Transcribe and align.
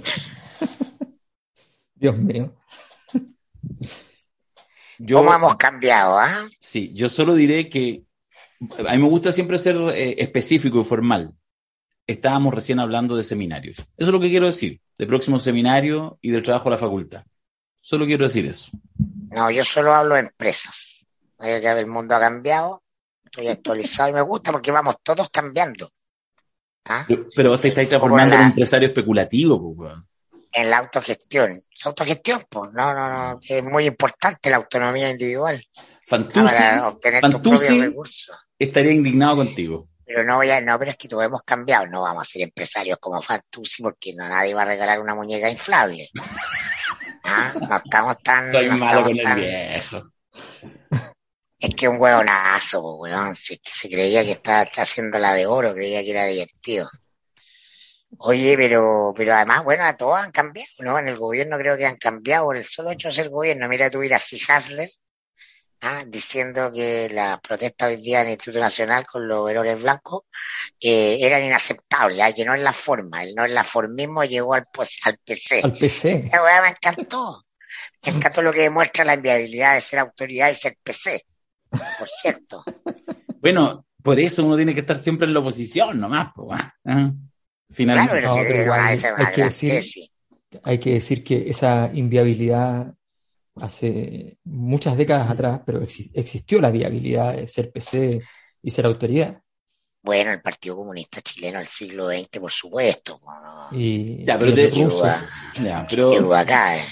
Dios 1.94 2.18
mío. 2.18 2.54
¿Cómo 5.12 5.34
hemos 5.34 5.56
cambiado? 5.56 6.18
ah? 6.18 6.48
Sí, 6.58 6.92
yo 6.94 7.08
solo 7.08 7.34
diré 7.34 7.68
que 7.68 8.04
a 8.86 8.92
mí 8.92 9.02
me 9.02 9.08
gusta 9.08 9.32
siempre 9.32 9.58
ser 9.58 9.76
eh, 9.94 10.14
específico 10.18 10.80
y 10.80 10.84
formal. 10.84 11.34
Estábamos 12.06 12.54
recién 12.54 12.78
hablando 12.80 13.16
de 13.16 13.24
seminarios. 13.24 13.78
Eso 13.78 13.86
es 13.96 14.08
lo 14.08 14.20
que 14.20 14.30
quiero 14.30 14.46
decir, 14.46 14.80
de 14.98 15.06
próximo 15.06 15.38
seminario 15.38 16.18
y 16.20 16.30
del 16.30 16.42
trabajo 16.42 16.64
de 16.64 16.70
la 16.70 16.78
facultad. 16.78 17.24
Solo 17.80 18.06
quiero 18.06 18.24
decir 18.24 18.46
eso. 18.46 18.70
No, 19.30 19.50
yo 19.50 19.64
solo 19.64 19.94
hablo 19.94 20.14
de 20.14 20.20
empresas. 20.20 21.06
que 21.40 21.56
el 21.56 21.86
mundo 21.86 22.14
ha 22.14 22.20
cambiado, 22.20 22.80
estoy 23.24 23.48
actualizado 23.48 24.10
y 24.10 24.12
me 24.14 24.22
gusta 24.22 24.52
porque 24.52 24.70
vamos 24.70 24.96
todos 25.02 25.30
cambiando. 25.30 25.90
¿Ah? 26.84 27.06
Pero, 27.36 27.50
vos 27.50 27.60
te 27.60 27.68
estáis 27.68 27.88
transformando 27.88 28.34
en 28.34 28.40
un 28.40 28.46
empresario 28.48 28.88
especulativo, 28.88 29.74
pues, 29.76 29.94
En 30.52 30.70
la 30.70 30.78
autogestión. 30.78 31.60
La 31.84 31.90
autogestión, 31.90 32.42
pues, 32.48 32.72
no, 32.72 32.94
no, 32.94 33.08
no, 33.08 33.40
es 33.40 33.62
muy 33.62 33.86
importante 33.86 34.50
la 34.50 34.56
autonomía 34.56 35.10
individual. 35.10 35.62
Fantusi, 36.06 36.54
estaría 38.58 38.92
indignado 38.92 39.36
contigo. 39.36 39.88
Pero 40.04 40.24
no 40.24 40.36
voy 40.36 40.50
a, 40.50 40.60
no, 40.60 40.78
pero 40.78 40.90
es 40.90 40.96
que 40.96 41.08
todos 41.08 41.24
hemos 41.24 41.42
cambiado, 41.42 41.86
no 41.86 42.02
vamos 42.02 42.22
a 42.22 42.30
ser 42.30 42.42
empresarios 42.42 42.98
como 43.00 43.22
Fantusi 43.22 43.82
porque 43.82 44.12
no 44.14 44.28
nadie 44.28 44.52
va 44.52 44.62
a 44.62 44.66
regalar 44.66 45.00
una 45.00 45.14
muñeca 45.14 45.48
inflable. 45.48 46.10
¿Ah? 47.24 47.52
No 47.68 47.76
estamos 47.76 48.18
tan. 48.22 48.46
Estoy 48.46 48.68
malo 48.70 49.04
con 49.04 49.18
el 49.18 49.34
viejo. 49.36 50.12
Es 51.62 51.76
que 51.76 51.86
un 51.86 51.96
huevonazo, 52.00 52.96
weón. 52.96 53.34
Si 53.36 53.56
que 53.58 53.70
se 53.70 53.88
creía 53.88 54.24
que 54.24 54.32
estaba, 54.32 54.62
haciendo 54.62 55.20
la 55.20 55.32
de 55.32 55.46
oro, 55.46 55.72
creía 55.72 56.02
que 56.02 56.10
era 56.10 56.26
divertido. 56.26 56.90
Oye, 58.18 58.56
pero, 58.56 59.14
pero 59.16 59.32
además, 59.34 59.62
bueno, 59.62 59.84
a 59.86 59.96
todos 59.96 60.18
han 60.18 60.32
cambiado, 60.32 60.68
¿no? 60.80 60.98
En 60.98 61.08
el 61.08 61.16
gobierno 61.16 61.56
creo 61.58 61.76
que 61.76 61.86
han 61.86 61.98
cambiado 61.98 62.46
por 62.46 62.56
el 62.56 62.64
solo 62.64 62.90
hecho 62.90 63.08
de 63.08 63.14
ser 63.14 63.28
gobierno. 63.28 63.68
Mira, 63.68 63.90
tú 63.90 64.02
ir 64.02 64.12
a 64.12 64.16
Hasler, 64.16 64.88
¿ah? 65.82 66.02
diciendo 66.04 66.72
que 66.74 67.08
las 67.10 67.40
protestas 67.40 67.90
hoy 67.90 68.02
día 68.02 68.22
en 68.22 68.26
el 68.26 68.32
Instituto 68.32 68.58
Nacional 68.58 69.06
con 69.06 69.28
los 69.28 69.44
verones 69.46 69.80
blancos 69.80 70.24
eh, 70.80 71.18
eran 71.20 71.44
inaceptables, 71.44 72.20
¿ah? 72.22 72.32
que 72.32 72.44
no 72.44 72.54
es 72.54 72.62
la 72.62 72.72
forma, 72.72 73.22
el 73.22 73.36
no 73.36 73.44
es 73.44 73.52
la 73.52 73.62
formismo 73.62 74.24
llegó 74.24 74.54
al, 74.54 74.66
pues, 74.72 74.98
al 75.04 75.16
PC. 75.24 75.60
Al 75.62 75.78
PC. 75.78 76.28
me 76.32 76.68
encantó. 76.68 77.46
Me 78.04 78.12
encantó 78.12 78.42
lo 78.42 78.52
que 78.52 78.62
demuestra 78.62 79.04
la 79.04 79.14
inviabilidad 79.14 79.74
de 79.74 79.80
ser 79.80 80.00
autoridad 80.00 80.50
y 80.50 80.54
ser 80.54 80.76
PC 80.82 81.24
por 81.98 82.08
cierto. 82.08 82.64
bueno, 83.40 83.86
por 84.02 84.18
eso 84.18 84.44
uno 84.44 84.56
tiene 84.56 84.74
que 84.74 84.80
estar 84.80 84.96
siempre 84.96 85.26
en 85.26 85.34
la 85.34 85.40
oposición 85.40 86.00
nomás, 86.00 86.32
pues, 86.34 86.60
Finalmente. 87.70 88.26
hay, 88.26 89.32
que 89.34 89.44
decir, 89.44 90.10
hay 90.62 90.78
que 90.78 90.94
decir 90.94 91.24
que 91.24 91.48
esa 91.48 91.90
inviabilidad 91.92 92.92
hace 93.56 94.36
muchas 94.44 94.96
décadas 94.96 95.30
atrás, 95.30 95.60
pero 95.64 95.82
existió 95.82 96.60
la 96.60 96.70
viabilidad 96.70 97.34
de 97.36 97.48
ser 97.48 97.70
PC 97.70 98.20
y 98.62 98.70
ser 98.70 98.86
autoridad. 98.86 99.40
Bueno, 100.02 100.32
el 100.32 100.42
Partido 100.42 100.76
Comunista 100.76 101.20
Chileno 101.20 101.58
del 101.58 101.66
siglo 101.66 102.08
XX, 102.10 102.40
por 102.40 102.50
supuesto. 102.50 103.20
Y, 103.70 104.24
ya, 104.24 104.36
pero, 104.38 104.52
te, 104.52 104.70
ya, 105.62 105.86
pero 105.88 106.34
acá, 106.34 106.76
eh. 106.76 106.82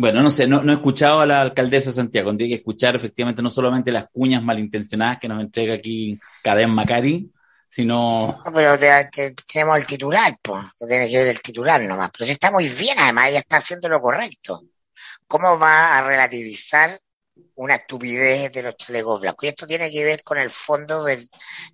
Bueno, 0.00 0.22
no 0.22 0.30
sé, 0.30 0.46
no, 0.46 0.62
he 0.62 0.72
escuchado 0.72 1.20
a 1.20 1.26
la 1.26 1.42
alcaldesa 1.42 1.90
de 1.90 1.96
Santiago. 1.96 2.30
Tendría 2.30 2.48
que 2.48 2.54
escuchar 2.54 2.96
efectivamente 2.96 3.42
no 3.42 3.50
solamente 3.50 3.92
las 3.92 4.08
cuñas 4.08 4.42
malintencionadas 4.42 5.18
que 5.20 5.28
nos 5.28 5.42
entrega 5.42 5.74
aquí 5.74 6.18
Cadén 6.42 6.70
Macari, 6.70 7.30
sino... 7.68 8.40
No, 8.42 8.50
pero 8.50 8.78
tenemos 8.78 9.76
el 9.76 9.84
titular, 9.84 10.38
pues, 10.40 10.64
tiene 10.88 11.06
que 11.06 11.18
ver 11.18 11.26
el 11.26 11.42
titular 11.42 11.82
nomás. 11.82 12.10
Pero 12.12 12.24
si 12.24 12.32
está 12.32 12.50
muy 12.50 12.66
bien, 12.66 12.98
además, 12.98 13.28
ella 13.28 13.40
está 13.40 13.58
haciendo 13.58 13.90
lo 13.90 14.00
correcto. 14.00 14.62
¿Cómo 15.26 15.58
va 15.58 15.98
a 15.98 16.02
relativizar 16.02 16.98
una 17.56 17.74
estupidez 17.74 18.50
de 18.52 18.62
los 18.62 18.78
chalecos 18.78 19.20
blancos? 19.20 19.44
Y 19.44 19.48
esto 19.48 19.66
tiene 19.66 19.90
que 19.90 20.02
ver 20.02 20.22
con 20.22 20.38
el 20.38 20.48
fondo 20.48 21.04
de 21.04 21.20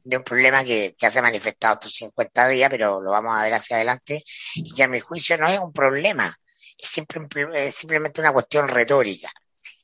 un 0.04 0.24
problema 0.24 0.64
que, 0.64 0.96
que 0.98 1.10
se 1.12 1.20
ha 1.20 1.22
manifestado 1.22 1.74
estos 1.74 1.92
50 1.92 2.48
días, 2.48 2.70
pero 2.70 3.00
lo 3.00 3.12
vamos 3.12 3.36
a 3.36 3.44
ver 3.44 3.54
hacia 3.54 3.76
adelante, 3.76 4.24
y 4.56 4.74
que 4.74 4.82
a 4.82 4.88
mi 4.88 4.98
juicio 4.98 5.38
no 5.38 5.46
es 5.46 5.60
un 5.60 5.72
problema 5.72 6.36
es, 6.78 6.88
simplemente 6.88 8.20
una 8.20 8.32
cuestión 8.32 8.68
retórica. 8.68 9.30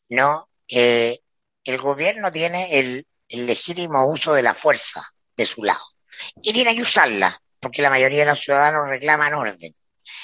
No, 0.08 0.48
eh, 0.68 1.20
el 1.64 1.78
gobierno 1.78 2.30
tiene 2.30 2.78
el, 2.78 3.06
legítimo 3.28 4.06
uso 4.06 4.34
de 4.34 4.42
la 4.42 4.54
fuerza 4.54 5.02
de 5.36 5.46
su 5.46 5.64
lado 5.64 5.80
y 6.42 6.52
tiene 6.52 6.76
que 6.76 6.82
usarla 6.82 7.34
porque 7.58 7.80
la 7.80 7.88
mayoría 7.88 8.20
de 8.20 8.30
los 8.30 8.40
ciudadanos 8.40 8.88
reclaman 8.88 9.32
orden. 9.32 9.74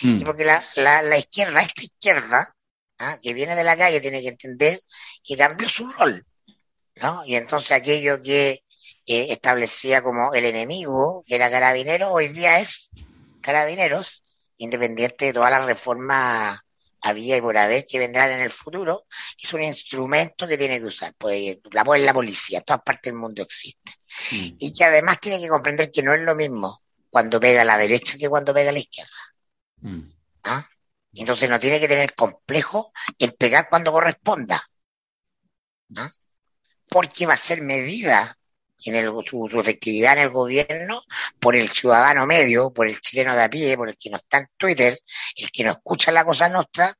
Mm. 0.02 0.18
Y 0.18 0.24
porque 0.24 0.44
la, 0.44 0.62
la, 0.74 1.18
izquierda, 1.18 1.60
esta 1.62 1.82
izquierda, 1.82 2.54
¿ah? 2.98 3.18
que 3.22 3.32
viene 3.32 3.54
de 3.54 3.64
la 3.64 3.76
calle, 3.76 4.00
tiene 4.00 4.20
que 4.20 4.28
entender 4.28 4.80
que 5.24 5.36
cambió 5.36 5.68
su 5.68 5.90
rol. 5.90 6.26
¿no? 7.00 7.24
Y 7.24 7.36
entonces 7.36 7.72
aquello 7.72 8.22
que 8.22 8.64
eh, 9.06 9.26
establecía 9.30 10.02
como 10.02 10.34
el 10.34 10.44
enemigo, 10.44 11.24
que 11.26 11.36
era 11.36 11.50
carabinero, 11.50 12.12
hoy 12.12 12.28
día 12.28 12.60
es 12.60 12.90
carabineros, 13.40 14.22
independiente 14.58 15.26
de 15.26 15.32
todas 15.32 15.50
las 15.50 15.64
reformas 15.64 16.60
había 17.00 17.36
y 17.36 17.40
por 17.40 17.56
haber 17.56 17.86
que 17.86 17.98
vendrán 17.98 18.32
en 18.32 18.40
el 18.40 18.50
futuro, 18.50 19.06
es 19.40 19.52
un 19.52 19.62
instrumento 19.62 20.46
que 20.46 20.58
tiene 20.58 20.78
que 20.78 20.86
usar. 20.86 21.14
Pues 21.16 21.58
la, 21.72 21.84
la 21.84 22.12
policía, 22.12 22.58
en 22.58 22.64
todas 22.64 22.82
partes 22.82 23.12
del 23.12 23.20
mundo 23.20 23.42
existe. 23.42 23.92
Mm. 24.32 24.56
Y 24.58 24.72
que 24.72 24.84
además 24.84 25.20
tiene 25.20 25.40
que 25.40 25.48
comprender 25.48 25.90
que 25.90 26.02
no 26.02 26.14
es 26.14 26.20
lo 26.20 26.34
mismo 26.34 26.82
cuando 27.10 27.40
pega 27.40 27.62
a 27.62 27.64
la 27.64 27.78
derecha 27.78 28.18
que 28.18 28.28
cuando 28.28 28.52
pega 28.52 28.70
a 28.70 28.72
la 28.72 28.78
izquierda. 28.80 29.10
Mm. 29.80 30.00
¿Ah? 30.44 30.68
Entonces 31.14 31.48
no 31.48 31.58
tiene 31.58 31.80
que 31.80 31.88
tener 31.88 32.14
complejo 32.14 32.92
en 33.18 33.30
pegar 33.32 33.68
cuando 33.68 33.92
corresponda. 33.92 34.62
¿Ah? 35.96 36.10
Porque 36.88 37.26
va 37.26 37.34
a 37.34 37.38
ser 37.38 37.62
medida 37.62 38.36
en 38.84 38.94
el, 38.96 39.12
su, 39.26 39.48
efectividad 39.60 40.14
en 40.14 40.24
el 40.24 40.30
gobierno 40.30 41.02
por 41.38 41.56
el 41.56 41.68
ciudadano 41.68 42.26
medio, 42.26 42.72
por 42.72 42.88
el 42.88 43.00
chileno 43.00 43.34
de 43.34 43.42
a 43.42 43.50
pie, 43.50 43.76
por 43.76 43.88
el 43.88 43.96
que 43.96 44.10
no 44.10 44.16
está 44.18 44.38
en 44.38 44.48
Twitter, 44.56 44.98
el 45.36 45.50
que 45.50 45.64
no 45.64 45.72
escucha 45.72 46.12
la 46.12 46.24
cosa 46.24 46.48
nuestra, 46.48 46.96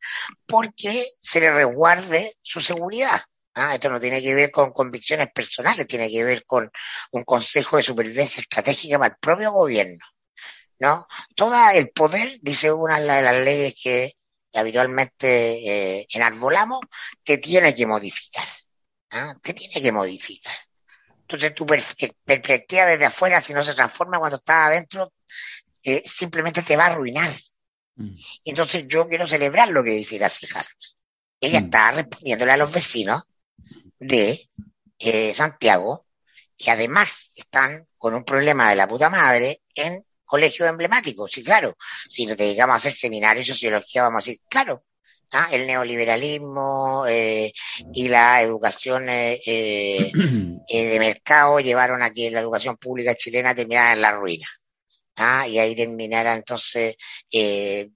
porque 0.47 1.09
se 1.21 1.41
le 1.41 1.50
resguarde 1.50 2.37
su 2.43 2.61
seguridad. 2.61 3.21
Ah, 3.55 3.75
esto 3.75 3.91
no 3.91 4.00
tiene 4.00 4.22
que 4.22 4.34
ver 4.34 4.50
con 4.50 4.72
convicciones 4.72 5.28
personales, 5.33 5.87
tiene 5.87 6.11
que 6.11 6.25
ver 6.25 6.44
con 6.44 6.71
un 7.12 7.25
consejo 7.25 7.77
de 7.77 7.83
supervivencia 7.83 8.41
estratégica 8.41 8.99
para 8.99 9.15
el 9.15 9.19
propio 9.21 9.53
gobierno. 9.53 10.05
¿no? 10.78 11.06
Todo 11.34 11.55
el 11.71 11.91
poder, 11.91 12.38
dice 12.41 12.72
una 12.72 12.99
de 13.00 13.22
las 13.22 13.44
leyes 13.44 13.75
que 13.83 14.15
habitualmente 14.55 16.00
eh, 16.00 16.06
enarbolamos, 16.11 16.81
te 17.25 17.38
tiene 17.38 17.75
que 17.75 17.87
modificar. 17.87 18.47
¿ah? 19.11 19.34
Te 19.43 19.55
tiene 19.55 19.81
que 19.81 19.93
modificar. 19.93 20.56
Entonces 21.28 21.55
tu 21.55 21.66
perspectiva 21.66 22.87
desde 22.87 23.05
afuera, 23.05 23.43
si 23.43 23.53
no 23.53 23.62
se 23.62 23.75
transforma 23.75 24.19
cuando 24.19 24.39
estás 24.39 24.69
adentro, 24.69 25.12
eh, 25.83 26.03
simplemente 26.03 26.62
te 26.62 26.75
va 26.75 26.84
a 26.84 26.87
arruinar. 26.87 27.31
Mm. 27.97 28.16
Entonces 28.47 28.87
yo 28.89 29.06
quiero 29.06 29.27
celebrar 29.27 29.69
lo 29.69 29.84
que 29.84 29.91
dice 29.91 30.19
las 30.19 30.43
hijas. 30.43 30.78
Ella 31.38 31.61
mm. 31.61 31.65
está 31.65 31.91
respondiéndole 31.91 32.53
a 32.53 32.56
los 32.56 32.72
vecinos 32.72 33.25
de 33.99 34.49
eh, 34.99 35.34
Santiago, 35.34 36.06
que 36.56 36.71
además 36.71 37.31
están 37.34 37.87
con 37.99 38.15
un 38.15 38.25
problema 38.25 38.71
de 38.71 38.77
la 38.77 38.88
puta 38.88 39.11
madre 39.11 39.61
en 39.75 40.06
colegios 40.25 40.67
emblemáticos. 40.67 41.31
Sí, 41.31 41.44
claro, 41.44 41.77
si 42.09 42.25
nos 42.25 42.38
dedicamos 42.38 42.72
a 42.72 42.77
hacer 42.78 42.93
seminarios 42.93 43.47
de 43.47 43.53
sociología, 43.53 44.05
vamos 44.05 44.25
a 44.25 44.25
decir, 44.25 44.41
claro, 44.49 44.83
¿ah? 45.33 45.49
el 45.53 45.66
neoliberalismo 45.66 47.06
eh, 47.06 47.53
y 47.93 48.09
la 48.09 48.43
educación 48.43 49.09
eh, 49.09 49.41
eh, 49.44 50.12
de 50.69 50.99
mercado 50.99 51.61
llevaron 51.61 52.03
a 52.03 52.11
que 52.11 52.31
la 52.31 52.41
educación 52.41 52.77
pública 52.77 53.15
chilena 53.15 53.55
terminara 53.55 53.93
en 53.93 54.00
la 54.00 54.12
ruina. 54.12 54.47
¿ah? 55.17 55.47
Y 55.49 55.59
ahí 55.59 55.75
terminara 55.77 56.34
entonces 56.34 56.97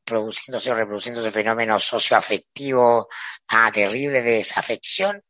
produciéndose 0.05 0.71
o 0.71 0.75
reproduciéndose 0.75 1.31
fenómenos 1.31 1.85
socioafectivos 1.85 3.07
ah, 3.49 3.71
terribles 3.73 4.25
de 4.25 4.33
desafección 4.33 5.23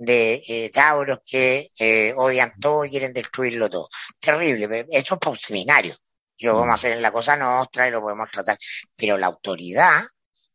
de 0.00 0.70
cabros 0.72 1.20
que 1.26 1.72
odian 2.16 2.52
todo 2.60 2.84
y 2.84 2.90
quieren 2.90 3.12
destruirlo 3.12 3.68
todo. 3.68 3.88
Terrible. 4.20 4.86
Esto 4.90 5.14
es 5.14 5.20
para 5.20 5.32
un 5.32 5.38
seminario. 5.38 5.96
Lo 6.40 6.54
vamos 6.54 6.70
a 6.70 6.74
hacer 6.74 6.92
en 6.92 7.02
la 7.02 7.10
cosa 7.10 7.36
nuestra 7.36 7.88
y 7.88 7.90
lo 7.90 8.00
podemos 8.00 8.30
tratar. 8.30 8.56
Pero 8.94 9.18
la 9.18 9.26
autoridad 9.26 10.04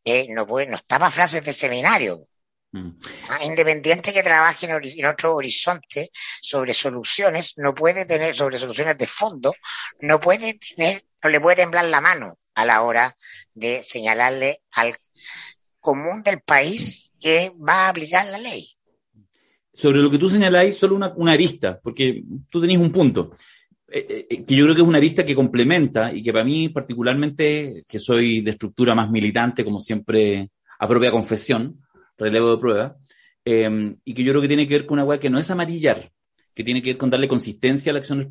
eh, 0.05 0.27
no, 0.29 0.45
puede, 0.45 0.67
no 0.67 0.75
está 0.75 1.00
para 1.00 1.11
frases 1.11 1.44
de 1.44 1.53
seminario. 1.53 2.27
Mm. 2.71 2.89
Ah, 3.29 3.44
independiente 3.45 4.11
que 4.13 4.23
trabaje 4.23 4.65
en, 4.65 5.05
otro 5.05 5.35
horizonte 5.35 6.11
sobre 6.41 6.73
soluciones, 6.73 7.53
no 7.57 7.75
puede 7.75 8.05
tener, 8.05 8.35
sobre 8.35 8.57
soluciones 8.57 8.97
de 8.97 9.05
fondo, 9.05 9.53
no 10.01 10.19
puede 10.19 10.55
tener, 10.55 11.05
no 11.23 11.29
le 11.29 11.39
puede 11.39 11.57
temblar 11.57 11.85
la 11.85 12.01
mano 12.01 12.39
a 12.55 12.65
la 12.65 12.81
hora 12.81 13.15
de 13.53 13.83
señalarle 13.83 14.61
al 14.71 14.95
común 15.79 16.23
del 16.23 16.41
país 16.41 17.11
que 17.19 17.51
va 17.55 17.85
a 17.85 17.89
aplicar 17.89 18.25
la 18.27 18.39
ley. 18.39 18.69
Sobre 19.75 20.00
lo 20.00 20.09
que 20.09 20.19
tú 20.19 20.29
señaláis, 20.29 20.77
solo 20.77 20.95
una, 20.95 21.13
una 21.15 21.33
arista, 21.33 21.79
porque 21.79 22.23
tú 22.50 22.59
tenés 22.61 22.77
un 22.77 22.91
punto. 22.91 23.35
Eh, 23.89 24.25
eh, 24.30 24.44
que 24.45 24.56
yo 24.56 24.63
creo 24.63 24.75
que 24.75 24.81
es 24.81 24.88
una 24.88 24.97
arista 24.97 25.25
que 25.25 25.35
complementa 25.35 26.13
y 26.13 26.24
que 26.24 26.31
para 26.31 26.45
mí 26.45 26.69
particularmente, 26.69 27.83
que 27.88 28.00
soy 28.00 28.41
de 28.41 28.51
estructura 28.51 28.95
más 28.95 29.09
militante, 29.12 29.63
como 29.63 29.80
siempre, 29.80 30.50
a 30.80 30.88
propia 30.88 31.12
confesión, 31.12 31.81
relevo 32.18 32.51
de 32.51 32.57
prueba, 32.57 32.97
em, 33.45 33.97
y 34.06 34.13
que 34.13 34.24
yo 34.24 34.31
creo 34.31 34.41
que 34.41 34.47
tiene 34.47 34.68
que 34.68 34.75
ver 34.75 34.85
con 34.85 35.00
una 35.00 35.19
que 35.19 35.30
no 35.30 35.38
es 35.38 35.51
amarillar, 35.51 36.12
que 36.56 36.63
tiene 36.63 36.81
que 36.81 36.91
ver 36.91 36.97
con 36.97 37.09
darle 37.09 37.27
consistencia 37.27 37.91
a 37.91 37.94
la 37.94 38.00
acción 38.00 38.19
del 38.19 38.30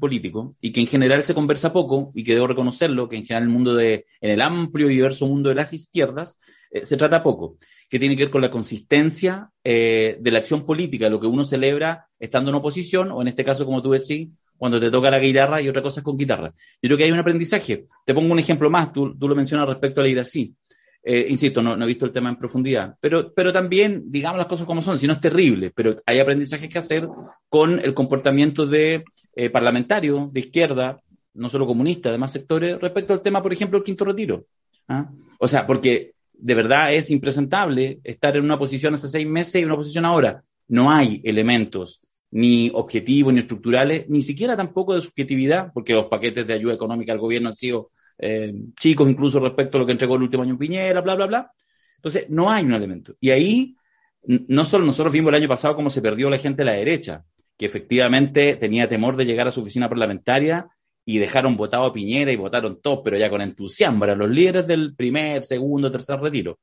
y 0.60 0.72
que 0.72 0.80
en 0.80 0.86
general 0.86 1.24
se 1.24 1.34
conversa 1.34 1.72
poco 1.72 2.10
y 2.14 2.24
que 2.24 2.34
debo 2.34 2.46
reconocerlo, 2.46 3.08
que 3.08 3.16
en 3.16 3.24
general 3.24 3.44
el 3.44 3.48
mundo 3.50 3.74
de, 3.74 4.06
en 4.20 4.30
el 4.30 4.40
amplio 4.40 4.88
y 4.88 4.94
diverso 4.94 5.26
mundo 5.26 5.48
de 5.48 5.56
las 5.56 5.72
izquierdas, 5.72 6.38
eh, 6.70 6.86
se 6.86 6.96
trata 6.96 7.22
poco, 7.22 7.56
que 7.90 7.98
tiene 7.98 8.16
que 8.16 8.24
ver 8.24 8.30
con 8.30 8.40
la 8.42 8.50
consistencia 8.50 9.50
de 9.62 10.30
la 10.30 10.38
acción 10.38 10.64
política, 10.64 11.10
lo 11.10 11.20
que 11.20 11.26
uno 11.26 11.44
celebra 11.44 12.08
estando 12.18 12.50
en 12.50 12.56
oposición, 12.56 13.12
o 13.12 13.20
en 13.22 13.28
este 13.28 13.44
caso, 13.44 13.64
como 13.66 13.82
tú 13.82 13.92
decís, 13.92 14.28
cuando 14.62 14.78
te 14.78 14.92
toca 14.92 15.10
la 15.10 15.18
guitarra 15.18 15.60
y 15.60 15.68
otra 15.68 15.82
cosa 15.82 15.98
es 15.98 16.04
con 16.04 16.16
guitarra. 16.16 16.52
Yo 16.80 16.86
creo 16.86 16.96
que 16.96 17.02
hay 17.02 17.10
un 17.10 17.18
aprendizaje. 17.18 17.84
Te 18.06 18.14
pongo 18.14 18.32
un 18.32 18.38
ejemplo 18.38 18.70
más, 18.70 18.92
tú, 18.92 19.12
lo 19.18 19.34
mencionas 19.34 19.66
respecto 19.66 20.00
a 20.00 20.04
la 20.04 20.08
ira 20.08 20.22
así. 20.22 20.54
Eh, 21.02 21.26
insisto, 21.30 21.60
no, 21.64 21.74
he 21.74 21.86
visto 21.88 22.04
el 22.04 22.12
tema 22.12 22.28
en 22.28 22.36
profundidad, 22.36 22.94
pero, 23.00 23.34
pero 23.34 23.52
también, 23.52 24.04
digamos 24.06 24.38
las 24.38 24.46
cosas 24.46 24.64
como 24.64 24.80
son, 24.80 25.00
si 25.00 25.08
no 25.08 25.14
es 25.14 25.20
terrible, 25.20 25.72
pero 25.74 26.00
hay 26.06 26.20
aprendizajes 26.20 26.68
que 26.68 26.78
hacer 26.78 27.08
con 27.48 27.80
el 27.80 27.92
comportamiento 27.92 28.64
de 28.64 29.02
eh, 29.34 29.50
parlamentarios 29.50 30.32
de 30.32 30.38
izquierda, 30.38 31.00
no 31.34 31.48
solo 31.48 31.66
comunistas, 31.66 32.12
de 32.12 32.18
más 32.18 32.30
sectores, 32.30 32.78
respecto 32.80 33.14
al 33.14 33.20
tema, 33.20 33.42
por 33.42 33.52
ejemplo, 33.52 33.78
el 33.78 33.84
quinto 33.84 34.04
retiro. 34.04 34.46
¿ah? 34.86 35.10
O 35.40 35.48
sea, 35.48 35.66
porque 35.66 36.12
de 36.34 36.54
verdad 36.54 36.94
es 36.94 37.10
impresentable 37.10 37.98
estar 38.04 38.36
en 38.36 38.44
una 38.44 38.60
posición 38.60 38.94
hace 38.94 39.08
seis 39.08 39.26
meses 39.26 39.60
y 39.60 39.64
una 39.64 39.74
posición 39.74 40.04
ahora. 40.04 40.44
No 40.68 40.92
hay 40.92 41.20
elementos 41.24 41.98
ni 42.32 42.70
objetivos, 42.72 43.32
ni 43.32 43.40
estructurales, 43.40 44.08
ni 44.08 44.22
siquiera 44.22 44.56
tampoco 44.56 44.94
de 44.94 45.02
subjetividad, 45.02 45.70
porque 45.72 45.92
los 45.92 46.06
paquetes 46.06 46.46
de 46.46 46.54
ayuda 46.54 46.74
económica 46.74 47.12
al 47.12 47.18
gobierno 47.18 47.50
han 47.50 47.56
sido 47.56 47.90
eh, 48.18 48.54
chicos 48.80 49.08
incluso 49.08 49.38
respecto 49.38 49.76
a 49.76 49.80
lo 49.80 49.86
que 49.86 49.92
entregó 49.92 50.16
el 50.16 50.22
último 50.22 50.42
año 50.42 50.58
Piñera, 50.58 51.02
bla, 51.02 51.14
bla, 51.14 51.26
bla. 51.26 51.52
Entonces, 51.96 52.26
no 52.30 52.50
hay 52.50 52.64
un 52.64 52.72
elemento. 52.72 53.14
Y 53.20 53.30
ahí, 53.30 53.76
no 54.24 54.64
solo 54.64 54.86
nosotros 54.86 55.12
vimos 55.12 55.28
el 55.28 55.42
año 55.42 55.48
pasado 55.48 55.76
cómo 55.76 55.90
se 55.90 56.00
perdió 56.00 56.30
la 56.30 56.38
gente 56.38 56.62
de 56.62 56.64
la 56.64 56.72
derecha, 56.72 57.22
que 57.58 57.66
efectivamente 57.66 58.56
tenía 58.56 58.88
temor 58.88 59.16
de 59.16 59.26
llegar 59.26 59.46
a 59.46 59.50
su 59.50 59.60
oficina 59.60 59.88
parlamentaria 59.88 60.68
y 61.04 61.18
dejaron 61.18 61.54
votado 61.54 61.84
a 61.84 61.92
Piñera 61.92 62.32
y 62.32 62.36
votaron 62.36 62.80
todos, 62.80 63.00
pero 63.04 63.18
ya 63.18 63.28
con 63.28 63.42
entusiasmo, 63.42 64.04
eran 64.04 64.18
los 64.18 64.30
líderes 64.30 64.66
del 64.66 64.94
primer, 64.94 65.44
segundo, 65.44 65.90
tercer 65.90 66.18
retiro. 66.18 66.60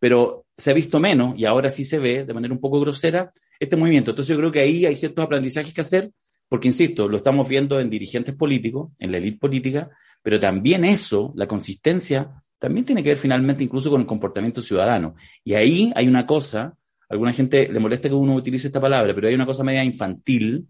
Pero 0.00 0.46
se 0.56 0.72
ha 0.72 0.74
visto 0.74 0.98
menos 0.98 1.38
y 1.38 1.44
ahora 1.44 1.70
sí 1.70 1.84
se 1.84 2.00
ve 2.00 2.24
de 2.24 2.34
manera 2.34 2.52
un 2.52 2.60
poco 2.60 2.80
grosera 2.80 3.32
este 3.58 3.76
movimiento. 3.76 4.10
Entonces 4.10 4.34
yo 4.34 4.38
creo 4.38 4.52
que 4.52 4.60
ahí 4.60 4.86
hay 4.86 4.96
ciertos 4.96 5.24
aprendizajes 5.24 5.72
que 5.72 5.80
hacer, 5.80 6.10
porque, 6.48 6.68
insisto, 6.68 7.08
lo 7.08 7.16
estamos 7.16 7.48
viendo 7.48 7.80
en 7.80 7.90
dirigentes 7.90 8.34
políticos, 8.34 8.92
en 8.98 9.10
la 9.10 9.18
élite 9.18 9.38
política, 9.38 9.90
pero 10.22 10.38
también 10.38 10.84
eso, 10.84 11.32
la 11.36 11.46
consistencia, 11.46 12.42
también 12.58 12.84
tiene 12.84 13.02
que 13.02 13.10
ver 13.10 13.18
finalmente 13.18 13.64
incluso 13.64 13.90
con 13.90 14.00
el 14.00 14.06
comportamiento 14.06 14.60
ciudadano. 14.60 15.14
Y 15.44 15.54
ahí 15.54 15.92
hay 15.94 16.08
una 16.08 16.26
cosa, 16.26 16.74
alguna 17.08 17.32
gente 17.32 17.68
le 17.68 17.80
molesta 17.80 18.08
que 18.08 18.14
uno 18.14 18.34
utilice 18.34 18.68
esta 18.68 18.80
palabra, 18.80 19.14
pero 19.14 19.28
hay 19.28 19.34
una 19.34 19.46
cosa 19.46 19.64
media 19.64 19.84
infantil, 19.84 20.66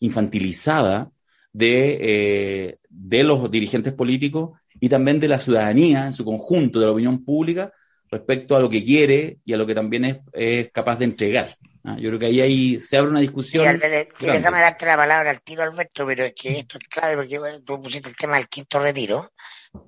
infantilizada 0.00 1.10
de, 1.52 1.98
eh, 2.00 2.78
de 2.88 3.22
los 3.22 3.50
dirigentes 3.50 3.92
políticos 3.92 4.58
y 4.80 4.88
también 4.88 5.20
de 5.20 5.28
la 5.28 5.40
ciudadanía 5.40 6.06
en 6.06 6.12
su 6.12 6.24
conjunto, 6.24 6.80
de 6.80 6.86
la 6.86 6.92
opinión 6.92 7.24
pública, 7.24 7.72
respecto 8.10 8.56
a 8.56 8.60
lo 8.60 8.68
que 8.68 8.84
quiere 8.84 9.38
y 9.44 9.52
a 9.52 9.56
lo 9.56 9.66
que 9.66 9.74
también 9.74 10.04
es, 10.04 10.18
es 10.32 10.70
capaz 10.72 10.98
de 10.98 11.04
entregar. 11.04 11.56
Ah, 11.82 11.96
yo 11.98 12.10
creo 12.10 12.18
que 12.18 12.26
ahí, 12.26 12.40
ahí 12.40 12.80
se 12.80 12.98
abre 12.98 13.10
una 13.10 13.20
discusión. 13.20 13.80
Sí, 14.14 14.26
déjame 14.26 14.60
darte 14.60 14.84
la 14.84 14.96
palabra 14.96 15.30
al 15.30 15.40
tiro, 15.40 15.62
Alberto, 15.62 16.06
pero 16.06 16.24
es 16.24 16.34
que 16.34 16.58
esto 16.58 16.78
es 16.78 16.86
clave 16.88 17.16
porque 17.16 17.60
tú 17.64 17.80
pusiste 17.80 18.10
el 18.10 18.16
tema 18.16 18.36
del 18.36 18.48
quinto 18.48 18.78
retiro, 18.80 19.32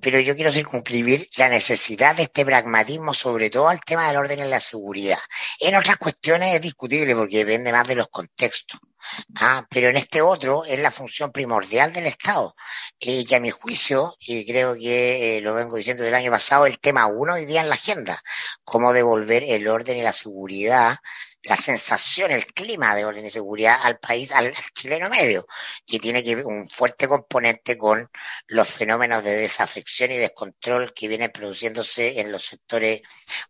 pero 0.01 0.19
yo 0.19 0.35
quiero 0.35 0.51
circunscribir 0.51 1.27
la 1.37 1.49
necesidad 1.49 2.15
de 2.15 2.23
este 2.23 2.45
pragmatismo, 2.45 3.13
sobre 3.13 3.51
todo 3.51 3.69
al 3.69 3.81
tema 3.81 4.07
del 4.07 4.17
orden 4.17 4.39
y 4.39 4.49
la 4.49 4.59
seguridad. 4.59 5.19
En 5.59 5.75
otras 5.75 5.97
cuestiones 5.97 6.55
es 6.55 6.61
discutible 6.61 7.15
porque 7.15 7.45
depende 7.45 7.71
más 7.71 7.87
de 7.87 7.95
los 7.95 8.07
contextos. 8.07 8.79
Ah, 9.39 9.67
pero 9.69 9.89
en 9.89 9.97
este 9.97 10.21
otro 10.21 10.63
es 10.65 10.79
la 10.79 10.89
función 10.89 11.31
primordial 11.31 11.91
del 11.93 12.07
Estado. 12.07 12.55
Eh, 12.99 13.23
y 13.27 13.33
a 13.35 13.39
mi 13.39 13.51
juicio, 13.51 14.15
y 14.19 14.45
creo 14.45 14.73
que 14.73 15.37
eh, 15.37 15.41
lo 15.41 15.53
vengo 15.53 15.75
diciendo 15.75 16.03
del 16.03 16.15
año 16.15 16.31
pasado, 16.31 16.65
el 16.65 16.79
tema 16.79 17.05
uno 17.05 17.33
hoy 17.33 17.45
día 17.45 17.61
en 17.61 17.69
la 17.69 17.75
agenda, 17.75 18.19
cómo 18.63 18.93
devolver 18.93 19.43
el 19.43 19.67
orden 19.67 19.97
y 19.97 20.01
la 20.01 20.13
seguridad 20.13 20.97
la 21.43 21.57
sensación, 21.57 22.31
el 22.31 22.45
clima 22.45 22.95
de 22.95 23.05
orden 23.05 23.25
y 23.25 23.29
seguridad 23.29 23.79
al 23.81 23.99
país, 23.99 24.31
al, 24.31 24.53
chileno 24.73 25.09
medio, 25.09 25.45
que 25.85 25.99
tiene 25.99 26.23
que 26.23 26.37
un 26.37 26.69
fuerte 26.69 27.07
componente 27.07 27.77
con 27.77 28.09
los 28.47 28.69
fenómenos 28.69 29.23
de 29.23 29.35
desafección 29.35 30.11
y 30.11 30.17
descontrol 30.17 30.93
que 30.93 31.07
vienen 31.07 31.31
produciéndose 31.31 32.19
en 32.21 32.31
los 32.31 32.43
sectores 32.45 33.01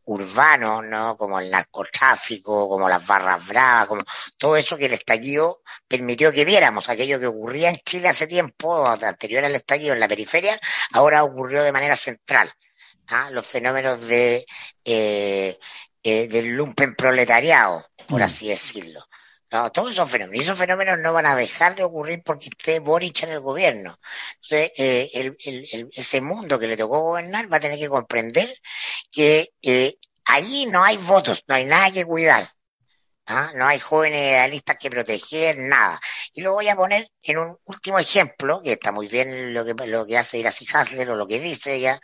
urbanos, 0.05 0.83
¿no? 0.85 1.17
Como 1.17 1.39
el 1.39 1.51
narcotráfico, 1.51 2.67
como 2.67 2.89
las 2.89 3.05
barras 3.05 3.45
bravas, 3.47 3.87
como 3.87 4.03
todo 4.37 4.57
eso 4.57 4.77
que 4.77 4.87
el 4.87 4.93
estallido 4.93 5.61
permitió 5.87 6.31
que 6.31 6.45
viéramos, 6.45 6.89
aquello 6.89 7.19
que 7.19 7.27
ocurría 7.27 7.69
en 7.69 7.77
Chile 7.85 8.09
hace 8.09 8.27
tiempo, 8.27 8.87
anterior 8.87 9.45
al 9.45 9.55
estallido 9.55 9.93
en 9.93 9.99
la 9.99 10.07
periferia, 10.07 10.59
ahora 10.91 11.23
ocurrió 11.23 11.63
de 11.63 11.71
manera 11.71 11.95
central. 11.95 12.51
¿ah? 13.09 13.29
los 13.31 13.45
fenómenos 13.45 14.01
de 14.01 14.45
eh, 14.85 15.59
eh, 16.03 16.27
del 16.27 16.50
lumpen 16.50 16.95
proletariado, 16.95 17.85
por 18.07 18.19
mm. 18.19 18.23
así 18.23 18.50
decirlo. 18.50 19.07
No, 19.51 19.71
todos 19.71 19.91
esos 19.91 20.09
fenómenos. 20.09 20.41
Y 20.41 20.44
esos 20.44 20.57
fenómenos 20.57 20.97
no 21.00 21.13
van 21.13 21.27
a 21.27 21.35
dejar 21.35 21.75
de 21.75 21.83
ocurrir 21.83 22.23
porque 22.23 22.50
esté 22.50 22.79
Boric 22.79 23.23
en 23.23 23.29
el 23.29 23.39
gobierno. 23.39 24.00
Entonces, 24.41 24.71
eh, 24.77 25.11
el, 25.13 25.38
el, 25.45 25.89
ese 25.94 26.21
mundo 26.21 26.57
que 26.57 26.67
le 26.67 26.75
tocó 26.75 27.00
gobernar 27.01 27.51
va 27.53 27.57
a 27.57 27.59
tener 27.59 27.77
que 27.77 27.88
comprender 27.88 28.51
que 29.11 29.51
eh, 29.61 29.95
allí 30.25 30.65
no 30.65 30.83
hay 30.83 30.97
votos, 30.97 31.44
no 31.47 31.55
hay 31.55 31.65
nada 31.65 31.91
que 31.91 32.03
cuidar. 32.03 32.50
¿ah? 33.27 33.51
No 33.55 33.67
hay 33.67 33.79
jóvenes 33.79 34.21
idealistas 34.21 34.77
que 34.79 34.89
proteger, 34.89 35.57
nada. 35.59 36.00
Y 36.33 36.41
lo 36.41 36.53
voy 36.53 36.67
a 36.69 36.75
poner 36.75 37.09
en 37.21 37.38
un 37.38 37.57
último 37.65 38.00
ejemplo, 38.00 38.61
que 38.61 38.73
está 38.73 38.91
muy 38.91 39.07
bien 39.07 39.53
lo 39.53 39.63
que, 39.65 39.73
lo 39.85 40.05
que 40.05 40.17
hace 40.17 40.39
Iracy 40.39 40.65
Hasler 40.73 41.11
o 41.11 41.15
lo 41.15 41.27
que 41.27 41.39
dice 41.39 41.75
ella, 41.75 42.00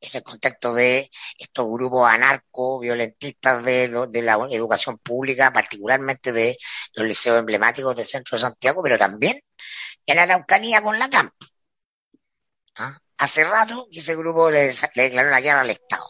en 0.00 0.10
el 0.16 0.22
contexto 0.22 0.74
de 0.74 1.10
estos 1.38 1.66
grupos 1.68 2.10
anarco-violentistas 2.10 3.64
de, 3.64 4.06
de, 4.08 4.22
la 4.22 4.34
educación 4.50 4.98
pública, 4.98 5.52
particularmente 5.52 6.32
de 6.32 6.56
los 6.94 7.06
liceos 7.06 7.38
emblemáticos 7.38 7.94
del 7.96 8.06
centro 8.06 8.36
de 8.36 8.42
Santiago, 8.42 8.82
pero 8.82 8.98
también 8.98 9.42
en 10.06 10.16
la 10.16 10.22
Araucanía 10.22 10.82
con 10.82 10.98
la 10.98 11.10
CAMP. 11.10 11.32
¿Ah? 12.76 12.98
Hace 13.18 13.44
rato 13.44 13.88
que 13.92 13.98
ese 13.98 14.16
grupo 14.16 14.50
le, 14.50 14.74
declaró 14.94 15.30
la 15.30 15.40
guerra 15.40 15.60
al 15.60 15.70
Estado. 15.70 16.06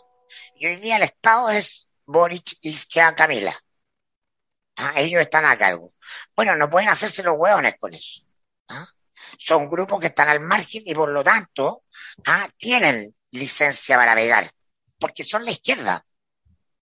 Y 0.55 0.67
hoy 0.67 0.77
día 0.77 0.97
el 0.97 1.03
Estado 1.03 1.51
es 1.51 1.89
Boric 2.07 2.59
y 2.61 2.75
Camila. 3.17 3.55
¿Ah? 4.77 4.93
Ellos 4.97 5.21
están 5.21 5.45
a 5.45 5.59
cargo. 5.59 5.95
Bueno, 6.37 6.55
no 6.57 6.71
pueden 6.71 6.89
hacerse 6.89 7.23
los 7.23 7.35
hueones 7.37 7.75
con 7.79 7.95
eso. 7.95 8.23
¿Ah? 8.69 8.87
Son 9.39 9.69
grupos 9.69 10.01
que 10.01 10.09
están 10.09 10.29
al 10.29 10.41
margen 10.41 10.83
y 10.87 10.95
por 10.95 11.11
lo 11.11 11.25
tanto 11.25 11.85
¿ah? 12.27 12.49
tienen 12.57 13.15
licencia 13.33 13.97
para 13.97 14.15
pegar, 14.15 14.51
porque 14.99 15.25
son 15.25 15.45
la 15.45 15.51
izquierda. 15.51 16.05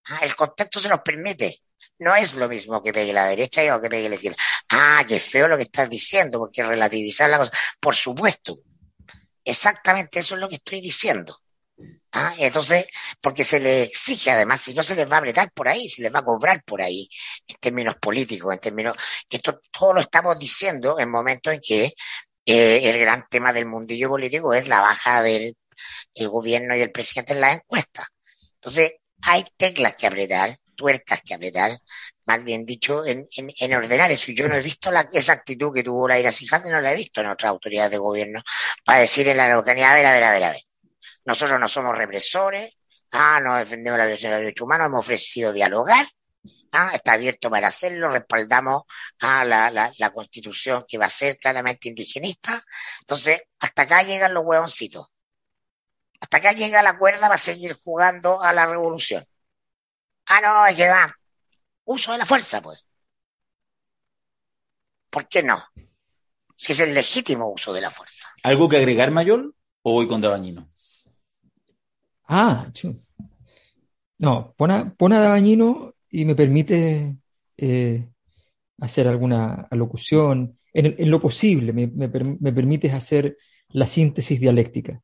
Ah, 0.07 0.21
el 0.23 0.35
contexto 0.35 0.81
se 0.81 0.89
nos 0.89 1.01
permite. 1.01 1.63
No 1.99 2.15
es 2.15 2.35
lo 2.35 2.49
mismo 2.49 2.83
que 2.83 2.93
pegue 2.93 3.13
la 3.13 3.27
derecha 3.27 3.77
o 3.77 3.81
que 3.81 3.89
pegue 3.89 4.09
la 4.09 4.15
izquierda. 4.15 4.39
Ah, 4.71 5.05
qué 5.07 5.19
feo 5.19 5.49
lo 5.49 5.57
que 5.57 5.65
estás 5.65 5.91
diciendo, 5.91 6.39
porque 6.39 6.63
relativizar 6.63 7.29
la 7.29 7.39
cosa. 7.39 7.53
Por 7.81 7.95
supuesto. 7.95 8.61
Exactamente 9.45 10.21
eso 10.21 10.35
es 10.35 10.41
lo 10.41 10.49
que 10.49 10.57
estoy 10.57 10.81
diciendo. 10.81 11.41
Ah, 12.13 12.35
entonces, 12.39 12.87
porque 13.21 13.45
se 13.45 13.61
le 13.61 13.83
exige 13.83 14.31
además, 14.31 14.61
si 14.63 14.75
no 14.75 14.83
se 14.83 14.95
les 14.95 15.11
va 15.11 15.17
a 15.17 15.19
apretar 15.21 15.53
por 15.53 15.69
ahí, 15.69 15.89
se 15.89 16.03
les 16.03 16.13
va 16.13 16.21
a 16.21 16.25
cobrar 16.25 16.65
por 16.65 16.83
ahí, 16.83 17.09
en 17.47 17.57
términos 17.61 17.97
políticos, 17.97 18.53
en 18.53 18.61
términos, 18.61 18.97
esto 19.31 19.61
todo 19.71 19.93
lo 19.93 20.01
estamos 20.01 20.39
diciendo 20.39 20.99
en 20.99 21.11
momentos 21.11 21.53
en 21.53 21.61
que 21.61 21.95
eh, 22.47 22.81
el 22.83 22.99
gran 22.99 23.27
tema 23.29 23.53
del 23.53 23.67
mundillo 23.67 24.09
político 24.09 24.55
es 24.55 24.69
la 24.69 24.81
baja 24.81 25.23
del 25.23 25.57
el 26.15 26.29
gobierno 26.29 26.77
y 26.77 26.83
el 26.83 26.93
presidente 26.93 27.33
en 27.35 27.41
las 27.41 27.57
encuestas. 27.57 28.07
Entonces, 28.55 28.95
hay 29.23 29.45
teclas 29.57 29.95
que 29.95 30.07
apretar, 30.07 30.57
tuercas 30.77 31.21
que 31.23 31.35
apretar, 31.35 31.79
más 32.27 32.45
bien 32.45 32.65
dicho, 32.65 33.05
en, 33.05 33.29
en, 33.37 33.75
ordenar 33.75 34.11
eso. 34.11 34.33
Yo 34.33 34.49
no 34.49 34.57
he 34.57 34.63
visto 34.63 34.91
la, 34.91 35.09
esa 35.13 35.33
actitud 35.33 35.75
que 35.75 35.83
tuvo 35.83 36.09
la 36.09 36.19
Ira 36.19 36.33
Sijate, 36.33 36.71
no 36.71 36.81
la 36.81 36.93
he 36.93 36.97
visto 36.97 37.21
en 37.21 37.29
otras 37.29 37.51
autoridades 37.51 37.91
de 37.91 37.99
gobierno, 37.99 38.43
para 38.85 39.01
decir 39.01 39.29
en 39.29 39.37
la 39.37 39.47
Araucanía, 39.47 39.91
a 39.91 39.95
ver, 39.95 40.07
a 40.07 40.13
ver, 40.13 40.25
a 40.25 40.33
ver, 40.33 40.45
a 40.45 40.51
ver. 40.51 40.63
Nosotros 41.25 41.61
no 41.61 41.69
somos 41.69 41.97
represores, 41.99 42.75
ah, 43.11 43.41
no 43.41 43.57
defendemos 43.57 43.99
la 43.99 44.07
violación 44.07 44.31
de 44.31 44.37
los 44.39 44.45
derechos 44.45 44.65
humanos, 44.65 44.87
hemos 44.87 45.05
ofrecido 45.05 45.53
dialogar, 45.53 46.07
ah, 46.73 46.93
está 46.95 47.13
abierto 47.13 47.51
para 47.51 47.69
hacerlo, 47.69 48.09
respaldamos 48.11 48.85
a 49.21 49.45
la, 49.45 49.71
la, 49.71 49.93
la, 49.99 50.11
constitución 50.11 50.85
que 50.89 50.99
va 50.99 51.07
a 51.07 51.11
ser 51.11 51.39
claramente 51.39 51.89
indigenista. 51.89 52.65
Entonces, 53.01 53.43
hasta 53.59 53.83
acá 53.83 54.03
llegan 54.03 54.35
los 54.35 54.45
huevoncitos. 54.45 55.09
Hasta 56.21 56.37
acá 56.39 56.53
llega 56.53 56.83
la 56.83 56.99
cuerda 56.99 57.29
va 57.29 57.37
a 57.37 57.39
seguir 57.39 57.75
jugando 57.75 58.43
a 58.43 58.53
la 58.53 58.67
revolución. 58.67 59.25
Ah, 60.27 60.41
no, 60.41 60.67
es 60.67 60.77
que 60.77 60.89
va. 60.89 61.15
Uso 61.85 62.13
de 62.13 62.19
la 62.19 62.27
fuerza, 62.27 62.61
pues. 62.61 62.85
¿Por 65.11 65.29
qué 65.29 65.43
no? 65.43 65.65
si 66.59 66.73
es 66.73 66.81
el 66.81 66.93
legítimo 66.93 67.51
uso 67.53 67.73
de 67.73 67.81
la 67.81 67.91
fuerza. 67.91 68.29
¿Algo 68.43 68.69
que 68.69 68.77
agregar, 68.77 69.13
Mayor? 69.13 69.55
¿O 69.83 69.93
voy 69.93 70.09
con 70.09 70.21
Dabañino? 70.21 70.69
Ah, 72.27 72.71
no, 74.19 74.55
pon 74.57 74.71
a, 74.73 74.93
pon 74.95 75.13
a 75.13 75.21
Dabañino 75.21 75.95
y 76.11 76.25
me 76.25 76.35
permite 76.35 77.17
eh, 77.57 78.09
hacer 78.81 79.07
alguna 79.07 79.69
alocución, 79.71 80.59
en, 80.73 81.11
lo 81.11 81.21
posible, 81.21 81.73
me, 81.73 81.87
me, 81.87 82.09
me, 82.09 82.53
permites 82.53 82.93
hacer 82.93 83.39
la 83.69 83.87
síntesis 83.87 84.41
dialéctica. 84.41 85.01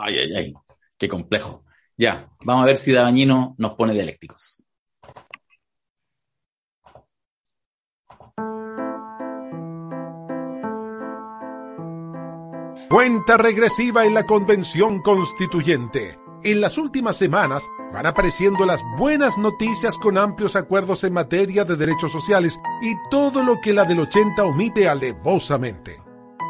Ay, 0.00 0.18
ay, 0.18 0.34
ay, 0.34 0.52
qué 0.96 1.08
complejo. 1.08 1.64
Ya, 1.96 2.30
vamos 2.44 2.62
a 2.62 2.66
ver 2.66 2.76
si 2.76 2.92
Dabañino 2.92 3.54
nos 3.58 3.74
pone 3.74 3.94
dialécticos. 3.94 4.64
Cuenta 12.88 13.36
regresiva 13.36 14.06
en 14.06 14.14
la 14.14 14.24
Convención 14.24 15.02
Constituyente. 15.02 16.18
En 16.42 16.60
las 16.60 16.78
últimas 16.78 17.16
semanas 17.16 17.64
van 17.92 18.06
apareciendo 18.06 18.64
las 18.64 18.82
buenas 18.96 19.36
noticias 19.36 19.96
con 19.96 20.16
amplios 20.16 20.56
acuerdos 20.56 21.04
en 21.04 21.12
materia 21.12 21.64
de 21.64 21.76
derechos 21.76 22.12
sociales 22.12 22.58
y 22.80 22.94
todo 23.10 23.42
lo 23.42 23.60
que 23.60 23.72
la 23.72 23.84
del 23.84 24.00
80 24.00 24.42
omite 24.44 24.88
alevosamente. 24.88 26.00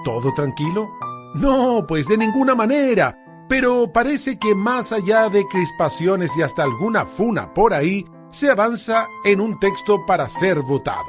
¿Todo 0.05 0.33
tranquilo? 0.35 0.89
No, 1.35 1.85
pues 1.89 2.07
de 2.07 2.19
ninguna 2.19 2.55
manera. 2.55 3.17
Pero 3.49 3.91
parece 3.93 4.39
que 4.39 4.55
más 4.55 4.93
allá 4.93 5.31
de 5.31 5.47
crispaciones 5.47 6.37
y 6.37 6.43
hasta 6.43 6.63
alguna 6.63 7.07
funa 7.07 7.55
por 7.55 7.73
ahí, 7.73 8.05
se 8.31 8.51
avanza 8.51 9.09
en 9.25 9.41
un 9.41 9.59
texto 9.59 10.05
para 10.07 10.29
ser 10.29 10.61
votado. 10.61 11.07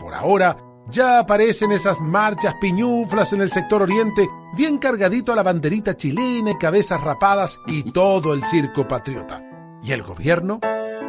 Por 0.00 0.14
ahora, 0.14 0.56
ya 0.88 1.18
aparecen 1.18 1.72
esas 1.72 2.00
marchas 2.00 2.54
piñuflas 2.60 3.32
en 3.32 3.40
el 3.40 3.50
sector 3.50 3.82
oriente, 3.82 4.28
bien 4.54 4.78
cargadito 4.78 5.32
a 5.32 5.36
la 5.36 5.42
banderita 5.42 5.96
chilena 5.96 6.52
y 6.52 6.58
cabezas 6.58 7.02
rapadas 7.02 7.58
y 7.66 7.90
todo 7.90 8.34
el 8.34 8.44
circo 8.44 8.86
patriota. 8.86 9.42
¿Y 9.82 9.92
el 9.92 10.02
gobierno? 10.02 10.60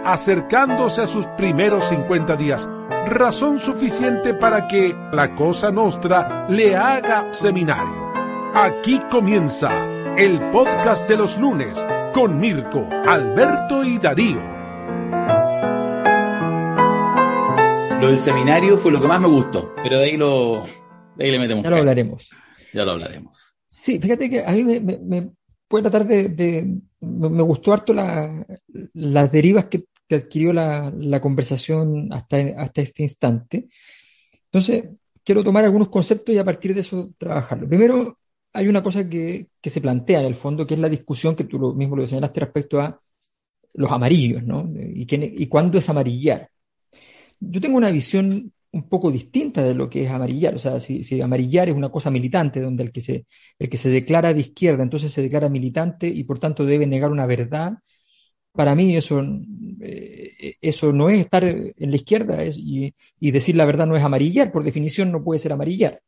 Acercándose 0.04 1.02
a 1.02 1.08
sus 1.08 1.26
primeros 1.38 1.86
50 1.90 2.36
días, 2.38 2.70
razón 3.08 3.60
suficiente 3.60 4.34
para 4.34 4.68
que 4.68 4.96
la 5.12 5.36
Cosa 5.36 5.72
Nostra 5.72 6.48
le 6.50 6.76
haga 6.76 7.34
seminario. 7.34 8.12
Aquí 8.54 9.02
comienza 9.12 9.95
el 10.18 10.40
podcast 10.52 11.10
de 11.10 11.18
los 11.18 11.38
lunes 11.38 11.86
con 12.14 12.40
Mirko, 12.40 12.88
Alberto 13.06 13.84
y 13.84 13.98
Darío. 13.98 14.42
Lo 18.00 18.08
del 18.08 18.20
seminario 18.20 18.78
fue 18.78 18.94
lo 18.94 19.02
que 19.02 19.10
más 19.10 19.20
me 19.20 19.28
gustó, 19.28 19.74
pero 19.84 20.00
de 20.00 20.06
ahí, 20.06 20.16
lo, 20.16 20.64
de 21.18 21.26
ahí 21.26 21.32
le 21.32 21.40
metemos. 21.40 21.66
Ya 21.66 21.70
lo 21.70 21.76
hablaremos. 21.78 22.30
Ya 22.74 22.86
lo 22.86 22.92
hablaremos. 22.92 23.56
Sí, 23.68 24.00
fíjate 24.00 24.30
que 24.30 24.40
a 24.46 24.52
mí 24.52 24.64
me, 24.64 25.32
puede 25.68 25.90
tratar 25.90 26.08
de, 26.08 26.80
me, 27.02 27.44
gustó 27.44 27.74
harto 27.74 27.94
las 27.94 29.32
derivas 29.32 29.66
que, 29.66 29.84
adquirió 30.10 30.54
la, 30.54 31.20
conversación 31.20 32.14
hasta, 32.14 32.38
hasta 32.58 32.82
este 32.82 33.04
instante. 33.04 33.68
Entonces, 34.46 34.86
quiero 35.26 35.44
tomar 35.44 35.66
algunos 35.66 35.90
conceptos 35.90 36.34
y 36.34 36.38
a 36.38 36.46
partir 36.46 36.74
de 36.74 36.82
eso 36.82 37.12
trabajarlo. 37.18 37.68
Primero, 37.68 38.18
hay 38.56 38.68
una 38.68 38.82
cosa 38.82 39.08
que, 39.08 39.48
se 39.62 39.82
plantea 39.82 40.22
en 40.22 40.26
el 40.26 40.36
fondo, 40.36 40.66
que 40.66 40.74
es 40.76 40.80
la 40.80 40.90
discusión 40.90 41.36
que 41.36 41.44
tú 41.44 41.74
mismo 41.74 41.96
lo 41.96 42.06
señalaste 42.06 42.40
respecto 42.40 42.80
a 42.80 43.00
los 43.74 43.92
amarillos, 43.92 44.44
¿no? 44.44 44.70
Y, 44.76 45.06
y 45.10 45.48
cuándo 45.48 45.78
es 45.78 45.90
amarillar 45.90 46.50
yo 47.40 47.62
tengo 47.62 47.78
una 47.78 47.92
visión 47.92 48.52
un 48.72 48.90
poco 48.90 49.12
distinta 49.12 49.64
de 49.64 49.74
lo 49.74 49.90
que 49.90 50.04
es 50.04 50.12
amarillar. 50.12 50.56
O 50.56 50.60
sea, 50.60 50.80
si, 50.80 51.22
amarillar 51.22 51.70
es 51.70 51.76
una 51.76 51.90
cosa 51.90 52.12
militante, 52.12 52.60
donde 52.60 52.84
el 52.84 52.92
que, 52.92 53.02
se, 53.02 53.26
el 53.58 53.70
que 53.70 53.78
se 53.78 53.90
declara 53.90 54.34
de 54.34 54.42
izquierda, 54.42 54.84
entonces 54.84 55.12
se 55.12 55.22
declara 55.22 55.50
militante 55.50 56.08
y 56.08 56.24
por 56.24 56.40
tanto 56.40 56.66
debe 56.66 56.86
negar 56.86 57.12
una 57.12 57.26
verdad, 57.26 57.74
para 58.52 58.76
mí 58.76 58.96
eso, 58.96 59.22
eh, 59.82 60.56
eso 60.62 60.94
no 60.94 61.10
es 61.10 61.20
estar 61.20 61.44
en 61.44 61.90
la 61.90 61.96
izquierda 61.96 62.38
y, 62.46 62.94
decir 63.32 63.56
la 63.56 63.66
verdad 63.66 63.86
no 63.86 63.98
es 63.98 64.04
amarillar, 64.04 64.52
por 64.52 64.64
definición 64.64 65.12
no 65.12 65.24
puede 65.24 65.40
ser 65.40 65.54
amarillar. 65.54 66.02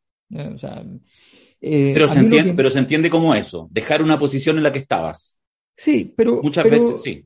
Eh, 1.62 1.92
pero, 1.94 2.08
se 2.08 2.20
entiende, 2.20 2.54
pero 2.54 2.70
se 2.70 2.80
entiende 2.80 3.10
como 3.10 3.34
eso, 3.34 3.68
dejar 3.72 4.02
una 4.02 4.20
posición 4.20 4.58
en 4.58 4.64
la 4.64 4.72
que 4.72 4.80
estabas. 4.80 5.38
Sí, 5.76 6.14
pero... 6.16 6.42
Muchas 6.42 6.64
veces, 6.66 7.02
sí 7.02 7.26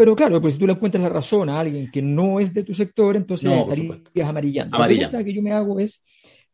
pero 0.00 0.16
claro, 0.16 0.40
pues 0.40 0.54
si 0.54 0.60
tú 0.60 0.66
le 0.66 0.72
encuentras 0.72 1.02
la 1.02 1.10
razón 1.10 1.50
a 1.50 1.60
alguien 1.60 1.90
que 1.90 2.00
no 2.00 2.40
es 2.40 2.54
de 2.54 2.62
tu 2.62 2.72
sector, 2.72 3.16
entonces 3.16 3.50
no, 3.50 3.70
estarías 3.70 4.30
amarillando. 4.30 4.78
La 4.78 4.86
pregunta 4.86 5.22
que 5.22 5.34
yo 5.34 5.42
me 5.42 5.52
hago 5.52 5.78
es, 5.78 6.02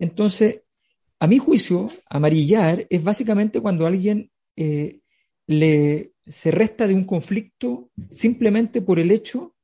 entonces, 0.01 0.63
a 1.21 1.29
mi 1.29 1.39
juicio, 1.39 1.89
amarillar 2.11 2.85
es 2.91 3.05
básicamente 3.05 3.61
cuando 3.61 3.87
alguien 3.87 4.33
eh, 4.57 4.99
le, 5.47 6.11
se 6.27 6.51
resta 6.51 6.89
de 6.89 6.95
un 6.95 7.05
conflicto 7.05 7.91
simplemente 8.11 8.83
por 8.83 8.99
el 8.99 9.13
hecho 9.13 9.55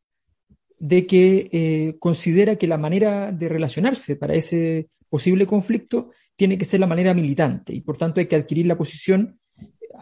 de 0.79 1.05
que 1.05 1.49
eh, 1.51 1.97
considera 1.99 2.55
que 2.55 2.69
la 2.69 2.79
manera 2.79 3.33
de 3.33 3.49
relacionarse 3.49 4.15
para 4.15 4.35
ese 4.35 4.91
posible 5.09 5.45
conflicto 5.45 6.13
tiene 6.43 6.59
que 6.59 6.65
ser 6.65 6.81
la 6.81 6.89
manera 6.89 7.15
militante 7.15 7.73
y 7.73 7.83
por 7.83 7.97
tanto 7.97 8.19
hay 8.19 8.27
que 8.27 8.35
adquirir 8.35 8.67
la 8.67 8.77
posición 8.77 9.39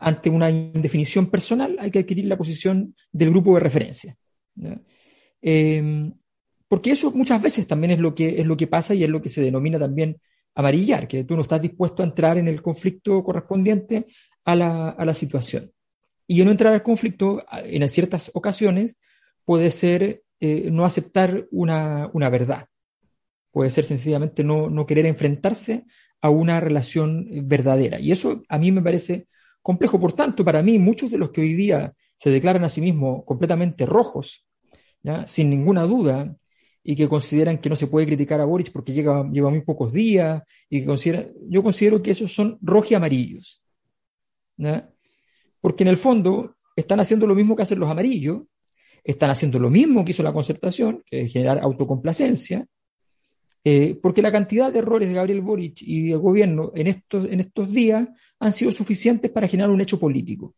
ante 0.00 0.30
una 0.30 0.48
indefinición 0.48 1.26
personal 1.26 1.76
hay 1.78 1.90
que 1.90 1.98
adquirir 1.98 2.24
la 2.24 2.38
posición 2.38 2.96
del 3.12 3.28
grupo 3.28 3.52
de 3.52 3.60
referencia. 3.60 4.16
Em, 5.42 6.10
porque 6.66 6.92
eso 6.92 7.10
muchas 7.10 7.42
veces 7.42 7.66
también 7.66 7.90
es 7.90 7.98
lo, 7.98 8.14
que, 8.14 8.40
es 8.40 8.46
lo 8.46 8.56
que 8.56 8.66
pasa 8.66 8.94
y 8.94 9.04
es 9.04 9.10
lo 9.10 9.20
que 9.20 9.28
se 9.28 9.42
denomina 9.42 9.78
también 9.78 10.18
amarillar, 10.54 11.06
que 11.06 11.24
tú 11.24 11.36
no 11.36 11.42
estás 11.42 11.60
dispuesto 11.60 12.02
a 12.02 12.06
entrar 12.06 12.38
en 12.38 12.48
el 12.48 12.62
conflicto 12.62 13.22
correspondiente 13.22 14.06
a 14.46 14.56
la, 14.56 15.14
situación. 15.14 15.70
Y 16.26 16.42
no 16.42 16.52
entrar 16.52 16.72
al 16.72 16.82
conflicto 16.82 17.44
en 17.52 17.86
ciertas 17.90 18.30
ocasiones 18.32 18.96
puede 19.44 19.70
ser 19.70 20.22
eh, 20.40 20.70
no 20.70 20.86
aceptar 20.86 21.46
una, 21.50 22.08
verdad, 22.30 22.66
puede 23.50 23.68
ser 23.68 23.84
sencillamente 23.84 24.42
no, 24.42 24.70
no 24.70 24.86
querer 24.86 25.04
enfrentarse 25.04 25.84
a 26.22 26.30
una 26.30 26.60
relación 26.60 27.26
verdadera. 27.44 27.98
Y 28.00 28.12
eso 28.12 28.42
a 28.48 28.58
mí 28.58 28.72
me 28.72 28.82
parece 28.82 29.26
complejo. 29.62 29.98
Por 29.98 30.12
tanto, 30.12 30.44
para 30.44 30.62
mí, 30.62 30.78
muchos 30.78 31.10
de 31.10 31.18
los 31.18 31.30
que 31.30 31.40
hoy 31.40 31.54
día 31.54 31.92
se 32.16 32.30
declaran 32.30 32.64
a 32.64 32.68
sí 32.68 32.80
mismos 32.80 33.24
completamente 33.24 33.86
rojos, 33.86 34.46
sin 35.26 35.48
ninguna 35.50 35.84
duda, 35.84 36.36
y 36.82 36.96
que 36.96 37.08
consideran 37.08 37.58
que 37.58 37.68
no 37.68 37.76
se 37.76 37.86
puede 37.86 38.06
criticar 38.06 38.40
a 38.40 38.44
Boric 38.44 38.72
porque 38.72 38.92
lleva, 38.92 39.28
lleva 39.30 39.50
muy 39.50 39.62
pocos 39.62 39.92
días, 39.92 40.42
y 40.68 40.84
que 40.84 41.32
yo 41.48 41.62
considero 41.62 42.02
que 42.02 42.10
esos 42.10 42.32
son 42.32 42.58
rojos 42.60 42.90
y 42.90 42.94
amarillos. 42.94 43.62
Porque 45.60 45.84
en 45.84 45.88
el 45.88 45.96
fondo 45.96 46.56
están 46.76 47.00
haciendo 47.00 47.26
lo 47.26 47.34
mismo 47.34 47.56
que 47.56 47.62
hacen 47.62 47.78
los 47.78 47.90
amarillos, 47.90 48.42
están 49.02 49.30
haciendo 49.30 49.58
lo 49.58 49.70
mismo 49.70 50.04
que 50.04 50.10
hizo 50.10 50.22
la 50.22 50.32
concertación, 50.32 51.02
que 51.06 51.22
es 51.22 51.32
generar 51.32 51.58
autocomplacencia, 51.60 52.66
eh, 53.62 53.98
porque 54.00 54.22
la 54.22 54.32
cantidad 54.32 54.72
de 54.72 54.78
errores 54.78 55.08
de 55.08 55.14
Gabriel 55.14 55.42
Boric 55.42 55.82
y 55.82 56.08
del 56.08 56.18
gobierno 56.18 56.72
en 56.74 56.86
estos, 56.86 57.30
en 57.30 57.40
estos 57.40 57.70
días 57.72 58.08
han 58.38 58.52
sido 58.52 58.72
suficientes 58.72 59.30
para 59.30 59.48
generar 59.48 59.70
un 59.70 59.80
hecho 59.80 60.00
político. 60.00 60.54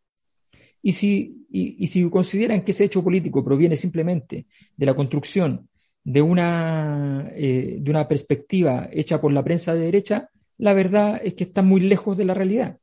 Y 0.83 0.93
si, 0.93 1.47
y, 1.51 1.87
si 1.87 2.09
consideran 2.11 2.63
que 2.63 2.73
ese 2.73 2.85
hecho 2.85 3.03
político 3.05 3.45
proviene 3.45 3.77
simplemente 3.77 4.47
de 4.77 4.87
la 4.87 4.95
construcción 4.95 5.69
de 6.03 6.23
una, 6.23 7.31
eh, 7.35 7.79
de 7.81 7.91
una 7.91 8.09
perspectiva 8.09 8.89
hecha 8.91 9.21
por 9.21 9.33
la 9.33 9.45
prensa 9.45 9.75
de 9.75 9.81
derecha, 9.81 10.29
la 10.59 10.75
verdad 10.75 11.21
es 11.23 11.35
que 11.35 11.45
están 11.45 11.67
muy 11.67 11.81
lejos 11.81 12.17
de 12.17 12.25
la 12.25 12.35
realidad. 12.35 12.79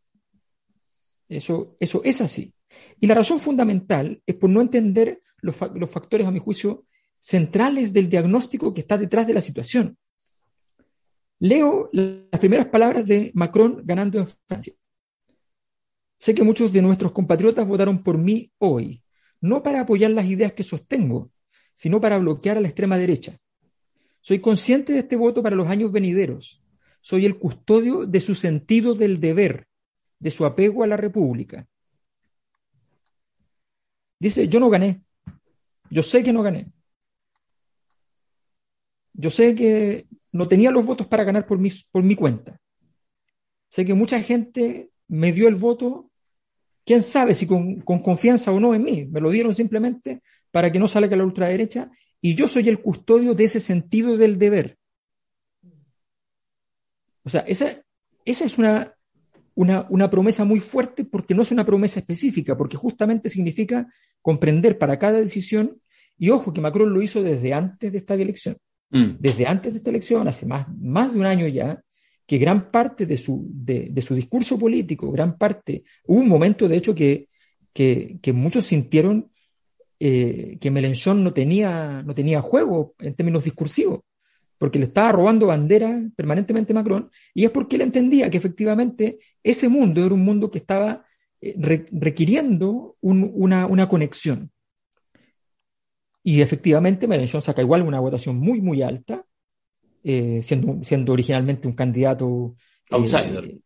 Eso, 1.27 1.75
eso 1.79 2.01
es 2.03 2.21
así. 2.21 2.53
Y 2.99 3.07
la 3.07 3.15
razón 3.15 3.39
fundamental 3.39 4.21
es 4.25 4.35
por 4.35 4.49
no 4.49 4.61
entender 4.61 5.21
los, 5.41 5.55
los 5.75 5.91
factores, 5.91 6.25
a 6.25 6.31
mi 6.31 6.39
juicio, 6.39 6.85
centrales 7.19 7.91
del 7.91 8.09
diagnóstico 8.09 8.73
que 8.73 8.81
está 8.81 8.97
detrás 8.97 9.27
de 9.27 9.33
la 9.33 9.41
situación. 9.41 9.97
Leo 11.39 11.89
las 11.93 12.39
primeras 12.39 12.67
palabras 12.67 13.05
de 13.05 13.31
Macron 13.33 13.81
ganando 13.85 14.19
en 14.19 14.27
Francia. 14.47 14.73
Sé 16.17 16.35
que 16.35 16.43
muchos 16.43 16.71
de 16.73 16.81
nuestros 16.81 17.13
compatriotas 17.13 17.65
votaron 17.65 18.03
por 18.03 18.17
mí 18.17 18.51
hoy, 18.57 19.01
no 19.39 19.63
para 19.63 19.81
apoyar 19.81 20.11
las 20.11 20.25
ideas 20.25 20.51
que 20.51 20.63
sostengo, 20.63 21.31
sino 21.73 22.01
para 22.01 22.17
bloquear 22.17 22.57
a 22.57 22.61
la 22.61 22.67
extrema 22.67 22.97
derecha. 22.97 23.37
Soy 24.19 24.39
consciente 24.39 24.91
de 24.91 24.99
este 24.99 25.15
voto 25.15 25.41
para 25.41 25.55
los 25.55 25.69
años 25.69 25.93
venideros. 25.93 26.61
Soy 26.99 27.25
el 27.25 27.39
custodio 27.39 28.05
de 28.05 28.19
su 28.19 28.35
sentido 28.35 28.93
del 28.93 29.21
deber, 29.21 29.67
de 30.19 30.31
su 30.31 30.45
apego 30.45 30.83
a 30.83 30.87
la 30.87 30.97
República. 30.97 31.65
Dice, 34.19 34.49
yo 34.49 34.59
no 34.59 34.69
gané. 34.69 35.01
Yo 35.89 36.03
sé 36.03 36.21
que 36.21 36.33
no 36.33 36.43
gané. 36.43 36.69
Yo 39.13 39.29
sé 39.29 39.55
que 39.55 40.05
no 40.31 40.47
tenía 40.47 40.71
los 40.71 40.85
votos 40.85 41.07
para 41.07 41.23
ganar 41.23 41.45
por 41.45 41.59
mi, 41.59 41.69
por 41.91 42.03
mi 42.03 42.15
cuenta. 42.15 42.59
Sé 43.69 43.85
que 43.85 43.93
mucha 43.93 44.21
gente 44.21 44.89
me 45.07 45.31
dio 45.31 45.47
el 45.47 45.55
voto, 45.55 46.11
quién 46.85 47.03
sabe 47.03 47.35
si 47.35 47.47
con, 47.47 47.81
confianza 47.81 48.51
o 48.51 48.59
no 48.59 48.73
en 48.73 48.83
mí, 48.83 49.05
me 49.05 49.21
lo 49.21 49.29
dieron 49.29 49.53
simplemente 49.53 50.21
para 50.51 50.71
que 50.71 50.79
no 50.79 50.87
salga 50.87 51.15
la 51.15 51.25
ultraderecha 51.25 51.91
y 52.21 52.35
yo 52.35 52.47
soy 52.47 52.67
el 52.69 52.79
custodio 52.79 53.33
de 53.33 53.45
ese 53.45 53.59
sentido 53.59 54.17
del 54.17 54.37
deber. 54.37 54.77
O 57.23 57.29
sea, 57.29 57.41
esa, 57.41 57.83
esa 58.25 58.45
es 58.45 58.57
una, 58.57 58.93
una, 59.55 59.85
una, 59.89 60.09
promesa 60.09 60.45
muy 60.45 60.59
fuerte 60.59 61.05
porque 61.05 61.35
no 61.35 61.43
es 61.43 61.51
una 61.51 61.65
promesa 61.65 61.99
específica, 61.99 62.57
porque 62.57 62.77
justamente 62.77 63.29
significa 63.29 63.87
comprender 64.21 64.77
para 64.77 64.97
cada 64.97 65.19
decisión, 65.19 65.79
y 66.17 66.29
ojo 66.31 66.53
que 66.53 66.61
Macron 66.61 66.93
lo 66.93 67.01
hizo 67.01 67.21
desde 67.23 67.53
antes 67.53 67.91
de 67.91 67.97
esta 67.97 68.15
elección, 68.15 68.57
mm. 68.91 69.17
desde 69.19 69.47
antes 69.47 69.73
de 69.73 69.77
esta 69.77 69.89
elección, 69.89 70.27
hace 70.27 70.45
más, 70.45 70.67
más 70.77 71.13
de 71.13 71.19
un 71.19 71.25
año 71.25 71.47
ya, 71.47 71.81
que 72.29 72.37
gran 72.37 72.69
parte 72.69 73.05
de 73.07 73.17
su, 73.17 73.47
de, 73.49 74.01
su 74.01 74.13
discurso 74.13 74.59
político, 74.59 75.11
gran 75.11 75.37
parte, 75.37 75.83
hubo 76.05 76.19
un 76.19 76.29
momento 76.29 76.67
de 76.67 76.77
hecho 76.77 76.93
que, 76.93 77.27
que, 77.73 78.33
muchos 78.33 78.65
sintieron 78.65 79.31
eh, 79.99 80.57
que 80.61 80.69
Mélenchon 80.69 81.23
no 81.23 81.33
tenía, 81.33 82.03
no 82.03 82.13
tenía 82.13 82.41
juego 82.41 82.93
en 82.99 83.15
términos 83.15 83.43
discursivos, 83.43 84.01
porque 84.59 84.77
le 84.77 84.85
estaba 84.85 85.11
robando 85.11 85.47
bandera 85.47 85.99
permanentemente 86.15 86.71
a 86.71 86.75
Macron, 86.75 87.09
y 87.33 87.45
es 87.45 87.49
porque 87.49 87.77
él 87.77 87.81
entendía 87.81 88.29
que 88.29 88.37
efectivamente 88.37 89.17
ese 89.41 89.67
mundo 89.67 90.05
era 90.05 90.13
un 90.13 90.23
mundo 90.23 90.51
que 90.51 90.59
estaba 90.59 91.03
eh, 91.41 91.55
requiriendo 91.91 92.97
una, 93.01 93.65
una, 93.65 93.87
conexión. 93.87 94.51
Y 96.23 96.41
efectivamente 96.41 97.07
Mélenchon 97.07 97.41
saca 97.41 97.61
igual 97.61 97.81
una 97.81 97.99
votación 97.99 98.37
muy, 98.37 98.61
muy 98.61 98.81
alta, 98.81 99.25
eh, 100.03 100.41
siendo, 100.43 100.83
siendo 100.83 101.13
originalmente 101.13 101.67
un 101.67 101.73
candidato... 101.73 102.55
Eh, 102.89 102.95
outsider. 102.95 103.57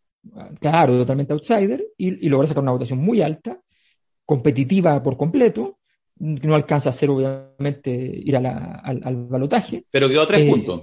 claro, 0.60 0.98
totalmente 0.98 1.33
outsider, 1.33 1.83
y, 1.98 2.25
y 2.25 2.29
logra 2.29 2.48
sacar 2.48 2.63
una 2.63 2.72
votación 2.72 3.00
muy 3.00 3.22
alta, 3.22 3.60
competitiva 4.25 5.01
por 5.01 5.17
completo, 5.17 5.79
no 6.19 6.55
alcanza 6.55 6.89
a 6.89 6.93
ser 6.93 7.10
obviamente 7.10 7.91
ir 7.91 8.38
al, 8.38 8.45
al, 8.45 9.15
balotaje. 9.27 9.86
Pero 9.89 10.07
quedó 10.07 10.22
a 10.22 10.27
tres 10.27 10.41
eh, 10.41 10.50
puntos. 10.50 10.81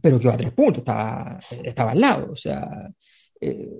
Pero 0.00 0.18
quedó 0.18 0.32
a 0.32 0.36
tres 0.36 0.52
puntos, 0.52 0.78
estaba, 0.78 1.38
estaba 1.62 1.90
al 1.92 2.00
lado. 2.00 2.32
O 2.32 2.36
sea, 2.36 2.90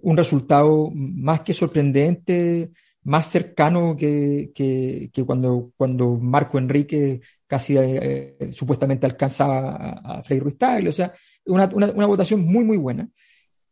un 0.03 0.17
resultado 0.17 0.91
más 0.95 1.41
que 1.43 1.53
sorprendente, 1.53 2.71
más 3.03 3.31
cercano 3.31 3.97
que, 3.97 4.51
que, 4.55 5.11
que 5.13 5.25
cuando, 5.25 5.73
cuando 5.77 6.17
Marco 6.17 6.59
Enrique 6.59 7.21
casi 7.47 7.77
eh, 7.77 8.37
supuestamente 8.53 9.07
alcanzaba 9.07 9.71
a, 9.77 10.19
a 10.19 10.23
Frei 10.23 10.39
Ruiz 10.39 10.59
Tagle, 10.59 10.91
o 10.91 10.93
sea, 10.93 11.13
una, 11.47 11.67
una, 11.75 12.07
votación 12.07 12.45
muy, 12.45 12.65
muy 12.65 12.77
buena. 12.77 13.09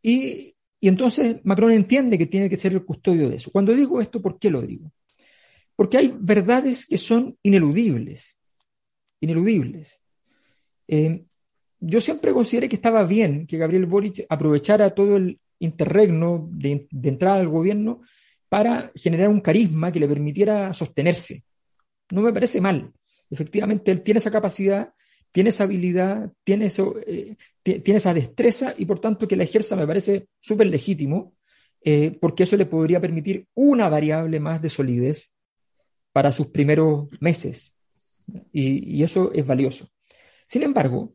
Y, 0.01 0.55
y, 0.79 0.87
entonces 0.87 1.37
Macron 1.43 1.71
entiende 1.71 2.17
que 2.17 2.25
tiene 2.25 2.49
que 2.49 2.57
ser 2.57 2.73
el 2.73 2.83
custodio 2.83 3.29
de 3.29 3.35
eso. 3.35 3.51
Cuando 3.51 3.73
digo 3.73 4.01
esto, 4.01 4.21
¿por 4.21 4.39
qué 4.39 4.49
lo 4.49 4.61
digo? 4.61 4.91
Porque 5.75 5.97
hay 5.97 6.13
verdades 6.19 6.85
que 6.85 6.97
son 6.97 7.37
ineludibles, 7.43 8.35
ineludibles. 9.21 10.01
Eh, 10.87 11.23
yo 11.79 12.01
siempre 12.01 12.33
consideré 12.33 12.67
que 12.67 12.75
estaba 12.75 13.05
bien 13.05 13.45
que 13.45 13.57
Gabriel 13.57 13.85
Boric 13.85 14.25
aprovechara 14.27 14.93
todo 14.93 15.15
el 15.15 15.39
interregno 15.59 16.49
de, 16.51 16.87
de 16.89 17.09
entrada 17.09 17.39
al 17.39 17.47
gobierno 17.47 18.01
para 18.49 18.91
generar 18.95 19.29
un 19.29 19.41
carisma 19.41 19.91
que 19.91 19.99
le 19.99 20.07
permitiera 20.07 20.73
sostenerse. 20.73 21.43
No 22.11 22.21
me 22.21 22.33
parece 22.33 22.59
mal. 22.59 22.91
Efectivamente, 23.29 23.91
él 23.91 24.01
tiene 24.01 24.17
esa 24.17 24.31
capacidad, 24.31 24.91
tiene 25.31 25.49
esa 25.49 25.65
habilidad, 25.65 26.31
tiene, 26.43 26.65
eso, 26.65 26.95
eh, 27.05 27.37
tiene 27.63 27.97
esa 27.97 28.13
destreza 28.13 28.73
y 28.75 28.85
por 28.85 28.99
tanto 28.99 29.27
que 29.27 29.35
la 29.35 29.43
ejerza 29.43 29.75
me 29.75 29.85
parece 29.85 30.29
súper 30.39 30.67
legítimo, 30.67 31.35
eh, 31.83 32.17
porque 32.19 32.43
eso 32.43 32.57
le 32.57 32.65
podría 32.65 32.99
permitir 32.99 33.47
una 33.53 33.87
variable 33.87 34.39
más 34.39 34.61
de 34.61 34.69
solidez 34.69 35.31
para 36.11 36.31
sus 36.31 36.47
primeros 36.47 37.07
meses. 37.19 37.75
Y, 38.51 38.97
y 38.97 39.03
eso 39.03 39.31
es 39.33 39.45
valioso. 39.45 39.87
Sin 40.47 40.63
embargo, 40.63 41.13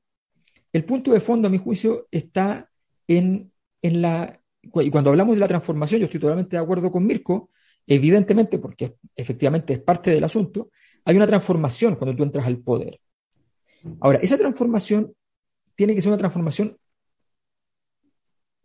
el 0.72 0.84
punto 0.84 1.12
de 1.12 1.20
fondo, 1.20 1.48
a 1.48 1.50
mi 1.50 1.58
juicio, 1.58 2.06
está 2.10 2.70
en, 3.08 3.52
en 3.82 4.02
la 4.02 4.40
y 4.72 4.90
cuando 4.90 5.10
hablamos 5.10 5.36
de 5.36 5.40
la 5.40 5.48
transformación, 5.48 6.00
yo 6.00 6.04
estoy 6.06 6.20
totalmente 6.20 6.56
de 6.56 6.62
acuerdo 6.62 6.90
con 6.90 7.06
Mirko, 7.06 7.50
evidentemente, 7.86 8.58
porque 8.58 8.96
efectivamente 9.14 9.74
es 9.74 9.80
parte 9.80 10.10
del 10.10 10.24
asunto, 10.24 10.70
hay 11.04 11.16
una 11.16 11.26
transformación 11.26 11.96
cuando 11.96 12.16
tú 12.16 12.22
entras 12.22 12.46
al 12.46 12.58
poder. 12.58 13.00
Ahora, 14.00 14.18
esa 14.18 14.38
transformación 14.38 15.14
tiene 15.74 15.94
que 15.94 16.00
ser 16.00 16.10
una 16.10 16.18
transformación, 16.18 16.76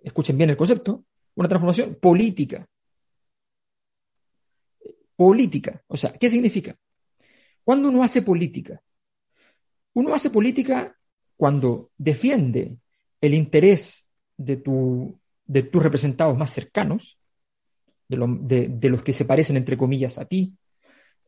escuchen 0.02 0.38
bien 0.38 0.50
el 0.50 0.58
concepto, 0.58 1.04
una 1.36 1.50
transformación 1.50 1.96
política. 1.96 2.66
Política. 5.16 5.84
O 5.88 5.98
sea, 5.98 6.14
¿qué 6.14 6.30
significa? 6.30 6.74
Cuando 7.64 7.90
uno 7.90 8.02
hace 8.02 8.22
política, 8.22 8.82
uno 9.94 10.14
hace 10.14 10.30
política 10.30 10.96
cuando 11.36 11.92
defiende 11.98 12.78
el 13.20 13.34
interés 13.34 14.08
de 14.38 14.58
tu 14.58 15.19
de 15.50 15.64
tus 15.64 15.82
representados 15.82 16.38
más 16.38 16.52
cercanos, 16.52 17.18
de, 18.08 18.90
los 18.90 19.02
que 19.02 19.14
se 19.14 19.26
parecen 19.26 19.58
entre 19.58 19.78
comillas 19.78 20.20
a 20.20 20.26
ti, 20.26 20.54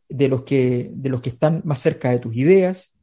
de 0.08 0.28
los, 0.28 0.44
que, 0.44 0.92
de 0.94 1.10
los 1.10 1.22
que 1.22 1.30
están 1.30 1.62
más 1.66 1.80
cerca 1.80 2.12
de 2.12 2.20
tus 2.20 2.36
ideas, 2.36 2.94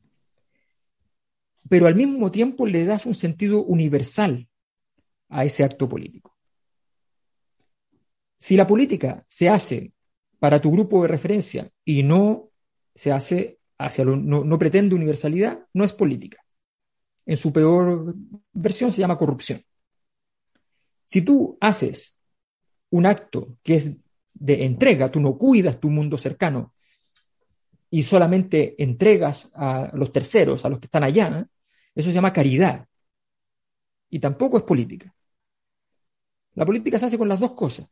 pero 1.68 1.88
al 1.88 1.96
mismo 1.96 2.30
tiempo 2.30 2.66
le 2.66 2.84
das 2.84 3.04
un 3.04 3.16
sentido 3.16 3.64
universal 3.64 4.48
a 5.28 5.44
ese 5.44 5.64
acto 5.64 5.88
político. 5.88 6.36
Si 8.38 8.56
la 8.56 8.68
política 8.68 9.24
se 9.26 9.48
hace 9.48 9.92
para 10.38 10.60
tu 10.60 10.70
grupo 10.70 11.02
de 11.02 11.08
referencia 11.08 11.68
y 11.84 12.04
no 12.04 12.50
se 12.94 13.10
hace 13.10 13.58
hacia 13.76 14.04
lo, 14.04 14.14
no, 14.16 14.44
no 14.44 14.56
pretende 14.56 14.94
universalidad, 14.94 15.66
no 15.72 15.82
es 15.82 15.92
política. 15.92 16.38
En 17.26 17.36
su 17.36 17.52
peor 17.52 18.14
versión 18.52 18.92
se 18.92 19.00
llama 19.00 19.18
corrupción. 19.18 19.60
Si 21.08 21.22
tú 21.22 21.56
haces 21.58 22.14
un 22.90 23.06
acto 23.06 23.56
que 23.62 23.76
es 23.76 23.94
de 24.34 24.66
entrega, 24.66 25.10
tú 25.10 25.20
no 25.20 25.38
cuidas 25.38 25.80
tu 25.80 25.88
mundo 25.88 26.18
cercano 26.18 26.74
y 27.88 28.02
solamente 28.02 28.74
entregas 28.82 29.50
a 29.54 29.90
los 29.94 30.12
terceros, 30.12 30.66
a 30.66 30.68
los 30.68 30.78
que 30.78 30.84
están 30.84 31.04
allá, 31.04 31.48
eso 31.94 32.10
se 32.10 32.14
llama 32.14 32.34
caridad. 32.34 32.86
Y 34.10 34.18
tampoco 34.18 34.58
es 34.58 34.64
política. 34.64 35.14
La 36.56 36.66
política 36.66 36.98
se 36.98 37.06
hace 37.06 37.16
con 37.16 37.28
las 37.30 37.40
dos 37.40 37.52
cosas. 37.52 37.88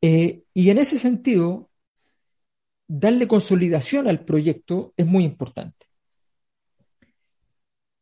Eh, 0.00 0.44
y 0.54 0.70
en 0.70 0.78
ese 0.78 0.98
sentido, 0.98 1.68
darle 2.88 3.28
consolidación 3.28 4.08
al 4.08 4.24
proyecto 4.24 4.94
es 4.96 5.04
muy 5.04 5.24
importante. 5.24 5.86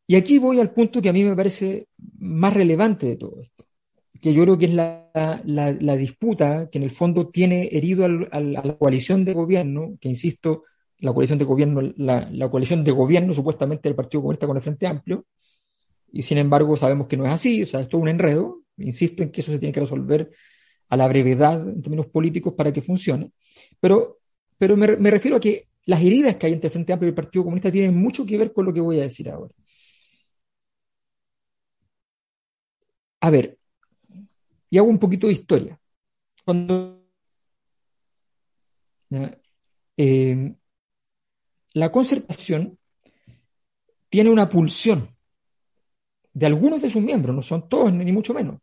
Y 0.07 0.15
aquí 0.15 0.39
voy 0.39 0.61
al 0.61 0.71
punto 0.71 1.01
que 1.01 1.09
a 1.09 1.13
mí 1.13 1.25
me 1.25 1.35
parece 1.35 1.89
más 2.17 2.53
relevante 2.53 3.05
de 3.05 3.17
todo 3.17 3.41
esto 3.41 3.68
que 4.21 4.33
yo 4.33 4.43
creo 4.43 4.57
que 4.57 4.65
es 4.65 4.73
la, 4.73 5.09
la, 5.45 5.97
disputa 5.97 6.69
que 6.69 6.77
en 6.77 6.83
el 6.83 6.91
fondo 6.91 7.29
tiene 7.29 7.69
herido 7.71 8.05
a 8.05 8.39
la 8.39 8.77
coalición 8.77 9.25
de 9.25 9.33
gobierno, 9.33 9.97
que 9.99 10.09
insisto, 10.09 10.63
la 10.99 11.13
coalición 11.13 11.39
de 11.39 11.45
gobierno, 11.45 11.81
la, 11.97 12.29
la, 12.31 12.49
coalición 12.49 12.83
de 12.83 12.91
gobierno 12.91 13.33
supuestamente 13.33 13.87
del 13.87 13.95
Partido 13.95 14.21
Comunista 14.21 14.47
con 14.47 14.57
el 14.57 14.63
Frente 14.63 14.87
Amplio, 14.87 15.25
y 16.11 16.21
sin 16.23 16.37
embargo 16.37 16.75
sabemos 16.75 17.07
que 17.07 17.17
no 17.17 17.25
es 17.25 17.31
así, 17.31 17.63
o 17.63 17.65
sea, 17.65 17.81
es 17.81 17.89
todo 17.89 18.01
un 18.01 18.09
enredo, 18.09 18.63
insisto 18.77 19.23
en 19.23 19.31
que 19.31 19.41
eso 19.41 19.51
se 19.51 19.59
tiene 19.59 19.73
que 19.73 19.81
resolver 19.81 20.31
a 20.89 20.97
la 20.97 21.07
brevedad 21.07 21.67
en 21.67 21.81
términos 21.81 22.07
políticos 22.07 22.53
para 22.55 22.73
que 22.73 22.81
funcione, 22.81 23.31
pero, 23.79 24.19
pero 24.57 24.75
me, 24.75 24.97
me 24.97 25.11
refiero 25.11 25.37
a 25.37 25.39
que 25.39 25.67
las 25.85 26.01
heridas 26.01 26.35
que 26.35 26.47
hay 26.47 26.53
entre 26.53 26.67
el 26.67 26.71
Frente 26.71 26.93
Amplio 26.93 27.07
y 27.09 27.11
el 27.11 27.15
Partido 27.15 27.43
Comunista 27.43 27.71
tienen 27.71 27.95
mucho 27.95 28.25
que 28.25 28.37
ver 28.37 28.53
con 28.53 28.65
lo 28.65 28.73
que 28.73 28.81
voy 28.81 28.99
a 28.99 29.03
decir 29.03 29.29
ahora. 29.29 29.53
A 33.21 33.29
ver, 33.29 33.58
y 34.69 34.77
hago 34.77 34.87
un 34.87 34.99
poquito 34.99 35.27
de 35.27 35.33
historia. 35.33 35.79
Cuando 36.45 37.03
eh, 39.97 40.53
la 41.73 41.91
concertación 41.91 42.77
tiene 44.09 44.29
una 44.29 44.49
pulsión 44.49 45.09
de 46.33 46.45
algunos 46.45 46.81
de 46.81 46.89
sus 46.89 47.01
miembros, 47.01 47.35
no 47.35 47.41
son 47.41 47.67
todos 47.67 47.91
ni 47.93 48.11
mucho 48.11 48.33
menos, 48.33 48.59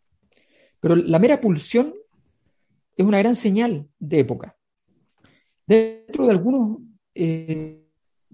pero 0.80 0.96
la 0.96 1.18
mera 1.18 1.40
pulsión 1.40 1.94
es 2.96 3.04
una 3.04 3.18
gran 3.18 3.36
señal 3.36 3.88
de 3.98 4.20
época. 4.20 4.56
Dentro 5.66 6.26
de 6.26 6.30
algunos 6.30 6.78
eh, 7.14 7.84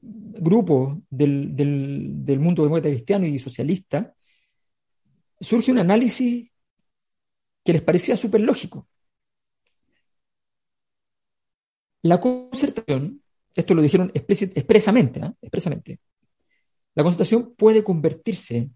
grupos 0.01 0.99
del, 1.09 1.57
del, 1.57 2.25
del 2.25 2.39
mundo 2.41 2.63
demócrata 2.63 2.91
cristiano 2.91 3.27
y 3.27 3.39
socialista, 3.39 4.15
surge 5.41 5.73
un 5.73 5.79
análisis 5.79 6.52
que 7.65 7.73
les 7.73 7.83
parecía 7.83 8.17
súper 8.17 8.41
lógico. 8.41 8.89
La 12.03 12.19
concertación, 12.19 13.23
esto 13.55 13.75
lo 13.75 13.83
dijeron 13.83 14.11
expresamente, 14.15 15.21
¿eh? 15.21 15.33
expresamente, 15.41 16.01
la 16.95 17.03
concertación 17.03 17.55
puede 17.55 17.85
convertirse 17.85 18.71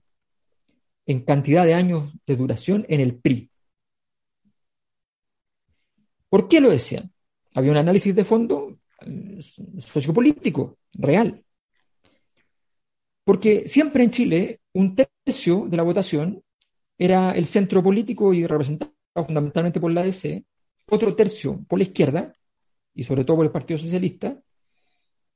en 1.07 1.25
cantidad 1.25 1.65
de 1.65 1.75
años 1.75 2.13
de 2.27 2.37
duración 2.37 2.87
en 2.89 3.01
el 3.01 3.17
PRI. 3.17 3.51
¿Por 6.29 6.49
qué 6.49 6.61
lo 6.61 6.71
decían? 6.71 7.13
Había 7.55 7.71
un 7.71 7.77
análisis 7.77 8.15
de 8.15 8.25
fondo 8.25 8.79
eh, 9.01 9.41
sociopolítico, 9.79 10.79
real. 10.93 11.45
Porque 13.25 13.69
siempre 13.69 14.05
en 14.05 14.11
Chile 14.11 14.61
un 14.73 14.95
tercio 14.95 15.67
de 15.69 15.77
la 15.77 15.83
votación 15.83 16.43
era 16.99 17.33
el 17.33 17.47
centro 17.47 17.83
político 17.83 18.33
y 18.33 18.47
representado 18.47 18.93
fundamentalmente 19.15 19.81
por 19.81 19.93
la 19.93 20.03
DC, 20.03 20.45
otro 20.89 21.15
tercio 21.15 21.65
por 21.69 21.79
la 21.79 21.85
izquierda, 21.85 22.35
y 22.95 23.03
sobre 23.03 23.25
todo 23.25 23.39
por 23.39 23.47
el 23.47 23.53
Partido 23.53 23.79
Socialista, 23.79 24.39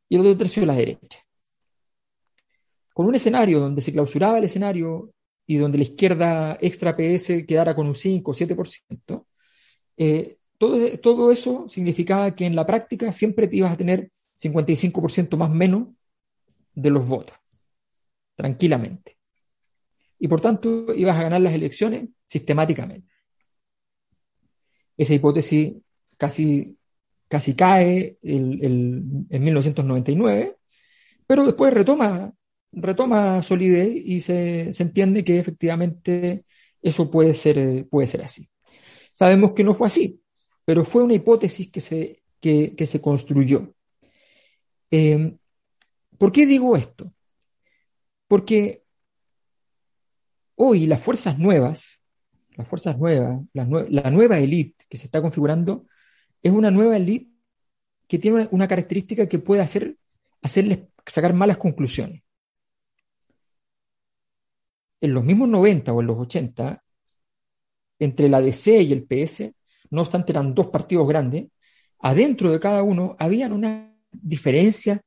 y 0.09 0.15
el 0.15 0.21
otro 0.23 0.37
tercio 0.37 0.63
de 0.63 0.67
la 0.67 0.75
derecha. 0.75 1.21
Con 2.93 3.07
un 3.07 3.15
escenario 3.15 3.61
donde 3.61 3.81
se 3.81 3.93
clausuraba 3.93 4.39
el 4.39 4.45
escenario 4.45 5.13
y 5.47 5.57
donde 5.57 5.79
la 5.79 5.85
izquierda 5.85 6.59
extra 6.61 6.97
PS 6.97 7.45
quedara 7.47 7.75
con 7.75 7.87
un 7.87 7.95
5 7.95 8.31
o 8.31 8.35
7%, 8.35 9.27
eh, 9.97 10.39
todo, 10.59 10.99
todo 10.99 11.31
eso 11.31 11.69
significaba 11.69 12.35
que 12.35 12.45
en 12.45 12.57
la 12.57 12.67
práctica 12.67 13.13
siempre 13.13 13.49
te 13.49 13.57
ibas 13.57 13.73
a 13.73 13.77
tener 13.77 14.11
55% 14.39 15.37
más 15.37 15.51
menos 15.51 15.89
de 16.75 16.91
los 16.91 17.07
votos, 17.07 17.37
tranquilamente. 18.35 19.20
Y 20.21 20.29
por 20.29 20.41
tanto 20.41 20.95
ibas 20.95 21.17
a 21.17 21.23
ganar 21.25 21.41
las 21.41 21.55
elecciones 21.55 22.09
sistemáticamente. 22.27 23.09
Esa 24.97 25.15
hipótesis 25.15 25.75
casi, 26.17 26.77
casi 27.27 27.55
cae 27.55 28.19
en 28.23 29.27
1999, 29.31 30.57
pero 31.27 31.47
después 31.47 31.73
retoma, 31.73 32.33
retoma 32.73 33.43
solidez 33.43 33.91
y 33.95 34.21
se, 34.21 34.71
entiende 34.79 35.25
que 35.25 35.39
efectivamente 35.39 36.45
eso 36.83 37.11
puede 37.11 37.35
ser, 37.35 37.87
puede 37.89 38.07
ser 38.07 38.23
así. 38.23 38.49
Sabemos 39.15 39.53
que 39.53 39.65
no 39.65 39.75
fue 39.75 39.87
así, 39.87 40.21
pero 40.65 40.85
fue 40.85 41.03
una 41.03 41.15
hipótesis 41.15 41.71
que 41.71 41.81
se, 41.81 42.23
que, 42.41 42.87
se 42.87 43.01
construyó. 43.01 43.75
Eh, 44.91 45.37
¿Por 46.19 46.33
qué 46.33 46.47
digo 46.47 46.77
esto? 46.77 47.13
Porque 48.29 48.85
hoy 50.63 50.87
las 50.87 51.03
fuerzas 51.03 51.39
nuevas, 51.39 52.03
las 52.55 52.69
fuerzas 52.69 52.99
nuevas, 52.99 53.41
la, 53.55 54.11
nueva 54.11 54.39
élite 54.39 54.85
que 54.91 54.99
se 54.99 55.07
está 55.07 55.23
configurando, 55.23 55.87
es 56.43 56.53
una 56.53 56.71
nueva 56.71 56.99
élite 56.99 57.31
que 58.07 58.19
tiene 58.19 58.47
una, 58.51 58.69
característica 58.69 59.27
que 59.27 59.39
puede 59.39 59.63
hacer, 59.63 59.97
hacerles 60.43 60.81
sacar 61.07 61.33
malas 61.33 61.57
conclusiones. 61.57 62.23
En 65.01 65.15
los 65.15 65.25
mismos 65.25 65.49
90 65.49 65.95
o 65.95 66.01
en 66.03 66.07
los 66.07 66.19
80, 66.19 66.85
entre 67.99 68.29
la 68.29 68.43
DC 68.43 68.83
y 68.83 68.93
el 68.93 69.05
PS, 69.05 69.55
no 69.89 70.03
obstante 70.03 70.33
eran 70.33 70.55
dos 70.55 70.67
partidos 70.67 71.09
grandes, 71.09 71.47
adentro 72.01 72.53
de 72.53 72.61
cada 72.61 72.83
uno 72.83 73.17
habían 73.19 73.55
una 73.55 73.97
diferencia, 74.13 75.01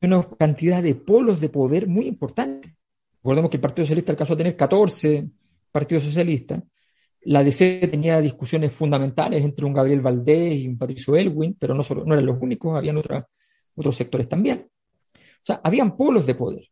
una 0.00 0.28
cantidad 0.38 0.84
de 0.84 0.94
polos 0.94 1.40
de 1.40 1.48
poder 1.48 1.88
muy 1.88 2.06
importante. 2.06 2.76
Recordemos 3.24 3.50
que 3.50 3.56
el 3.56 3.62
Partido 3.62 3.86
Socialista 3.86 4.12
alcanzó 4.12 4.34
a 4.34 4.36
tener 4.36 4.54
14 4.54 5.30
partidos 5.72 6.02
socialistas. 6.02 6.62
La 7.22 7.42
DC 7.42 7.88
tenía 7.90 8.20
discusiones 8.20 8.70
fundamentales 8.74 9.42
entre 9.42 9.64
un 9.64 9.72
Gabriel 9.72 10.02
Valdés 10.02 10.60
y 10.60 10.68
un 10.68 10.76
Patricio 10.76 11.16
Elwin, 11.16 11.56
pero 11.58 11.74
no, 11.74 11.82
solo, 11.82 12.04
no 12.04 12.12
eran 12.12 12.26
los 12.26 12.36
únicos, 12.38 12.76
habían 12.76 12.98
otros 12.98 13.96
sectores 13.96 14.28
también. 14.28 14.68
O 15.14 15.42
sea, 15.42 15.58
habían 15.64 15.96
polos 15.96 16.26
de 16.26 16.34
poder. 16.34 16.68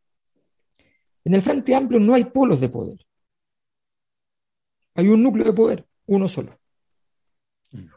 En 1.25 1.33
el 1.33 1.41
Frente 1.41 1.75
Amplio 1.75 1.99
no 1.99 2.12
hay 2.12 2.25
polos 2.25 2.61
de 2.61 2.69
poder. 2.69 2.99
Hay 4.95 5.09
un 5.09 5.23
núcleo 5.23 5.47
de 5.47 5.55
poder, 5.55 5.87
uno 6.05 6.29
solo. 6.29 6.59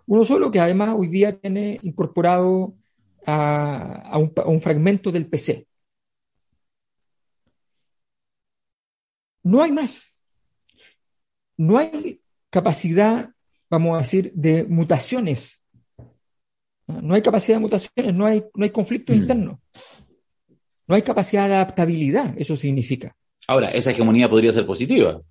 Uno 0.05 0.23
solo 0.23 0.49
que 0.49 0.61
además 0.61 0.95
hoy 0.97 1.09
día 1.09 1.37
tiene 1.37 1.77
incorporado 1.81 2.73
a, 3.25 4.17
un, 4.17 4.61
fragmento 4.61 5.11
del 5.11 5.27
PC. 5.27 5.67
No 9.45 9.61
hay 9.61 9.71
más. 9.71 10.11
No 11.55 11.77
hay 11.77 12.19
capacidad, 12.49 13.29
vamos 13.69 13.95
a 13.95 13.99
decir, 13.99 14.31
de 14.33 14.63
mutaciones. 14.65 15.63
No 16.87 17.13
hay 17.13 17.21
capacidad 17.21 17.57
de 17.57 17.61
mutaciones, 17.61 18.13
no 18.13 18.25
hay, 18.25 18.43
no 18.55 18.63
hay 18.63 18.71
conflictos 18.71 19.15
mm. 19.15 19.19
internos. 19.19 19.59
No 20.87 20.95
hay 20.95 21.03
capacidad 21.03 21.47
de 21.47 21.55
adaptabilidad, 21.55 22.33
eso 22.37 22.55
significa. 22.57 23.15
Ahora, 23.47 23.69
esa 23.69 23.91
hegemonía 23.91 24.29
podría 24.29 24.51
ser 24.51 24.65
positiva. 24.65 25.21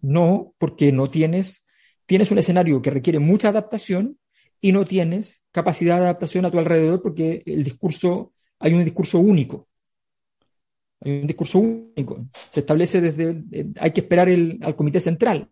No, 0.00 0.54
porque 0.58 0.92
no 0.92 1.10
tienes, 1.10 1.64
tienes 2.06 2.30
un 2.30 2.38
escenario 2.38 2.80
que 2.80 2.90
requiere 2.90 3.18
mucha 3.18 3.48
adaptación 3.48 4.18
y 4.60 4.70
no 4.70 4.84
tienes 4.84 5.42
capacidad 5.50 5.96
de 5.96 6.04
adaptación 6.04 6.44
a 6.44 6.52
tu 6.52 6.60
alrededor 6.60 7.02
porque 7.02 7.42
el 7.44 7.64
discurso, 7.64 8.32
hay 8.60 8.72
un 8.74 8.84
discurso 8.84 9.18
único. 9.18 9.65
Hay 11.00 11.20
un 11.20 11.26
discurso 11.26 11.58
único. 11.58 12.26
Se 12.50 12.60
establece 12.60 13.00
desde, 13.00 13.42
eh, 13.52 13.66
hay 13.78 13.90
que 13.90 14.00
esperar 14.00 14.28
el, 14.28 14.58
al 14.62 14.76
comité 14.76 15.00
central. 15.00 15.48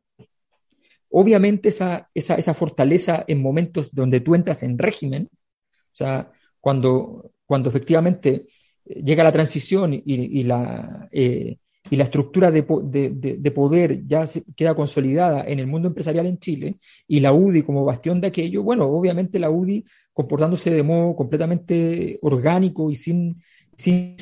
Obviamente 1.11 1.69
esa, 1.69 2.11
esa, 2.13 2.35
esa, 2.35 2.55
fortaleza 2.55 3.25
en 3.29 3.41
momentos 3.41 3.95
donde 3.95 4.21
tú 4.21 4.35
entras 4.35 4.63
en 4.65 4.79
régimen, 4.79 5.29
o 5.33 5.97
sea, 5.97 6.33
cuando, 6.61 7.31
cuando 7.47 7.69
efectivamente 7.69 8.47
llega 8.85 9.25
la 9.25 9.33
transición 9.33 9.93
y, 9.95 10.43
la, 10.43 11.09
eh, 11.13 11.59
y 11.91 11.97
la 11.97 12.05
estructura 12.05 12.51
de, 12.51 12.63
poder 12.63 14.07
ya 14.07 14.27
queda 14.57 14.75
consolidada 14.75 15.45
en 15.47 15.59
el 15.59 15.67
mundo 15.67 15.89
empresarial 15.89 16.27
en 16.27 16.39
Chile 16.39 16.77
y 17.07 17.21
la 17.21 17.33
UDI 17.33 17.63
como 17.63 17.85
bastión 17.85 18.21
de 18.21 18.29
aquello, 18.29 18.63
bueno, 18.63 18.87
obviamente 18.87 19.39
la 19.39 19.51
UDI 19.51 19.85
comportándose 20.13 20.71
de 20.71 20.83
modo 20.83 21.15
completamente 21.17 22.19
orgánico 22.23 22.91
y 22.91 22.95
sin, 22.95 23.43
sin 23.77 24.17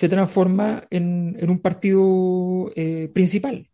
se 0.00 0.08
transforma 0.08 0.86
en, 0.88 1.36
un 1.46 1.58
partido 1.58 2.72
eh, 2.74 3.10
principal. 3.12 3.68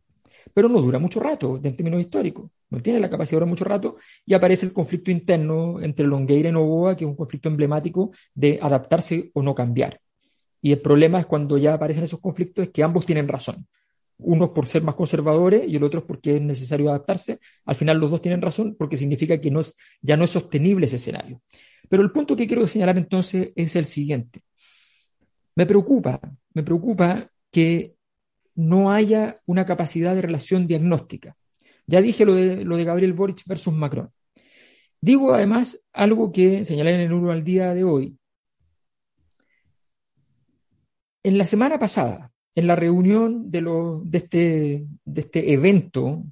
Pero 0.52 0.68
no 0.68 0.82
dura 0.82 0.98
mucho 0.98 1.20
rato 1.20 1.60
en 1.62 1.76
términos 1.76 2.00
históricos, 2.00 2.50
no 2.68 2.82
tiene 2.82 2.98
la 2.98 3.08
capacidad 3.08 3.36
de 3.36 3.36
durar 3.36 3.48
mucho 3.48 3.64
rato 3.64 3.96
y 4.24 4.34
aparece 4.34 4.66
el 4.66 4.72
conflicto 4.72 5.12
interno 5.12 5.80
entre 5.80 6.04
Longueira 6.04 6.48
y 6.48 6.52
Novoa, 6.52 6.96
que 6.96 7.04
es 7.04 7.08
un 7.08 7.14
conflicto 7.14 7.48
emblemático 7.48 8.10
de 8.34 8.58
adaptarse 8.60 9.30
o 9.34 9.42
no 9.44 9.54
cambiar. 9.54 10.00
Y 10.60 10.72
el 10.72 10.80
problema 10.80 11.20
es 11.20 11.26
cuando 11.26 11.58
ya 11.58 11.74
aparecen 11.74 12.02
esos 12.02 12.18
conflictos, 12.18 12.64
es 12.64 12.70
que 12.72 12.82
ambos 12.82 13.06
tienen 13.06 13.28
razón. 13.28 13.64
Unos 14.18 14.50
por 14.50 14.66
ser 14.66 14.82
más 14.82 14.96
conservadores 14.96 15.62
y 15.68 15.76
el 15.76 15.84
otro 15.84 16.04
porque 16.04 16.34
es 16.34 16.42
necesario 16.42 16.88
adaptarse. 16.88 17.38
Al 17.66 17.76
final 17.76 17.98
los 18.00 18.10
dos 18.10 18.20
tienen 18.20 18.42
razón 18.42 18.74
porque 18.76 18.96
significa 18.96 19.40
que 19.40 19.52
no 19.52 19.60
es, 19.60 19.76
ya 20.02 20.16
no 20.16 20.24
es 20.24 20.30
sostenible 20.32 20.86
ese 20.86 20.96
escenario. 20.96 21.40
Pero 21.88 22.02
el 22.02 22.10
punto 22.10 22.34
que 22.34 22.48
quiero 22.48 22.66
señalar 22.66 22.98
entonces 22.98 23.52
es 23.54 23.76
el 23.76 23.84
siguiente. 23.84 24.42
Me 25.56 25.66
preocupa, 25.66 26.20
me 26.54 26.62
preocupa 26.62 27.28
que 27.50 27.94
no 28.54 28.92
haya 28.92 29.40
una 29.46 29.66
capacidad 29.66 30.14
de 30.14 30.22
relación 30.22 30.66
diagnóstica. 30.66 31.36
Ya 31.86 32.00
dije 32.00 32.24
lo 32.24 32.34
de, 32.34 32.64
lo 32.64 32.76
de 32.76 32.84
Gabriel 32.84 33.12
Boric 33.12 33.42
versus 33.46 33.74
Macron. 33.74 34.10
Digo 35.00 35.34
además 35.34 35.82
algo 35.92 36.32
que 36.32 36.64
señalé 36.64 36.94
en 36.94 37.00
el 37.00 37.12
uno 37.12 37.30
al 37.30 37.44
día 37.44 37.74
de 37.74 37.84
hoy, 37.84 38.16
en 41.22 41.38
la 41.38 41.46
semana 41.46 41.78
pasada, 41.78 42.32
en 42.54 42.66
la 42.66 42.76
reunión 42.76 43.50
de, 43.50 43.62
de, 44.04 44.18
este, 44.18 44.86
de 45.04 45.20
este 45.20 45.52
evento 45.52 46.24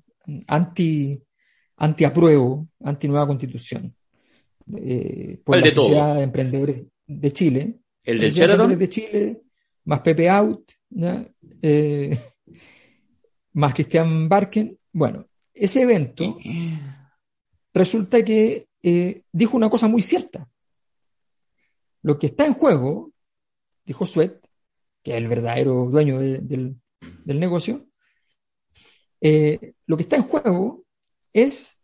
anti, 0.46 1.20
anti-apruebo, 1.76 2.68
anti-nueva 2.80 3.26
constitución, 3.26 3.94
eh, 4.76 5.40
por 5.44 5.58
la 5.58 5.70
Sociedad 5.70 6.16
de 6.16 6.22
Emprendedores 6.22 6.82
de 7.06 7.32
Chile, 7.32 7.78
el 8.04 8.18
del 8.18 8.32
Sheraton 8.32 8.78
de 8.78 8.88
Chile, 8.88 9.42
más 9.84 10.00
Pepe 10.00 10.28
Out, 10.28 10.72
eh, 11.62 12.18
más 13.54 13.74
Cristian 13.74 14.28
Barken. 14.28 14.78
Bueno, 14.92 15.26
ese 15.52 15.82
evento 15.82 16.38
resulta 17.72 18.24
que 18.24 18.68
eh, 18.82 19.22
dijo 19.32 19.56
una 19.56 19.70
cosa 19.70 19.88
muy 19.88 20.02
cierta. 20.02 20.48
Lo 22.02 22.18
que 22.18 22.26
está 22.26 22.46
en 22.46 22.52
juego, 22.52 23.12
dijo 23.84 24.04
Suet, 24.04 24.46
que 25.02 25.12
es 25.12 25.16
el 25.16 25.28
verdadero 25.28 25.86
dueño 25.90 26.18
del, 26.20 26.76
negocio, 27.24 27.86
eh, 29.20 29.72
lo 29.86 29.96
que 29.96 30.02
está 30.02 30.16
en 30.16 30.22
juego 30.22 30.84
es 31.32 31.78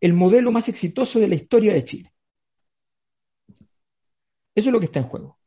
el 0.00 0.12
modelo 0.12 0.52
más 0.52 0.68
exitoso 0.68 1.18
de 1.18 1.28
la 1.28 1.34
historia 1.34 1.74
de 1.74 1.84
Chile. 1.84 2.12
Eso 4.58 4.68
es 4.68 4.72
lo 4.72 4.80
que 4.80 4.86
está 4.86 5.00
en 5.00 5.06
juego. 5.06 5.38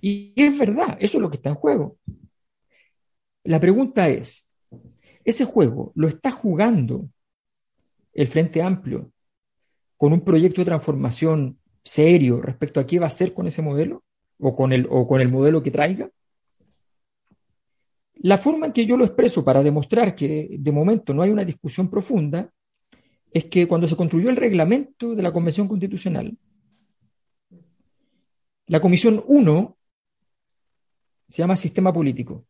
Y 0.00 0.32
es 0.36 0.58
verdad, 0.58 0.96
eso 1.00 1.18
es 1.18 1.22
lo 1.22 1.30
que 1.30 1.36
está 1.36 1.48
en 1.48 1.54
juego. 1.56 1.96
La 3.44 3.58
pregunta 3.58 4.08
es, 4.08 4.46
¿ese 5.24 5.44
juego 5.44 5.92
lo 5.94 6.08
está 6.08 6.30
jugando 6.30 7.08
el 8.12 8.26
Frente 8.26 8.62
Amplio 8.62 9.10
con 9.96 10.12
un 10.12 10.20
proyecto 10.20 10.60
de 10.60 10.66
transformación 10.66 11.58
serio 11.82 12.40
respecto 12.40 12.78
a 12.78 12.86
qué 12.86 12.98
va 12.98 13.06
a 13.06 13.08
hacer 13.08 13.32
con 13.32 13.46
ese 13.46 13.62
modelo? 13.62 14.04
o 14.42 14.56
con 14.56 14.72
el, 14.72 14.86
o 14.90 15.06
con 15.06 15.20
el 15.20 15.28
modelo 15.28 15.62
que 15.62 15.70
traiga. 15.70 16.10
La 18.14 18.38
forma 18.38 18.66
en 18.66 18.72
que 18.72 18.84
yo 18.84 18.96
lo 18.96 19.04
expreso 19.04 19.44
para 19.44 19.62
demostrar 19.62 20.14
que 20.14 20.56
de 20.58 20.72
momento 20.72 21.14
no 21.14 21.22
hay 21.22 21.30
una 21.30 21.44
discusión 21.44 21.88
profunda 21.88 22.50
es 23.32 23.46
que 23.46 23.66
cuando 23.66 23.88
se 23.88 23.96
construyó 23.96 24.30
el 24.30 24.36
reglamento 24.36 25.14
de 25.14 25.22
la 25.22 25.32
Convención 25.32 25.66
Constitucional, 25.66 26.36
la 28.72 28.80
Comisión 28.80 29.22
1 29.26 29.76
se 31.28 31.42
llama 31.42 31.56
Sistema 31.56 31.92
Político. 31.92 32.46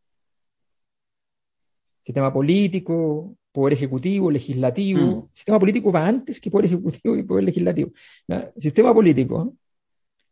Sistema 2.04 2.32
político, 2.32 3.36
poder 3.50 3.72
ejecutivo, 3.72 4.30
legislativo. 4.30 5.00
Mm. 5.00 5.28
Sistema 5.32 5.58
político 5.58 5.90
va 5.90 6.06
antes 6.06 6.40
que 6.40 6.48
poder 6.48 6.66
ejecutivo 6.66 7.16
y 7.16 7.24
poder 7.24 7.42
legislativo. 7.42 7.90
Sistema 8.56 8.94
político 8.94 9.56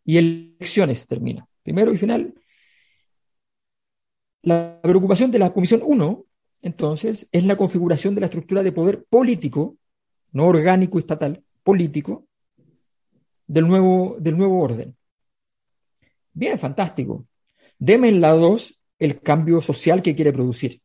y 0.04 0.18
elecciones 0.18 1.08
termina. 1.08 1.44
Primero 1.64 1.92
y 1.92 1.98
final. 1.98 2.34
La 4.42 4.78
preocupación 4.80 5.32
de 5.32 5.40
la 5.40 5.52
Comisión 5.52 5.80
1, 5.84 6.24
entonces, 6.62 7.26
es 7.32 7.44
la 7.44 7.56
configuración 7.56 8.14
de 8.14 8.20
la 8.20 8.26
estructura 8.26 8.62
de 8.62 8.70
poder 8.70 9.06
político, 9.10 9.76
no 10.30 10.46
orgánico 10.46 11.00
estatal, 11.00 11.42
político, 11.64 12.28
del 13.48 13.66
nuevo, 13.66 14.14
del 14.20 14.38
nuevo 14.38 14.60
orden. 14.60 14.94
Bien, 16.40 16.58
fantástico. 16.58 17.26
Deme 17.78 18.08
en 18.08 18.22
la 18.22 18.30
2 18.30 18.80
el 18.98 19.20
cambio 19.20 19.60
social 19.60 20.00
que 20.00 20.16
quiere 20.16 20.32
producir. 20.32 20.80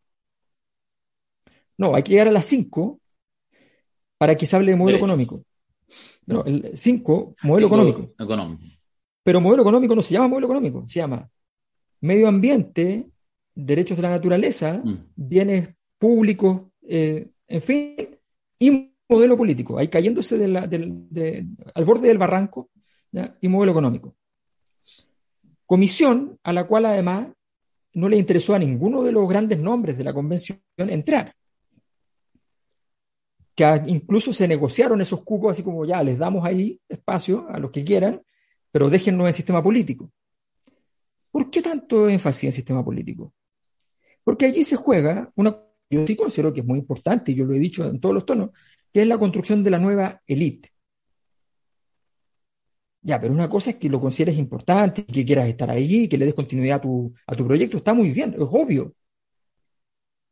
No, 1.78 1.96
hay 1.96 2.04
que 2.04 2.12
llegar 2.12 2.28
a 2.28 2.32
las 2.34 2.46
5 2.48 3.00
para 4.18 4.36
que 4.36 4.46
se 4.46 4.54
hable 4.58 4.72
de 4.72 4.78
modelo 4.78 4.98
económico. 4.98 5.46
No, 6.26 6.44
el 6.44 6.78
5, 6.78 7.36
modelo 7.44 7.68
económico. 7.68 8.13
Pero 9.24 9.39
modelo 9.39 9.63
económico 9.63 9.96
no 9.96 10.02
se 10.02 10.13
llama 10.13 10.28
modelo 10.28 10.48
económico, 10.48 10.84
se 10.89 11.00
llama 11.00 11.30
medio 12.02 12.28
ambiente, 12.28 13.08
derechos 13.54 13.96
de 13.96 14.04
la 14.04 14.10
naturaleza, 14.10 14.82
mm. 14.84 14.98
bienes 15.15 15.70
públicos, 15.98 16.63
eh, 16.82 17.30
en 17.48 17.62
fin, 17.62 17.96
y 18.60 18.94
modelo 19.08 19.38
político, 19.38 19.78
ahí 19.78 19.88
cayéndose 19.88 20.36
al 20.36 21.86
borde 21.86 22.10
del 22.10 22.18
barranco, 22.18 22.72
y 23.39 23.48
modelo 23.48 23.72
económico. 23.72 24.18
Comisión 25.65 26.39
a 26.43 26.54
la 26.54 26.65
cual 26.65 26.86
además 26.86 27.28
no 27.93 28.10
le 28.10 28.17
interesó 28.17 28.54
a 28.54 28.60
ninguno 28.60 29.04
de 29.04 29.12
los 29.12 29.28
grandes 29.28 29.60
nombres 29.60 29.97
de 29.97 30.04
la 30.04 30.13
convención 30.13 30.60
entrar 30.78 31.34
que 33.56 33.82
incluso 33.88 34.34
se 34.34 34.47
negociaron 34.47 35.01
esos 35.01 35.23
cupos, 35.23 35.54
así 35.54 35.63
como 35.63 35.86
ya 35.86 36.04
les 36.04 36.17
damos 36.17 36.45
ahí 36.45 36.80
espacio 36.89 37.47
a 37.49 37.58
los 37.58 37.71
que 37.71 37.86
quieran, 37.86 38.21
pero 38.69 38.89
déjennos 38.89 39.28
en 39.28 39.34
sistema 39.34 39.63
político. 39.63 40.12
¿Por 41.32 41.49
qué 41.49 41.62
tanto 41.62 42.10
énfasis 42.10 42.43
en 42.43 42.51
sistema 42.51 42.84
político? 42.84 43.34
Porque 44.23 44.45
allí 44.47 44.63
se 44.65 44.75
juega 44.75 45.32
una, 45.36 45.58
yo 45.89 46.06
sí 46.06 46.15
considero 46.17 46.54
que 46.54 46.60
es 46.60 46.65
muy 46.65 46.80
importante, 46.80 47.32
y 47.32 47.36
yo 47.36 47.45
lo 47.45 47.54
he 47.54 47.60
dicho 47.60 47.86
en 47.86 47.99
todos 48.01 48.13
los 48.13 48.25
tonos, 48.25 48.49
que 48.91 49.01
es 49.01 49.08
la 49.08 49.17
construcción 49.17 49.63
de 49.63 49.71
la 49.71 49.80
nueva 49.80 50.21
élite. 50.28 50.75
Ya, 53.06 53.22
pero 53.22 53.34
una 53.34 53.48
cosa 53.48 53.70
es 53.70 53.76
que 53.76 53.88
lo 53.88 54.02
consideres 54.02 54.36
importante, 54.36 55.06
que 55.06 55.24
quieras 55.24 55.48
estar 55.48 55.70
allí, 55.70 56.10
que 56.10 56.18
le 56.18 56.26
des 56.26 56.34
continuidad 56.34 56.78
a 56.78 56.82
tu, 56.82 57.13
a 57.28 57.36
tu 57.36 57.46
proyecto, 57.46 57.78
está 57.78 57.94
muy 57.94 58.10
bien, 58.10 58.34
es 58.34 58.39
obvio. 58.39 58.96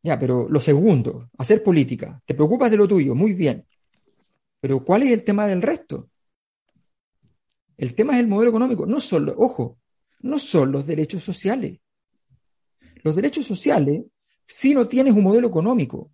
Ya, 0.01 0.17
pero 0.17 0.49
lo 0.49 0.59
segundo, 0.59 1.29
hacer 1.37 1.61
política. 1.63 2.19
Te 2.25 2.33
preocupas 2.33 2.71
de 2.71 2.77
lo 2.77 2.87
tuyo, 2.87 3.13
muy 3.13 3.33
bien. 3.33 3.67
Pero 4.59 4.83
¿cuál 4.83 5.03
es 5.03 5.11
el 5.11 5.23
tema 5.23 5.45
del 5.45 5.61
resto? 5.61 6.09
El 7.77 7.93
tema 7.93 8.13
es 8.13 8.21
el 8.21 8.27
modelo 8.27 8.49
económico. 8.49 8.87
No 8.87 8.99
solo, 8.99 9.35
ojo, 9.37 9.77
no 10.21 10.39
son 10.39 10.71
los 10.71 10.87
derechos 10.87 11.23
sociales. 11.23 11.79
Los 13.03 13.15
derechos 13.15 13.45
sociales, 13.45 14.03
si 14.47 14.73
no 14.73 14.87
tienes 14.87 15.13
un 15.13 15.23
modelo 15.23 15.47
económico 15.47 16.11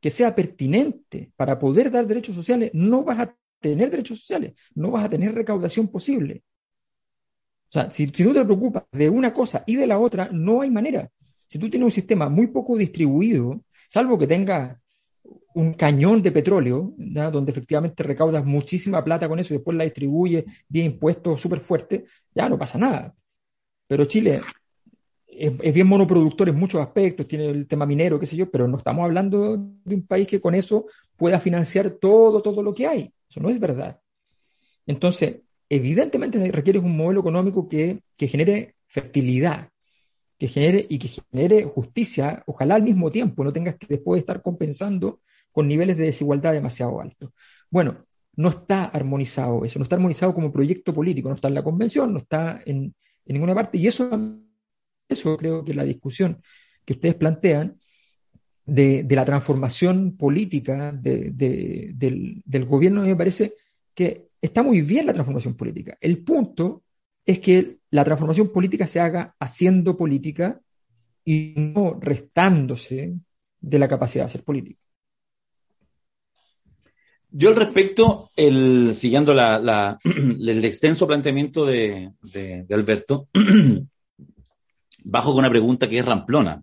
que 0.00 0.10
sea 0.10 0.36
pertinente 0.36 1.32
para 1.34 1.58
poder 1.58 1.90
dar 1.90 2.06
derechos 2.06 2.36
sociales, 2.36 2.70
no 2.74 3.02
vas 3.02 3.18
a 3.18 3.36
tener 3.60 3.90
derechos 3.90 4.20
sociales, 4.20 4.54
no 4.74 4.90
vas 4.90 5.04
a 5.04 5.10
tener 5.10 5.34
recaudación 5.34 5.88
posible. 5.88 6.42
O 7.68 7.72
sea, 7.72 7.90
si, 7.90 8.06
si 8.08 8.24
no 8.24 8.32
te 8.32 8.44
preocupas 8.44 8.84
de 8.92 9.08
una 9.10 9.32
cosa 9.32 9.64
y 9.66 9.76
de 9.76 9.86
la 9.86 9.98
otra, 9.98 10.28
no 10.30 10.62
hay 10.62 10.70
manera. 10.70 11.10
Si 11.46 11.58
tú 11.58 11.68
tienes 11.68 11.84
un 11.84 11.92
sistema 11.92 12.28
muy 12.28 12.48
poco 12.48 12.76
distribuido, 12.76 13.62
salvo 13.88 14.18
que 14.18 14.26
tengas 14.26 14.76
un 15.54 15.72
cañón 15.72 16.22
de 16.22 16.32
petróleo, 16.32 16.92
donde 16.96 17.50
efectivamente 17.50 18.02
recaudas 18.02 18.44
muchísima 18.44 19.02
plata 19.02 19.26
con 19.26 19.38
eso 19.38 19.54
y 19.54 19.56
después 19.56 19.76
la 19.76 19.84
distribuyes 19.84 20.44
vía 20.68 20.84
impuestos 20.84 21.40
súper 21.40 21.60
fuertes, 21.60 22.02
ya 22.34 22.48
no 22.48 22.58
pasa 22.58 22.76
nada. 22.76 23.14
Pero 23.86 24.04
Chile 24.04 24.42
es, 25.26 25.74
bien 25.74 25.86
monoproductor 25.86 26.48
en 26.50 26.56
muchos 26.56 26.80
aspectos, 26.80 27.26
tiene 27.26 27.46
el 27.46 27.66
tema 27.66 27.86
minero, 27.86 28.20
qué 28.20 28.26
sé 28.26 28.36
yo, 28.36 28.50
pero 28.50 28.68
no 28.68 28.76
estamos 28.76 29.04
hablando 29.04 29.56
de 29.56 29.94
un 29.94 30.06
país 30.06 30.26
que 30.28 30.40
con 30.40 30.54
eso 30.54 30.86
pueda 31.16 31.40
financiar 31.40 31.88
todo, 31.90 32.42
todo 32.42 32.62
lo 32.62 32.74
que 32.74 32.86
hay. 32.86 33.12
Eso 33.28 33.40
no 33.40 33.50
es 33.50 33.58
verdad. 33.60 34.00
Entonces, 34.86 35.42
evidentemente 35.68 36.50
requieres 36.52 36.82
un 36.82 36.96
modelo 36.96 37.20
económico 37.20 37.68
que, 37.68 38.02
que 38.16 38.28
genere 38.28 38.76
fertilidad, 38.86 39.70
que 40.38 40.48
genere 40.48 40.86
y 40.88 40.98
que 40.98 41.08
genere 41.08 41.64
justicia, 41.64 42.42
ojalá 42.46 42.76
al 42.76 42.82
mismo 42.82 43.10
tiempo, 43.10 43.42
no 43.42 43.52
tengas 43.52 43.76
que 43.76 43.86
después 43.88 44.20
estar 44.20 44.42
compensando 44.42 45.20
con 45.50 45.66
niveles 45.66 45.96
de 45.96 46.04
desigualdad 46.04 46.52
demasiado 46.52 47.00
altos. 47.00 47.30
Bueno, 47.70 48.04
no 48.36 48.50
está 48.50 48.84
armonizado 48.84 49.64
eso, 49.64 49.78
no 49.78 49.84
está 49.84 49.96
armonizado 49.96 50.34
como 50.34 50.52
proyecto 50.52 50.92
político, 50.92 51.28
no 51.28 51.34
está 51.34 51.48
en 51.48 51.54
la 51.54 51.64
convención, 51.64 52.12
no 52.12 52.18
está 52.18 52.60
en, 52.66 52.94
ninguna 53.24 53.54
parte, 53.54 53.78
y 53.78 53.86
eso, 53.86 54.08
eso 55.08 55.36
creo 55.36 55.64
que 55.64 55.74
la 55.74 55.84
discusión 55.84 56.40
que 56.84 56.92
ustedes 56.92 57.14
plantean 57.14 57.80
de, 58.66 59.06
la 59.08 59.24
transformación 59.24 60.16
política 60.16 60.92
del, 60.92 62.66
gobierno 62.66 63.02
me 63.02 63.16
parece 63.16 63.54
que 63.94 64.28
está 64.40 64.62
muy 64.62 64.82
bien 64.82 65.06
la 65.06 65.14
transformación 65.14 65.54
política. 65.54 65.96
El 66.00 66.22
punto 66.22 66.82
es 67.24 67.40
que 67.40 67.78
la 67.90 68.04
transformación 68.04 68.52
política 68.52 68.86
se 68.86 69.00
haga 69.00 69.34
haciendo 69.38 69.96
política 69.96 70.60
y 71.24 71.54
no 71.56 71.98
restándose 72.00 73.14
de 73.60 73.78
la 73.78 73.88
capacidad 73.88 74.24
de 74.24 74.26
hacer 74.26 74.44
política. 74.44 74.80
Yo 77.30 77.50
al 77.50 77.56
respecto, 77.56 78.30
siguiendo 78.36 79.32
el 79.32 80.64
extenso 80.64 81.06
planteamiento 81.06 81.66
de, 81.66 82.12
Alberto, 82.70 83.28
bajo 85.04 85.30
con 85.30 85.40
una 85.40 85.50
pregunta 85.50 85.88
que 85.88 85.98
es 85.98 86.04
ramplona, 86.04 86.62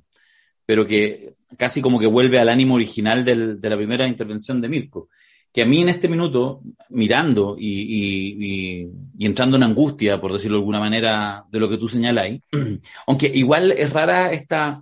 pero 0.65 0.85
que 0.87 1.35
casi 1.57 1.81
como 1.81 1.99
que 1.99 2.07
vuelve 2.07 2.39
al 2.39 2.49
ánimo 2.49 2.75
original 2.75 3.23
de 3.23 3.69
la 3.69 3.77
primera 3.77 4.07
intervención 4.07 4.61
de 4.61 4.69
Mirko. 4.69 5.09
Que 5.51 5.61
a 5.61 5.65
mí 5.67 5.81
en 5.81 5.89
este 5.89 6.07
minuto, 6.07 6.61
mirando 6.89 7.55
y, 7.59 8.89
entrando 9.19 9.57
en 9.57 9.63
angustia, 9.63 10.19
por 10.19 10.33
decirlo 10.33 10.57
de 10.57 10.61
alguna 10.61 10.79
manera, 10.79 11.45
de 11.51 11.59
lo 11.59 11.69
que 11.69 11.77
tú 11.77 11.87
señaláis, 11.87 12.41
aunque 13.07 13.31
igual 13.33 13.71
es 13.71 13.93
rara 13.93 14.31
esta, 14.31 14.81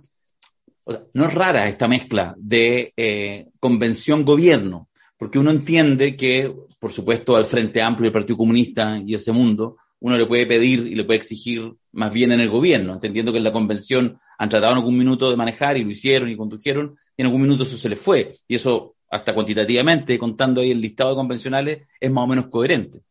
no 1.12 1.26
es 1.26 1.34
rara 1.34 1.68
esta 1.68 1.88
mezcla 1.88 2.34
de 2.38 2.92
eh, 2.96 3.48
convención-gobierno, 3.60 4.88
porque 5.18 5.38
uno 5.38 5.50
entiende 5.50 6.16
que, 6.16 6.50
por 6.78 6.90
supuesto, 6.90 7.36
al 7.36 7.44
Frente 7.44 7.82
Amplio 7.82 8.06
del 8.06 8.14
Partido 8.14 8.38
Comunista 8.38 8.98
y 9.04 9.14
ese 9.14 9.30
mundo, 9.30 9.76
uno 10.02 10.18
le 10.18 10.26
puede 10.26 10.46
pedir 10.46 10.86
y 10.88 10.96
le 10.96 11.04
puede 11.04 11.20
exigir 11.20 11.72
más 11.92 12.12
bien 12.12 12.32
en 12.32 12.40
el 12.40 12.50
gobierno, 12.50 12.94
entendiendo 12.94 13.30
que 13.30 13.38
en 13.38 13.44
la 13.44 13.52
convención 13.52 14.18
han 14.36 14.48
tratado 14.48 14.72
en 14.72 14.78
algún 14.78 14.98
minuto 14.98 15.30
de 15.30 15.36
manejar 15.36 15.78
y 15.78 15.84
lo 15.84 15.90
hicieron 15.90 16.28
y 16.28 16.36
condujeron, 16.36 16.96
y 17.16 17.22
en 17.22 17.26
algún 17.26 17.42
minuto 17.42 17.62
eso 17.62 17.76
se 17.76 17.88
les 17.88 18.00
fue. 18.00 18.36
Y 18.48 18.56
eso 18.56 18.96
hasta 19.08 19.32
cuantitativamente, 19.32 20.18
contando 20.18 20.60
ahí 20.60 20.72
el 20.72 20.80
listado 20.80 21.10
de 21.10 21.16
convencionales, 21.16 21.82
es 22.00 22.10
más 22.10 22.24
o 22.24 22.26
menos 22.26 22.48
coherente. 22.48 23.02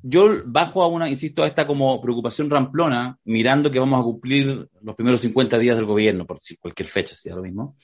Yo 0.00 0.42
bajo 0.46 0.82
a 0.82 0.88
una, 0.88 1.10
insisto, 1.10 1.42
a 1.42 1.46
esta 1.46 1.66
como 1.66 2.00
preocupación 2.00 2.48
ramplona, 2.48 3.18
mirando 3.24 3.70
que 3.70 3.78
vamos 3.78 4.00
a 4.00 4.04
cumplir 4.04 4.68
los 4.80 4.94
primeros 4.94 5.20
50 5.20 5.58
días 5.58 5.76
del 5.76 5.84
gobierno, 5.84 6.26
por 6.26 6.38
cualquier 6.58 6.88
fecha, 6.88 7.14
sea 7.14 7.34
lo 7.34 7.42
mismo. 7.42 7.76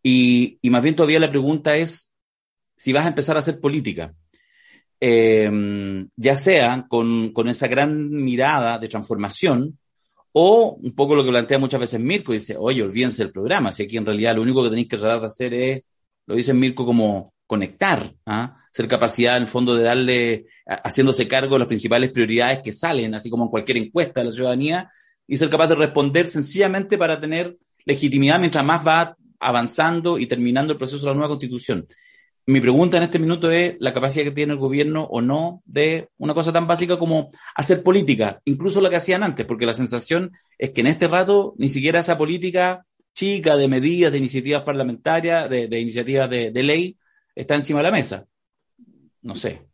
Y, 0.00 0.60
más 0.70 0.82
bien 0.82 0.94
todavía 0.94 1.18
la 1.18 1.30
pregunta 1.30 1.76
es 1.76 2.12
si 2.76 2.92
vas 2.92 3.04
a 3.04 3.08
empezar 3.08 3.34
a 3.34 3.40
hacer 3.40 3.58
política, 3.58 4.14
em, 5.04 6.08
ya 6.14 6.36
sea 6.36 6.86
con, 6.88 7.32
con, 7.32 7.48
esa 7.48 7.66
gran 7.66 8.08
mirada 8.08 8.78
de 8.78 8.86
transformación, 8.86 9.76
o 10.30 10.78
un 10.80 10.94
poco 10.94 11.16
lo 11.16 11.24
que 11.24 11.30
plantea 11.30 11.58
muchas 11.58 11.80
veces 11.80 11.98
Mirko, 11.98 12.32
dice, 12.32 12.54
oye, 12.56 12.82
olvídense 12.82 13.24
del 13.24 13.32
programa, 13.32 13.72
si 13.72 13.82
aquí 13.82 13.96
en 13.96 14.06
realidad 14.06 14.36
lo 14.36 14.42
único 14.42 14.62
que 14.62 14.70
tenéis 14.70 14.88
que 14.88 14.98
tratar 14.98 15.20
de 15.20 15.26
hacer 15.26 15.54
es 15.54 15.82
lo 16.26 16.36
dice 16.36 16.54
Mirko 16.54 16.86
como 16.86 17.34
conectar, 17.48 18.14
¿ah? 18.26 18.56
ser 18.70 18.86
capacidad 18.86 19.36
en 19.36 19.42
el 19.42 19.48
fondo 19.48 19.74
de 19.74 19.82
darle, 19.82 20.46
haciéndose 20.66 21.26
cargo 21.26 21.56
de 21.56 21.60
las 21.60 21.68
principales 21.68 22.10
prioridades 22.10 22.60
que 22.60 22.72
salen, 22.72 23.16
así 23.16 23.28
como 23.28 23.44
en 23.44 23.50
cualquier 23.50 23.78
encuesta 23.78 24.20
de 24.20 24.26
la 24.26 24.32
ciudadanía, 24.32 24.90
y 25.26 25.36
ser 25.36 25.50
capaz 25.50 25.66
de 25.66 25.74
responder 25.74 26.28
sencillamente 26.28 26.96
para 26.96 27.20
tener 27.20 27.56
legitimidad 27.84 28.38
mientras 28.38 28.64
más 28.64 28.86
va 28.86 29.16
avanzando 29.40 30.16
y 30.16 30.26
terminando 30.26 30.74
el 30.74 30.78
proceso 30.78 31.02
de 31.02 31.08
la 31.08 31.14
nueva 31.14 31.30
constitución. 31.30 31.88
Mi 32.46 32.60
pregunta 32.60 32.96
en 32.96 33.04
este 33.04 33.20
minuto 33.20 33.50
es 33.52 33.76
la 33.78 33.94
capacidad 33.94 34.24
que 34.24 34.32
tiene 34.32 34.52
el 34.52 34.58
gobierno 34.58 35.04
o 35.04 35.20
no 35.20 35.62
de 35.64 36.08
una 36.18 36.34
cosa 36.34 36.52
tan 36.52 36.66
básica 36.66 36.98
como 36.98 37.30
hacer 37.54 37.82
política, 37.82 38.40
incluso 38.44 38.80
lo 38.80 38.90
que 38.90 38.96
hacían 38.96 39.22
antes, 39.22 39.46
porque 39.46 39.66
la 39.66 39.74
sensación 39.74 40.32
es 40.58 40.70
que 40.70 40.80
en 40.80 40.88
este 40.88 41.06
rato 41.06 41.54
ni 41.58 41.68
siquiera 41.68 42.00
esa 42.00 42.18
política 42.18 42.84
chica 43.14 43.56
de 43.56 43.68
medidas, 43.68 44.10
de 44.10 44.18
iniciativas 44.18 44.62
parlamentarias, 44.62 45.48
de, 45.48 45.80
iniciativas 45.80 46.28
de, 46.28 46.50
ley, 46.62 46.98
está 47.34 47.54
encima 47.54 47.78
de 47.78 47.84
la 47.84 47.92
mesa. 47.92 48.26
No 49.20 49.36
sé. 49.36 49.68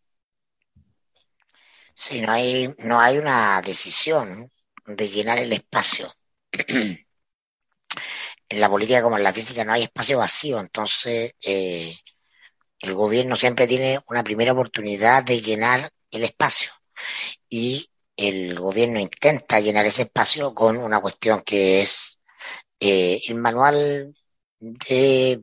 Sí, 1.95 2.21
no 2.21 2.33
hay, 2.33 2.75
no 2.79 3.01
hay 3.01 3.19
una 3.19 3.63
decisión 3.63 4.51
de 4.87 5.09
llenar 5.09 5.39
el 5.39 5.53
espacio. 5.53 6.13
en 8.49 8.61
la 8.61 8.69
política 8.69 9.03
como 9.03 9.17
en 9.17 9.25
la 9.25 9.33
física 9.33 9.65
no 9.65 9.73
hay 9.73 9.83
espacio 9.85 10.19
vacío, 10.19 10.61
entonces 10.61 11.33
eh, 11.43 11.95
el 12.81 12.95
gobierno 12.95 13.37
siempre 13.37 13.67
tiene 13.67 14.01
una 14.09 14.23
primera 14.23 14.53
oportunidad 14.53 15.25
de 15.25 15.41
llenar 15.41 15.91
el 16.11 16.25
espacio 16.25 16.73
y 17.49 17.89
el 18.17 18.59
gobierno 18.59 18.99
intenta 19.01 19.61
llenar 19.61 19.87
ese 19.87 20.03
espacio 20.03 20.55
con 20.55 20.77
una 20.77 21.01
cuestión 21.01 21.43
que 21.43 21.81
es 21.81 22.19
eh, 22.81 23.21
el 23.29 23.37
manual 23.37 24.15
de 24.61 25.43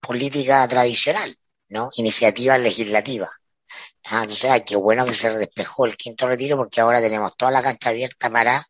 política 0.00 0.66
tradicional, 0.68 1.36
¿no? 1.68 1.90
Iniciativa 1.96 2.58
legislativa. 2.58 3.30
Ah, 4.04 4.22
entonces, 4.22 4.50
ay, 4.50 4.62
qué 4.64 4.76
bueno 4.76 5.04
que 5.06 5.14
se 5.14 5.36
despejó 5.36 5.86
el 5.86 5.96
quinto 5.96 6.26
retiro 6.26 6.56
porque 6.56 6.80
ahora 6.80 7.00
tenemos 7.00 7.36
toda 7.36 7.50
la 7.50 7.62
cancha 7.62 7.90
abierta 7.90 8.30
para 8.30 8.64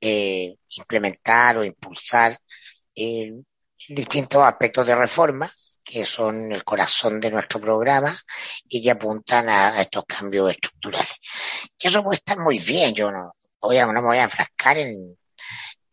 eh, 0.00 0.56
implementar 0.76 1.58
o 1.58 1.64
impulsar 1.64 2.38
eh, 2.94 3.32
distintos 3.88 4.42
aspectos 4.42 4.86
de 4.86 4.94
reforma 4.94 5.50
que 5.84 6.04
son 6.04 6.52
el 6.52 6.64
corazón 6.64 7.20
de 7.20 7.30
nuestro 7.30 7.60
programa 7.60 8.12
y 8.68 8.82
que 8.82 8.90
apuntan 8.90 9.48
a, 9.48 9.80
estos 9.82 10.04
cambios 10.06 10.50
estructurales. 10.50 11.16
Y 11.78 11.88
eso 11.88 12.02
puede 12.02 12.16
estar 12.16 12.38
muy 12.38 12.58
bien, 12.58 12.94
yo 12.94 13.10
no, 13.10 13.34
voy 13.60 13.78
no 13.78 13.92
me 13.92 14.00
voy 14.00 14.18
a 14.18 14.24
enfrascar 14.24 14.78
en, 14.78 15.16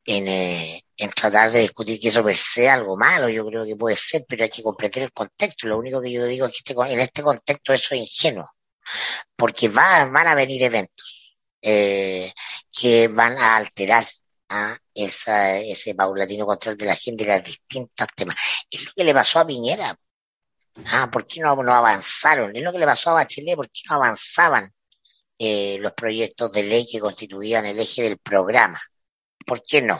en, 0.05 0.27
eh, 0.27 0.83
en 0.97 1.09
tratar 1.11 1.51
de 1.51 1.59
discutir 1.59 1.99
que 1.99 2.09
eso 2.09 2.23
per 2.23 2.35
se 2.35 2.69
algo 2.69 2.97
malo, 2.97 3.29
yo 3.29 3.45
creo 3.45 3.65
que 3.65 3.75
puede 3.75 3.95
ser, 3.95 4.25
pero 4.27 4.43
hay 4.43 4.49
que 4.49 4.63
comprender 4.63 5.03
el 5.03 5.11
contexto. 5.11 5.67
Lo 5.67 5.77
único 5.77 6.01
que 6.01 6.11
yo 6.11 6.25
digo 6.25 6.45
es 6.45 6.51
que 6.53 6.73
este, 6.73 6.93
en 6.93 6.99
este 6.99 7.21
contexto 7.23 7.73
eso 7.73 7.95
es 7.95 8.01
ingenuo, 8.01 8.49
porque 9.35 9.67
va, 9.67 10.05
van 10.05 10.27
a 10.27 10.35
venir 10.35 10.63
eventos 10.63 11.37
eh, 11.61 12.33
que 12.71 13.07
van 13.07 13.37
a 13.37 13.57
alterar 13.57 14.05
a 14.51 14.77
esa, 14.93 15.59
ese 15.59 15.95
paulatino 15.95 16.45
control 16.45 16.77
de 16.77 16.85
la 16.85 16.95
gente 16.95 17.23
y 17.23 17.27
las 17.27 17.43
distintas 17.43 18.07
temas. 18.15 18.35
Es 18.69 18.85
lo 18.85 18.91
que 18.95 19.03
le 19.05 19.13
pasó 19.13 19.39
a 19.39 19.47
Piñera. 19.47 19.97
Ah, 20.87 21.09
¿por 21.11 21.27
qué 21.27 21.39
no, 21.41 21.55
no 21.63 21.73
avanzaron? 21.73 22.55
Es 22.55 22.63
lo 22.63 22.71
que 22.71 22.79
le 22.79 22.85
pasó 22.85 23.11
a 23.11 23.13
Bachelet, 23.13 23.55
¿por 23.55 23.69
qué 23.69 23.81
no 23.89 23.95
avanzaban 23.95 24.73
eh, 25.39 25.77
los 25.79 25.93
proyectos 25.93 26.51
de 26.51 26.63
ley 26.63 26.87
que 26.91 26.99
constituían 26.99 27.65
el 27.65 27.79
eje 27.79 28.03
del 28.03 28.17
programa? 28.19 28.79
¿Por 29.45 29.63
qué 29.63 29.81
no? 29.81 29.99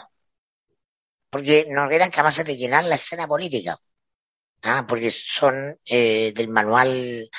Porque 1.32 1.66
no 1.68 1.90
eran 1.90 2.12
capaces 2.12 2.46
de 2.46 2.58
llenar 2.58 2.84
la 2.84 2.96
escena 2.96 3.28
política. 3.28 3.78
Ah, 4.64 4.86
porque 4.88 5.10
son 5.12 5.76
eh, 5.86 6.34
del 6.36 6.48
manual 6.50 7.30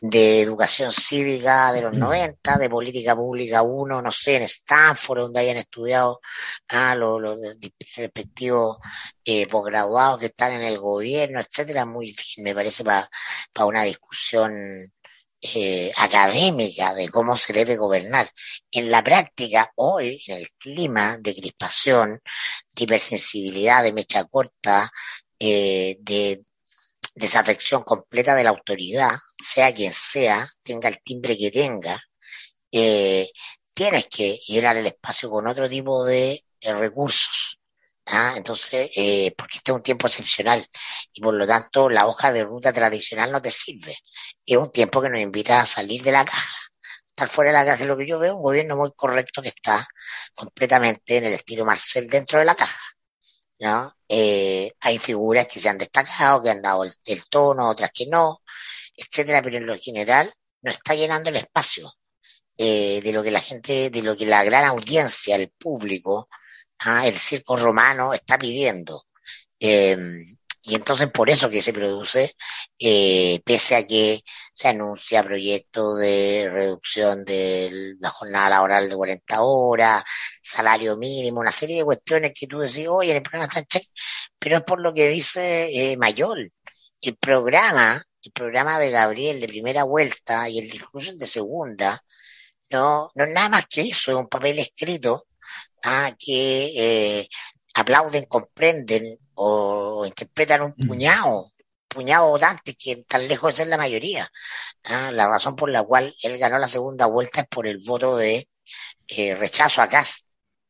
de 0.00 0.40
educación 0.40 0.90
cívica 0.90 1.72
de 1.72 1.82
los 1.82 1.92
90, 1.94 2.56
mm. 2.56 2.58
de 2.58 2.70
política 2.70 3.14
pública 3.14 3.62
1, 3.62 4.02
no 4.02 4.10
sé, 4.10 4.36
en 4.36 4.42
Stanford, 4.42 5.20
donde 5.20 5.40
hayan 5.40 5.58
estudiado 5.58 6.20
ah, 6.68 6.96
los, 6.96 7.20
los 7.22 7.38
respectivos 7.96 8.78
eh, 9.24 9.46
posgraduados 9.46 10.18
que 10.18 10.26
están 10.26 10.52
en 10.54 10.62
el 10.62 10.78
gobierno, 10.78 11.40
etcétera, 11.40 11.84
muy 11.84 12.06
difícil, 12.06 12.42
me 12.42 12.54
parece, 12.54 12.82
para 12.84 13.08
una 13.64 13.84
discusión 13.84 14.92
eh, 15.40 15.92
académica 15.96 16.94
de 16.94 17.08
cómo 17.08 17.36
se 17.36 17.52
debe 17.52 17.76
gobernar. 17.76 18.28
En 18.70 18.90
la 18.90 19.02
práctica, 19.04 19.72
hoy, 19.76 20.22
en 20.26 20.36
el 20.38 20.48
clima 20.58 21.18
de 21.18 21.34
crispación, 21.34 22.20
de 22.74 22.84
hipersensibilidad, 22.84 23.82
de 23.82 23.92
mecha 23.92 24.24
corta, 24.24 24.90
eh, 25.38 25.96
de 26.00 26.42
desafección 27.14 27.82
completa 27.82 28.34
de 28.34 28.44
la 28.44 28.50
autoridad, 28.50 29.12
sea 29.38 29.72
quien 29.74 29.92
sea, 29.92 30.48
tenga 30.62 30.88
el 30.88 31.02
timbre 31.02 31.36
que 31.36 31.50
tenga, 31.50 32.00
eh, 32.72 33.30
tienes 33.74 34.08
que 34.08 34.40
llenar 34.46 34.76
el 34.76 34.86
espacio 34.86 35.30
con 35.30 35.46
otro 35.48 35.68
tipo 35.68 36.04
de 36.04 36.44
eh, 36.60 36.74
recursos. 36.74 37.58
¿ah? 38.06 38.34
Entonces, 38.36 38.90
eh, 38.96 39.34
porque 39.36 39.58
este 39.58 39.72
es 39.72 39.76
un 39.76 39.82
tiempo 39.82 40.06
excepcional 40.06 40.66
y 41.12 41.20
por 41.20 41.34
lo 41.34 41.46
tanto 41.46 41.88
la 41.90 42.06
hoja 42.06 42.32
de 42.32 42.44
ruta 42.44 42.72
tradicional 42.72 43.32
no 43.32 43.42
te 43.42 43.50
sirve. 43.50 43.96
Es 44.46 44.56
un 44.56 44.70
tiempo 44.72 45.02
que 45.02 45.10
nos 45.10 45.20
invita 45.20 45.60
a 45.60 45.66
salir 45.66 46.02
de 46.02 46.12
la 46.12 46.24
caja. 46.24 46.58
Estar 47.08 47.28
fuera 47.28 47.52
de 47.52 47.58
la 47.58 47.64
caja 47.66 47.82
es 47.82 47.88
lo 47.88 47.96
que 47.96 48.06
yo 48.06 48.18
veo, 48.18 48.36
un 48.36 48.42
gobierno 48.42 48.76
muy 48.76 48.90
correcto 48.96 49.42
que 49.42 49.48
está 49.48 49.86
completamente 50.34 51.18
en 51.18 51.26
el 51.26 51.34
estilo 51.34 51.64
Marcel 51.64 52.08
dentro 52.08 52.38
de 52.38 52.46
la 52.46 52.54
caja. 52.56 52.80
¿No? 53.62 53.96
Eh, 54.08 54.74
hay 54.80 54.98
figuras 54.98 55.46
que 55.46 55.60
se 55.60 55.68
han 55.68 55.78
destacado, 55.78 56.42
que 56.42 56.50
han 56.50 56.62
dado 56.62 56.84
el, 56.84 57.26
tono, 57.26 57.70
otras 57.70 57.92
que 57.94 58.06
no, 58.06 58.42
etcétera, 58.96 59.40
pero 59.40 59.58
en 59.58 59.66
lo 59.66 59.78
general 59.78 60.30
no 60.62 60.70
está 60.72 60.94
llenando 60.94 61.30
el 61.30 61.36
espacio 61.36 61.92
eh, 62.58 63.00
de 63.02 63.12
lo 63.12 63.22
que 63.22 63.30
la 63.30 63.40
gente, 63.40 63.88
de 63.90 64.02
lo 64.02 64.16
que 64.16 64.26
la 64.26 64.42
gran 64.42 64.64
audiencia, 64.64 65.36
el 65.36 65.50
público, 65.50 66.28
¿ah? 66.80 67.06
el 67.06 67.16
circo 67.16 67.56
romano 67.56 68.12
está 68.12 68.36
pidiendo. 68.36 69.06
Eh, 69.60 69.96
y 70.64 70.76
entonces 70.76 71.10
por 71.10 71.28
eso 71.28 71.50
que 71.50 71.60
se 71.60 71.72
produce, 71.72 72.34
eh, 72.78 73.40
pese 73.44 73.74
a 73.76 73.86
que 73.86 74.22
se 74.54 74.68
anuncia 74.68 75.24
proyectos 75.24 75.98
de 75.98 76.48
reducción 76.52 77.24
de 77.24 77.94
la 77.98 78.10
jornada 78.10 78.50
laboral 78.50 78.88
de 78.88 78.94
40 78.94 79.42
horas, 79.42 80.04
salario 80.40 80.96
mínimo, 80.96 81.40
una 81.40 81.50
serie 81.50 81.78
de 81.78 81.84
cuestiones 81.84 82.32
que 82.38 82.46
tú 82.46 82.60
decís, 82.60 82.86
oye, 82.88 83.16
el 83.16 83.22
programa 83.22 83.46
está 83.46 83.64
check, 83.64 83.88
pero 84.38 84.58
es 84.58 84.62
por 84.62 84.80
lo 84.80 84.94
que 84.94 85.08
dice 85.08 85.92
eh, 85.92 85.96
Mayol. 85.96 86.52
El 87.00 87.16
programa, 87.16 88.00
el 88.22 88.32
programa 88.32 88.78
de 88.78 88.90
Gabriel 88.90 89.40
de 89.40 89.48
primera 89.48 89.82
vuelta 89.84 90.48
y 90.48 90.58
el 90.60 90.70
discurso 90.70 91.12
de 91.16 91.26
segunda, 91.26 92.04
no, 92.70 93.10
no 93.16 93.24
es 93.24 93.30
nada 93.30 93.48
más 93.48 93.66
que 93.66 93.82
eso, 93.82 94.12
es 94.12 94.16
un 94.16 94.28
papel 94.28 94.58
escrito 94.60 95.26
ah, 95.84 96.12
que 96.18 96.72
eh, 97.20 97.28
aplauden, 97.74 98.24
comprenden 98.26 99.18
o 99.44 100.06
interpretan 100.06 100.62
un 100.62 100.74
mm. 100.76 100.86
puñado, 100.88 101.52
puñado 101.88 102.28
votantes 102.28 102.76
que 102.76 102.96
tan 103.08 103.26
lejos 103.28 103.52
de 103.52 103.56
ser 103.58 103.68
la 103.68 103.76
mayoría. 103.76 104.28
Ah, 104.84 105.10
la 105.12 105.28
razón 105.28 105.56
por 105.56 105.70
la 105.70 105.82
cual 105.84 106.14
él 106.22 106.38
ganó 106.38 106.58
la 106.58 106.68
segunda 106.68 107.06
vuelta 107.06 107.42
es 107.42 107.48
por 107.48 107.66
el 107.66 107.78
voto 107.78 108.16
de 108.16 108.48
eh, 109.08 109.34
rechazo 109.34 109.82
a 109.82 109.88
Cas, 109.88 110.26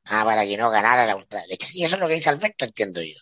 ah, 0.06 0.24
para 0.24 0.44
que 0.44 0.56
no 0.56 0.70
ganara 0.70 1.06
la 1.06 1.16
ultraderecha. 1.16 1.68
Y 1.74 1.84
eso 1.84 1.96
es 1.96 2.00
lo 2.00 2.08
que 2.08 2.14
dice 2.14 2.30
Alberto, 2.30 2.64
entiendo 2.64 3.02
yo. 3.02 3.16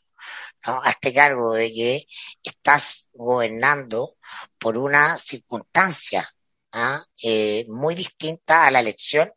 ¿no? 0.67 0.81
Hazte 0.83 1.13
cargo 1.13 1.55
de 1.55 1.73
que 1.73 2.07
estás 2.43 3.11
gobernando 3.15 4.17
por 4.59 4.77
una 4.77 5.19
circunstancia 5.19 6.29
¿ah? 6.73 7.05
eh, 7.23 7.67
muy 7.69 7.95
distinta 7.95 8.67
a 8.67 8.71
la 8.71 8.81
elección 8.81 9.33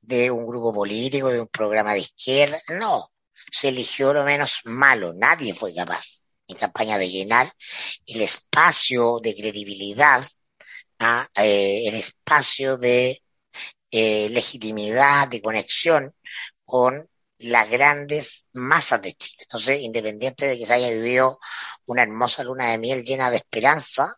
de 0.00 0.30
un 0.30 0.46
grupo 0.46 0.72
político, 0.72 1.28
de 1.30 1.40
un 1.40 1.48
programa 1.48 1.94
de 1.94 2.00
izquierda. 2.00 2.58
No, 2.68 3.10
se 3.50 3.68
eligió 3.68 4.12
lo 4.12 4.24
menos 4.24 4.62
malo. 4.64 5.12
Nadie 5.14 5.54
fue 5.54 5.74
capaz 5.74 6.22
en 6.46 6.56
campaña 6.56 6.98
de 6.98 7.10
llenar 7.10 7.52
el 8.06 8.22
espacio 8.22 9.20
de 9.22 9.34
credibilidad, 9.34 10.24
¿ah? 10.98 11.28
eh, 11.36 11.84
el 11.86 11.94
espacio 11.96 12.78
de 12.78 13.22
eh, 13.90 14.28
legitimidad, 14.30 15.28
de 15.28 15.42
conexión 15.42 16.14
con 16.64 17.08
las 17.38 17.70
grandes 17.70 18.46
masas 18.52 19.02
de 19.02 19.12
Chile. 19.12 19.36
Entonces, 19.42 19.80
independiente 19.80 20.46
de 20.46 20.58
que 20.58 20.66
se 20.66 20.74
haya 20.74 20.90
vivido 20.90 21.38
una 21.86 22.02
hermosa 22.02 22.42
luna 22.44 22.70
de 22.70 22.78
miel 22.78 23.04
llena 23.04 23.30
de 23.30 23.36
esperanza, 23.38 24.16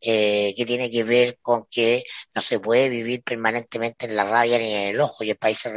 eh, 0.00 0.54
que 0.56 0.66
tiene 0.66 0.90
que 0.90 1.04
ver 1.04 1.38
con 1.40 1.66
que 1.70 2.04
no 2.34 2.40
se 2.42 2.58
puede 2.60 2.88
vivir 2.88 3.22
permanentemente 3.22 4.06
en 4.06 4.16
la 4.16 4.24
rabia 4.24 4.58
ni 4.58 4.74
en 4.74 4.88
el 4.88 5.00
ojo, 5.00 5.22
y 5.24 5.30
el 5.30 5.36
país 5.36 5.58
se, 5.58 5.70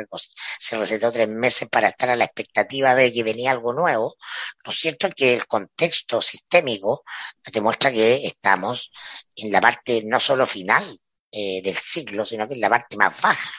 se 0.60 0.78
recetó 0.78 1.12
tres 1.12 1.28
meses 1.28 1.70
para 1.70 1.90
estar 1.90 2.10
a 2.10 2.16
la 2.16 2.26
expectativa 2.26 2.96
de 2.96 3.12
que 3.12 3.24
venía 3.24 3.52
algo 3.52 3.74
nuevo, 3.74 4.16
lo 4.64 4.72
cierto 4.72 5.08
es 5.08 5.16
que 5.16 5.34
el 5.34 5.48
contexto 5.48 6.22
sistémico 6.22 7.04
demuestra 7.52 7.92
que 7.92 8.26
estamos 8.26 8.92
en 9.36 9.52
la 9.52 9.62
parte 9.62 10.04
no 10.06 10.20
solo 10.20 10.48
final 10.48 11.00
eh, 11.32 11.62
del 11.64 11.76
ciclo, 11.76 12.26
sino 12.26 12.48
que 12.48 12.54
en 12.56 12.62
la 12.62 12.70
parte 12.70 12.98
más 12.98 13.22
baja 13.22 13.52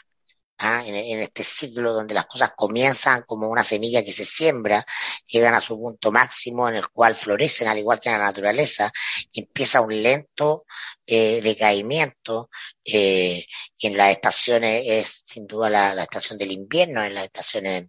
¿ah? 0.59 0.83
en, 0.87 1.21
este 1.21 1.43
ciclo 1.43 1.93
donde 1.93 2.15
las 2.15 2.27
cosas 2.27 2.53
comienzan 2.57 3.23
como 3.27 3.49
una 3.49 3.65
semilla 3.65 4.05
que 4.05 4.13
se 4.13 4.25
siembra, 4.25 4.87
llegan 5.27 5.55
a 5.55 5.61
su 5.61 5.79
punto 5.81 6.13
máximo 6.13 6.69
en 6.69 6.77
el 6.77 6.89
cual 6.89 7.15
florecen 7.15 7.69
al 7.69 7.79
igual 7.79 8.01
que 8.01 8.09
en 8.09 8.19
la 8.19 8.25
naturaleza, 8.25 8.91
empieza 9.33 9.81
un 9.81 10.03
lento 10.03 10.65
eh, 11.07 11.41
decaimiento, 11.43 12.51
eh, 12.85 13.47
que 13.79 13.89
en 13.89 13.97
las 13.97 14.11
estaciones 14.11 14.85
es 14.87 15.23
sin 15.25 15.47
duda 15.47 15.71
la, 15.71 16.03
estación 16.03 16.39
del 16.39 16.53
invierno, 16.53 17.05
en 17.05 17.15
las 17.15 17.25
estaciones 17.25 17.87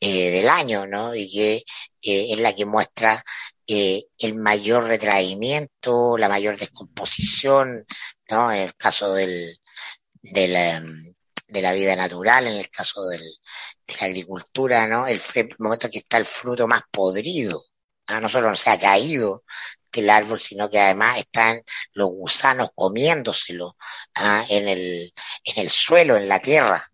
eh, 0.00 0.30
del 0.30 0.48
año, 0.48 0.86
¿no? 0.86 1.14
Y 1.14 1.28
que 2.00 2.32
es 2.32 2.38
la 2.40 2.54
que 2.54 2.66
muestra 2.66 3.24
el 3.66 4.34
mayor 4.36 4.84
retraimiento, 4.84 6.18
la 6.18 6.28
mayor 6.28 6.58
descomposición, 6.58 7.86
¿no? 8.28 8.52
En 8.52 8.60
el 8.60 8.74
caso 8.76 9.14
del, 9.14 9.58
del, 10.22 10.56
em, 10.56 11.13
de 11.46 11.62
la 11.62 11.72
vida 11.72 11.96
natural, 11.96 12.46
en 12.46 12.56
el 12.56 12.70
caso 12.70 13.04
del, 13.06 13.22
de 13.86 13.94
la 14.00 14.06
agricultura, 14.06 14.86
¿no? 14.86 15.06
El, 15.06 15.20
momento 15.58 15.90
que 15.90 15.98
está 15.98 16.18
el 16.18 16.24
fruto 16.24 16.66
más 16.66 16.82
podrido, 16.90 17.62
¿ah? 18.06 18.20
no 18.20 18.28
solo 18.28 18.54
se 18.54 18.70
ha 18.70 18.78
caído 18.78 19.44
del 19.92 20.10
árbol, 20.10 20.40
sino 20.40 20.70
que 20.70 20.80
además 20.80 21.18
están 21.18 21.62
los 21.92 22.08
gusanos 22.08 22.70
comiéndoselo 22.74 23.76
¿ah? 24.16 24.44
en, 24.48 24.68
el, 24.68 25.14
en 25.44 25.62
el 25.62 25.70
suelo, 25.70 26.16
en 26.16 26.28
la 26.28 26.40
tierra, 26.40 26.84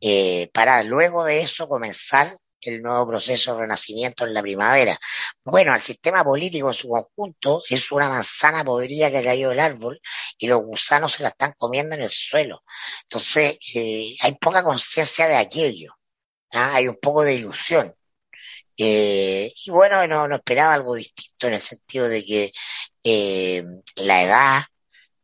eh, 0.00 0.50
para 0.52 0.82
luego 0.82 1.24
de 1.24 1.42
eso 1.42 1.68
comenzar 1.68 2.36
el 2.62 2.82
nuevo 2.82 3.06
proceso 3.06 3.54
de 3.54 3.60
renacimiento 3.60 4.26
en 4.26 4.34
la 4.34 4.42
primavera. 4.42 4.98
Bueno, 5.44 5.74
el 5.74 5.80
sistema 5.80 6.24
político 6.24 6.68
en 6.68 6.74
su 6.74 6.88
conjunto 6.88 7.62
es 7.68 7.90
una 7.92 8.08
manzana 8.08 8.64
podrida 8.64 9.10
que 9.10 9.18
ha 9.18 9.24
caído 9.24 9.50
del 9.50 9.60
árbol 9.60 10.00
y 10.38 10.46
los 10.46 10.62
gusanos 10.62 11.12
se 11.14 11.22
la 11.22 11.30
están 11.30 11.54
comiendo 11.58 11.94
en 11.94 12.02
el 12.02 12.10
suelo. 12.10 12.62
Entonces, 13.02 13.58
eh, 13.74 14.14
hay 14.20 14.34
poca 14.36 14.62
conciencia 14.62 15.28
de 15.28 15.36
aquello. 15.36 15.94
¿ah? 16.52 16.74
Hay 16.76 16.88
un 16.88 16.96
poco 16.96 17.22
de 17.24 17.34
ilusión. 17.34 17.94
Eh, 18.76 19.52
y 19.66 19.70
bueno, 19.70 20.06
no, 20.06 20.28
no, 20.28 20.36
esperaba 20.36 20.74
algo 20.74 20.94
distinto 20.94 21.46
en 21.48 21.54
el 21.54 21.60
sentido 21.60 22.08
de 22.08 22.24
que 22.24 22.52
eh, 23.04 23.62
la 23.96 24.22
edad 24.22 24.62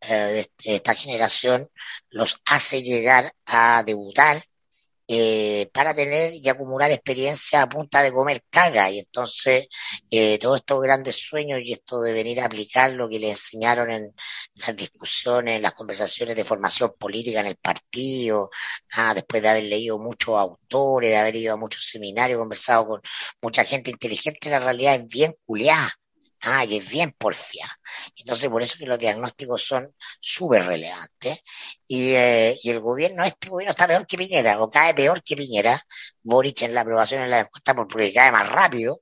de 0.01 0.49
esta 0.64 0.95
generación 0.95 1.68
los 2.11 2.41
hace 2.45 2.82
llegar 2.82 3.34
a 3.47 3.82
debutar 3.84 4.45
eh, 5.09 5.70
para 5.72 5.94
tener 5.94 6.32
y 6.34 6.48
acumular 6.48 6.90
experiencia 6.90 7.62
a 7.62 7.68
punta 7.68 8.02
de 8.02 8.12
comer 8.12 8.42
caga. 8.50 8.90
Y 8.90 8.98
entonces, 9.00 9.68
eh, 10.11 10.38
todos 10.38 10.59
estos 10.59 10.82
grandes 10.82 11.16
sueños 11.16 11.61
y 11.64 11.72
esto 11.72 12.00
de 12.02 12.12
venir 12.12 12.40
a 12.40 12.46
aplicar 12.46 12.92
lo 12.92 13.09
que 13.09 13.18
le 13.18 13.30
enseñaron 13.30 13.90
en 13.90 14.14
las 14.54 14.76
discusiones, 14.76 15.57
en 15.57 15.62
las 15.62 15.74
conversaciones 15.74 16.36
de 16.36 16.44
formación 16.44 16.92
política 16.98 17.40
en 17.40 17.46
el 17.46 17.57
partido, 17.57 18.50
ah, 18.94 19.14
después 19.14 19.42
de 19.42 19.48
haber 19.48 19.64
leído 19.64 19.98
muchos 19.98 20.36
autores, 20.36 21.11
de 21.11 21.16
haber 21.16 21.36
ido 21.36 21.54
a 21.54 21.57
muchos 21.57 21.86
seminarios, 21.88 22.38
conversado 22.38 22.86
con 22.86 23.00
mucha 23.42 23.64
gente 23.64 23.90
inteligente, 23.90 24.50
la 24.50 24.59
realidad 24.61 24.96
es 24.96 25.07
bien 25.07 25.34
culiada. 25.44 25.92
Ah, 26.49 26.64
y 26.64 26.76
es 26.76 26.88
bien 26.88 27.12
porfia. 27.12 27.66
Entonces, 28.16 28.49
por 28.49 28.62
eso 28.62 28.78
que 28.78 28.86
los 28.86 28.99
diagnósticos 28.99 29.66
son 29.66 29.92
súper 30.20 30.64
relevantes. 30.64 31.40
Y, 31.88 32.12
eh, 32.12 32.57
y, 32.62 32.70
el 32.70 32.80
gobierno, 32.80 33.24
este 33.24 33.49
gobierno 33.49 33.72
está 33.72 33.88
peor 33.88 34.07
que 34.07 34.16
Piñera, 34.16 34.62
o 34.62 34.70
cae 34.70 34.94
peor 34.94 35.22
que 35.24 35.36
Piñera. 35.36 35.82
Boric 36.22 36.62
en 36.62 36.74
la 36.74 36.82
aprobación 36.82 37.22
en 37.22 37.30
la 37.30 37.40
encuesta 37.40 37.74
porque 37.74 38.12
cae 38.12 38.30
más 38.30 38.49
rápido, 38.49 39.01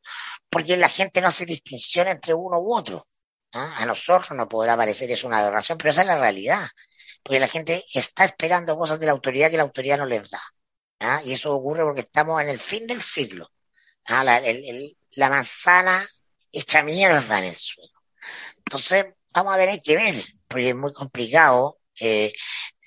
porque 0.49 0.77
la 0.79 0.89
gente 0.89 1.21
no 1.21 1.29
hace 1.29 1.45
distinción 1.45 2.09
entre 2.09 2.33
uno 2.35 2.59
u 2.61 2.75
otro. 2.75 3.07
A 3.53 3.85
nosotros 3.87 4.37
nos 4.37 4.49
podrá 4.49 4.77
parecer 4.77 5.11
es 5.11 5.25
una 5.25 5.39
aberración, 5.39 5.79
pero 5.79 5.91
esa 5.91 6.01
es 6.03 6.07
la 6.09 6.19
realidad. 6.19 6.67
Porque 7.23 7.41
la 7.41 7.49
gente 7.49 7.85
está 7.93 8.25
esperando 8.25 8.77
cosas 8.77 8.99
de 9.01 9.07
la 9.07 9.13
autoridad 9.13 9.51
que 9.51 9.57
la 9.59 9.63
autoridad 9.65 9.99
no 9.99 10.07
les 10.07 10.31
da. 10.31 10.43
Y 11.25 11.33
eso 11.33 11.55
ocurre 11.55 11.85
porque 11.85 12.01
estamos 12.03 12.41
en 12.43 12.49
el 12.49 12.59
fin 12.59 12.87
del 12.87 13.03
siglo. 13.03 13.51
la 14.07 15.31
manzana 15.31 16.07
hecha 16.55 16.83
mierda 16.83 17.39
en 17.39 17.45
el 17.45 17.57
suelo. 17.57 17.93
Entonces, 18.59 19.07
vamos 19.33 19.55
a 19.55 19.59
tener 19.59 19.81
que 19.81 19.97
ver, 19.97 20.15
porque 20.49 20.71
es 20.71 20.77
muy 20.77 20.93
complicado 20.93 21.79
eh, 22.01 22.33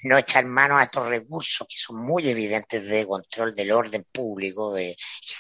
no 0.04 0.18
echar 0.18 0.46
mano 0.46 0.78
a 0.78 0.84
estos 0.84 1.08
recursos 1.08 1.68
que 1.68 1.78
son 1.78 2.06
muy 2.06 2.28
evidentes 2.28 2.86
de 2.86 3.06
control 3.08 3.56
del 3.56 3.72
orden 3.72 4.06
público, 4.12 4.74
de 4.74 4.96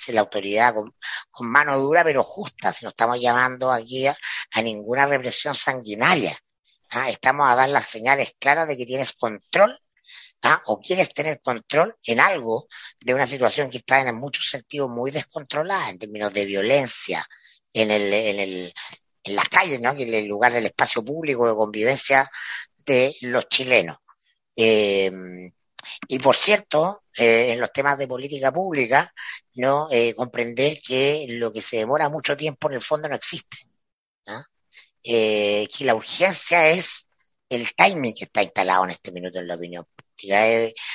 la 0.09 0.21
autoridad 0.21 0.73
con, 1.32 1.47
mano 1.47 1.78
dura 1.80 2.03
pero 2.03 2.23
justa, 2.23 2.73
si 2.73 2.86
no 2.86 2.89
estamos 2.89 3.19
llamando 3.19 3.71
aquí 3.71 4.07
a, 4.07 4.15
ninguna 4.63 5.05
represión 5.05 5.53
sanguinaria. 5.53 6.38
¿ah? 6.91 7.09
Estamos 7.09 7.49
a 7.49 7.55
dar 7.55 7.69
las 7.69 7.86
señales 7.88 8.34
claras 8.39 8.67
de 8.67 8.78
que 8.78 8.86
tienes 8.86 9.13
control 9.13 9.78
¿ah? 10.41 10.61
o 10.65 10.82
quieres 10.82 11.13
tener 11.13 11.41
control 11.41 11.95
en 12.03 12.19
algo 12.19 12.67
de 12.99 13.13
una 13.13 13.28
situación 13.28 13.69
que 13.69 13.78
está 13.78 14.01
en 14.01 14.15
muchos 14.15 14.49
sentidos 14.49 14.89
muy 14.89 15.11
descontrolada 15.11 15.89
en 15.89 15.99
términos 15.99 16.34
de 16.34 16.45
violencia, 16.45 17.25
en, 17.82 17.91
el, 17.91 18.13
en, 18.13 18.39
el, 18.39 18.73
en 19.23 19.36
las 19.36 19.49
calles, 19.49 19.80
¿no? 19.80 19.91
en 19.91 20.13
el 20.13 20.25
lugar 20.25 20.53
del 20.53 20.65
espacio 20.65 21.03
público 21.03 21.47
de 21.47 21.55
convivencia 21.55 22.30
de 22.86 23.15
los 23.21 23.47
chilenos. 23.49 23.97
Eh, 24.55 25.11
y 26.07 26.19
por 26.19 26.36
cierto, 26.36 27.03
eh, 27.15 27.51
en 27.53 27.59
los 27.59 27.71
temas 27.71 27.97
de 27.97 28.07
política 28.07 28.51
pública, 28.51 29.13
no 29.55 29.89
eh, 29.91 30.13
comprender 30.15 30.80
que 30.86 31.25
lo 31.30 31.51
que 31.51 31.61
se 31.61 31.78
demora 31.78 32.09
mucho 32.09 32.36
tiempo 32.36 32.69
en 32.69 32.75
el 32.75 32.82
fondo 32.82 33.09
no 33.09 33.15
existe. 33.15 33.57
que 35.03 35.86
la 35.86 35.95
urgencia 35.95 36.69
es 36.69 37.07
el 37.49 37.73
timing 37.73 38.13
que 38.13 38.25
está 38.25 38.43
instalado 38.43 38.84
en 38.84 38.91
este 38.91 39.11
minuto 39.11 39.39
en 39.39 39.47
la 39.47 39.55
opinión 39.55 39.86
pública. 39.86 40.41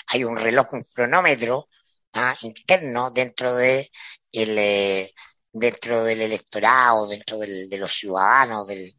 hay 0.08 0.24
un 0.24 0.36
reloj, 0.36 0.74
un 0.74 0.84
cronómetro 0.84 1.68
¿ah? 2.14 2.36
interno 2.42 3.10
dentro 3.10 3.54
de 3.54 3.90
el, 4.32 5.12
dentro 5.52 6.02
del 6.02 6.22
electorado, 6.22 7.06
dentro 7.06 7.38
del, 7.38 7.68
de 7.68 7.78
los 7.78 7.92
ciudadanos, 7.92 8.66
del, 8.66 8.96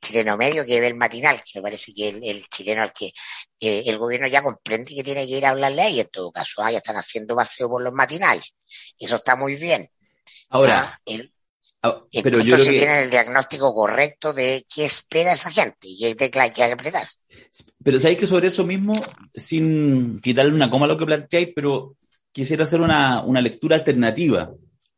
chileno 0.00 0.36
medio 0.36 0.64
que 0.66 0.80
ve 0.80 0.88
el 0.88 0.94
matinal, 0.94 1.40
que 1.42 1.58
me 1.58 1.62
parece 1.62 1.94
que 1.94 2.08
el, 2.08 2.46
chileno 2.48 2.82
al 2.82 2.92
que 2.92 3.12
eh, 3.60 3.84
el 3.86 3.96
gobierno 3.96 4.28
ya 4.28 4.42
comprende 4.42 4.94
que 4.94 5.02
tiene 5.02 5.26
que 5.26 5.38
ir 5.38 5.46
a 5.46 5.50
hablarle 5.50 5.82
ahí, 5.82 6.00
en 6.00 6.08
todo 6.08 6.30
caso, 6.30 6.62
ah, 6.62 6.70
ya 6.70 6.78
están 6.78 6.96
haciendo 6.96 7.34
paseo 7.34 7.68
por 7.68 7.82
los 7.82 7.94
matinales. 7.94 8.54
Eso 8.98 9.16
está 9.16 9.36
muy 9.36 9.56
bien. 9.56 9.90
Ahora, 10.50 11.00
ah, 11.06 11.18
ah, 11.82 12.04
pero 12.22 12.40
yo 12.40 12.56
creo 12.56 12.66
que... 12.66 12.78
tienen 12.78 12.98
el 12.98 13.10
diagnóstico 13.10 13.74
correcto 13.74 14.34
de 14.34 14.66
qué 14.72 14.84
espera 14.84 15.32
esa 15.32 15.50
gente 15.50 15.88
y 15.88 15.98
qué 15.98 16.14
tecla 16.14 16.42
hay 16.42 16.52
que 16.52 16.64
apretar. 16.64 17.08
Pero 17.82 17.98
sabéis 18.00 18.18
que 18.18 18.26
sobre 18.26 18.48
eso 18.48 18.64
mismo, 18.64 19.02
sin 19.34 20.20
quitarle 20.20 20.52
una 20.52 20.70
coma 20.70 20.84
a 20.84 20.88
lo 20.88 20.98
que 20.98 21.06
planteáis, 21.06 21.48
pero 21.54 21.96
quisiera 22.32 22.64
hacer 22.64 22.82
una, 22.82 23.22
una 23.22 23.40
lectura 23.40 23.76
alternativa 23.76 24.52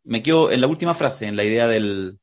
me 0.05 0.23
quedo 0.23 0.51
en 0.51 0.61
la 0.61 0.67
última 0.67 0.95
frase, 0.95 1.27
en 1.27 1.37
la 1.37 1.45
idea 1.45 1.67
del, 1.67 2.19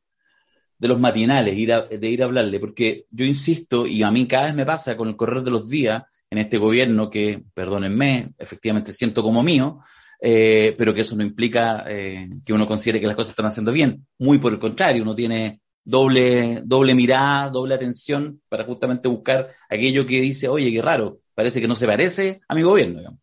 de 0.78 0.88
los 0.88 1.00
matinales, 1.00 1.58
ir 1.58 1.74
de 1.74 2.10
ir 2.10 2.22
a 2.22 2.26
hablarle, 2.26 2.60
porque 2.60 3.06
yo 3.10 3.26
insisto, 3.26 3.86
y 3.88 4.04
a 4.04 4.12
mí 4.12 4.28
cada 4.28 4.46
vez 4.46 4.56
me 4.56 4.66
pasa 4.66 4.98
con 4.98 5.08
el 5.08 5.16
correr 5.16 5.44
de 5.44 5.52
los 5.52 5.70
días 5.70 6.04
en 6.30 6.38
este 6.38 6.58
gobierno 6.58 7.10
que, 7.10 7.44
perdónenme, 7.54 8.34
efectivamente 8.38 8.92
siento 8.92 9.24
como 9.24 9.44
mío, 9.44 9.80
eh, 10.20 10.76
pero 10.78 10.94
que 10.94 11.02
eso 11.02 11.16
no 11.16 11.24
implica 11.24 11.86
eh, 11.88 12.30
que 12.46 12.54
uno 12.54 12.68
considere 12.68 13.00
que 13.00 13.08
las 13.08 13.16
cosas 13.16 13.32
están 13.32 13.46
haciendo 13.46 13.72
bien. 13.72 14.06
Muy 14.18 14.38
por 14.38 14.54
el 14.54 14.60
contrario, 14.60 15.04
uno 15.04 15.16
tiene 15.16 15.62
doble, 15.84 16.62
doble 16.66 16.96
mirada, 16.96 17.50
doble 17.50 17.76
atención 17.76 18.42
para 18.50 18.64
justamente 18.64 19.08
buscar 19.08 19.50
aquello 19.70 20.06
que 20.06 20.22
dice, 20.22 20.48
oye, 20.48 20.72
qué 20.72 20.82
raro, 20.82 21.20
parece 21.34 21.62
que 21.62 21.68
no 21.68 21.76
se 21.76 21.86
parece 21.86 22.42
a 22.48 22.56
mi 22.56 22.64
gobierno. 22.64 23.00
Digamos. 23.00 23.20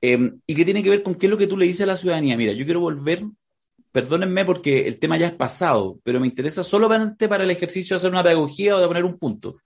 Eh, 0.00 0.32
y 0.46 0.54
que 0.54 0.64
tiene 0.64 0.82
que 0.82 0.90
ver 0.90 1.02
con 1.02 1.16
qué 1.16 1.26
es 1.26 1.30
lo 1.30 1.38
que 1.38 1.46
tú 1.46 1.56
le 1.56 1.66
dices 1.66 1.82
a 1.82 1.86
la 1.86 1.96
ciudadanía. 1.96 2.36
Mira, 2.36 2.52
yo 2.52 2.64
quiero 2.64 2.80
volver 2.80 3.24
perdónenme 3.92 4.44
porque 4.44 4.86
el 4.86 4.98
tema 4.98 5.16
ya 5.16 5.26
es 5.26 5.32
pasado, 5.32 5.98
pero 6.02 6.20
me 6.20 6.26
interesa 6.26 6.64
solamente 6.64 7.28
para 7.28 7.44
el 7.44 7.50
ejercicio 7.50 7.94
de 7.94 7.98
hacer 7.98 8.10
una 8.10 8.22
pedagogía 8.22 8.76
o 8.76 8.80
de 8.80 8.86
poner 8.86 9.04
un 9.04 9.18
punto. 9.18 9.58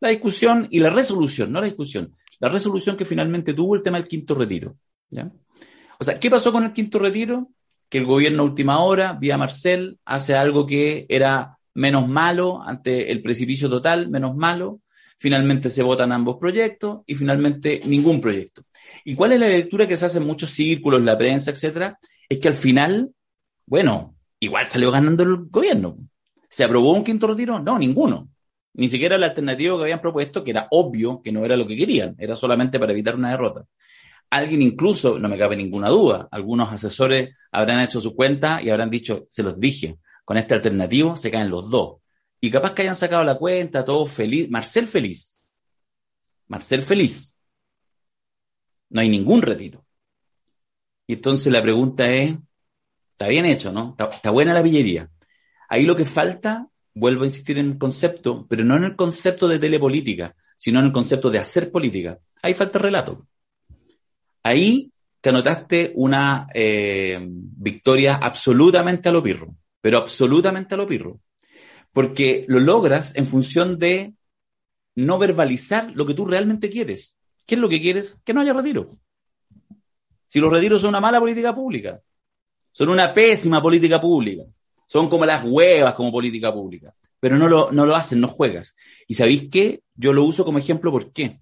La 0.00 0.10
discusión 0.10 0.66
y 0.70 0.80
la 0.80 0.90
resolución, 0.90 1.52
no 1.52 1.60
la 1.60 1.66
discusión, 1.66 2.14
la 2.38 2.48
resolución 2.48 2.96
que 2.96 3.04
finalmente 3.04 3.54
tuvo 3.54 3.74
el 3.74 3.82
tema 3.82 3.98
del 3.98 4.08
quinto 4.08 4.34
retiro. 4.34 4.76
¿ya? 5.10 5.30
O 5.98 6.04
sea, 6.04 6.18
¿qué 6.18 6.30
pasó 6.30 6.52
con 6.52 6.64
el 6.64 6.72
quinto 6.72 6.98
retiro? 6.98 7.48
Que 7.88 7.98
el 7.98 8.06
gobierno 8.06 8.42
a 8.42 8.46
última 8.46 8.82
hora, 8.82 9.12
vía 9.12 9.36
Marcel, 9.36 9.98
hace 10.04 10.34
algo 10.34 10.66
que 10.66 11.06
era 11.08 11.58
menos 11.74 12.08
malo 12.08 12.62
ante 12.62 13.10
el 13.10 13.22
precipicio 13.22 13.68
total, 13.68 14.08
menos 14.08 14.34
malo. 14.36 14.80
Finalmente 15.18 15.68
se 15.68 15.82
votan 15.82 16.12
ambos 16.12 16.36
proyectos 16.38 17.00
y 17.06 17.14
finalmente 17.14 17.82
ningún 17.84 18.20
proyecto. 18.20 18.62
¿Y 19.04 19.14
cuál 19.14 19.32
es 19.32 19.40
la 19.40 19.48
lectura 19.48 19.86
que 19.86 19.96
se 19.96 20.06
hace 20.06 20.18
en 20.18 20.26
muchos 20.26 20.50
círculos, 20.50 21.02
la 21.02 21.18
prensa, 21.18 21.50
etcétera? 21.50 21.98
Es 22.28 22.38
que 22.38 22.48
al 22.48 22.54
final 22.54 23.12
bueno, 23.70 24.16
igual 24.40 24.66
salió 24.66 24.90
ganando 24.90 25.22
el 25.22 25.48
gobierno. 25.48 25.96
¿Se 26.48 26.64
aprobó 26.64 26.92
un 26.92 27.04
quinto 27.04 27.28
retiro? 27.28 27.60
No, 27.60 27.78
ninguno. 27.78 28.28
Ni 28.72 28.88
siquiera 28.88 29.16
la 29.16 29.26
alternativa 29.26 29.76
que 29.76 29.82
habían 29.84 30.00
propuesto, 30.00 30.42
que 30.42 30.50
era 30.50 30.66
obvio 30.72 31.22
que 31.22 31.30
no 31.30 31.44
era 31.44 31.56
lo 31.56 31.68
que 31.68 31.76
querían, 31.76 32.16
era 32.18 32.34
solamente 32.34 32.80
para 32.80 32.90
evitar 32.90 33.14
una 33.14 33.30
derrota. 33.30 33.64
Alguien 34.28 34.60
incluso, 34.62 35.20
no 35.20 35.28
me 35.28 35.38
cabe 35.38 35.56
ninguna 35.56 35.88
duda, 35.88 36.26
algunos 36.32 36.72
asesores 36.72 37.36
habrán 37.52 37.80
hecho 37.80 38.00
su 38.00 38.16
cuenta 38.16 38.60
y 38.60 38.70
habrán 38.70 38.90
dicho, 38.90 39.24
se 39.30 39.44
los 39.44 39.60
dije, 39.60 39.98
con 40.24 40.36
este 40.36 40.54
alternativo 40.54 41.14
se 41.14 41.30
caen 41.30 41.48
los 41.48 41.70
dos. 41.70 41.98
Y 42.40 42.50
capaz 42.50 42.74
que 42.74 42.82
hayan 42.82 42.96
sacado 42.96 43.22
la 43.22 43.36
cuenta, 43.36 43.84
todo 43.84 44.04
feliz. 44.04 44.50
Marcel 44.50 44.88
feliz. 44.88 45.40
Marcel 46.48 46.82
feliz. 46.82 47.36
No 48.88 49.00
hay 49.00 49.08
ningún 49.08 49.42
retiro. 49.42 49.84
Y 51.06 51.12
entonces 51.14 51.52
la 51.52 51.62
pregunta 51.62 52.12
es, 52.12 52.34
Está 53.20 53.28
bien 53.28 53.44
hecho, 53.44 53.70
¿no? 53.70 53.94
Está, 53.98 54.30
buena 54.30 54.54
la 54.54 54.62
pillería. 54.62 55.10
Ahí 55.68 55.84
lo 55.84 55.94
que 55.94 56.06
falta, 56.06 56.66
vuelvo 56.94 57.24
a 57.24 57.26
insistir 57.26 57.58
en 57.58 57.72
el 57.72 57.76
concepto, 57.76 58.46
pero 58.48 58.64
no 58.64 58.78
en 58.78 58.84
el 58.84 58.96
concepto 58.96 59.46
de 59.46 59.58
telepolítica, 59.58 60.34
sino 60.56 60.78
en 60.78 60.86
el 60.86 60.92
concepto 60.92 61.28
de 61.28 61.38
hacer 61.38 61.70
política. 61.70 62.18
Ahí 62.40 62.54
falta 62.54 62.78
relato. 62.78 63.26
Ahí 64.42 64.90
te 65.20 65.28
anotaste 65.28 65.92
una 65.96 66.48
eh, 66.54 67.18
victoria 67.22 68.14
absolutamente 68.14 69.10
a 69.10 69.12
lo 69.12 69.22
pirro, 69.22 69.54
pero 69.82 69.98
absolutamente 69.98 70.74
a 70.74 70.78
lo 70.78 70.86
pirro. 70.86 71.20
Porque 71.92 72.46
lo 72.48 72.58
logras 72.58 73.14
en 73.16 73.26
función 73.26 73.78
de 73.78 74.14
no 74.94 75.18
verbalizar 75.18 75.92
lo 75.94 76.06
que 76.06 76.14
tú 76.14 76.24
realmente 76.24 76.70
quieres. 76.70 77.18
¿Qué 77.44 77.56
es 77.56 77.60
lo 77.60 77.68
que 77.68 77.82
quieres? 77.82 78.16
Que 78.24 78.32
no 78.32 78.40
haya 78.40 78.54
retiro. 78.54 78.88
Si 80.24 80.40
los 80.40 80.50
retiros 80.50 80.80
son 80.80 80.88
una 80.88 81.00
mala 81.02 81.20
política 81.20 81.54
pública, 81.54 82.00
son 82.72 82.88
una 82.88 83.12
pésima 83.12 83.62
política 83.62 84.00
pública. 84.00 84.44
Son 84.86 85.08
como 85.08 85.24
las 85.24 85.44
huevas 85.44 85.94
como 85.94 86.10
política 86.10 86.52
pública. 86.52 86.94
Pero 87.20 87.36
no 87.36 87.48
lo, 87.48 87.70
no 87.70 87.86
lo 87.86 87.94
hacen, 87.94 88.20
no 88.20 88.28
juegas. 88.28 88.74
Y 89.06 89.14
sabéis 89.14 89.48
qué? 89.50 89.82
Yo 89.94 90.12
lo 90.12 90.24
uso 90.24 90.44
como 90.44 90.58
ejemplo, 90.58 90.90
¿por 90.90 91.12
qué? 91.12 91.40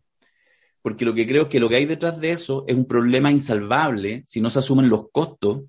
Porque 0.83 1.05
lo 1.05 1.15
que 1.15 1.27
creo 1.27 1.43
es 1.43 1.49
que 1.49 1.61
lo 1.61 1.69
que 1.69 1.77
hay 1.77 1.87
detrás 1.87 2.21
de 2.21 2.31
eso 2.31 2.65
es 2.67 2.77
un 2.77 2.87
problema 2.87 3.31
insalvable 3.31 4.23
si 4.27 4.41
no 4.41 4.51
se 4.51 4.59
asumen 4.59 4.89
los 4.89 5.11
costos 5.11 5.63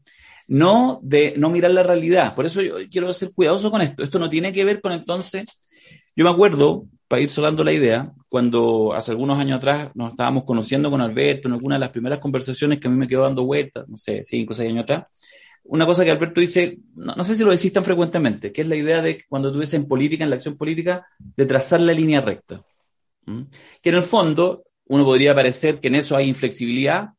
no 0.50 1.00
de 1.04 1.36
no 1.38 1.50
mirar 1.50 1.72
la 1.72 1.84
realidad. 1.84 2.36
Por 2.36 2.46
eso 2.46 2.62
yo 2.62 2.76
quiero 2.90 3.14
ser 3.14 3.32
cuidadoso 3.32 3.70
con 3.72 3.82
esto. 3.82 4.04
Esto 4.04 4.18
no 4.20 4.30
tiene 4.30 4.52
que 4.52 4.66
ver 4.66 4.82
con 4.82 4.92
entonces, 4.92 5.46
yo 6.16 6.26
me 6.26 6.32
acuerdo, 6.32 6.86
para 7.08 7.22
ir 7.22 7.30
solando 7.30 7.64
la 7.64 7.72
idea, 7.72 8.12
cuando 8.28 8.94
hace 8.94 9.12
algunos 9.12 9.38
años 9.38 9.58
atrás 9.58 9.90
nos 9.94 10.12
estábamos 10.12 10.44
conociendo 10.44 10.90
con 10.90 11.02
Alberto 11.02 11.48
en 11.48 11.54
alguna 11.54 11.76
de 11.76 11.80
las 11.80 11.90
primeras 11.92 12.20
conversaciones 12.20 12.80
que 12.80 12.88
a 12.88 12.92
mí 12.92 12.98
me 12.98 13.08
quedó 13.08 13.24
dando 13.24 13.46
vueltas, 13.46 13.88
no 13.88 13.96
sé, 13.96 14.24
cinco 14.24 14.54
o 14.54 14.56
seis 14.56 14.72
años 14.72 14.84
atrás, 14.84 15.06
una 15.64 15.86
cosa 15.86 16.04
que 16.04 16.12
Alberto 16.12 16.42
dice, 16.42 16.80
no, 16.96 17.24
sé 17.24 17.36
si 17.36 17.44
lo 17.44 17.52
decís 17.52 17.72
tan 17.72 17.84
frecuentemente, 17.84 18.52
que 18.52 18.62
es 18.62 18.68
la 18.68 18.76
idea 18.76 19.02
de 19.02 19.24
cuando 19.28 19.52
tú 19.52 19.60
dices 19.60 19.76
en 19.76 19.88
política, 19.88 20.24
en 20.24 20.30
la 20.32 20.36
acción 20.38 20.58
política, 20.58 21.06
de 21.20 21.46
trazar 21.46 21.80
la 21.82 21.94
línea 21.94 22.22
recta. 22.22 22.64
Que 23.82 23.90
en 23.90 23.96
el 23.96 24.02
fondo 24.02 24.64
uno 24.86 25.06
podría 25.06 25.36
parecer 25.36 25.80
que 25.80 25.88
en 25.88 25.96
eso 25.96 26.16
hay 26.16 26.28
inflexibilidad, 26.28 27.10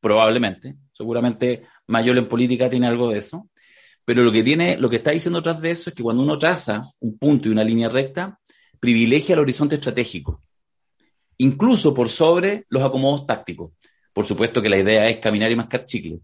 probablemente, 0.00 0.76
seguramente 0.92 1.64
Mayor 1.86 2.16
en 2.16 2.28
política 2.28 2.70
tiene 2.70 2.86
algo 2.86 3.10
de 3.10 3.18
eso, 3.18 3.50
pero 4.04 4.24
lo 4.24 4.32
que 4.32 4.42
tiene, 4.42 4.78
lo 4.78 4.88
que 4.88 4.96
está 4.96 5.10
diciendo 5.10 5.42
tras 5.42 5.60
de 5.60 5.70
eso 5.70 5.90
es 5.90 5.94
que 5.94 6.02
cuando 6.02 6.22
uno 6.22 6.38
traza 6.38 6.82
un 7.00 7.18
punto 7.18 7.48
y 7.48 7.52
una 7.52 7.64
línea 7.64 7.88
recta, 7.88 8.40
privilegia 8.80 9.34
el 9.34 9.40
horizonte 9.40 9.74
estratégico, 9.74 10.40
incluso 11.38 11.92
por 11.92 12.08
sobre 12.08 12.64
los 12.70 12.82
acomodos 12.82 13.26
tácticos. 13.26 13.72
Por 14.12 14.24
supuesto 14.24 14.60
que 14.60 14.68
la 14.68 14.78
idea 14.78 15.08
es 15.08 15.18
caminar 15.18 15.50
y 15.52 15.56
mascar 15.56 15.84
chicle. 15.84 16.20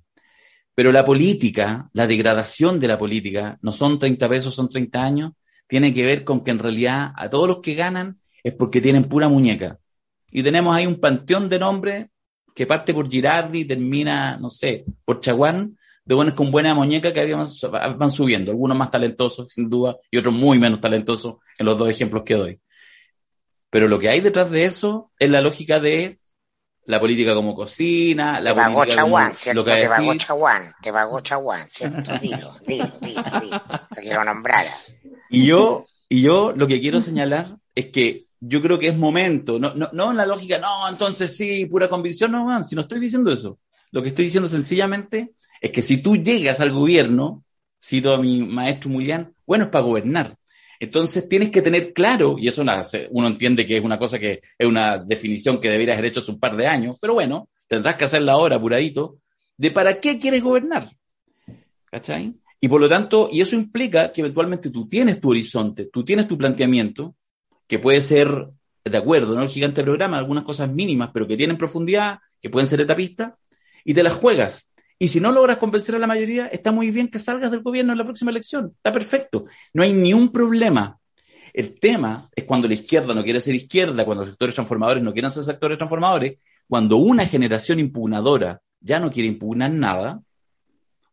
Pero 0.77 0.93
la 0.93 1.07
política, 1.07 1.89
la 1.95 2.07
degradación 2.07 2.79
de 2.79 2.87
la 2.87 2.99
política, 2.99 3.59
no 3.62 3.72
son 3.72 3.99
30 3.99 4.29
pesos, 4.29 4.55
son 4.55 4.68
30 4.68 5.03
años, 5.03 5.33
tiene 5.66 5.93
que 5.93 6.05
ver 6.05 6.22
con 6.22 6.45
que 6.45 6.51
en 6.51 6.59
realidad 6.59 7.12
a 7.16 7.31
todos 7.31 7.49
los 7.49 7.61
que 7.61 7.74
ganan 7.74 8.20
es 8.45 8.53
porque 8.53 8.83
tienen 8.83 9.05
pura 9.05 9.27
muñeca. 9.27 9.79
Y 10.31 10.43
tenemos 10.43 10.77
ahí 10.77 10.87
un 10.87 11.01
panteón 11.01 11.49
de 11.49 11.59
nombres 11.59 12.07
que 12.55 12.66
parte 12.66 12.93
por 12.93 13.11
Girardi 13.11 13.64
termina, 13.64 14.37
no 14.37 14.51
sé, 14.51 14.85
por 15.07 15.20
Chaguán, 15.20 15.79
de 16.05 16.14
buenas 16.14 16.35
con 16.35 16.51
buena 16.51 16.74
muñeca 16.74 17.11
que 17.11 17.35
van 17.35 18.11
subiendo, 18.11 18.51
algunos 18.51 18.77
más 18.77 18.91
talentosos, 18.91 19.51
sin 19.51 19.70
duda, 19.70 19.97
y 20.11 20.18
otros 20.18 20.35
muy 20.35 20.59
menos 20.59 20.79
talentosos 20.79 21.37
en 21.59 21.64
los 21.64 21.79
dos 21.79 21.89
ejemplos 21.89 22.22
que 22.22 22.35
doy. 22.35 22.61
Pero 23.70 23.89
lo 23.89 23.99
que 23.99 24.11
hay 24.11 24.20
detrás 24.20 24.51
de 24.51 24.66
eso 24.66 25.11
es 25.18 25.31
la 25.31 25.41
lógica 25.41 25.81
de 25.81 26.20
la 26.87 27.01
política 27.01 27.34
como 27.34 27.55
cocina, 27.55 28.41
la 28.41 28.55
te 28.55 28.72
política 28.72 28.97
chaguán, 28.97 29.34
¿cierto? 29.34 29.64
te 29.64 29.89
pagó 29.89 30.14
Chaguán, 30.14 30.74
te 30.80 30.93
pagó 30.93 31.20
Chaguán, 31.20 31.66
¿cierto? 31.68 32.18
Dilo, 32.20 32.53
dilo, 32.66 32.93
dilo, 33.01 33.22
dilo, 33.41 33.62
que 34.01 34.14
lo 34.14 34.24
nombrara. 34.24 34.70
Y 35.28 35.47
yo, 35.47 35.87
y 36.09 36.22
yo 36.22 36.53
lo 36.57 36.66
que 36.66 36.80
quiero 36.80 37.01
señalar 37.01 37.57
es 37.74 37.89
que 37.89 38.26
yo 38.41 38.62
creo 38.62 38.78
que 38.78 38.89
es 38.89 38.97
momento, 38.97 39.59
no, 39.59 39.74
no, 39.74 39.91
no 39.93 40.11
en 40.12 40.16
la 40.16 40.26
lógica, 40.26 40.59
no, 40.59 40.89
entonces 40.89 41.37
sí, 41.37 41.66
pura 41.66 41.89
convicción, 41.89 42.30
no, 42.30 42.45
man, 42.45 42.64
si 42.64 42.76
no 42.76 42.82
estoy 42.82 43.01
diciendo 43.01 43.32
eso. 43.32 43.59
Lo 43.91 44.03
que 44.03 44.09
estoy 44.09 44.26
diciendo 44.26 44.49
sencillamente 44.49 45.34
es 45.61 45.70
que 45.70 45.82
si 45.82 46.03
tú 46.03 46.16
llegas 46.16 46.61
al 46.61 46.72
gobierno, 46.72 47.45
cito 47.82 48.14
a 48.14 48.18
mi 48.18 48.43
maestro 48.43 48.91
Mulián, 48.91 49.34
bueno, 49.47 49.64
es 49.64 49.70
para 49.70 49.84
gobernar. 49.84 50.37
Entonces 50.81 51.29
tienes 51.29 51.51
que 51.51 51.62
tener 51.62 51.93
claro, 51.93 52.37
y 52.39 52.49
eso 52.49 52.64
uno 53.11 53.27
entiende 53.27 53.66
que 53.66 53.77
es 53.79 53.85
una 53.85 53.99
cosa 53.99 54.18
que 54.18 54.41
es 54.59 54.66
una 54.66 54.99
definición 54.99 55.61
que 55.61 55.70
deberías 55.70 55.97
haber 55.99 56.11
hecho 56.11 56.20
hace 56.20 56.31
un 56.31 56.41
par 56.41 56.57
de 56.57 56.66
años, 56.66 56.97
pero 57.01 57.14
bueno, 57.14 57.49
tendrás 57.66 57.97
que 57.97 58.05
hacerla 58.05 58.33
ahora, 58.33 58.57
apuradito, 58.57 59.18
de 59.57 59.70
para 59.70 60.01
qué 60.01 60.18
quieres 60.18 60.43
gobernar. 60.43 60.91
¿Cachai? 61.91 62.35
Y 62.61 62.68
por 62.68 62.81
lo 62.81 62.89
tanto, 62.89 63.29
y 63.33 63.41
eso 63.41 63.55
implica 63.55 64.12
que 64.12 64.20
eventualmente 64.20 64.70
tú 64.70 64.89
tienes 64.89 65.20
tu 65.20 65.31
horizonte, 65.31 65.87
tú 65.87 66.05
tienes 66.05 66.27
tu 66.27 66.37
planteamiento, 66.37 67.14
que 67.66 67.79
puede 67.79 68.01
ser, 68.01 68.49
de 68.85 68.97
acuerdo, 68.97 69.35
¿no? 69.35 69.43
El 69.43 69.49
gigante 69.49 69.83
programa, 69.83 70.18
algunas 70.18 70.45
cosas 70.45 70.70
mínimas, 70.70 71.11
pero 71.12 71.27
que 71.27 71.37
tienen 71.37 71.59
profundidad, 71.59 72.18
que 72.41 72.51
pueden 72.51 72.68
ser 72.68 72.81
etapistas, 72.81 73.35
y 73.85 73.95
te 73.95 74.03
las 74.03 74.14
juegas. 74.14 74.70
Y 74.99 75.09
si 75.09 75.20
no 75.20 75.30
logras 75.30 75.59
convencer 75.59 75.94
a 75.94 75.99
la 75.99 76.07
mayoría, 76.07 76.47
está 76.47 76.72
muy 76.72 76.90
bien 76.90 77.09
que 77.09 77.18
salgas 77.18 77.51
del 77.51 77.62
gobierno 77.62 77.92
en 77.92 77.99
la 77.99 78.05
próxima 78.05 78.30
elección. 78.30 78.72
Está 78.76 78.92
perfecto. 78.92 79.44
No 79.72 79.82
hay 79.82 79.92
ni 79.92 80.14
un 80.14 80.32
problema. 80.32 80.99
El 81.53 81.78
tema 81.78 82.28
es 82.34 82.44
cuando 82.44 82.68
la 82.68 82.74
izquierda 82.74 83.14
no 83.14 83.24
quiere 83.24 83.40
ser 83.40 83.55
izquierda, 83.55 84.05
cuando 84.05 84.22
los 84.22 84.30
sectores 84.30 84.55
transformadores 84.55 85.03
no 85.03 85.12
quieren 85.12 85.30
ser 85.30 85.44
sectores 85.44 85.78
transformadores, 85.78 86.38
cuando 86.68 86.97
una 86.97 87.26
generación 87.26 87.78
impugnadora 87.78 88.61
ya 88.80 89.01
no 89.01 89.11
quiere 89.11 89.28
impugnar 89.28 89.70
nada, 89.70 90.20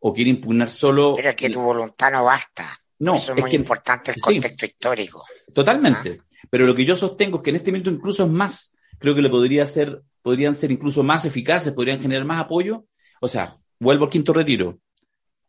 o 0.05 0.13
quiere 0.13 0.29
impugnar 0.29 0.69
solo. 0.69 1.15
Pero 1.15 1.29
es 1.29 1.35
que 1.35 1.49
tu 1.49 1.61
voluntad 1.61 2.11
no 2.11 2.25
basta. 2.25 2.69
No, 2.99 3.15
Eso 3.15 3.33
es, 3.33 3.41
muy 3.41 3.55
importante 3.55 4.11
el 4.11 4.21
contexto 4.21 4.65
histórico. 4.65 5.23
Totalmente. 5.53 6.19
¿Ah? 6.21 6.25
Pero 6.49 6.65
lo 6.65 6.75
que 6.75 6.83
yo 6.83 6.97
sostengo 6.97 7.37
es 7.37 7.43
que 7.43 7.49
en 7.51 7.55
este 7.55 7.71
momento 7.71 7.89
incluso 7.89 8.25
es 8.25 8.29
más. 8.29 8.73
Creo 8.99 9.15
que 9.15 9.21
le 9.21 9.29
podría 9.29 9.65
ser, 9.65 10.01
podrían 10.21 10.55
ser 10.55 10.71
incluso 10.71 11.03
más 11.03 11.23
eficaces, 11.23 11.71
podrían 11.71 12.01
generar 12.01 12.25
más 12.25 12.41
apoyo. 12.41 12.85
O 13.21 13.29
sea, 13.29 13.57
vuelvo 13.83 14.05
al 14.05 14.11
quinto 14.11 14.33
retiro. 14.33 14.79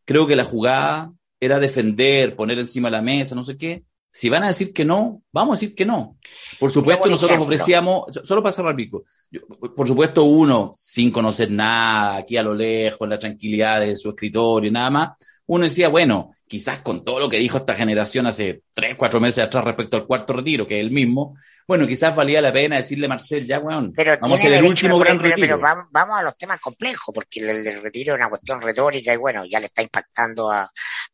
Creo 0.04 0.26
que 0.26 0.36
la 0.36 0.44
jugada 0.44 1.12
era 1.40 1.58
defender, 1.58 2.36
poner 2.36 2.58
encima 2.58 2.88
de 2.88 2.92
la 2.92 3.02
mesa, 3.02 3.34
no 3.34 3.44
sé 3.44 3.56
qué. 3.56 3.84
Si 4.10 4.28
van 4.28 4.44
a 4.44 4.48
decir 4.48 4.72
que 4.72 4.84
no, 4.84 5.22
vamos 5.32 5.54
a 5.54 5.60
decir 5.60 5.74
que 5.74 5.84
no. 5.84 6.18
Por 6.60 6.70
supuesto, 6.70 7.08
nosotros 7.08 7.38
ofrecíamos, 7.38 8.04
solo 8.22 8.42
para 8.42 8.52
cerrar 8.52 8.76
pico, 8.76 9.04
por 9.74 9.88
supuesto, 9.88 10.22
uno, 10.22 10.72
sin 10.76 11.10
conocer 11.10 11.50
nada, 11.50 12.16
aquí 12.16 12.36
a 12.36 12.42
lo 12.42 12.54
lejos, 12.54 13.00
en 13.06 13.10
la 13.10 13.18
tranquilidad 13.18 13.80
de 13.80 13.96
su 13.96 14.10
escritorio 14.10 14.68
y 14.68 14.72
nada 14.72 14.90
más, 14.90 15.08
uno 15.46 15.64
decía, 15.64 15.88
bueno, 15.88 16.30
quizás 16.46 16.78
con 16.78 17.04
todo 17.04 17.18
lo 17.18 17.28
que 17.28 17.38
dijo 17.38 17.58
esta 17.58 17.74
generación 17.74 18.26
hace 18.26 18.62
tres, 18.72 18.94
cuatro 18.96 19.20
meses 19.20 19.44
atrás 19.44 19.64
respecto 19.64 19.96
al 19.96 20.06
cuarto 20.06 20.32
retiro, 20.32 20.64
que 20.64 20.78
es 20.78 20.86
el 20.86 20.92
mismo, 20.92 21.34
bueno, 21.66 21.86
quizás 21.86 22.14
valía 22.14 22.42
la 22.42 22.52
pena 22.52 22.76
decirle 22.76 23.06
a 23.06 23.08
Marcel, 23.08 23.46
ya, 23.46 23.58
weón, 23.58 23.92
vamos 23.94 24.32
a 24.32 24.34
hacer 24.34 24.52
el 24.52 24.64
último 24.64 24.98
gran 24.98 25.18
retiro. 25.18 25.58
Pero 25.58 25.88
vamos, 25.90 26.18
a 26.18 26.22
los 26.22 26.36
temas 26.36 26.60
complejos, 26.60 27.14
porque 27.14 27.40
el, 27.40 27.82
retiro 27.82 28.14
es 28.14 28.18
una 28.18 28.28
cuestión 28.28 28.60
retórica 28.60 29.12
y 29.12 29.16
bueno, 29.16 29.44
ya 29.44 29.60
le 29.60 29.66
está 29.66 29.82
impactando 29.82 30.50
a, 30.50 30.70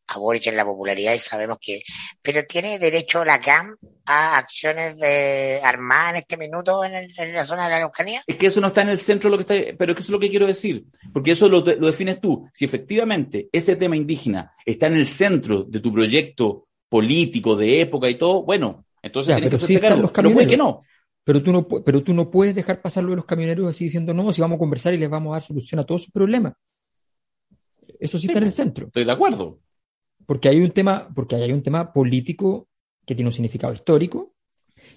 a 0.06 0.18
Boric 0.18 0.48
en 0.48 0.56
la 0.56 0.64
popularidad 0.64 1.14
y 1.14 1.18
sabemos 1.18 1.58
que... 1.60 1.82
Pero 2.20 2.44
tiene 2.44 2.78
derecho 2.78 3.24
la 3.24 3.38
CAM 3.38 3.76
a 4.06 4.38
acciones 4.38 4.98
de 4.98 5.60
armadas 5.62 6.10
en 6.10 6.16
este 6.16 6.36
minuto 6.36 6.84
en, 6.84 7.12
la 7.32 7.44
zona 7.44 7.64
de 7.64 7.70
la 7.70 7.76
Araucanía. 7.76 8.22
Es 8.26 8.36
que 8.36 8.46
eso 8.46 8.60
no 8.60 8.68
está 8.68 8.82
en 8.82 8.88
el 8.88 8.98
centro 8.98 9.30
de 9.30 9.36
lo 9.36 9.44
que 9.44 9.54
está, 9.54 9.76
pero 9.78 9.92
eso 9.92 10.02
es 10.02 10.08
lo 10.08 10.18
que 10.18 10.30
quiero 10.30 10.46
decir, 10.46 10.84
porque 11.12 11.32
eso 11.32 11.48
lo, 11.48 11.60
lo 11.60 11.86
defines 11.86 12.20
tú. 12.20 12.48
Si 12.52 12.64
efectivamente 12.64 13.48
ese 13.52 13.76
tema 13.76 13.96
indígena 13.96 14.52
está 14.64 14.88
en 14.88 14.94
el 14.94 15.06
centro 15.06 15.62
de 15.62 15.78
tu 15.78 15.92
proyecto 15.92 16.66
político, 16.88 17.54
de 17.54 17.80
época 17.80 18.10
y 18.10 18.16
todo, 18.16 18.42
bueno, 18.42 18.84
entonces 19.02 19.34
pero 19.40 20.08
que 20.08 20.12
pero 20.12 20.32
puede 20.32 20.46
que 20.46 20.56
no. 20.56 20.82
Pero 21.24 21.42
tú 21.42 21.52
no, 21.52 21.68
pero 21.68 22.02
tú 22.02 22.14
no 22.14 22.30
puedes 22.30 22.54
dejar 22.54 22.80
pasar 22.80 23.04
lo 23.04 23.10
de 23.10 23.16
los 23.16 23.24
camioneros 23.24 23.68
así 23.68 23.84
diciendo, 23.84 24.14
no, 24.14 24.32
si 24.32 24.40
vamos 24.40 24.56
a 24.56 24.58
conversar 24.58 24.94
y 24.94 24.98
les 24.98 25.10
vamos 25.10 25.30
a 25.30 25.34
dar 25.34 25.42
solución 25.42 25.78
a 25.80 25.84
todos 25.84 26.02
sus 26.04 26.12
problemas. 26.12 26.54
Eso 27.98 28.18
sí, 28.18 28.26
está 28.26 28.38
en 28.38 28.44
el 28.44 28.52
centro. 28.52 28.86
Estoy 28.86 29.04
de 29.04 29.12
acuerdo. 29.12 29.60
Porque 30.26 30.48
hay 30.48 30.60
un 30.60 30.70
tema, 30.70 31.08
porque 31.14 31.36
hay 31.36 31.52
un 31.52 31.62
tema 31.62 31.92
político 31.92 32.68
que 33.04 33.14
tiene 33.14 33.28
un 33.28 33.32
significado 33.32 33.72
histórico, 33.72 34.34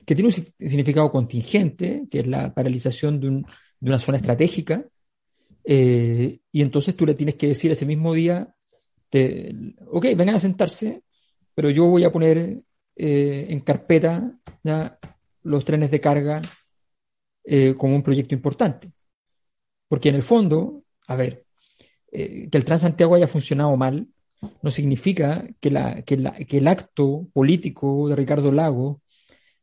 que 0.06 0.16
tiene 0.16 0.28
un 0.28 0.32
significado 0.32 1.12
contingente, 1.12 2.08
que 2.10 2.20
es 2.20 2.28
la 2.28 2.54
paralización 2.54 3.20
de, 3.20 3.28
un, 3.28 3.42
de 3.80 3.90
una 3.90 4.00
zona 4.00 4.18
estratégica, 4.18 4.86
eh, 5.64 6.40
y 6.52 6.62
entonces 6.62 6.96
tú 6.96 7.06
le 7.06 7.16
tienes 7.16 7.36
que 7.36 7.48
decir 7.48 7.72
ese 7.72 7.86
mismo 7.86 8.14
día, 8.14 8.54
te, 9.10 9.54
ok, 9.88 10.04
vengan 10.16 10.36
a 10.36 10.40
sentarse, 10.40 11.04
pero 11.54 11.70
yo 11.70 11.86
voy 11.86 12.04
a 12.04 12.12
poner 12.12 12.62
eh, 12.96 13.48
en 13.50 13.60
carpeta 13.62 14.32
los 15.44 15.66
trenes 15.66 15.92
de 15.92 16.02
carga 16.02 16.42
eh, 17.44 17.76
como 17.78 17.96
un 17.96 18.04
proyecto 18.04 18.36
importante. 18.36 18.92
Porque 19.88 20.10
en 20.10 20.16
el 20.16 20.24
fondo, 20.24 20.84
a 21.08 21.16
ver, 21.16 21.46
eh, 22.12 22.50
que 22.50 22.58
el 22.58 22.66
Transantiago 22.66 23.16
haya 23.16 23.28
funcionado 23.28 23.76
mal 23.78 24.08
no 24.62 24.72
significa 24.72 25.46
que, 25.60 25.72
la, 25.72 26.02
que, 26.04 26.18
la, 26.18 26.34
que 26.34 26.58
el 26.58 26.68
acto 26.68 27.28
político 27.34 28.10
de 28.10 28.16
Ricardo 28.16 28.52
Lago 28.52 29.02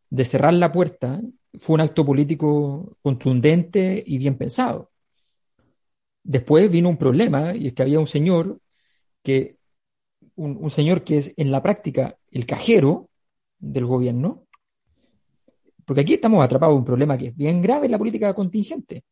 de 0.09 0.25
cerrar 0.25 0.55
la 0.55 0.73
puerta 0.73 1.21
fue 1.61 1.75
un 1.75 1.81
acto 1.81 2.05
político 2.05 2.97
contundente 3.03 4.03
y 4.07 4.19
bien 4.19 4.37
pensado. 4.37 4.91
Después 6.23 6.71
vino 6.71 6.89
un 6.89 6.97
problema 6.97 7.55
y 7.55 7.69
es 7.69 7.73
que 7.75 7.83
había 7.83 8.01
un 8.01 8.07
señor 8.07 8.61
que 9.23 9.57
un, 10.37 10.57
un, 10.61 10.71
señor 10.71 11.05
que 11.05 11.19
es 11.19 11.35
en 11.37 11.51
la 11.51 11.63
práctica 11.63 12.17
el 12.31 12.47
cajero 12.47 13.10
del 13.61 13.87
gobierno, 13.87 14.47
porque 15.85 16.01
aquí 16.01 16.15
estamos 16.15 16.43
atrapados 16.43 16.75
en 16.75 16.79
un 16.79 16.85
problema 16.85 17.19
que 17.19 17.29
es 17.29 17.37
bien 17.37 17.61
grave 17.61 17.87
en 17.87 17.93
la 17.93 17.99
política 17.99 18.35
contingente, 18.35 19.05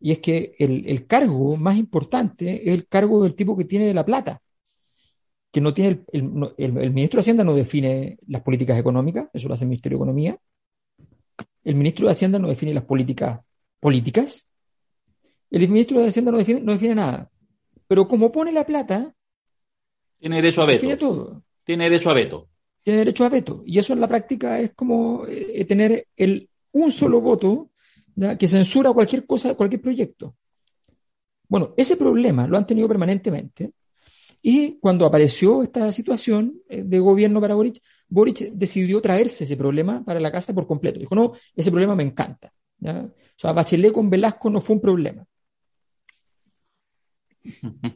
y 0.00 0.12
es 0.12 0.18
que 0.18 0.54
el, 0.58 1.06
cargo 1.06 1.56
más 1.56 1.76
importante 1.76 2.68
es 2.68 2.74
el 2.74 2.88
cargo 2.88 3.22
del 3.22 3.34
tipo 3.34 3.56
que 3.56 3.64
tiene 3.64 3.94
la 3.94 4.04
plata, 4.04 4.40
que 5.50 5.60
no 5.60 5.72
tiene 5.72 6.04
el, 6.12 6.54
el, 6.56 6.90
ministro 6.90 7.18
de 7.18 7.20
Hacienda 7.20 7.44
no 7.44 7.54
define 7.54 8.18
las 8.26 8.42
políticas 8.42 8.78
económicas, 8.78 9.28
eso 9.32 9.46
lo 9.48 9.54
hace 9.54 9.64
el 9.64 9.68
Ministerio 9.68 9.98
de 9.98 10.02
Economía, 10.02 10.38
el 11.64 11.74
ministro 11.76 12.06
de 12.06 12.12
Hacienda 12.12 12.38
no 12.38 12.48
define 12.48 12.74
las 12.74 12.84
políticas 12.84 13.40
políticas, 13.78 14.46
el 15.50 15.68
ministro 15.68 16.00
de 16.00 16.08
Hacienda 16.08 16.32
no 16.32 16.38
define, 16.38 16.60
no 16.60 16.72
define 16.72 16.94
nada, 16.94 17.30
pero 17.86 18.08
como 18.08 18.32
pone 18.32 18.50
la 18.50 18.66
plata, 18.66 19.14
tiene 20.18 20.36
derecho 20.36 20.62
a 20.62 20.66
veto. 20.66 20.98
Todo. 20.98 21.42
Tiene 21.64 21.84
derecho 21.84 22.10
a 22.10 22.14
veto 22.14 22.48
tiene 22.82 23.00
derecho 23.00 23.24
a 23.24 23.28
veto. 23.28 23.62
Y 23.64 23.78
eso 23.78 23.92
en 23.92 24.00
la 24.00 24.08
práctica 24.08 24.60
es 24.60 24.72
como 24.74 25.24
eh, 25.26 25.64
tener 25.64 26.06
el, 26.16 26.48
un 26.72 26.90
solo 26.90 27.20
voto 27.20 27.70
que 28.38 28.46
censura 28.46 28.92
cualquier 28.92 29.26
cosa, 29.26 29.54
cualquier 29.54 29.80
proyecto. 29.80 30.36
Bueno, 31.48 31.74
ese 31.76 31.96
problema 31.96 32.46
lo 32.46 32.56
han 32.56 32.66
tenido 32.66 32.88
permanentemente 32.88 33.72
Y 34.42 34.78
cuando 34.80 35.06
apareció 35.06 35.62
esta 35.62 35.92
situación 35.92 36.60
eh, 36.68 36.82
de 36.84 36.98
gobierno 36.98 37.40
para 37.40 37.54
Boric, 37.54 37.80
Boric 38.08 38.52
decidió 38.52 39.00
traerse 39.00 39.44
ese 39.44 39.56
problema 39.56 40.04
para 40.04 40.20
la 40.20 40.32
casa 40.32 40.54
por 40.54 40.66
completo. 40.66 40.98
Dijo, 40.98 41.14
no, 41.14 41.32
ese 41.54 41.70
problema 41.70 41.94
me 41.94 42.04
encanta. 42.04 42.52
O 42.84 43.10
sea, 43.36 43.52
Bachelet 43.52 43.92
con 43.92 44.10
Velasco 44.10 44.50
no 44.50 44.60
fue 44.60 44.76
un 44.76 44.82
problema. 44.82 45.24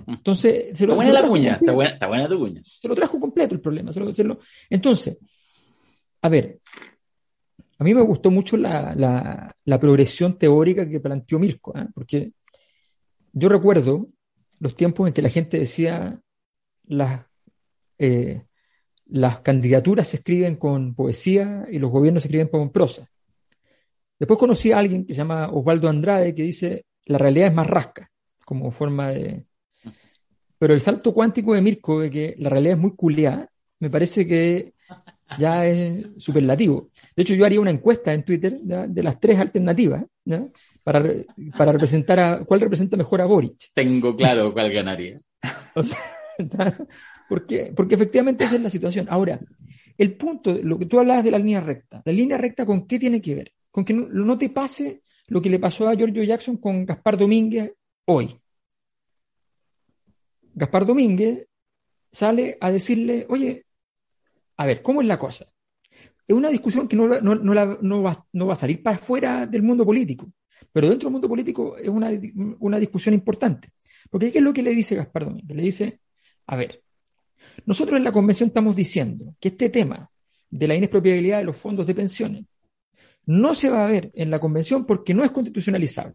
Entonces, 0.06 0.76
se 0.76 0.86
lo, 0.86 0.94
está 0.94 1.04
buena 1.04 1.12
la 1.20 1.28
cuña, 1.28 1.52
está 1.54 1.72
buena, 1.72 1.90
está 1.90 2.06
buena 2.06 2.28
tu 2.28 2.38
cuña. 2.38 2.62
Se 2.64 2.88
lo 2.88 2.94
trajo 2.94 3.20
completo 3.20 3.54
el 3.54 3.60
problema. 3.60 3.90
entonces, 4.70 5.18
a 6.22 6.28
ver, 6.28 6.60
a 7.78 7.84
mí 7.84 7.94
me 7.94 8.02
gustó 8.02 8.30
mucho 8.30 8.56
la, 8.56 9.54
progresión 9.80 10.38
teórica 10.38 10.88
que 10.88 11.00
planteó 11.00 11.38
Mirko, 11.38 11.76
¿eh? 11.78 11.86
porque 11.94 12.32
yo 13.32 13.48
recuerdo 13.48 14.08
los 14.58 14.74
tiempos 14.74 15.06
en 15.06 15.14
que 15.14 15.22
la 15.22 15.28
gente 15.28 15.58
decía 15.58 16.18
las, 16.86 17.26
eh, 17.98 18.42
las 19.06 19.40
candidaturas 19.40 20.08
se 20.08 20.16
escriben 20.16 20.56
con 20.56 20.94
poesía 20.94 21.66
y 21.70 21.78
los 21.78 21.90
gobiernos 21.90 22.22
se 22.22 22.28
escriben 22.28 22.48
con 22.48 22.70
prosa. 22.70 23.08
Después 24.18 24.38
conocí 24.38 24.72
a 24.72 24.78
alguien 24.78 25.04
que 25.04 25.12
se 25.12 25.18
llama 25.18 25.50
Osvaldo 25.52 25.88
Andrade 25.88 26.34
que 26.34 26.42
dice 26.42 26.86
la 27.04 27.18
realidad 27.18 27.48
es 27.48 27.54
más 27.54 27.66
rasca, 27.66 28.10
como 28.46 28.70
forma 28.70 29.08
de... 29.08 29.44
Pero 30.58 30.72
el 30.72 30.80
salto 30.80 31.12
cuántico 31.12 31.52
de 31.52 31.60
Mirko, 31.60 32.00
de 32.00 32.10
que 32.10 32.34
la 32.38 32.48
realidad 32.48 32.76
es 32.76 32.80
muy 32.80 32.92
culiada, 32.92 33.50
me 33.80 33.90
parece 33.90 34.26
que 34.26 34.72
ya 35.38 35.66
es 35.66 36.06
superlativo. 36.16 36.90
De 37.14 37.22
hecho, 37.22 37.34
yo 37.34 37.44
haría 37.44 37.60
una 37.60 37.72
encuesta 37.72 38.14
en 38.14 38.24
Twitter 38.24 38.58
de 38.62 39.02
las 39.02 39.20
tres 39.20 39.38
alternativas 39.38 40.04
para, 40.82 41.04
para 41.58 41.72
representar 41.72 42.20
a 42.20 42.44
cuál 42.44 42.60
representa 42.60 42.96
mejor 42.96 43.20
a 43.20 43.26
Boric. 43.26 43.70
Tengo 43.74 44.16
claro 44.16 44.54
cuál 44.54 44.72
ganaría. 44.72 45.18
porque, 47.28 47.72
porque 47.74 47.96
efectivamente 47.96 48.44
esa 48.44 48.54
es 48.54 48.62
la 48.62 48.70
situación. 48.70 49.08
Ahora, 49.10 49.40
el 49.98 50.14
punto, 50.14 50.54
lo 50.62 50.78
que 50.78 50.86
tú 50.86 51.00
hablabas 51.00 51.24
de 51.24 51.32
la 51.32 51.38
línea 51.38 51.60
recta, 51.60 52.00
¿la 52.04 52.12
línea 52.12 52.38
recta 52.38 52.64
con 52.64 52.86
qué 52.86 52.98
tiene 52.98 53.20
que 53.20 53.34
ver? 53.34 53.52
Con 53.70 53.84
que 53.84 53.92
no, 53.92 54.06
no 54.08 54.38
te 54.38 54.48
pase 54.48 55.02
lo 55.26 55.42
que 55.42 55.50
le 55.50 55.58
pasó 55.58 55.88
a 55.88 55.96
Giorgio 55.96 56.22
Jackson 56.22 56.56
con 56.58 56.86
Gaspar 56.86 57.18
Domínguez 57.18 57.72
hoy. 58.06 58.40
Gaspar 60.54 60.86
Domínguez 60.86 61.46
sale 62.10 62.56
a 62.60 62.70
decirle, 62.70 63.26
oye, 63.28 63.66
a 64.56 64.66
ver, 64.66 64.82
¿cómo 64.82 65.02
es 65.02 65.06
la 65.06 65.18
cosa? 65.18 65.46
Es 66.26 66.34
una 66.34 66.48
discusión 66.48 66.88
que 66.88 66.96
no, 66.96 67.08
va, 68.02 68.52
a 68.52 68.56
salir 68.56 68.82
para 68.82 68.96
afuera 68.96 69.46
del 69.46 69.62
mundo 69.62 69.84
político, 69.84 70.32
pero 70.72 70.88
dentro 70.88 71.08
del 71.08 71.12
mundo 71.12 71.28
político 71.28 71.76
es 71.76 71.88
una, 71.88 72.10
una 72.58 72.78
discusión 72.78 73.14
importante. 73.14 73.70
Porque 74.10 74.32
¿qué 74.32 74.38
es 74.38 74.44
lo 74.44 74.52
que 74.52 74.62
le 74.62 74.70
dice 74.74 74.96
Gaspar 74.96 75.26
Domínguez? 75.26 75.56
Le 75.56 75.62
dice, 75.62 76.00
a 76.46 76.56
ver, 76.56 76.82
nosotros 77.64 77.96
en 77.98 78.04
la 78.04 78.12
convención 78.12 78.48
estamos 78.48 78.74
diciendo 78.74 79.34
que 79.38 79.48
este 79.48 79.68
tema 79.68 80.10
de 80.48 80.68
la 80.68 80.74
inexpropiabilidad 80.74 81.38
de 81.38 81.44
los 81.44 81.56
fondos 81.56 81.86
de 81.86 81.94
pensiones 81.94 82.44
no 83.26 83.54
se 83.54 83.70
va 83.70 83.86
a 83.86 83.90
ver 83.90 84.10
en 84.14 84.30
la 84.30 84.40
convención 84.40 84.86
porque 84.86 85.12
no 85.12 85.24
es 85.24 85.30
constitucionalizable. 85.30 86.14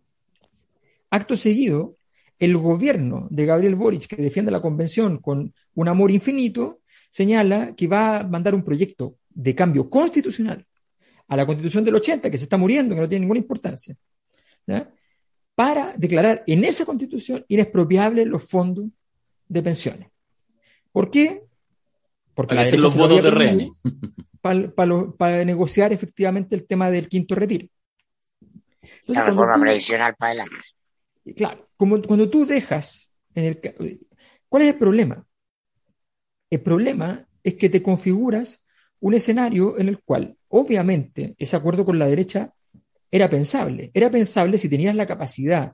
Acto 1.11 1.35
seguido, 1.35 1.97
el 2.39 2.57
gobierno 2.57 3.27
de 3.29 3.45
Gabriel 3.45 3.75
Boric, 3.75 4.07
que 4.07 4.21
defiende 4.21 4.49
la 4.49 4.61
convención 4.61 5.19
con 5.19 5.53
un 5.75 5.87
amor 5.87 6.09
infinito, 6.09 6.79
señala 7.09 7.75
que 7.75 7.87
va 7.87 8.19
a 8.19 8.23
mandar 8.23 8.55
un 8.55 8.63
proyecto 8.63 9.17
de 9.29 9.53
cambio 9.53 9.89
constitucional 9.89 10.65
a 11.27 11.37
la 11.37 11.45
constitución 11.45 11.83
del 11.85 11.95
80, 11.95 12.31
que 12.31 12.37
se 12.37 12.45
está 12.45 12.57
muriendo, 12.57 12.95
que 12.95 13.01
no 13.01 13.07
tiene 13.07 13.21
ninguna 13.21 13.39
importancia, 13.39 13.95
para 15.53 15.93
declarar 15.95 16.43
en 16.47 16.63
esa 16.63 16.85
constitución 16.85 17.45
inexpropiables 17.47 18.25
los 18.25 18.49
fondos 18.49 18.85
de 19.47 19.61
pensiones. 19.61 20.09
¿Por 20.91 21.11
qué? 21.11 21.43
Porque 22.33 22.55
la 22.55 22.71
los 22.71 22.95
votos 22.95 23.21
de 23.23 23.31
René. 23.31 23.71
Para, 24.41 25.45
negociar 25.45 25.93
efectivamente 25.93 26.55
el 26.55 26.65
tema 26.65 26.89
del 26.89 27.07
quinto 27.07 27.35
retiro. 27.35 27.67
la 29.05 29.25
reforma 29.25 29.59
previsional 29.59 30.15
para 30.15 30.31
adelante. 30.31 30.65
Claro, 31.35 31.69
como, 31.77 32.01
cuando 32.01 32.29
tú 32.29 32.45
dejas, 32.45 33.11
en 33.35 33.45
el, 33.45 34.07
¿cuál 34.49 34.63
es 34.63 34.69
el 34.69 34.77
problema? 34.77 35.25
El 36.49 36.61
problema 36.61 37.27
es 37.43 37.55
que 37.55 37.69
te 37.69 37.81
configuras 37.81 38.63
un 38.99 39.13
escenario 39.13 39.77
en 39.79 39.87
el 39.87 40.01
cual, 40.03 40.37
obviamente, 40.49 41.35
ese 41.37 41.55
acuerdo 41.55 41.85
con 41.85 41.97
la 41.97 42.07
derecha 42.07 42.53
era 43.09 43.29
pensable. 43.29 43.91
Era 43.93 44.09
pensable 44.09 44.57
si 44.57 44.69
tenías 44.69 44.95
la 44.95 45.07
capacidad 45.07 45.73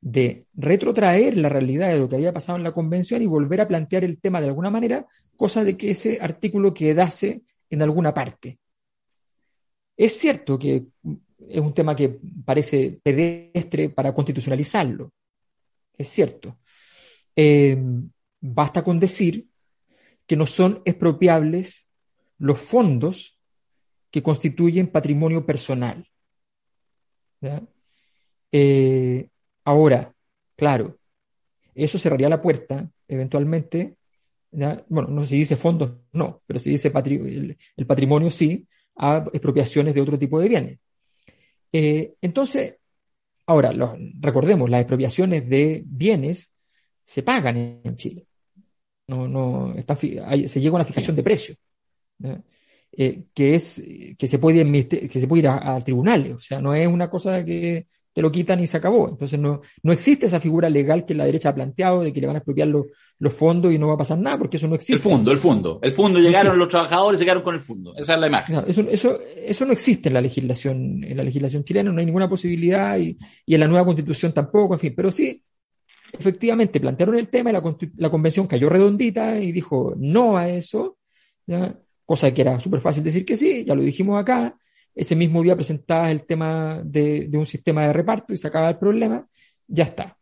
de 0.00 0.46
retrotraer 0.54 1.36
la 1.36 1.48
realidad 1.48 1.88
de 1.88 1.98
lo 1.98 2.08
que 2.08 2.16
había 2.16 2.32
pasado 2.32 2.56
en 2.56 2.64
la 2.64 2.72
convención 2.72 3.20
y 3.20 3.26
volver 3.26 3.60
a 3.60 3.68
plantear 3.68 4.04
el 4.04 4.20
tema 4.20 4.40
de 4.40 4.46
alguna 4.46 4.70
manera, 4.70 5.06
cosa 5.36 5.64
de 5.64 5.76
que 5.76 5.90
ese 5.90 6.18
artículo 6.20 6.72
quedase 6.72 7.42
en 7.68 7.82
alguna 7.82 8.14
parte. 8.14 8.58
Es 9.96 10.16
cierto 10.16 10.58
que 10.58 10.84
es 11.50 11.60
un 11.60 11.74
tema 11.74 11.94
que 11.96 12.18
parece 12.44 13.00
pedestre 13.02 13.90
para 13.90 14.14
constitucionalizarlo. 14.14 15.12
Es 15.96 16.08
cierto. 16.08 16.58
Eh, 17.34 17.76
basta 18.40 18.82
con 18.82 18.98
decir 18.98 19.48
que 20.26 20.36
no 20.36 20.46
son 20.46 20.82
expropiables 20.84 21.88
los 22.38 22.58
fondos 22.58 23.38
que 24.10 24.22
constituyen 24.22 24.88
patrimonio 24.88 25.44
personal. 25.44 26.06
Eh, 28.50 29.28
ahora, 29.64 30.12
claro, 30.56 30.98
eso 31.74 31.98
cerraría 31.98 32.28
la 32.28 32.42
puerta 32.42 32.90
eventualmente. 33.06 33.96
Bueno, 34.50 35.08
no 35.08 35.26
se 35.26 35.36
dice 35.36 35.56
fondos, 35.56 35.92
no, 36.12 36.42
pero 36.46 36.58
si 36.58 36.70
dice 36.70 36.88
el, 36.88 37.86
patrimonio 37.86 38.30
sí, 38.30 38.66
a 38.96 39.24
expropiaciones 39.32 39.94
de 39.94 40.00
otro 40.00 40.18
tipo 40.18 40.40
de 40.40 40.48
bienes. 40.48 40.78
Eh, 41.72 42.14
entonces, 42.20 42.76
ahora, 43.46 43.72
recordemos, 44.20 44.70
las 44.70 44.80
expropiaciones 44.82 45.48
de 45.48 45.82
bienes 45.86 46.52
se 47.04 47.22
pagan 47.22 47.80
en 47.82 47.96
Chile. 47.96 48.26
No, 49.06 49.26
no, 49.26 49.74
está, 49.74 49.96
se 49.96 50.08
llega 50.60 50.70
a 50.70 50.74
una 50.74 50.84
fijación 50.84 51.16
de 51.16 51.22
precio, 51.22 51.54
eh, 52.92 53.24
que 53.34 53.54
es 53.54 53.82
que 54.18 54.26
se 54.26 54.38
puede, 54.38 54.64
que 54.88 55.20
se 55.20 55.26
puede 55.26 55.40
ir 55.40 55.48
a, 55.48 55.80
tribunales, 55.80 56.34
o 56.34 56.40
sea, 56.40 56.60
no 56.60 56.74
es 56.74 56.86
una 56.86 57.08
cosa 57.08 57.44
que 57.44 57.86
te 58.12 58.22
lo 58.22 58.32
quitan 58.32 58.60
y 58.60 58.66
se 58.66 58.76
acabó. 58.76 59.08
Entonces 59.08 59.38
no, 59.38 59.60
no 59.82 59.92
existe 59.92 60.26
esa 60.26 60.40
figura 60.40 60.68
legal 60.68 61.04
que 61.04 61.14
la 61.14 61.24
derecha 61.24 61.50
ha 61.50 61.54
planteado 61.54 62.02
de 62.02 62.12
que 62.12 62.20
le 62.20 62.26
van 62.26 62.36
a 62.36 62.38
expropiar 62.40 62.68
los 62.68 63.34
fondos 63.34 63.72
y 63.72 63.78
no 63.78 63.88
va 63.88 63.94
a 63.94 63.98
pasar 63.98 64.18
nada, 64.18 64.38
porque 64.38 64.56
eso 64.56 64.66
no 64.66 64.74
existe. 64.74 64.94
El 64.94 65.00
fondo, 65.00 65.30
el 65.30 65.38
fondo. 65.38 65.78
El 65.82 65.92
fondo 65.92 66.18
llegaron 66.18 66.58
los 66.58 66.68
trabajadores, 66.68 67.20
llegaron 67.20 67.42
con 67.42 67.54
el 67.54 67.60
fondo. 67.60 67.94
Esa 67.96 68.14
es 68.14 68.20
la 68.20 68.26
imagen. 68.26 68.64
eso, 68.66 68.80
eso, 68.90 69.18
eso 69.36 69.64
no 69.66 69.72
existe 69.72 70.08
en 70.08 70.14
la 70.14 70.20
legislación, 70.20 71.04
en 71.04 71.16
la 71.16 71.22
legislación 71.22 71.62
chilena, 71.62 71.92
no 71.92 72.00
hay 72.00 72.06
ninguna 72.06 72.28
posibilidad 72.28 72.98
y, 72.98 73.16
y 73.46 73.54
en 73.54 73.60
la 73.60 73.68
nueva 73.68 73.84
constitución 73.84 74.32
tampoco, 74.32 74.74
en 74.74 74.80
fin, 74.80 74.94
pero 74.96 75.10
sí 75.10 75.42
efectivamente 76.12 76.80
plantearon 76.80 77.18
el 77.18 77.28
tema 77.28 77.50
y 77.50 77.52
la, 77.96 78.10
convención 78.10 78.46
cayó 78.46 78.68
redondita 78.68 79.38
y 79.38 79.52
dijo 79.52 79.94
no 79.96 80.36
a 80.36 80.48
eso, 80.48 80.98
cosa 82.08 82.32
que 82.32 82.40
era 82.40 82.58
súper 82.58 82.80
fácil 82.80 83.04
decir 83.04 83.22
que 83.26 83.36
sí, 83.36 83.66
ya 83.66 83.74
lo 83.74 83.82
dijimos 83.82 84.18
acá. 84.18 84.56
Ese 84.94 85.14
mismo 85.14 85.42
día 85.42 85.54
presentaba 85.54 86.10
el 86.10 86.24
tema 86.24 86.80
de, 86.82 87.28
un 87.34 87.44
sistema 87.44 87.86
de 87.86 87.92
reparto 87.92 88.32
y 88.32 88.38
sacaba 88.38 88.70
el 88.70 88.78
problema, 88.78 89.26
ya 89.66 89.84
está. 89.84 90.16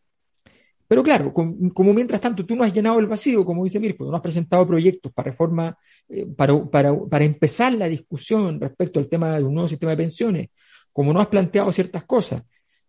Pero 0.89 1.05
claro, 1.05 1.33
como, 1.33 1.95
mientras 1.95 2.21
tanto 2.21 2.45
tú 2.45 2.57
no 2.57 2.65
has 2.65 2.75
llenado 2.75 2.99
el 2.99 3.07
vacío, 3.07 3.45
como 3.45 3.63
dice 3.63 3.79
Mirko, 3.79 4.11
no 4.11 4.17
has 4.17 4.21
presentado 4.21 4.67
proyectos 4.67 5.13
para 5.13 5.31
reforma, 5.31 5.79
eh, 6.09 6.27
para, 6.27 6.61
para 7.09 7.25
empezar 7.25 7.73
la 7.75 7.87
discusión 7.87 8.61
respecto 8.61 8.99
al 8.99 9.09
tema 9.09 9.37
de 9.37 9.45
un 9.45 9.55
nuevo 9.55 9.69
sistema 9.69 9.93
de 9.93 9.99
pensiones, 9.99 10.49
como 10.93 11.13
no 11.13 11.21
has 11.21 11.29
planteado 11.29 11.71
ciertas 11.71 12.03
cosas, 12.03 12.43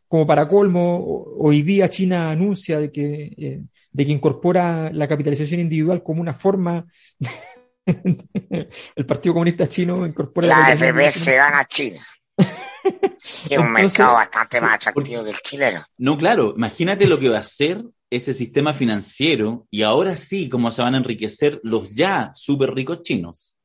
como 0.07 0.25
para 0.25 0.47
colmo, 0.47 1.23
hoy 1.37 1.61
día 1.61 1.87
China 1.87 2.31
anuncia 2.31 2.79
de 2.79 2.91
que, 2.91 3.33
eh, 3.37 3.61
de 3.91 4.05
que 4.05 4.11
incorpora 4.11 4.91
la 4.91 5.07
capitalización 5.07 5.59
individual 5.59 6.01
como 6.01 6.19
una 6.19 6.33
forma. 6.33 6.87
el 8.95 9.05
Partido 9.05 9.33
Comunista 9.33 9.67
Chino 9.67 10.05
incorpora 10.05 10.47
la, 10.47 10.75
la 10.75 11.11
se 11.11 11.37
van 11.37 11.55
a 11.55 11.65
China. 11.65 11.99
es 12.37 13.57
un 13.57 13.71
mercado 13.71 14.13
bastante 14.13 14.61
más 14.61 14.75
atractivo 14.75 15.23
que 15.23 15.29
el 15.29 15.35
chileno. 15.37 15.83
No, 15.97 16.17
claro, 16.17 16.53
imagínate 16.55 17.07
lo 17.07 17.19
que 17.19 17.29
va 17.29 17.39
a 17.39 17.43
ser 17.43 17.83
ese 18.09 18.33
sistema 18.33 18.73
financiero 18.73 19.67
y 19.69 19.81
ahora 19.81 20.15
sí 20.15 20.49
cómo 20.49 20.71
se 20.71 20.81
van 20.81 20.95
a 20.95 20.97
enriquecer 20.97 21.59
los 21.63 21.93
ya 21.93 22.31
súper 22.35 22.73
ricos 22.73 23.01
chinos. 23.03 23.59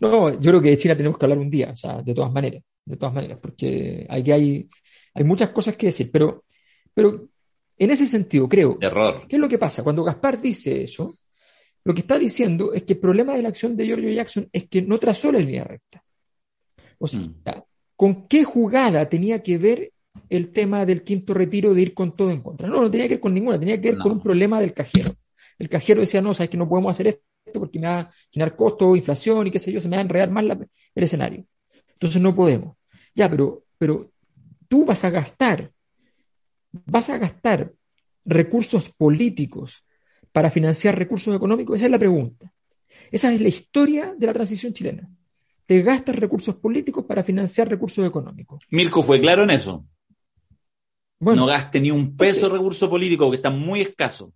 No, 0.00 0.30
yo 0.30 0.50
creo 0.50 0.62
que 0.62 0.70
de 0.70 0.76
China 0.76 0.96
tenemos 0.96 1.18
que 1.18 1.24
hablar 1.24 1.38
un 1.38 1.50
día, 1.50 1.70
o 1.72 1.76
sea, 1.76 2.02
de 2.02 2.14
todas 2.14 2.32
maneras, 2.32 2.62
de 2.84 2.96
todas 2.96 3.14
maneras, 3.14 3.38
porque 3.40 4.06
aquí 4.08 4.32
hay, 4.32 4.68
hay 5.14 5.24
muchas 5.24 5.50
cosas 5.50 5.76
que 5.76 5.86
decir, 5.86 6.10
pero, 6.12 6.44
pero 6.92 7.28
en 7.76 7.90
ese 7.90 8.06
sentido 8.06 8.48
creo. 8.48 8.78
Error. 8.80 9.26
¿Qué 9.28 9.36
es 9.36 9.40
lo 9.40 9.48
que 9.48 9.58
pasa? 9.58 9.82
Cuando 9.82 10.04
Gaspar 10.04 10.40
dice 10.40 10.82
eso, 10.82 11.14
lo 11.88 11.94
que 11.94 12.02
está 12.02 12.18
diciendo 12.18 12.74
es 12.74 12.82
que 12.82 12.92
el 12.92 12.98
problema 12.98 13.34
de 13.34 13.40
la 13.40 13.48
acción 13.48 13.74
de 13.74 13.86
Giorgio 13.86 14.10
Jackson 14.10 14.46
es 14.52 14.68
que 14.68 14.82
no 14.82 14.98
trazó 14.98 15.32
la 15.32 15.38
línea 15.38 15.64
recta. 15.64 16.04
O 16.98 17.08
sea, 17.08 17.22
mm. 17.22 17.62
¿con 17.96 18.28
qué 18.28 18.44
jugada 18.44 19.08
tenía 19.08 19.42
que 19.42 19.56
ver 19.56 19.92
el 20.28 20.52
tema 20.52 20.84
del 20.84 21.02
quinto 21.02 21.32
retiro 21.32 21.72
de 21.72 21.80
ir 21.80 21.94
con 21.94 22.14
todo 22.14 22.30
en 22.30 22.42
contra? 22.42 22.68
No, 22.68 22.82
no 22.82 22.90
tenía 22.90 23.08
que 23.08 23.14
ver 23.14 23.20
con 23.20 23.32
ninguna, 23.32 23.58
tenía 23.58 23.80
que 23.80 23.92
ver 23.92 24.00
con 24.00 24.12
un 24.12 24.22
problema 24.22 24.60
del 24.60 24.74
cajero. 24.74 25.12
el 25.58 25.70
cajero 25.70 26.02
decía, 26.02 26.20
no, 26.20 26.34
sabes 26.34 26.50
que 26.50 26.58
no 26.58 26.68
podemos 26.68 26.90
hacer 26.90 27.06
esto 27.06 27.58
porque 27.58 27.78
me 27.78 27.86
va 27.86 28.00
a 28.00 28.10
generar 28.30 28.54
costo, 28.54 28.94
inflación 28.94 29.46
y 29.46 29.50
qué 29.50 29.58
sé 29.58 29.72
yo, 29.72 29.80
se 29.80 29.88
me 29.88 29.96
va 29.96 30.02
a 30.02 30.04
enredar 30.04 30.30
más 30.30 30.44
el 30.44 31.02
escenario. 31.02 31.46
Entonces 31.94 32.20
no 32.20 32.34
podemos. 32.34 32.76
Ya, 33.14 33.30
pero, 33.30 33.64
pero 33.78 34.12
tú 34.68 34.84
vas 34.84 35.04
a 35.04 35.08
gastar, 35.08 35.72
vas 36.70 37.08
a 37.08 37.16
gastar 37.16 37.72
recursos 38.26 38.90
políticos 38.90 39.86
para 40.38 40.50
financiar 40.52 40.96
recursos 40.96 41.34
económicos? 41.34 41.74
Esa 41.74 41.86
es 41.86 41.90
la 41.90 41.98
pregunta. 41.98 42.52
Esa 43.10 43.32
es 43.32 43.40
la 43.40 43.48
historia 43.48 44.14
de 44.16 44.24
la 44.24 44.32
transición 44.32 44.72
chilena. 44.72 45.10
Te 45.66 45.82
gastas 45.82 46.14
recursos 46.14 46.54
políticos 46.54 47.04
para 47.08 47.24
financiar 47.24 47.68
recursos 47.68 48.06
económicos. 48.06 48.62
Mirko 48.70 49.02
fue 49.02 49.20
claro 49.20 49.42
en 49.42 49.50
eso. 49.50 49.84
no 51.18 51.44
gaste 51.44 51.80
ni 51.80 51.90
un 51.90 52.16
peso 52.16 52.48
de 52.48 52.56
recurso 52.56 52.88
político, 52.88 53.28
que 53.30 53.38
está 53.38 53.50
muy 53.50 53.80
escaso. 53.80 54.32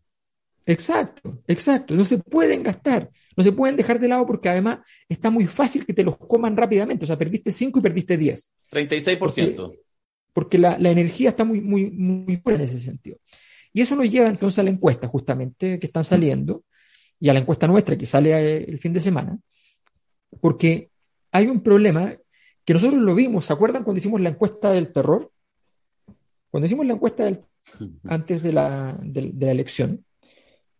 Exacto, 0.66 1.40
exacto. 1.46 1.94
No 1.94 2.04
se 2.04 2.18
pueden 2.18 2.64
gastar, 2.64 3.08
no 3.36 3.44
se 3.44 3.52
pueden 3.52 3.76
dejar 3.76 4.00
de 4.00 4.08
lado 4.08 4.26
porque 4.26 4.48
además 4.48 4.80
está 5.08 5.30
muy 5.30 5.46
fácil 5.46 5.86
que 5.86 5.94
te 5.94 6.02
los 6.02 6.18
coman 6.18 6.56
rápidamente. 6.56 7.04
O 7.04 7.06
sea, 7.06 7.16
perdiste 7.16 7.52
5 7.52 7.78
y 7.78 7.82
perdiste 7.82 8.16
10. 8.16 8.52
36%. 8.72 9.18
Porque, 9.20 9.78
porque 10.32 10.58
la, 10.58 10.76
la, 10.80 10.90
energía 10.90 11.28
está 11.28 11.44
muy, 11.44 11.60
muy, 11.60 11.92
muy 11.92 12.40
buena 12.42 12.64
en 12.64 12.70
ese 12.70 12.80
sentido. 12.80 13.18
Y 13.72 13.80
eso 13.80 13.96
nos 13.96 14.10
lleva 14.10 14.28
entonces 14.28 14.58
a 14.58 14.62
la 14.62 14.70
encuesta, 14.70 15.08
justamente, 15.08 15.78
que 15.78 15.86
están 15.86 16.04
saliendo, 16.04 16.64
y 17.18 17.28
a 17.28 17.32
la 17.32 17.40
encuesta 17.40 17.66
nuestra 17.66 17.96
que 17.96 18.06
sale 18.06 18.32
eh, 18.32 18.64
el 18.68 18.78
fin 18.78 18.92
de 18.92 19.00
semana, 19.00 19.38
porque 20.40 20.90
hay 21.30 21.46
un 21.46 21.60
problema 21.60 22.12
que 22.64 22.74
nosotros 22.74 23.00
lo 23.00 23.14
vimos, 23.14 23.44
¿se 23.44 23.52
acuerdan 23.52 23.84
cuando 23.84 23.98
hicimos 23.98 24.20
la 24.20 24.30
encuesta 24.30 24.70
del 24.72 24.92
terror? 24.92 25.30
Cuando 26.50 26.66
hicimos 26.66 26.86
la 26.86 26.94
encuesta 26.94 27.24
del, 27.24 27.40
antes 28.04 28.42
de 28.42 28.52
la, 28.52 28.98
de, 29.00 29.32
la 29.38 29.50
elección, 29.50 30.04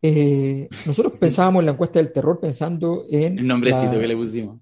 eh, 0.02 0.68
nosotros 0.86 1.14
pensábamos 1.18 1.60
en 1.60 1.66
la 1.66 1.72
encuesta 1.72 1.98
del 1.98 2.12
terror 2.12 2.40
pensando 2.40 3.06
en... 3.08 3.38
El 3.38 3.46
nombrecito 3.46 3.98
que 3.98 4.06
le 4.06 4.16
pusimos. 4.16 4.60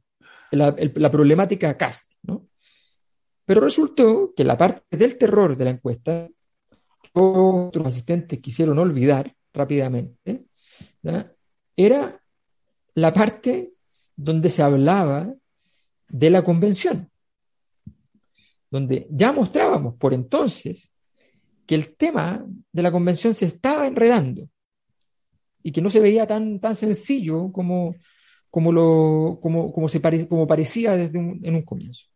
La, 0.53 0.75
la 0.95 1.11
problemática 1.11 1.77
CAST, 1.77 2.13
¿no? 2.23 2.47
Pero 3.45 3.63
resultó 3.63 4.33
que 4.37 4.45
la 4.45 4.57
parte 4.57 4.97
del 4.97 5.17
terror 5.17 5.57
de 5.57 5.65
la 5.65 5.71
encuesta 5.71 6.29
otros 7.13 7.87
asistentes 7.87 8.39
quisieron 8.41 8.79
olvidar 8.79 9.35
rápidamente, 9.53 10.45
era 11.77 12.21
la 12.95 13.13
parte 13.13 13.73
donde 14.17 14.51
se 14.51 14.63
hablaba 14.63 15.33
de 16.09 16.31
la 16.31 16.43
convención, 16.43 17.11
donde 18.71 19.07
ya 19.11 19.33
mostrábamos 19.33 19.95
por 19.95 20.13
entonces 20.13 20.93
que 21.67 21.75
el 21.75 21.97
tema 21.97 22.45
de 22.73 22.83
la 22.83 22.93
convención 22.93 23.35
se 23.35 23.47
estaba 23.47 23.87
enredando 23.87 24.49
y 25.63 25.73
que 25.73 25.81
no 25.81 25.91
se 25.91 26.01
veía 26.01 26.27
tan, 26.27 26.59
tan 26.61 26.75
sencillo 26.75 27.53
como, 27.53 27.95
como, 28.51 28.73
lo, 28.73 29.39
como, 29.41 29.73
como, 29.73 29.89
se 29.89 30.01
como 30.29 30.47
parecía 30.47 30.97
desde 30.97 31.19
en 31.19 31.55
un 31.55 31.63
comienzo. 31.63 32.07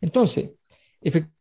Entonces, 0.00 0.50
efectivamente, 1.00 1.37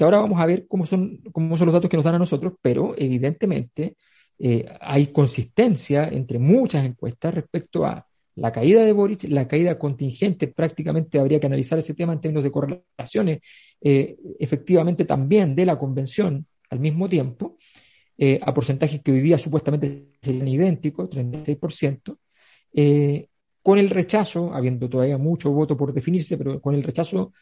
Ahora 0.00 0.18
vamos 0.18 0.40
a 0.40 0.46
ver 0.46 0.66
cómo 0.66 0.86
son, 0.86 1.18
cómo 1.32 1.56
son 1.56 1.66
los 1.66 1.74
datos 1.74 1.90
que 1.90 1.96
nos 1.96 2.04
dan 2.04 2.14
a 2.14 2.18
nosotros, 2.18 2.54
pero 2.62 2.94
evidentemente 2.96 3.96
eh, 4.38 4.66
hay 4.80 5.08
consistencia 5.08 6.08
entre 6.08 6.38
muchas 6.38 6.86
encuestas 6.86 7.34
respecto 7.34 7.84
a 7.84 8.06
la 8.36 8.50
caída 8.50 8.82
de 8.82 8.92
Boric, 8.92 9.24
la 9.24 9.46
caída 9.46 9.78
contingente, 9.78 10.48
prácticamente 10.48 11.18
habría 11.18 11.38
que 11.38 11.46
analizar 11.46 11.78
ese 11.78 11.92
tema 11.92 12.14
en 12.14 12.22
términos 12.22 12.44
de 12.44 12.50
correlaciones, 12.50 13.40
eh, 13.82 14.16
efectivamente 14.38 15.04
también 15.04 15.54
de 15.54 15.66
la 15.66 15.78
convención 15.78 16.46
al 16.70 16.80
mismo 16.80 17.06
tiempo, 17.06 17.58
eh, 18.16 18.40
a 18.40 18.54
porcentajes 18.54 19.02
que 19.02 19.12
hoy 19.12 19.20
día 19.20 19.36
supuestamente 19.36 20.12
serían 20.22 20.48
idénticos, 20.48 21.10
36%, 21.10 22.18
con 23.62 23.78
el 23.78 23.90
rechazo, 23.90 24.54
habiendo 24.54 24.88
todavía 24.88 25.18
mucho 25.18 25.50
voto 25.50 25.76
por 25.76 25.92
definirse, 25.92 26.38
pero 26.38 26.62
con 26.62 26.74
el 26.74 26.82
rechazo 26.82 27.32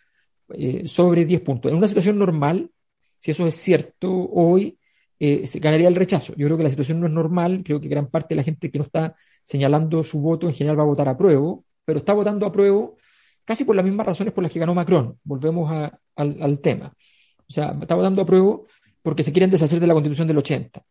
eh, 0.55 0.88
sobre 0.88 1.24
10 1.24 1.40
puntos. 1.42 1.70
En 1.70 1.76
una 1.76 1.88
situación 1.88 2.18
normal, 2.18 2.70
si 3.18 3.30
eso 3.32 3.46
es 3.46 3.55
cierto, 3.55 4.11
hoy 4.11 4.78
eh, 5.18 5.46
se 5.46 5.59
ganaría 5.59 5.88
el 5.88 5.94
rechazo. 5.94 6.34
Yo 6.36 6.46
creo 6.46 6.57
que 6.57 6.62
la 6.62 6.70
situación 6.70 7.01
no 7.01 7.07
es 7.07 7.12
normal, 7.12 7.62
creo 7.64 7.80
que 7.80 7.88
gran 7.88 8.07
parte 8.09 8.34
de 8.34 8.36
la 8.36 8.42
gente 8.44 8.70
que 8.70 8.78
no 8.78 8.84
está 8.84 9.14
señalando 9.44 10.03
su 10.05 10.20
voto 10.20 10.46
en 10.46 10.55
general 10.55 10.78
va 10.78 10.82
a 10.84 10.86
votar 10.86 11.09
a 11.09 11.16
prueba, 11.16 11.57
pero 11.84 11.99
está 11.99 12.12
votando 12.12 12.46
a 12.46 12.53
prueba 12.53 12.90
casi 13.44 13.64
por 13.64 13.74
las 13.74 13.84
mismas 13.84 14.07
razones 14.07 14.32
por 14.32 14.42
las 14.42 14.53
que 14.53 14.59
ganó 14.59 14.74
Macron. 14.74 15.18
Volvemos 15.24 15.70
al, 16.16 16.61
tema. 16.61 16.92
O 17.49 17.53
sea, 17.53 17.76
está 17.80 17.94
votando 17.94 18.22
a 18.22 18.26
prueba 18.26 18.61
porque 19.03 19.22
se 19.22 19.32
quieren 19.32 19.51
deshacer 19.51 19.80
de 19.80 19.86
la 19.86 19.94
constitución 19.94 20.28
del 20.28 20.38
80. 20.38 20.82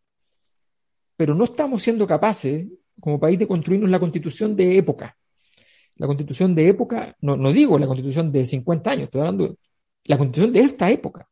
Pero 1.16 1.34
no 1.34 1.44
estamos 1.44 1.82
siendo 1.82 2.06
capaces, 2.06 2.66
como 3.00 3.18
país, 3.18 3.38
de 3.38 3.46
construirnos 3.46 3.90
la 3.90 4.00
constitución 4.00 4.54
de 4.56 4.76
época 4.76 5.17
la 5.98 6.06
constitución 6.06 6.54
de 6.54 6.68
época, 6.68 7.16
no, 7.20 7.36
no 7.36 7.52
digo 7.52 7.78
la 7.78 7.86
constitución 7.86 8.32
de 8.32 8.46
50 8.46 8.90
años, 8.90 9.04
estoy 9.04 9.20
hablando 9.20 9.48
de 9.48 9.56
la 10.04 10.16
constitución 10.16 10.52
de 10.52 10.60
esta 10.60 10.90
época. 10.90 11.28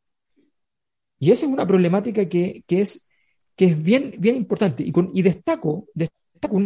Y 1.19 1.31
esa 1.31 1.47
es 1.47 1.53
una 1.53 1.67
problemática 1.67 2.29
que, 2.29 2.65
es, 2.69 3.07
que 3.55 3.67
es 3.67 3.83
bien, 3.83 4.15
bien 4.19 4.37
importante. 4.37 4.83
Y, 4.83 4.93
con, 4.93 5.11
y 5.15 5.23
destaco, 5.23 5.87
destaco 5.95 6.61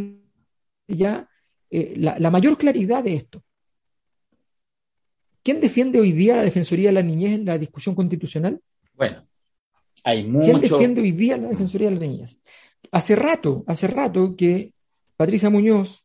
ya 0.89 1.29
eh, 1.71 1.95
la, 1.97 2.31
mayor 2.31 2.59
claridad 2.59 3.05
de 3.05 3.15
esto. 3.15 3.45
¿Quién 5.43 5.61
defiende 5.61 6.01
hoy 6.01 6.13
día 6.13 6.37
la 6.37 6.43
Defensoría 6.43 6.89
de 6.89 6.95
la 6.95 7.03
Niñez 7.03 7.33
en 7.35 7.45
la 7.45 7.59
discusión 7.59 7.95
constitucional? 7.95 8.61
Bueno, 8.95 9.27
hay 10.03 10.27
mucho... 10.27 10.47
¿Quién 10.47 10.61
defiende 10.61 11.01
hoy 11.01 11.13
día 11.13 11.37
la 11.37 11.49
Defensoría 11.49 11.91
de 11.91 11.95
la 11.95 12.01
Niñez? 12.01 12.41
Hace 12.91 13.15
rato, 13.15 13.63
hace 13.67 13.87
rato 13.87 14.35
que 14.37 14.75
Patricia 15.17 15.49
Muñoz 15.49 16.00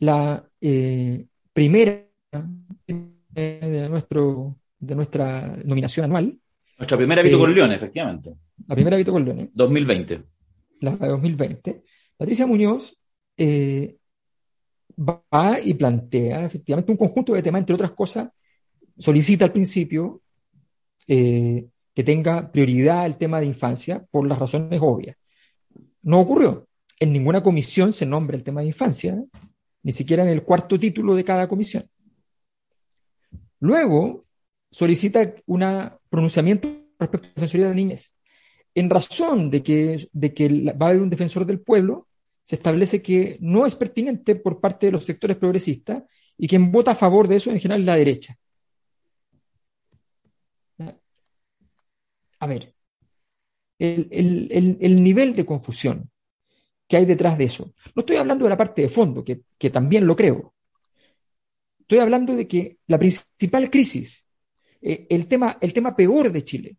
la 0.00 0.44
eh, 0.60 1.26
primera 1.52 2.06
de, 2.86 3.88
nuestro, 3.88 4.56
de 4.78 4.94
nuestra 4.94 5.56
nominación 5.64 6.04
anual. 6.04 6.38
Nuestra 6.78 6.96
primera 6.96 7.22
Vito 7.22 7.38
con 7.38 7.54
León, 7.54 7.72
efectivamente. 7.72 8.36
La 8.66 8.74
primera 8.74 8.96
Vito 8.96 9.12
con 9.12 9.24
León. 9.24 9.50
2020. 9.54 10.22
La 10.80 10.96
de 10.96 11.08
2020. 11.08 11.82
Patricia 12.16 12.46
Muñoz 12.46 12.96
eh, 13.36 13.96
va 14.98 15.58
y 15.62 15.74
plantea 15.74 16.44
efectivamente 16.44 16.92
un 16.92 16.98
conjunto 16.98 17.32
de 17.32 17.42
temas, 17.42 17.60
entre 17.60 17.74
otras 17.74 17.92
cosas, 17.92 18.28
solicita 18.98 19.44
al 19.44 19.52
principio 19.52 20.22
eh, 21.06 21.66
que 21.94 22.04
tenga 22.04 22.50
prioridad 22.50 23.06
el 23.06 23.16
tema 23.16 23.40
de 23.40 23.46
infancia 23.46 24.04
por 24.10 24.26
las 24.26 24.38
razones 24.38 24.80
obvias. 24.82 25.16
No 26.02 26.20
ocurrió. 26.20 26.66
En 27.00 27.12
ninguna 27.12 27.42
comisión 27.42 27.92
se 27.92 28.06
nombra 28.06 28.36
el 28.36 28.44
tema 28.44 28.60
de 28.60 28.68
infancia 28.68 29.22
ni 29.84 29.92
siquiera 29.92 30.22
en 30.24 30.30
el 30.30 30.42
cuarto 30.42 30.80
título 30.80 31.14
de 31.14 31.24
cada 31.24 31.46
comisión. 31.46 31.88
Luego 33.60 34.24
solicita 34.70 35.34
un 35.46 35.62
pronunciamiento 36.08 36.68
respecto 36.98 37.26
a 37.26 37.28
la 37.28 37.34
Defensoría 37.34 37.66
de 37.66 37.70
la 37.70 37.76
Niñez. 37.76 38.14
En 38.74 38.90
razón 38.90 39.50
de 39.50 39.62
que, 39.62 40.08
de 40.10 40.34
que 40.34 40.48
va 40.72 40.86
a 40.86 40.88
haber 40.88 41.02
un 41.02 41.10
defensor 41.10 41.46
del 41.46 41.60
pueblo, 41.60 42.08
se 42.44 42.56
establece 42.56 43.00
que 43.00 43.36
no 43.40 43.66
es 43.66 43.76
pertinente 43.76 44.34
por 44.36 44.60
parte 44.60 44.86
de 44.86 44.92
los 44.92 45.04
sectores 45.04 45.36
progresistas 45.36 46.02
y 46.36 46.48
quien 46.48 46.72
vota 46.72 46.92
a 46.92 46.96
favor 46.96 47.28
de 47.28 47.36
eso 47.36 47.50
en 47.50 47.60
general 47.60 47.80
es 47.80 47.86
la 47.86 47.96
derecha. 47.96 48.36
A 52.40 52.46
ver, 52.46 52.74
el 53.78 55.02
nivel 55.02 55.36
de 55.36 55.46
confusión 55.46 56.10
que 56.94 56.98
hay 56.98 57.06
detrás 57.06 57.36
de 57.36 57.46
eso. 57.46 57.74
No 57.96 58.00
estoy 58.00 58.14
hablando 58.18 58.44
de 58.44 58.50
la 58.50 58.56
parte 58.56 58.82
de 58.82 58.88
fondo, 58.88 59.24
que, 59.24 59.70
también 59.70 60.06
lo 60.06 60.14
creo. 60.14 60.54
Estoy 61.80 61.98
hablando 61.98 62.36
de 62.36 62.46
que 62.46 62.78
la 62.86 63.00
principal 63.00 63.68
crisis, 63.68 64.24
eh, 64.80 65.08
el, 65.10 65.26
tema, 65.26 65.58
el 65.60 65.72
tema 65.72 65.96
peor 65.96 66.30
de 66.30 66.44
Chile, 66.44 66.76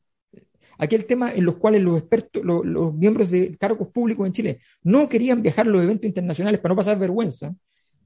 aquel 0.77 1.05
tema 1.05 1.33
en 1.33 1.43
los 1.43 1.57
cuales 1.57 1.81
los 1.81 1.97
expertos, 1.97 2.45
los 2.45 2.93
miembros 2.93 3.29
de 3.29 3.57
cargos 3.57 3.89
públicos 3.89 4.25
en 4.25 4.31
Chile 4.31 4.59
no 4.83 5.09
querían 5.09 5.41
viajar 5.41 5.67
a 5.67 5.69
los 5.69 5.81
eventos 5.81 6.05
internacionales 6.05 6.61
para 6.61 6.73
no 6.73 6.77
pasar 6.77 6.97
vergüenza, 6.97 7.53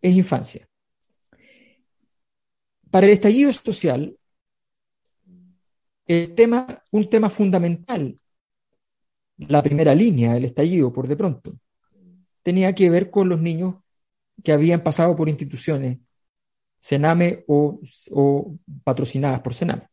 es 0.01 0.15
infancia. 0.15 0.67
Para 2.89 3.05
el 3.05 3.13
estallido 3.13 3.53
social, 3.53 4.17
el 6.07 6.33
tema, 6.33 6.83
un 6.89 7.07
tema 7.07 7.29
fundamental, 7.29 8.19
la 9.37 9.61
primera 9.61 9.93
línea, 9.93 10.35
el 10.35 10.45
estallido, 10.45 10.91
por 10.91 11.07
de 11.07 11.15
pronto, 11.15 11.53
tenía 12.49 12.73
que 12.73 12.89
ver 12.89 13.11
con 13.11 13.29
los 13.29 13.39
niños 13.39 13.75
que 14.43 14.51
habían 14.51 14.81
pasado 14.81 15.15
por 15.15 15.29
instituciones, 15.29 15.99
Sename 16.79 17.43
o, 17.47 17.79
patrocinadas 18.83 19.41
por 19.41 19.53
Sename. 19.53 19.83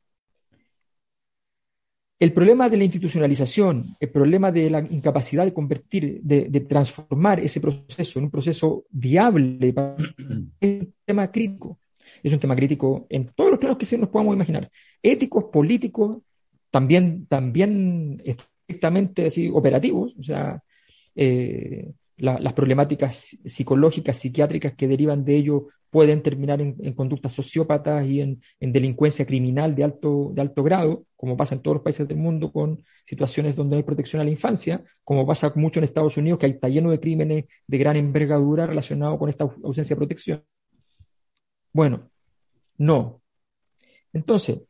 El 2.19 2.33
problema 2.33 2.71
de 2.71 2.79
la 2.79 2.85
institucionalización, 2.85 3.95
el 4.01 4.09
problema 4.09 4.51
de 4.51 4.71
la 4.71 4.81
incapacidad 4.81 5.45
de 5.45 5.53
convertir, 5.53 6.23
de, 6.23 6.61
transformar 6.61 7.41
ese 7.41 7.61
proceso 7.61 8.19
en 8.19 8.25
un 8.25 8.31
proceso 8.31 8.87
viable, 8.89 9.75
es 10.61 10.81
un 10.81 10.95
tema 11.05 11.31
crítico. 11.31 11.79
Es 12.23 12.33
un 12.33 12.39
tema 12.39 12.57
crítico 12.57 13.07
en 13.11 13.27
todos 13.35 13.51
los 13.51 13.61
planos 13.61 13.77
que 13.77 13.85
se 13.85 13.99
nos 13.99 14.09
podamos 14.09 14.35
imaginar. 14.35 14.71
Éticos, 15.03 15.45
políticos, 15.53 16.23
también, 16.71 17.27
también 17.27 18.23
estrictamente 18.25 19.27
así, 19.27 19.51
operativos. 19.53 20.15
O 20.19 20.23
sea, 20.23 20.63
eh, 21.15 21.93
las 22.19 22.53
problemáticas 22.55 23.37
psicológicas, 23.45 24.17
psiquiátricas 24.19 24.75
que 24.75 24.89
derivan 24.89 25.25
de 25.25 25.37
ello 25.37 25.69
pueden 25.91 26.23
terminar 26.23 26.61
en, 26.61 26.93
conductas 26.95 27.33
sociópatas 27.33 28.07
y 28.07 28.21
en, 28.21 28.41
delincuencia 28.61 29.25
criminal 29.25 29.75
de 29.75 29.85
alto, 29.85 30.31
de 30.35 30.41
alto 30.41 30.63
grado, 30.63 31.05
como 31.17 31.37
pasa 31.37 31.55
en 31.55 31.63
todos 31.63 31.77
los 31.77 31.85
países 31.85 32.07
del 32.09 32.19
mundo 32.19 32.53
con 32.53 32.83
situaciones 33.05 33.57
donde 33.57 33.77
hay 33.77 33.83
protección 33.83 34.21
a 34.21 34.25
la 34.25 34.31
infancia, 34.31 34.83
como 35.05 35.27
pasa 35.27 35.53
mucho 35.55 35.81
en 35.81 35.85
Estados 35.85 36.17
Unidos, 36.17 36.39
que 36.39 36.47
está 36.47 36.69
lleno 36.69 36.91
de 36.91 37.01
crímenes 37.01 37.45
de 37.67 37.79
gran 37.79 37.97
envergadura 37.97 38.67
relacionados 38.67 39.19
con 39.19 39.29
esta 39.29 39.45
ausencia 39.45 39.95
de 39.95 39.99
protección. 39.99 40.45
Bueno, 41.73 42.11
no. 42.79 43.23
Entonces, 44.13 44.63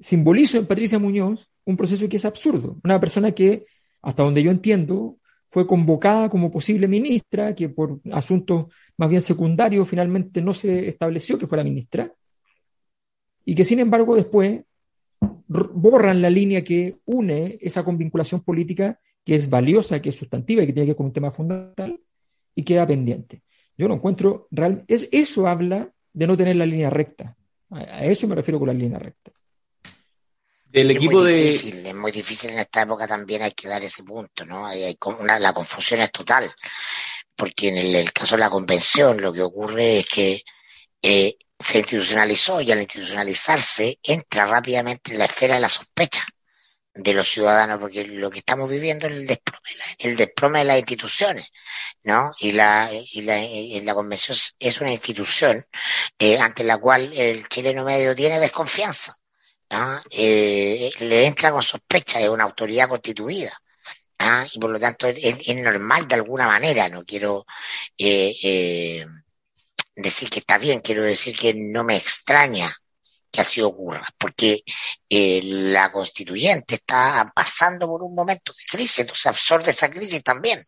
simbolizo 0.00 0.58
en 0.58 0.66
Patricia 0.66 0.98
Muñoz 0.98 1.48
un 1.64 1.76
proceso 1.76 2.08
que 2.08 2.16
es 2.16 2.24
absurdo. 2.24 2.78
Una 2.84 3.00
persona 3.00 3.32
que, 3.32 3.66
hasta 4.02 4.22
donde 4.22 4.42
yo 4.42 4.50
entiendo, 4.50 5.18
fue 5.52 5.66
convocada 5.66 6.30
como 6.30 6.50
posible 6.50 6.88
ministra, 6.88 7.54
que 7.54 7.68
por 7.68 8.00
asuntos 8.10 8.72
más 8.96 9.10
bien 9.10 9.20
secundarios 9.20 9.86
finalmente 9.86 10.40
no 10.40 10.54
se 10.54 10.88
estableció 10.88 11.38
que 11.38 11.46
fuera 11.46 11.62
ministra, 11.62 12.10
y 13.44 13.54
que 13.54 13.62
sin 13.62 13.78
embargo 13.78 14.14
después 14.16 14.62
borran 15.18 16.22
la 16.22 16.30
línea 16.30 16.64
que 16.64 16.96
une 17.04 17.58
esa 17.60 17.84
convinculación 17.84 18.40
política 18.40 18.98
que 19.22 19.34
es 19.34 19.50
valiosa, 19.50 20.00
que 20.00 20.08
es 20.08 20.16
sustantiva 20.16 20.62
y 20.62 20.66
que 20.66 20.72
tiene 20.72 20.86
que 20.86 20.92
ver 20.92 20.96
con 20.96 21.06
un 21.06 21.12
tema 21.12 21.30
fundamental 21.30 22.00
y 22.54 22.62
queda 22.62 22.86
pendiente. 22.86 23.42
Yo 23.76 23.88
lo 23.88 23.94
encuentro 23.94 24.48
real. 24.50 24.86
eso 24.88 25.46
habla 25.46 25.92
de 26.14 26.26
no 26.26 26.34
tener 26.34 26.56
la 26.56 26.64
línea 26.64 26.88
recta. 26.88 27.36
A 27.68 28.06
eso 28.06 28.26
me 28.26 28.36
refiero 28.36 28.58
con 28.58 28.68
la 28.68 28.74
línea 28.74 28.98
recta. 28.98 29.32
El 30.72 30.90
equipo 30.90 31.26
es 31.26 31.34
muy 31.34 31.46
difícil, 31.46 31.86
es 31.86 31.94
muy 31.94 32.12
difícil 32.12 32.50
en 32.50 32.58
esta 32.60 32.82
época 32.82 33.06
también 33.06 33.42
hay 33.42 33.52
que 33.52 33.68
dar 33.68 33.84
ese 33.84 34.02
punto, 34.04 34.46
¿no? 34.46 34.66
Hay, 34.66 34.96
una, 35.18 35.38
la 35.38 35.52
confusión 35.52 36.00
es 36.00 36.10
total, 36.10 36.50
porque 37.36 37.68
en 37.68 37.76
el, 37.76 38.12
caso 38.12 38.36
de 38.36 38.40
la 38.40 38.48
convención 38.48 39.20
lo 39.20 39.34
que 39.34 39.42
ocurre 39.42 39.98
es 39.98 40.06
que 40.06 40.42
eh, 41.02 41.36
se 41.58 41.78
institucionalizó 41.78 42.62
y 42.62 42.72
al 42.72 42.80
institucionalizarse 42.80 43.98
entra 44.02 44.46
rápidamente 44.46 45.12
en 45.12 45.18
la 45.18 45.26
esfera 45.26 45.56
de 45.56 45.60
la 45.60 45.68
sospecha 45.68 46.24
de 46.94 47.12
los 47.14 47.28
ciudadanos, 47.28 47.78
porque 47.78 48.04
lo 48.06 48.30
que 48.30 48.38
estamos 48.38 48.70
viviendo 48.70 49.06
es 49.06 49.12
el 49.12 49.26
desplome, 49.26 49.68
el 49.98 50.16
desplome 50.16 50.58
de 50.60 50.64
las 50.64 50.78
instituciones, 50.78 51.50
¿no? 52.02 52.30
Y 52.40 52.52
la, 52.52 52.90
y 52.92 53.22
la, 53.22 53.42
y 53.44 53.78
la 53.82 53.94
convención 53.94 54.38
es 54.58 54.80
una 54.80 54.92
institución 54.92 55.66
eh, 56.18 56.38
ante 56.38 56.64
la 56.64 56.78
cual 56.78 57.12
el 57.14 57.46
chileno 57.48 57.84
medio 57.84 58.16
tiene 58.16 58.40
desconfianza 58.40 59.16
¿ah? 59.72 60.02
eh, 60.10 60.90
le 61.00 61.26
entra 61.26 61.50
con 61.52 61.62
sospecha 61.62 62.18
de 62.20 62.28
una 62.28 62.44
autoridad 62.44 62.88
constituida. 62.88 63.52
¿ah? 64.18 64.46
Y 64.52 64.58
por 64.58 64.70
lo 64.70 64.78
tanto 64.80 65.06
es, 65.08 65.56
normal 65.56 66.06
de 66.08 66.14
alguna 66.14 66.46
manera, 66.46 66.88
no 66.88 67.04
quiero 67.04 67.46
eh, 67.98 68.34
eh, 68.42 69.06
decir 69.96 70.30
que 70.30 70.40
está 70.40 70.58
bien, 70.58 70.80
quiero 70.80 71.04
decir 71.04 71.36
que 71.36 71.54
no 71.54 71.84
me 71.84 71.96
extraña 71.96 72.70
que 73.30 73.40
así 73.40 73.62
ocurra, 73.62 74.06
porque 74.18 74.62
la 75.08 75.90
constituyente 75.90 76.74
está 76.76 77.32
pasando 77.34 77.86
por 77.88 78.02
un 78.02 78.14
momento 78.14 78.52
de 78.52 78.64
crisis, 78.70 79.00
entonces 79.00 79.26
absorbe 79.26 79.70
esa 79.70 79.90
crisis 79.90 80.22
también. 80.22 80.66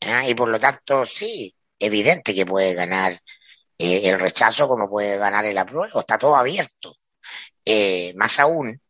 ¿ah? 0.00 0.28
Y 0.28 0.34
por 0.34 0.48
lo 0.48 0.58
tanto, 0.58 1.06
sí, 1.06 1.54
evidente 1.78 2.34
que 2.34 2.46
puede 2.46 2.74
ganar 2.74 3.20
el 3.78 4.18
rechazo 4.20 4.68
como 4.68 4.88
puede 4.88 5.18
ganar 5.18 5.44
el 5.46 5.58
apruebo, 5.58 6.00
está 6.00 6.18
todo 6.18 6.36
abierto. 6.36 6.96
Eh, 7.64 8.12
más 8.16 8.40
aún, 8.40 8.80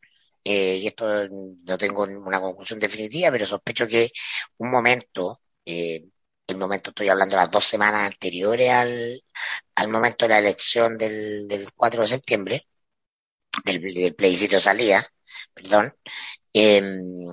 eh, 0.45 0.77
y 0.83 0.87
esto 0.87 1.29
no 1.31 1.79
tengo 1.79 2.05
una 2.05 2.41
conclusión 2.41 2.79
definitiva, 2.81 3.31
pero 3.31 3.47
sospecho 3.47 3.87
que 3.87 4.11
un 4.59 4.71
momento, 4.71 5.41
eh, 5.65 6.05
el 6.47 6.57
momento 6.59 6.91
estoy 6.91 7.09
hablando 7.09 7.37
las 7.37 7.51
dos 7.51 7.65
semanas 7.65 8.03
anteriores 8.07 8.71
al, 8.73 9.89
momento 9.89 10.27
de 10.27 10.29
la 10.31 10.39
elección 10.41 10.99
del, 10.99 11.49
del 11.49 11.73
4 11.75 12.03
de 12.03 12.09
septiembre, 12.09 12.67
del, 13.65 14.15
plebiscito 14.15 14.61
salía, 14.61 15.05
perdón, 15.55 15.93
em, 16.53 17.27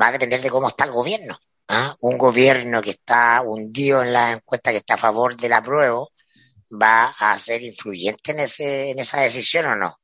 va 0.00 0.08
a 0.08 0.12
depender 0.12 0.40
de 0.42 0.50
cómo 0.50 0.68
está 0.68 0.84
el 0.84 0.92
gobierno. 0.92 1.38
¿ah? 1.68 1.96
Un 2.00 2.18
gobierno 2.18 2.82
que 2.82 2.90
está 2.90 3.42
hundido 3.42 4.02
en 4.02 4.12
la 4.12 4.32
encuesta 4.32 4.70
que 4.72 4.78
está 4.78 4.94
a 4.94 4.98
favor 4.98 5.36
del 5.36 5.52
apruebo, 5.52 6.12
va 6.70 7.06
a 7.18 7.38
ser 7.38 7.62
influyente 7.62 8.32
en, 8.32 8.40
ese, 8.40 8.90
en 8.90 8.98
esa 8.98 9.20
decisión 9.20 9.66
o 9.66 9.76
no. 9.76 9.98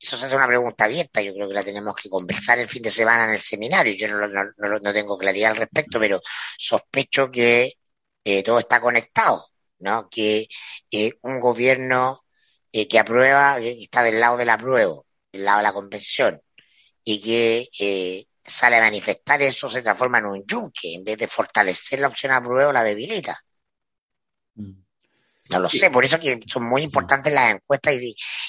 Eso 0.00 0.26
es 0.26 0.32
una 0.32 0.46
pregunta 0.46 0.84
abierta, 0.86 1.20
yo 1.20 1.34
creo 1.34 1.46
que 1.48 1.54
la 1.54 1.62
tenemos 1.64 1.94
que 1.94 2.08
conversar 2.08 2.58
el 2.58 2.68
fin 2.68 2.82
de 2.82 2.90
semana 2.90 3.24
en 3.24 3.32
el 3.32 3.38
seminario. 3.38 3.94
Yo 3.94 4.08
no, 4.08 4.26
no, 4.80 4.92
tengo 4.94 5.18
claridad 5.18 5.50
al 5.50 5.58
respecto, 5.58 6.00
pero 6.00 6.22
sospecho 6.56 7.30
que 7.30 7.74
eh, 8.24 8.42
todo 8.42 8.58
está 8.60 8.80
conectado, 8.80 9.46
¿no? 9.80 10.08
Que 10.08 10.48
eh, 10.90 11.12
un 11.22 11.38
gobierno 11.38 12.24
eh, 12.72 12.88
que 12.88 12.98
aprueba, 12.98 13.60
que 13.60 13.72
está 13.72 14.02
del 14.02 14.20
lado 14.20 14.38
del 14.38 14.48
apruebo, 14.48 15.06
del 15.32 15.44
lado 15.44 15.58
de 15.58 15.64
la 15.64 15.72
convención, 15.74 16.40
y 17.04 17.20
que 17.20 18.26
sale 18.44 18.76
a 18.76 18.80
manifestar 18.80 19.42
eso 19.42 19.68
se 19.68 19.82
transforma 19.82 20.18
en 20.18 20.26
un 20.26 20.44
yunque, 20.46 20.94
en 20.94 21.04
vez 21.04 21.18
de 21.18 21.26
fortalecer 21.28 22.00
la 22.00 22.08
opción 22.08 22.32
apruebo, 22.32 22.72
la 22.72 22.84
debilita. 22.84 23.38
Mm. 24.56 24.89
No 25.50 25.58
lo 25.58 25.68
sé, 25.68 25.90
por 25.90 26.04
eso 26.04 26.18
que 26.18 26.38
son 26.46 26.68
muy 26.68 26.82
importantes 26.82 27.32
las 27.34 27.56
encuestas 27.56 27.94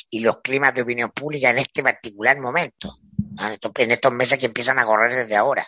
y, 0.09 0.19
los 0.19 0.39
climas 0.41 0.73
de 0.73 0.83
opinión 0.83 1.09
pública 1.09 1.49
en 1.49 1.57
este 1.57 1.81
particular 1.81 2.39
momento, 2.39 2.97
en 3.75 3.91
estos, 3.91 4.13
meses 4.13 4.37
que 4.37 4.45
empiezan 4.45 4.77
a 4.77 4.85
correr 4.85 5.15
desde 5.15 5.35
ahora, 5.35 5.65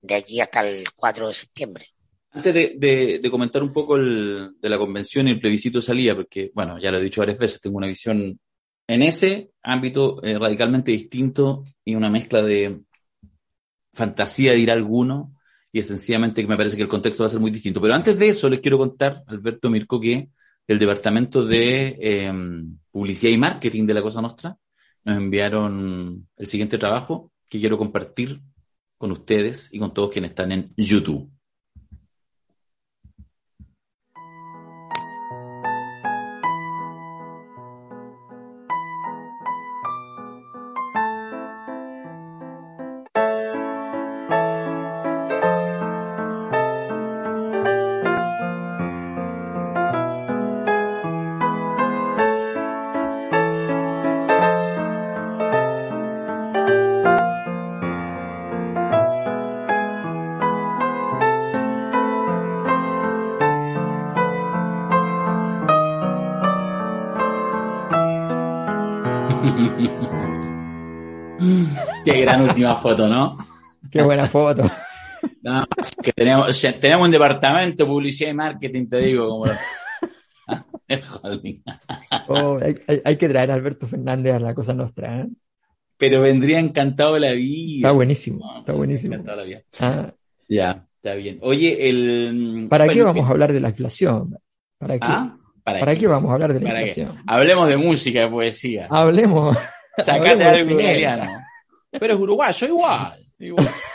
de 0.00 0.14
aquí 0.14 0.40
hasta 0.40 0.66
el 0.68 0.84
4 0.94 1.28
de 1.28 1.34
septiembre. 1.34 1.86
Antes 2.30 2.54
de, 2.54 3.28
comentar 3.30 3.62
un 3.62 3.72
poco 3.72 3.96
de 3.98 4.68
la 4.68 4.78
convención 4.78 5.26
y 5.26 5.32
el 5.32 5.40
plebiscito 5.40 5.78
de 5.78 5.84
salida, 5.84 6.14
porque, 6.14 6.52
bueno, 6.54 6.78
ya 6.80 6.90
lo 6.90 6.98
he 6.98 7.02
dicho 7.02 7.20
varias 7.20 7.38
veces, 7.38 7.60
tengo 7.60 7.78
una 7.78 7.88
visión 7.88 8.38
en 8.86 9.02
ese 9.02 9.50
ámbito 9.62 10.22
eh, 10.22 10.38
radicalmente 10.38 10.92
distinto 10.92 11.64
y 11.84 11.94
una 11.94 12.10
mezcla 12.10 12.42
de 12.42 12.82
fantasía, 13.92 14.52
dirá 14.52 14.74
alguno, 14.74 15.34
y 15.72 15.82
sencillamente 15.82 16.42
que 16.42 16.48
me 16.48 16.56
parece 16.56 16.76
que 16.76 16.82
el 16.82 16.88
contexto 16.88 17.24
va 17.24 17.28
a 17.28 17.30
ser 17.30 17.40
muy 17.40 17.50
distinto. 17.50 17.80
Pero 17.80 17.94
antes 17.94 18.18
de 18.18 18.28
eso, 18.28 18.48
les 18.48 18.60
quiero 18.60 18.78
contar, 18.78 19.24
Alberto 19.26 19.70
Mirko, 19.70 20.00
que 20.00 20.28
del 20.66 20.78
Departamento 20.78 21.44
de 21.44 21.96
em, 22.00 22.78
Publicidad 22.90 23.32
y 23.32 23.38
Marketing 23.38 23.86
de 23.86 23.94
la 23.94 24.02
Cosa 24.02 24.20
Nostra 24.22 24.56
nos 25.04 25.16
enviaron 25.16 26.28
el 26.36 26.46
siguiente 26.46 26.78
trabajo 26.78 27.32
que 27.48 27.58
quiero 27.58 27.78
compartir 27.78 28.40
con 28.96 29.10
ustedes 29.10 29.68
y 29.72 29.78
con 29.78 29.92
todos 29.92 30.10
quienes 30.10 30.30
están 30.30 30.52
en 30.52 30.72
YouTube. 30.76 31.31
Gran 72.32 72.48
última 72.48 72.74
foto, 72.76 73.08
¿no? 73.08 73.36
Qué 73.90 74.02
buena 74.02 74.28
foto. 74.28 74.64
que 76.02 76.12
tenemos, 76.12 76.60
tenemos 76.80 77.06
un 77.06 77.12
departamento 77.12 77.84
de 77.84 77.90
publicidad 77.90 78.30
y 78.30 78.34
marketing, 78.34 78.86
te 78.86 78.98
digo, 78.98 79.28
como 79.28 79.44
oh, 82.28 82.58
hay, 83.04 83.16
que 83.16 83.28
traer 83.28 83.50
a 83.50 83.54
Alberto 83.54 83.86
Fernández 83.86 84.34
a 84.34 84.40
la 84.40 84.54
cosa 84.54 84.74
nuestra. 84.74 85.20
¿eh? 85.20 85.28
Pero 85.96 86.20
vendría 86.20 86.58
encantado 86.58 87.18
la 87.18 87.32
vida. 87.32 87.88
Está 87.88 87.92
buenísimo, 87.92 88.58
está 88.58 88.72
buenísimo. 88.72 89.16
la 89.16 89.42
vida. 89.42 89.62
Ah. 89.80 90.12
Ya, 90.48 90.86
está 90.96 91.14
bien. 91.14 91.38
Oye, 91.40 91.88
el. 91.88 92.66
¿Para 92.68 92.88
qué 92.88 93.02
vamos 93.02 93.26
a 93.26 93.30
hablar 93.30 93.52
de 93.52 93.60
la 93.60 93.70
inflación? 93.70 94.36
¿Para 94.78 94.98
qué? 94.98 95.06
¿Ah? 95.08 95.36
¿Para, 95.64 95.94
qué? 95.94 96.06
vamos 96.06 96.30
a 96.30 96.34
hablar 96.34 96.52
de 96.52 96.60
la 96.60 96.80
inflación? 96.80 97.22
Hablemos 97.26 97.68
de 97.68 97.76
música, 97.76 98.20
de 98.20 98.28
poesía. 98.28 98.88
Hablemos. 98.90 99.56
Sacate 99.96 100.44
algo 100.44 100.80
italiano. 100.80 101.41
Pero 101.98 102.14
es 102.14 102.20
uruguayo, 102.20 102.66
igual. 102.66 103.26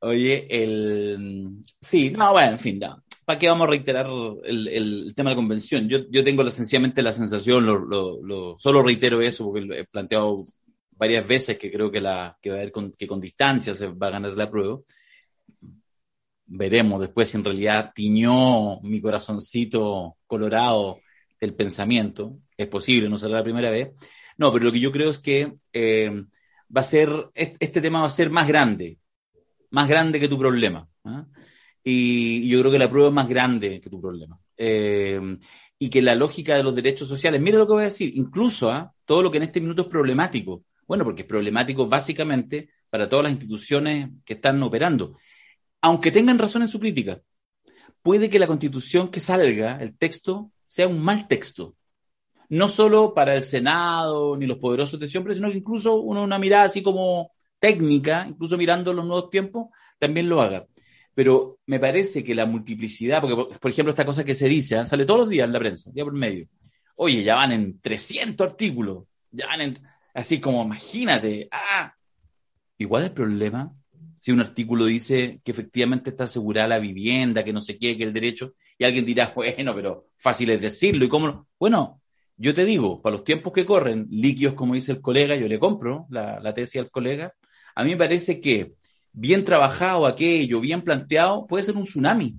Oye, 0.00 0.46
el. 0.48 1.64
Sí, 1.80 2.10
no, 2.10 2.32
bueno, 2.32 2.52
en 2.52 2.58
fin, 2.58 2.80
¿para 3.24 3.38
qué 3.38 3.48
vamos 3.48 3.66
a 3.66 3.70
reiterar 3.70 4.06
el, 4.44 5.12
tema 5.14 5.30
de 5.30 5.34
la 5.34 5.40
convención? 5.40 5.88
Yo, 5.88 5.98
yo 6.08 6.24
tengo 6.24 6.48
sencillamente 6.50 7.02
la 7.02 7.12
sensación, 7.12 7.66
lo, 7.66 8.56
solo 8.58 8.82
reitero 8.82 9.20
eso 9.20 9.44
porque 9.44 9.60
lo 9.60 9.74
he 9.74 9.84
planteado 9.84 10.44
varias 10.92 11.26
veces 11.26 11.58
que 11.58 11.70
creo 11.70 11.90
que, 11.90 12.00
la, 12.00 12.36
que 12.40 12.50
va 12.50 12.56
a 12.56 12.58
haber 12.60 12.72
con, 12.72 12.92
que 12.92 13.06
con 13.06 13.20
distancia 13.20 13.74
se 13.74 13.88
va 13.88 14.08
a 14.08 14.10
ganar 14.10 14.36
la 14.36 14.50
prueba. 14.50 14.80
veremos 16.46 17.00
después 17.00 17.28
si 17.28 17.36
en 17.36 17.44
realidad 17.44 17.92
tiñó 17.94 18.80
mi 18.80 19.00
corazoncito 19.00 20.16
colorado 20.26 21.00
del 21.40 21.54
pensamiento. 21.54 22.38
Es 22.56 22.68
posible, 22.68 23.08
no 23.08 23.18
será 23.18 23.34
la 23.34 23.44
primera 23.44 23.70
vez. 23.70 23.90
No, 24.36 24.52
pero 24.52 24.66
lo 24.66 24.72
que 24.72 24.80
yo 24.80 24.90
creo 24.92 25.10
es 25.10 25.18
que 25.18 25.52
eh, 25.72 26.24
va 26.74 26.80
a 26.80 26.84
ser, 26.84 27.10
este 27.34 27.80
tema 27.80 28.00
va 28.00 28.06
a 28.06 28.10
ser 28.10 28.30
más 28.30 28.46
grande, 28.48 28.98
más 29.70 29.88
grande 29.88 30.20
que 30.20 30.28
tu 30.28 30.38
problema. 30.38 30.88
¿ah? 31.04 31.26
Y, 31.82 32.48
yo 32.48 32.60
creo 32.60 32.72
que 32.72 32.78
la 32.78 32.90
prueba 32.90 33.08
es 33.08 33.14
más 33.14 33.28
grande 33.28 33.80
que 33.80 33.90
tu 33.90 34.00
problema. 34.00 34.38
Eh, 34.56 35.38
y 35.78 35.88
que 35.88 36.02
la 36.02 36.14
lógica 36.14 36.56
de 36.56 36.62
los 36.62 36.74
derechos 36.74 37.08
sociales, 37.08 37.40
mira 37.40 37.58
lo 37.58 37.66
que 37.66 37.72
voy 37.72 37.82
a 37.82 37.86
decir, 37.86 38.12
incluso 38.16 38.70
¿ah? 38.70 38.92
todo 39.04 39.22
lo 39.22 39.30
que 39.30 39.38
en 39.38 39.44
este 39.44 39.60
minuto 39.60 39.82
es 39.82 39.88
problemático. 39.88 40.64
Bueno, 40.86 41.04
porque 41.04 41.22
es 41.22 41.28
problemático 41.28 41.86
básicamente 41.86 42.70
para 42.90 43.08
todas 43.08 43.24
las 43.24 43.32
instituciones 43.32 44.10
que 44.24 44.34
están 44.34 44.62
operando. 44.62 45.16
Aunque 45.80 46.10
tengan 46.10 46.38
razón 46.38 46.62
en 46.62 46.68
su 46.68 46.80
crítica, 46.80 47.20
puede 48.02 48.28
que 48.28 48.38
la 48.38 48.46
constitución 48.46 49.10
que 49.10 49.20
salga, 49.20 49.80
el 49.80 49.96
texto, 49.96 50.50
sea 50.66 50.88
un 50.88 51.00
mal 51.00 51.28
texto. 51.28 51.76
No 52.50 52.68
solo 52.68 53.12
para 53.14 53.34
el 53.34 53.42
Senado 53.42 54.36
ni 54.36 54.46
los 54.46 54.58
poderosos 54.58 54.98
de 54.98 55.08
siempre, 55.08 55.34
sino 55.34 55.50
que 55.50 55.58
incluso 55.58 55.96
uno 55.96 56.22
una 56.22 56.38
mirada 56.38 56.64
así 56.64 56.82
como 56.82 57.32
técnica, 57.58 58.26
incluso 58.28 58.56
mirando 58.56 58.92
los 58.92 59.04
nuevos 59.04 59.30
tiempos, 59.30 59.66
también 59.98 60.28
lo 60.28 60.40
haga. 60.40 60.66
Pero 61.14 61.58
me 61.66 61.80
parece 61.80 62.22
que 62.22 62.34
la 62.34 62.46
multiplicidad, 62.46 63.20
porque 63.20 63.58
por 63.58 63.70
ejemplo 63.70 63.90
esta 63.90 64.06
cosa 64.06 64.24
que 64.24 64.34
se 64.34 64.48
dice, 64.48 64.78
¿eh? 64.78 64.86
sale 64.86 65.04
todos 65.04 65.20
los 65.20 65.28
días 65.28 65.46
en 65.46 65.52
la 65.52 65.58
prensa, 65.58 65.90
día 65.90 66.04
por 66.04 66.12
medio. 66.12 66.46
Oye, 66.96 67.22
ya 67.22 67.34
van 67.34 67.52
en 67.52 67.80
300 67.80 68.46
artículos, 68.46 69.04
ya 69.30 69.46
van 69.46 69.60
en, 69.60 69.78
así 70.14 70.40
como, 70.40 70.62
imagínate, 70.62 71.48
ah, 71.50 71.92
igual 72.78 73.04
el 73.04 73.12
problema, 73.12 73.72
si 74.20 74.32
un 74.32 74.40
artículo 74.40 74.84
dice 74.84 75.40
que 75.44 75.52
efectivamente 75.52 76.10
está 76.10 76.24
asegurada 76.24 76.68
la 76.68 76.78
vivienda, 76.78 77.44
que 77.44 77.52
no 77.52 77.60
se 77.60 77.78
qué, 77.78 77.96
que 77.96 78.04
el 78.04 78.12
derecho, 78.12 78.54
y 78.76 78.84
alguien 78.84 79.04
dirá, 79.04 79.32
bueno, 79.34 79.74
pero 79.74 80.06
fácil 80.16 80.50
es 80.50 80.60
decirlo, 80.60 81.04
y 81.04 81.08
cómo, 81.08 81.46
bueno, 81.58 82.00
yo 82.38 82.54
te 82.54 82.64
digo, 82.64 83.02
para 83.02 83.16
los 83.16 83.24
tiempos 83.24 83.52
que 83.52 83.66
corren, 83.66 84.06
líquidos, 84.10 84.54
como 84.54 84.74
dice 84.74 84.92
el 84.92 85.00
colega, 85.00 85.34
yo 85.36 85.48
le 85.48 85.58
compro 85.58 86.06
la, 86.08 86.54
tesis 86.54 86.80
al 86.80 86.90
colega, 86.90 87.34
a 87.74 87.84
mí 87.84 87.90
me 87.90 87.96
parece 87.96 88.40
que 88.40 88.74
bien 89.12 89.44
trabajado 89.44 90.06
aquello, 90.06 90.60
bien 90.60 90.82
planteado, 90.82 91.46
puede 91.46 91.64
ser 91.64 91.76
un 91.76 91.84
tsunami. 91.84 92.38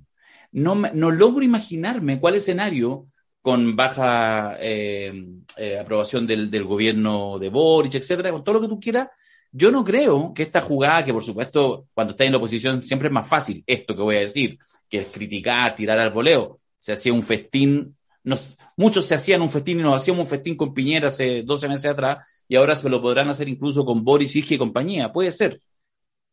No, 0.52 0.74
logro 0.74 1.44
imaginarme 1.44 2.18
cuál 2.18 2.36
escenario 2.36 3.06
con 3.42 3.76
baja 3.76 4.56
eh, 4.58 5.12
eh, 5.58 5.78
aprobación 5.78 6.26
del, 6.26 6.50
del, 6.50 6.64
gobierno 6.64 7.38
de 7.38 7.50
Boric, 7.50 7.94
etcétera, 7.94 8.32
con 8.32 8.42
todo 8.42 8.54
lo 8.56 8.60
que 8.62 8.68
tú 8.68 8.80
quieras, 8.80 9.08
yo 9.52 9.70
no 9.70 9.84
creo 9.84 10.32
que 10.34 10.42
esta 10.42 10.60
jugada, 10.60 11.04
que 11.04 11.12
por 11.12 11.24
supuesto 11.24 11.86
cuando 11.92 12.12
está 12.12 12.24
en 12.24 12.32
la 12.32 12.38
oposición 12.38 12.82
siempre 12.82 13.08
es 13.08 13.14
más 13.14 13.26
fácil, 13.26 13.62
esto 13.66 13.94
que 13.94 14.02
voy 14.02 14.16
a 14.16 14.20
decir, 14.20 14.58
que 14.88 14.98
es 14.98 15.06
criticar, 15.08 15.74
tirar 15.74 15.98
al 15.98 16.10
voleo, 16.10 16.60
se 16.78 16.92
hacía 16.92 17.12
un 17.12 17.22
festín, 17.22 17.96
nos, 18.22 18.58
muchos 18.76 19.06
se 19.06 19.14
hacían 19.14 19.42
un 19.42 19.50
festín 19.50 19.80
y 19.80 19.82
nos 19.82 20.00
hacíamos 20.00 20.24
un 20.24 20.28
festín 20.28 20.56
con 20.56 20.74
Piñera 20.74 21.08
hace 21.08 21.42
12 21.42 21.68
meses 21.68 21.90
atrás 21.90 22.26
y 22.48 22.56
ahora 22.56 22.74
se 22.74 22.88
lo 22.88 23.00
podrán 23.00 23.28
hacer 23.28 23.48
incluso 23.48 23.84
con 23.84 24.04
Boris, 24.04 24.34
y 24.36 24.58
compañía, 24.58 25.12
puede 25.12 25.32
ser, 25.32 25.60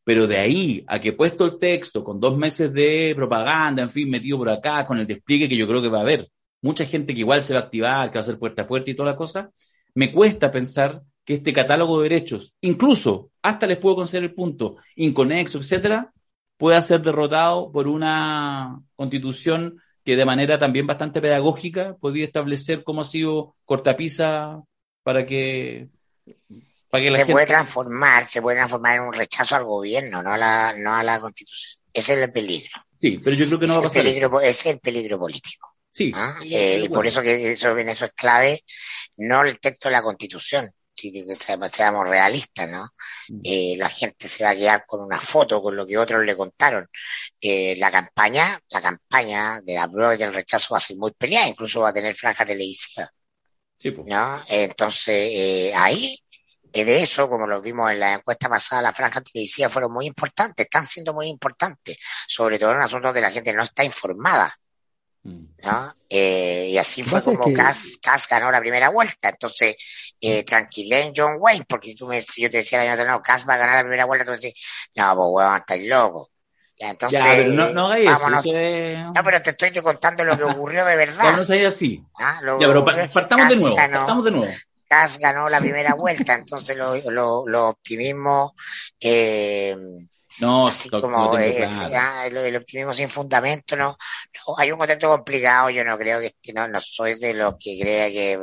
pero 0.04 0.28
de 0.28 0.38
ahí 0.38 0.84
a 0.88 1.00
que 1.00 1.14
puesto 1.14 1.46
el 1.46 1.60
texto 1.60 2.04
con 2.04 2.20
dos 2.20 2.38
meses 2.38 2.74
de 2.74 3.14
propaganda, 3.16 3.84
en 3.84 3.92
fin, 3.92 4.10
metido 4.10 4.38
por 4.38 4.50
acá, 4.50 4.86
con 4.86 5.00
el 5.00 5.08
despliegue 5.08 5.50
que 5.50 5.58
yo 5.58 5.68
creo 5.68 5.82
que 5.82 5.90
va 5.90 6.00
a 6.00 6.02
haber, 6.02 6.28
mucha 6.62 6.86
gente 6.86 7.14
que 7.14 7.22
igual 7.22 7.44
se 7.44 7.54
va 7.54 7.60
a 7.60 7.64
activar, 7.64 8.10
que 8.10 8.16
va 8.18 8.22
a 8.22 8.24
hacer 8.24 8.40
puerta 8.40 8.64
a 8.64 8.68
puerta 8.68 8.92
y 8.92 8.96
toda 8.96 9.12
la 9.12 9.18
cosa, 9.18 9.52
me 9.94 10.12
cuesta 10.12 10.52
pensar 10.52 11.02
que 11.24 11.36
este 11.36 11.52
catálogo 11.54 12.02
de 12.02 12.10
derechos, 12.10 12.54
incluso 12.62 13.32
hasta 13.42 13.68
les 13.68 13.78
puedo 13.78 13.98
conceder 13.98 14.24
el 14.24 14.34
punto, 14.34 14.78
inconexo, 14.96 15.60
etcétera, 15.60 16.14
pueda 16.58 16.82
ser 16.82 17.02
derrotado 17.02 17.72
por 17.72 17.88
una 17.88 18.82
constitución 18.96 19.78
que 20.08 20.16
de 20.16 20.24
manera 20.24 20.58
también 20.58 20.88
bastante 20.88 21.20
pedagógica 21.20 21.97
podría 21.99 22.24
establecer 22.24 22.86
cómo 22.86 23.01
ha 23.01 23.03
sido 23.03 23.58
cortapisa 23.66 24.64
para 25.03 25.26
que 25.26 25.89
se 26.89 27.26
puede 27.26 27.45
transformar, 27.45 28.26
se 28.26 28.41
puede 28.41 28.55
transformar 28.55 28.95
en 28.95 29.03
un 29.03 29.12
rechazo 29.12 29.58
al 29.58 29.66
gobierno, 29.66 30.24
no 30.24 30.32
a 30.32 30.38
la, 30.38 30.74
no 30.78 30.95
a 30.95 31.03
la 31.03 31.20
constitución. 31.20 31.82
Ese 31.91 32.14
es 32.14 32.20
el 32.20 32.32
peligro. 32.32 32.72
Sí, 32.97 33.20
pero 33.22 33.36
yo 33.36 33.47
creo 33.47 33.60
que 33.60 33.68
no 33.68 33.74
va 33.74 33.80
a 33.80 33.84
pasar. 33.89 34.01
Peligro, 34.01 34.39
ese 34.39 34.49
es 34.49 34.76
el 34.76 34.80
peligro 34.80 35.20
político. 35.20 35.76
Sí. 35.91 36.14
¿ah? 36.16 36.39
Eh, 36.41 36.84
y 36.86 36.88
por 36.88 37.05
eso 37.05 37.22
que 37.22 37.51
eso, 37.51 37.76
eso 37.78 38.05
es 38.05 38.12
clave, 38.14 38.64
no 39.18 39.41
el 39.41 39.60
texto 39.60 39.89
de 39.89 39.91
la 39.91 40.03
constitución, 40.03 40.72
si 40.98 41.26
seamos 41.70 42.08
realistas, 42.08 42.70
¿no? 42.70 42.93
Mm. 43.30 43.41
Eh, 43.43 43.76
la 43.78 43.89
gente 43.89 44.28
se 44.28 44.43
va 44.43 44.52
a 44.52 44.56
quedar 44.56 44.86
con 44.86 45.02
una 45.02 45.20
foto, 45.20 45.62
con 45.62 45.76
lo 45.76 45.86
que 45.86 45.98
otros 45.98 46.24
le 46.26 46.36
contaron. 46.36 46.89
Eh, 47.39 47.76
la 47.78 47.91
campaña, 47.91 48.60
la 48.70 48.82
campaña 48.82 49.62
de 49.62 49.76
la 49.76 49.89
prueba 49.89 50.16
y 50.16 50.18
del 50.18 50.34
rechazo 50.34 50.74
va 50.74 50.78
a 50.78 50.82
ser 50.82 50.98
muy 50.98 51.12
peleada, 51.12 51.48
incluso 51.48 51.82
va 51.82 51.89
a 51.89 51.93
tener 51.93 52.16
franja 52.16 52.45
televisiva. 52.45 53.10
Sí, 53.78 53.91
pues. 53.91 54.08
¿no? 54.08 54.43
Entonces, 54.48 55.74
ahí 55.76 56.20
de 56.86 57.02
eso, 57.02 57.30
como 57.30 57.48
lo 57.48 57.62
vimos 57.62 57.91
en 57.91 58.00
la 58.00 58.14
encuesta 58.14 58.50
pasada, 58.50 58.82
las 58.82 58.95
franjas 58.95 59.24
televisivas 59.24 59.72
fueron 59.72 59.91
muy 59.91 60.06
importantes, 60.06 60.66
están 60.66 60.86
siendo 60.86 61.14
muy 61.14 61.28
importantes, 61.28 61.98
sobre 62.28 62.60
todo 62.60 62.74
en 62.74 62.82
asuntos 62.82 63.14
que 63.14 63.22
la 63.22 63.32
gente 63.32 63.54
no 63.54 63.64
está 63.64 63.84
informada. 63.84 64.54
¿No? 65.28 65.96
Eh, 66.10 66.70
y 66.72 66.78
así 66.78 67.04
fue 67.04 67.22
como 67.22 67.46
que... 67.46 67.54
Cass, 67.54 68.28
ganó 68.30 68.52
la 68.52 68.60
primera 68.60 68.90
vuelta. 68.90 69.30
Entonces, 69.30 69.76
eh, 70.22 70.46
en 70.50 71.14
John 71.16 71.38
Wayne, 71.40 71.66
porque 71.68 71.96
tú 71.96 72.08
me, 72.08 72.22
si 72.22 72.42
yo 72.42 72.50
te 72.50 72.58
decía 72.58 72.84
el 72.84 73.00
año 73.00 73.12
no, 73.12 73.22
Cass 73.22 73.48
va 73.48 73.56
a 73.56 73.58
ganar 73.58 73.76
la 73.76 73.82
primera 73.82 74.06
vuelta, 74.06 74.26
tú 74.26 74.32
me 74.32 74.38
decís, 74.38 74.54
no, 74.96 75.16
pues 75.16 75.28
huevón, 75.30 75.56
estáis 75.56 75.88
loco. 75.88 76.30
Ya, 76.80 76.92
entonces, 76.92 77.20
ya, 77.20 77.32
pero 77.32 77.54
no, 77.54 77.74
no 77.74 77.88
hagáis 77.88 78.08
eso, 78.08 78.30
No, 78.30 79.24
pero 79.24 79.42
te 79.42 79.50
estoy 79.50 79.72
contando 79.82 80.24
lo 80.24 80.38
que 80.38 80.44
ocurrió 80.44 80.86
de 80.86 80.96
verdad. 80.96 81.36
no 81.36 81.46
sé 81.46 81.66
así. 81.66 82.04
Ah, 82.20 82.40
ya, 82.60 82.68
pero 82.68 82.86
partamos 82.86 83.50
de 83.50 83.56
nuevo, 83.56 83.76
partamos 83.76 84.24
de 84.26 84.32
nuevo. 84.32 84.54
Gas 84.90 85.18
ganó 85.20 85.50
la 85.50 85.60
primera 85.60 85.96
vuelta, 85.96 86.36
entonces 86.36 86.78
los 86.78 87.04
lo, 87.06 87.46
lo 87.46 87.70
optimismos, 87.70 88.54
eh, 89.02 89.76
no, 90.40 90.68
así 90.68 90.90
como 90.90 91.38
eh, 91.38 91.68
el, 92.26 92.56
optimismo 92.56 92.94
sin 92.94 93.10
fundamento, 93.10 93.76
no, 93.76 93.98
hay 94.58 94.72
un 94.72 94.78
contexto 94.78 95.10
complicado, 95.10 95.70
yo 95.70 95.84
no 95.84 95.98
creo 95.98 96.20
que 96.20 96.54
no, 96.54 96.68
no 96.68 96.80
soy 96.80 97.20
de 97.20 97.34
los 97.34 97.56
que 97.60 97.80
crea 97.80 98.10
que 98.10 98.40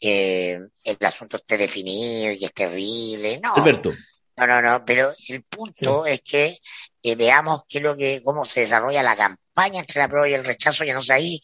eh, 0.00 0.58
el 0.82 0.96
asunto 1.00 1.36
esté 1.36 1.56
definido 1.56 2.32
y 2.32 2.38
que 2.38 2.46
es 2.46 2.54
terrible, 2.54 3.38
no. 3.40 3.54
Alberto. 3.54 3.92
No, 4.36 4.46
no, 4.46 4.62
no, 4.62 4.84
pero 4.84 5.12
el 5.28 5.42
punto 5.42 6.06
es 6.06 6.20
que 6.22 6.58
eh, 7.02 7.16
veamos 7.16 7.62
qué 7.68 7.78
es 7.78 7.84
lo 7.84 7.96
que, 7.96 8.22
cómo 8.24 8.44
se 8.44 8.60
desarrolla 8.60 9.02
la 9.02 9.16
campaña 9.16 9.80
entre 9.80 10.00
la 10.00 10.08
prueba 10.08 10.28
y 10.28 10.34
el 10.34 10.44
rechazo, 10.44 10.84
ya 10.84 10.94
no 10.94 11.02
sé 11.02 11.12
ahí, 11.12 11.42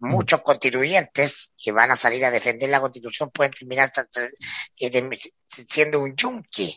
muchos 0.00 0.42
constituyentes 0.42 1.52
que 1.56 1.72
van 1.72 1.90
a 1.90 1.96
salir 1.96 2.24
a 2.24 2.30
defender 2.30 2.68
la 2.68 2.80
constitución 2.80 3.30
pueden 3.30 3.52
terminar 3.52 3.90
eh, 4.78 5.08
siendo 5.46 6.00
un 6.00 6.14
yunque, 6.16 6.76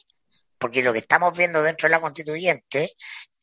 porque 0.57 0.83
lo 0.83 0.93
que 0.93 0.99
estamos 0.99 1.37
viendo 1.37 1.61
dentro 1.61 1.87
de 1.87 1.91
la 1.91 2.01
constituyente 2.01 2.93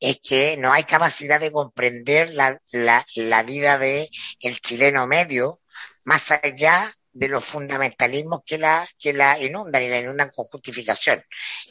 es 0.01 0.19
que 0.21 0.57
no 0.57 0.73
hay 0.73 0.85
capacidad 0.85 1.41
de 1.41 1.53
comprender 1.53 2.33
la, 2.35 2.61
la, 2.73 3.43
vida 3.45 3.79
de 3.79 4.11
el 4.41 4.61
chileno 4.61 5.07
medio 5.07 5.61
más 6.05 6.31
allá 6.31 6.91
de 7.15 7.29
los 7.29 7.45
fundamentalismos 7.45 8.43
que 8.45 8.59
la, 8.59 8.87
que 8.99 9.13
la 9.13 9.39
inundan 9.41 9.83
y 9.83 9.89
la 9.89 10.01
inundan 10.01 10.31
con 10.31 10.47
justificación. 10.47 11.23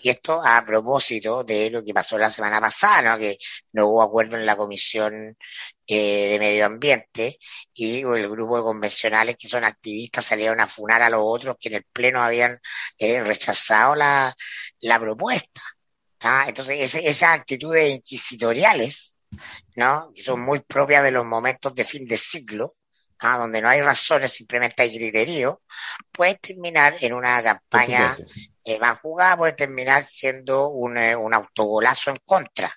Y 0.02 0.10
esto 0.10 0.42
a 0.44 0.64
propósito 0.64 1.44
de 1.44 1.70
lo 1.70 1.84
que 1.84 1.94
pasó 1.94 2.18
la 2.18 2.32
semana 2.32 2.62
pasada, 2.62 3.02
¿no? 3.02 3.20
que 3.20 3.38
no 3.74 3.88
hubo 3.88 4.02
acuerdo 4.02 4.38
en 4.38 4.46
la 4.46 4.56
Comisión 4.56 5.38
eh, 5.86 6.30
de 6.32 6.40
Medio 6.40 6.66
Ambiente 6.66 7.38
y 7.74 8.00
el 8.00 8.30
grupo 8.30 8.58
de 8.58 8.64
convencionales 8.64 9.36
que 9.38 9.50
son 9.50 9.66
activistas 9.66 10.26
salieron 10.26 10.62
a 10.62 10.68
funar 10.68 11.02
a 11.02 11.10
los 11.10 11.22
otros 11.24 11.58
que 11.60 11.70
en 11.70 11.76
el 11.76 11.84
Pleno 11.92 12.22
habían 12.24 12.58
eh, 12.98 13.22
rechazado 13.22 13.96
la, 13.96 14.34
la 14.80 15.00
propuesta. 15.00 15.62
¿ah? 16.22 16.46
Entonces, 16.48 16.96
esas 16.96 17.38
actitudes 17.38 17.92
inquisitoriales, 17.94 19.16
¿no? 19.76 20.12
que 20.16 20.24
son 20.24 20.40
muy 20.42 20.62
propias 20.62 21.04
de 21.04 21.12
los 21.12 21.26
momentos 21.26 21.76
de 21.76 21.84
fin 21.84 22.08
de 22.08 22.18
siglo, 22.18 22.76
¿ah? 23.20 23.38
donde 23.38 23.62
no 23.62 23.70
hay 23.70 23.82
razones, 23.82 24.32
simplemente 24.32 24.84
hay 24.84 24.96
criterio, 24.96 25.62
puede 26.12 26.36
terminar 26.36 26.96
en 27.00 27.14
una 27.14 27.42
campaña 27.42 28.16
eh, 28.64 28.80
más 28.80 29.00
jugada, 29.00 29.38
puede 29.38 29.54
terminar 29.54 30.04
siendo 30.06 30.70
un, 30.70 30.98
eh, 30.98 31.16
un 31.16 31.34
autogolazo 31.34 32.12
en 32.12 32.20
contra. 32.26 32.72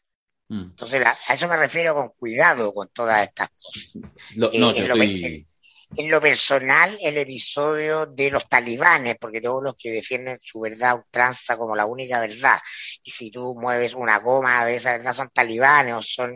Mm. 0.49 0.63
Entonces, 0.63 1.05
a 1.05 1.35
eso 1.35 1.49
me 1.49 1.57
refiero 1.57 1.95
con 1.95 2.11
cuidado 2.11 2.73
con 2.73 2.89
todas 2.89 3.29
estas 3.29 3.49
cosas. 3.59 3.97
no, 4.37 4.51
eh, 4.53 4.59
yo 4.59 4.83
estoy 4.83 5.47
en 5.95 6.11
lo 6.11 6.21
personal 6.21 6.97
el 7.01 7.17
episodio 7.17 8.07
de 8.07 8.31
los 8.31 8.49
talibanes, 8.49 9.17
porque 9.21 9.41
todos 9.41 9.63
los 9.63 9.75
que 9.77 9.91
defienden 9.93 10.39
su 10.43 10.61
verdad 10.61 10.97
ultranza 10.97 11.57
como 11.57 11.77
la 11.77 11.87
única 11.87 12.21
verdad, 12.21 12.59
y 13.03 13.11
si 13.11 13.31
tú 13.31 13.55
mueves 13.59 13.95
una 13.95 14.19
goma 14.19 14.65
de 14.65 14.77
esa 14.77 14.93
verdad 14.93 15.15
son 15.15 15.31
talibanes 15.31 15.95
o 15.95 16.03
son 16.03 16.35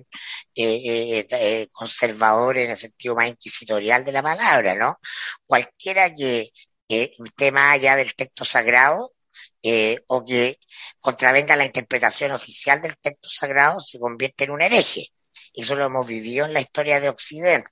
eh, 0.54 1.24
eh, 1.24 1.26
eh, 1.30 1.68
conservadores 1.72 2.64
en 2.64 2.70
el 2.70 2.76
sentido 2.76 3.14
más 3.16 3.28
inquisitorial 3.28 4.04
de 4.04 4.12
la 4.12 4.22
palabra, 4.22 4.74
¿no? 4.74 4.98
Cualquiera 5.44 6.14
que 6.14 6.50
esté 6.88 7.52
más 7.52 7.74
allá 7.74 7.96
del 7.96 8.14
texto 8.14 8.44
sagrado, 8.44 9.12
o 10.06 10.24
que 10.24 10.58
contravenga 11.00 11.56
la 11.56 11.66
interpretación 11.66 12.32
oficial 12.32 12.80
del 12.80 12.96
texto 12.98 13.28
sagrado 13.28 13.80
se 13.80 13.98
convierte 13.98 14.44
en 14.44 14.50
un 14.52 14.62
hereje. 14.62 15.08
Eso 15.52 15.74
lo 15.76 15.84
hemos 15.86 16.06
vivido 16.06 16.46
en 16.46 16.54
la 16.54 16.60
historia 16.60 17.00
de 17.00 17.08
Occidente. 17.10 17.68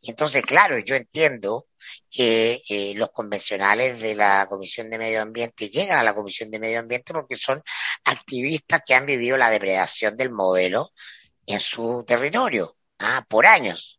Y 0.00 0.10
entonces, 0.10 0.42
claro, 0.42 0.78
yo 0.78 0.94
entiendo 0.94 1.68
que 2.10 2.62
eh, 2.68 2.92
los 2.96 3.10
convencionales 3.10 4.00
de 4.00 4.14
la 4.14 4.46
Comisión 4.48 4.90
de 4.90 4.98
Medio 4.98 5.22
Ambiente 5.22 5.68
llegan 5.68 5.98
a 5.98 6.02
la 6.02 6.14
Comisión 6.14 6.50
de 6.50 6.58
Medio 6.58 6.80
Ambiente 6.80 7.12
porque 7.12 7.36
son 7.36 7.62
activistas 8.04 8.82
que 8.86 8.94
han 8.94 9.06
vivido 9.06 9.36
la 9.36 9.50
depredación 9.50 10.16
del 10.16 10.30
modelo 10.30 10.92
en 11.46 11.60
su 11.60 12.04
territorio 12.06 12.76
ah, 12.98 13.24
por 13.28 13.46
años. 13.46 13.98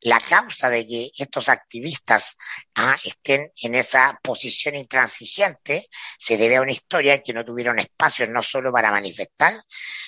La 0.00 0.20
causa 0.20 0.68
de 0.68 0.84
que 0.84 1.10
estos 1.16 1.48
activistas 1.48 2.36
ah, 2.74 2.98
estén 3.04 3.52
en 3.62 3.74
esa 3.76 4.18
posición 4.22 4.74
intransigente 4.74 5.88
se 6.18 6.36
debe 6.36 6.56
a 6.56 6.62
una 6.62 6.72
historia 6.72 7.22
que 7.22 7.32
no 7.32 7.44
tuvieron 7.44 7.78
espacio 7.78 8.26
no 8.26 8.42
solo 8.42 8.72
para 8.72 8.90
manifestar 8.90 9.54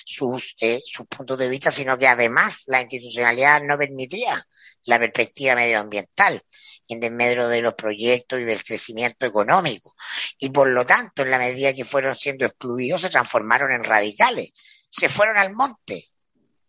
sus, 0.05 0.55
eh, 0.59 0.81
sus 0.85 1.07
puntos 1.07 1.37
de 1.37 1.47
vista, 1.47 1.71
sino 1.71 1.97
que 1.97 2.07
además 2.07 2.63
la 2.67 2.81
institucionalidad 2.81 3.61
no 3.61 3.77
permitía 3.77 4.45
la 4.85 4.99
perspectiva 4.99 5.55
medioambiental 5.55 6.41
en 6.87 6.99
desmedro 6.99 7.47
de 7.47 7.61
los 7.61 7.73
proyectos 7.75 8.39
y 8.39 8.43
del 8.43 8.63
crecimiento 8.63 9.25
económico. 9.25 9.95
Y 10.37 10.49
por 10.49 10.69
lo 10.69 10.85
tanto, 10.85 11.23
en 11.23 11.31
la 11.31 11.39
medida 11.39 11.73
que 11.73 11.85
fueron 11.85 12.15
siendo 12.15 12.45
excluidos, 12.45 13.01
se 13.01 13.09
transformaron 13.09 13.73
en 13.73 13.83
radicales. 13.83 14.51
Se 14.89 15.09
fueron 15.09 15.37
al 15.37 15.53
monte. 15.53 16.09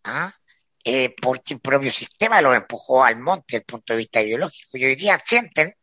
¿ah? 0.03 0.31
Eh, 0.83 1.15
porque 1.21 1.55
el 1.55 1.59
propio 1.59 1.91
sistema 1.91 2.41
los 2.41 2.55
empujó 2.55 3.03
al 3.03 3.17
monte 3.17 3.43
desde 3.47 3.57
el 3.57 3.65
punto 3.65 3.93
de 3.93 3.97
vista 3.97 4.21
ideológico. 4.21 4.77
Y 4.77 4.85
hoy 4.85 4.95
día 4.95 5.21
sienten 5.23 5.75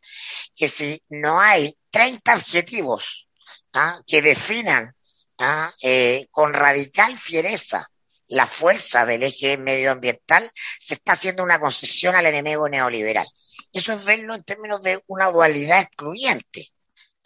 que 0.55 0.68
si 0.68 1.03
no 1.09 1.41
hay 1.41 1.76
30 1.91 2.33
adjetivos 2.33 3.28
¿ah? 3.74 4.01
que 4.07 4.22
definan 4.22 4.95
¿ah? 5.39 5.72
eh, 5.83 6.28
con 6.30 6.55
radical 6.55 7.16
fiereza 7.16 7.91
la 8.33 8.47
fuerza 8.47 9.05
del 9.05 9.22
eje 9.24 9.59
medioambiental, 9.59 10.51
se 10.78 10.95
está 10.95 11.12
haciendo 11.12 11.43
una 11.43 11.61
concesión 11.61 12.14
al 12.14 12.24
enemigo 12.24 12.66
neoliberal. 12.66 13.26
Eso 13.72 13.93
es 13.93 14.07
verlo 14.07 14.35
en 14.35 14.43
términos 14.43 14.83
de 14.83 15.03
una 15.07 15.30
dualidad 15.30 15.83
excluyente. 15.83 16.68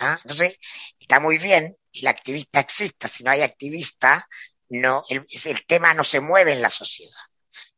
¿ah? 0.01 0.19
Entonces, 0.23 0.59
está 0.99 1.21
muy 1.21 1.39
bien 1.39 1.73
que 1.93 2.01
el 2.01 2.09
activista 2.09 2.59
exista. 2.59 3.07
Si 3.07 3.23
no 3.23 3.31
hay 3.31 3.43
activista, 3.43 4.29
no, 4.69 5.05
el, 5.09 5.27
tema 5.67 5.95
no 5.95 6.03
se 6.03 6.19
mueve 6.19 6.53
en 6.53 6.63
la 6.63 6.71
sociedad. 6.71 7.13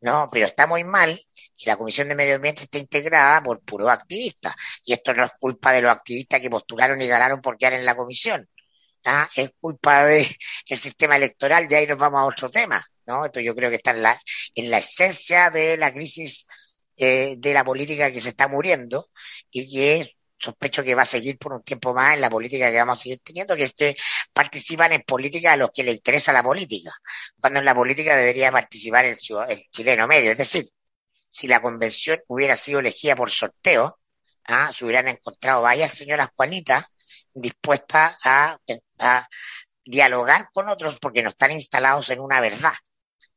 No, 0.00 0.30
pero 0.32 0.46
está 0.46 0.66
muy 0.66 0.84
mal 0.84 1.20
que 1.56 1.68
la 1.68 1.76
Comisión 1.76 2.08
de 2.08 2.14
Medio 2.14 2.36
Ambiente 2.36 2.62
esté 2.62 2.78
integrada 2.78 3.42
por 3.42 3.60
puros 3.60 3.90
activistas. 3.90 4.54
Y 4.84 4.94
esto 4.94 5.12
no 5.12 5.24
es 5.24 5.32
culpa 5.38 5.72
de 5.72 5.82
los 5.82 5.90
activistas 5.92 6.40
que 6.40 6.48
postularon 6.48 7.02
y 7.02 7.06
ganaron 7.06 7.42
por 7.42 7.58
quedar 7.58 7.74
en 7.74 7.84
la 7.84 7.94
comisión. 7.94 8.48
¿ah? 9.04 9.28
Es 9.34 9.50
culpa 9.60 10.06
del 10.06 10.24
sistema 10.66 11.16
electoral, 11.16 11.66
y 11.68 11.74
ahí 11.74 11.86
nos 11.86 11.98
vamos 11.98 12.22
a 12.22 12.24
otro 12.24 12.50
tema. 12.50 12.82
¿No? 13.08 13.24
Esto 13.24 13.40
yo 13.40 13.54
creo 13.54 13.70
que 13.70 13.76
está 13.76 13.92
en 13.92 14.02
la, 14.02 14.20
en 14.54 14.70
la 14.70 14.78
esencia 14.78 15.50
de 15.50 15.76
la 15.76 15.92
crisis 15.92 16.46
eh, 16.96 17.36
de 17.38 17.54
la 17.54 17.64
política 17.64 18.12
que 18.12 18.20
se 18.20 18.28
está 18.30 18.48
muriendo 18.48 19.08
y 19.50 19.70
que 19.72 20.16
sospecho 20.38 20.84
que 20.84 20.94
va 20.94 21.02
a 21.02 21.06
seguir 21.06 21.38
por 21.38 21.52
un 21.52 21.62
tiempo 21.62 21.94
más 21.94 22.14
en 22.14 22.20
la 22.20 22.30
política 22.30 22.70
que 22.70 22.76
vamos 22.78 22.98
a 22.98 23.02
seguir 23.02 23.20
teniendo, 23.24 23.56
que 23.56 23.64
es 23.64 23.74
participan 24.32 24.92
en 24.92 25.02
política 25.02 25.52
a 25.52 25.56
los 25.56 25.70
que 25.72 25.82
le 25.82 25.92
interesa 25.92 26.32
la 26.32 26.42
política, 26.42 26.92
cuando 27.40 27.58
en 27.58 27.64
la 27.64 27.74
política 27.74 28.16
debería 28.16 28.52
participar 28.52 29.06
el, 29.06 29.16
chileno 29.16 30.06
medio. 30.06 30.32
Es 30.32 30.38
decir, 30.38 30.64
si 31.28 31.48
la 31.48 31.60
convención 31.60 32.20
hubiera 32.28 32.56
sido 32.56 32.80
elegida 32.80 33.16
por 33.16 33.30
sorteo, 33.30 33.98
¿ah? 34.44 34.70
se 34.72 34.84
hubieran 34.84 35.08
encontrado 35.08 35.62
varias 35.62 35.92
señoras 35.92 36.30
Juanitas 36.36 36.84
dispuestas 37.34 38.16
a 38.26 38.58
dialogar 39.84 40.50
con 40.52 40.68
otros 40.68 40.98
porque 41.00 41.22
no 41.22 41.30
están 41.30 41.52
instalados 41.52 42.10
en 42.10 42.20
una 42.20 42.40
verdad, 42.40 42.74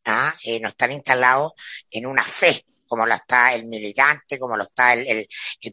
¿ah? 0.06 0.34
eh, 0.43 0.60
no 0.60 0.70
están 0.70 0.91
instalados 0.91 1.54
en 1.89 2.06
una 2.06 2.24
fe, 2.24 2.66
como 2.91 3.06
la 3.06 3.16
está 3.16 3.54
el 3.54 3.68
militante, 3.68 4.38
como 4.38 4.58
lo 4.58 4.64
está 4.64 4.93
el, 4.93 5.26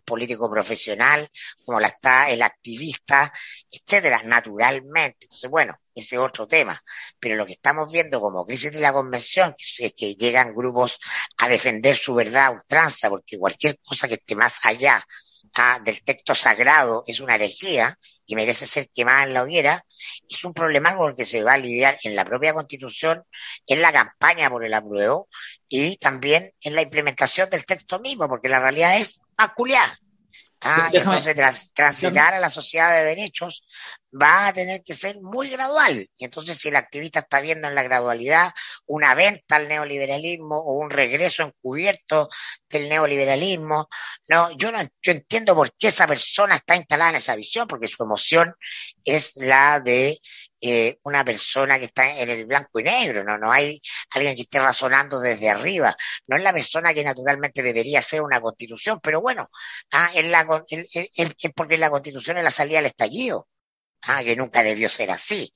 político 0.05 0.49
profesional, 0.49 1.29
como 1.65 1.81
la 1.81 1.89
está 1.89 2.31
el 2.31 2.43
activista, 2.43 3.33
etcétera, 3.71 4.23
naturalmente. 4.25 5.19
Entonces, 5.23 5.51
bueno, 5.51 5.75
ese 5.93 6.15
es 6.15 6.23
otro 6.23 6.47
tema. 6.47 6.81
Pero 7.19 7.35
lo 7.35 7.45
que 7.45 7.55
estamos 7.55 7.91
viendo 7.91 8.21
como 8.21 8.47
crisis 8.47 8.73
de 8.73 8.81
la 8.81 8.93
convención 8.93 9.57
es 9.59 9.93
que 9.95 10.15
llegan 10.15 10.55
grupos 10.55 11.01
a 11.39 11.49
defender 11.49 11.97
su 11.97 12.15
verdad 12.15 12.47
a 12.47 12.51
ultranza, 12.51 13.11
porque 13.11 13.37
cualquier 13.37 13.81
cosa 13.81 14.07
que 14.07 14.15
esté 14.15 14.37
más 14.37 14.61
allá 14.63 15.05
del 15.85 16.03
texto 16.03 16.35
sagrado 16.35 17.05
es 17.07 17.21
una 17.21 17.35
herejía 17.35 17.99
y 18.27 18.35
merece 18.35 18.67
ser 18.67 18.89
quemada 18.91 19.25
en 19.25 19.35
la 19.35 19.43
hoguera, 19.43 19.85
es 20.29 20.45
un 20.45 20.53
problema 20.53 20.97
con 20.97 21.11
el 21.11 21.17
que 21.17 21.25
se 21.25 21.43
va 21.43 21.55
a 21.55 21.59
lidiar 21.59 21.99
en 22.05 22.15
la 22.15 22.25
propia 22.25 22.55
constitución, 22.55 23.25
en 23.67 23.83
la 23.83 23.93
campaña 23.93 24.51
por 24.51 24.65
el 24.65 24.75
apruebo 24.75 25.29
y 25.69 25.97
también 25.97 26.53
en 26.61 26.75
la 26.75 26.83
implementación 26.83 27.49
del 27.51 27.65
texto 27.65 28.01
mismo, 28.01 28.29
porque 28.29 28.49
la 28.49 28.61
realidad 28.61 28.99
es 28.99 29.21
peculiar. 29.37 29.89
Ah, 30.61 30.91
entonces 30.93 31.37
transitar 31.73 32.35
a 32.35 32.41
la 32.41 32.51
sociedad 32.51 32.93
de 32.93 33.05
derechos 33.05 33.65
va 34.13 34.49
a 34.49 34.53
tener 34.53 34.83
que 34.83 34.95
ser 34.95 35.21
muy 35.21 35.51
gradual. 35.51 36.09
Y 36.17 36.25
entonces 36.25 36.59
si 36.59 36.69
el 36.69 36.77
activista 36.77 37.21
está 37.21 37.41
viendo 37.41 37.69
en 37.69 37.75
la 37.75 37.83
gradualidad 37.83 38.51
una 38.87 39.15
venta 39.15 39.57
al 39.57 39.69
neoliberalismo 39.69 40.57
o 40.57 40.75
un 40.75 40.91
regreso 40.91 41.45
encubierto 41.45 42.29
del 42.69 42.89
neoliberalismo, 42.89 43.89
no, 44.29 44.51
yo 44.57 44.73
no 44.73 44.83
yo 45.01 45.13
entiendo 45.13 45.55
por 45.55 45.73
qué 45.75 45.89
esa 45.89 46.07
persona 46.07 46.57
está 46.57 46.75
instalada 46.75 47.11
en 47.11 47.17
esa 47.17 47.37
visión, 47.37 47.69
porque 47.69 47.89
su 47.89 48.03
emoción 48.03 48.55
es 49.05 49.37
la 49.37 49.81
de 49.81 50.19
eh, 50.61 50.99
una 51.05 51.25
persona 51.25 51.79
que 51.79 51.87
está 51.87 52.19
en 52.19 52.31
el 52.31 52.47
blanco 52.47 52.81
y 52.81 52.83
negro, 52.85 53.25
¿no? 53.25 53.39
No 53.39 53.53
hay 53.53 53.81
alguien 54.11 54.35
que 54.35 54.43
esté 54.43 54.61
razonando 54.61 55.21
desde 55.21 55.49
arriba. 55.51 55.97
No 56.27 56.37
es 56.37 56.43
la 56.43 56.53
persona 56.53 56.93
que 56.95 57.05
naturalmente 57.05 57.63
debería 57.63 58.03
ser 58.03 58.23
una 58.23 58.41
constitución, 58.41 59.01
pero 59.03 59.21
bueno, 59.21 59.51
ah, 59.93 60.11
es, 60.15 60.27
la, 60.29 60.47
porque 61.55 61.79
la 61.79 61.91
constitución 61.91 62.39
es 62.39 62.45
la 62.45 62.51
salida 62.51 62.81
al 62.81 62.87
estallido, 62.87 63.49
ah, 64.03 64.23
que 64.25 64.37
nunca 64.37 64.63
debió 64.63 64.89
ser 64.89 65.11
así. 65.11 65.53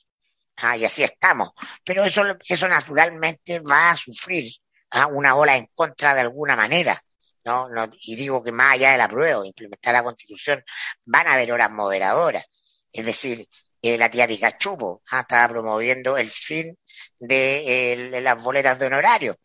Ah, 0.57 0.77
y 0.77 0.85
así 0.85 1.03
estamos. 1.03 1.51
Pero 1.85 2.05
eso, 2.05 2.23
eso 2.49 2.69
naturalmente 2.69 3.61
va 3.61 3.91
a 3.91 3.97
sufrir 3.97 4.53
ah, 4.91 5.07
una 5.09 5.35
ola 5.35 5.57
en 5.57 5.67
contra 5.75 6.15
de 6.15 6.21
alguna 6.23 6.57
manera. 6.57 7.01
¿no? 7.45 7.69
no 7.69 7.89
y 8.01 8.17
digo 8.17 8.43
que 8.43 8.53
más 8.53 8.75
allá 8.75 8.93
de 8.93 8.99
la 8.99 9.09
prueba, 9.09 9.47
implementar 9.47 9.95
la 9.95 10.05
constitución, 10.05 10.63
van 11.05 11.27
a 11.27 11.35
haber 11.35 11.53
horas 11.53 11.71
moderadoras. 11.71 12.45
Es 12.93 13.07
decir, 13.07 13.49
eh, 13.83 13.99
la 13.99 14.11
tía 14.11 14.27
Pikachu 14.29 15.03
ah, 15.11 15.21
estaba 15.21 15.49
promoviendo 15.49 16.17
el 16.17 16.29
fin 16.29 16.77
de 17.19 18.21
las 18.23 18.43
boletas 18.43 18.79
de 18.79 18.87
honorario. 18.87 19.37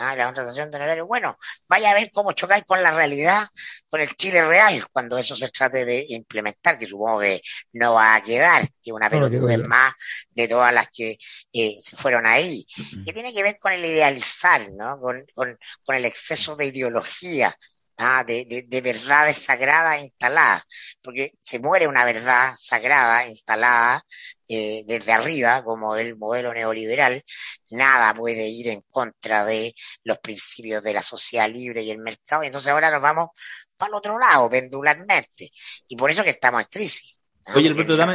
Ah, 0.00 0.14
la 0.14 0.26
contratación 0.26 0.70
de 0.70 0.76
honorario. 0.76 1.06
Bueno, 1.08 1.36
vaya 1.68 1.90
a 1.90 1.94
ver 1.94 2.10
cómo 2.12 2.32
chocáis 2.32 2.64
con 2.64 2.80
la 2.82 2.92
realidad, 2.92 3.48
con 3.88 4.00
el 4.00 4.08
Chile 4.14 4.46
real, 4.46 4.86
cuando 4.92 5.18
eso 5.18 5.34
se 5.34 5.48
trate 5.48 5.84
de 5.84 6.06
implementar, 6.10 6.78
que 6.78 6.86
supongo 6.86 7.20
que 7.20 7.42
no 7.72 7.94
va 7.94 8.14
a 8.14 8.22
quedar, 8.22 8.68
que 8.80 8.92
una 8.92 9.10
pelotudez 9.10 9.58
más 9.66 9.94
de 10.30 10.46
todas 10.46 10.72
las 10.72 10.88
que 10.90 11.18
eh, 11.52 11.80
se 11.82 11.96
fueron 11.96 12.26
ahí. 12.26 12.64
Que 13.04 13.12
tiene 13.12 13.32
que 13.32 13.42
ver 13.42 13.58
con 13.58 13.72
el 13.72 13.84
idealizar, 13.84 14.70
¿no? 14.72 15.00
Con, 15.00 15.26
con, 15.34 15.58
con 15.82 15.96
el 15.96 16.04
exceso 16.04 16.54
de 16.54 16.66
ideología 16.66 17.56
¿ah? 17.98 18.24
de, 18.26 18.46
de, 18.48 18.62
de, 18.62 18.80
verdades 18.80 19.36
sagradas 19.36 20.02
instaladas, 20.02 20.62
porque 21.02 21.34
se 21.42 21.58
muere 21.58 21.86
una 21.86 22.04
verdad 22.04 22.54
sagrada 22.56 23.26
instalada 23.26 24.04
eh, 24.48 24.84
desde 24.86 25.12
arriba, 25.12 25.62
como 25.62 25.96
el 25.96 26.16
modelo 26.16 26.54
neoliberal, 26.54 27.22
nada 27.70 28.14
puede 28.14 28.48
ir 28.48 28.68
en 28.68 28.82
contra 28.88 29.44
de 29.44 29.74
los 30.04 30.18
principios 30.18 30.82
de 30.82 30.94
la 30.94 31.02
sociedad 31.02 31.50
libre 31.50 31.82
y 31.82 31.90
el 31.90 31.98
mercado, 31.98 32.44
y 32.44 32.46
entonces 32.46 32.72
ahora 32.72 32.90
nos 32.90 33.02
vamos 33.02 33.30
para 33.76 33.90
el 33.90 33.94
otro 33.96 34.18
lado, 34.18 34.48
pendularmente, 34.48 35.50
y 35.86 35.96
por 35.96 36.10
eso 36.10 36.24
que 36.24 36.30
estamos 36.30 36.62
en 36.62 36.68
crisis. 36.70 37.16
Oye, 37.54 37.68
Alberto, 37.68 37.96
dame, 37.96 38.14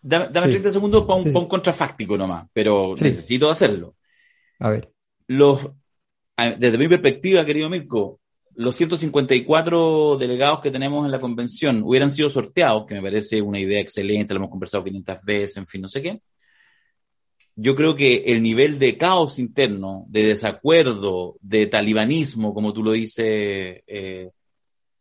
dame, 0.00 0.28
dame 0.30 0.48
30 0.48 0.72
segundos 0.72 1.04
para 1.04 1.20
un, 1.20 1.46
contrafáctico 1.46 2.16
nomás, 2.16 2.46
pero 2.52 2.94
necesito 2.98 3.50
hacerlo. 3.50 3.96
A 4.58 4.70
ver. 4.70 4.90
Los, 5.26 5.70
desde 6.56 6.78
mi 6.78 6.88
perspectiva, 6.88 7.44
querido 7.44 7.68
Mirko, 7.68 8.19
los 8.60 8.76
154 8.76 10.18
delegados 10.18 10.60
que 10.60 10.70
tenemos 10.70 11.06
en 11.06 11.10
la 11.10 11.18
convención 11.18 11.82
hubieran 11.82 12.10
sido 12.10 12.28
sorteados, 12.28 12.84
que 12.84 12.94
me 12.94 13.00
parece 13.00 13.40
una 13.40 13.58
idea 13.58 13.80
excelente, 13.80 14.34
lo 14.34 14.40
hemos 14.40 14.50
conversado 14.50 14.84
500 14.84 15.16
veces, 15.24 15.56
en 15.56 15.66
fin, 15.66 15.80
no 15.80 15.88
sé 15.88 16.02
qué, 16.02 16.20
yo 17.56 17.74
creo 17.74 17.96
que 17.96 18.24
el 18.26 18.42
nivel 18.42 18.78
de 18.78 18.98
caos 18.98 19.38
interno, 19.38 20.04
de 20.08 20.24
desacuerdo, 20.24 21.38
de 21.40 21.68
talibanismo, 21.68 22.52
como 22.52 22.74
tú 22.74 22.84
lo 22.84 22.92
dices, 22.92 23.82
eh, 23.86 24.30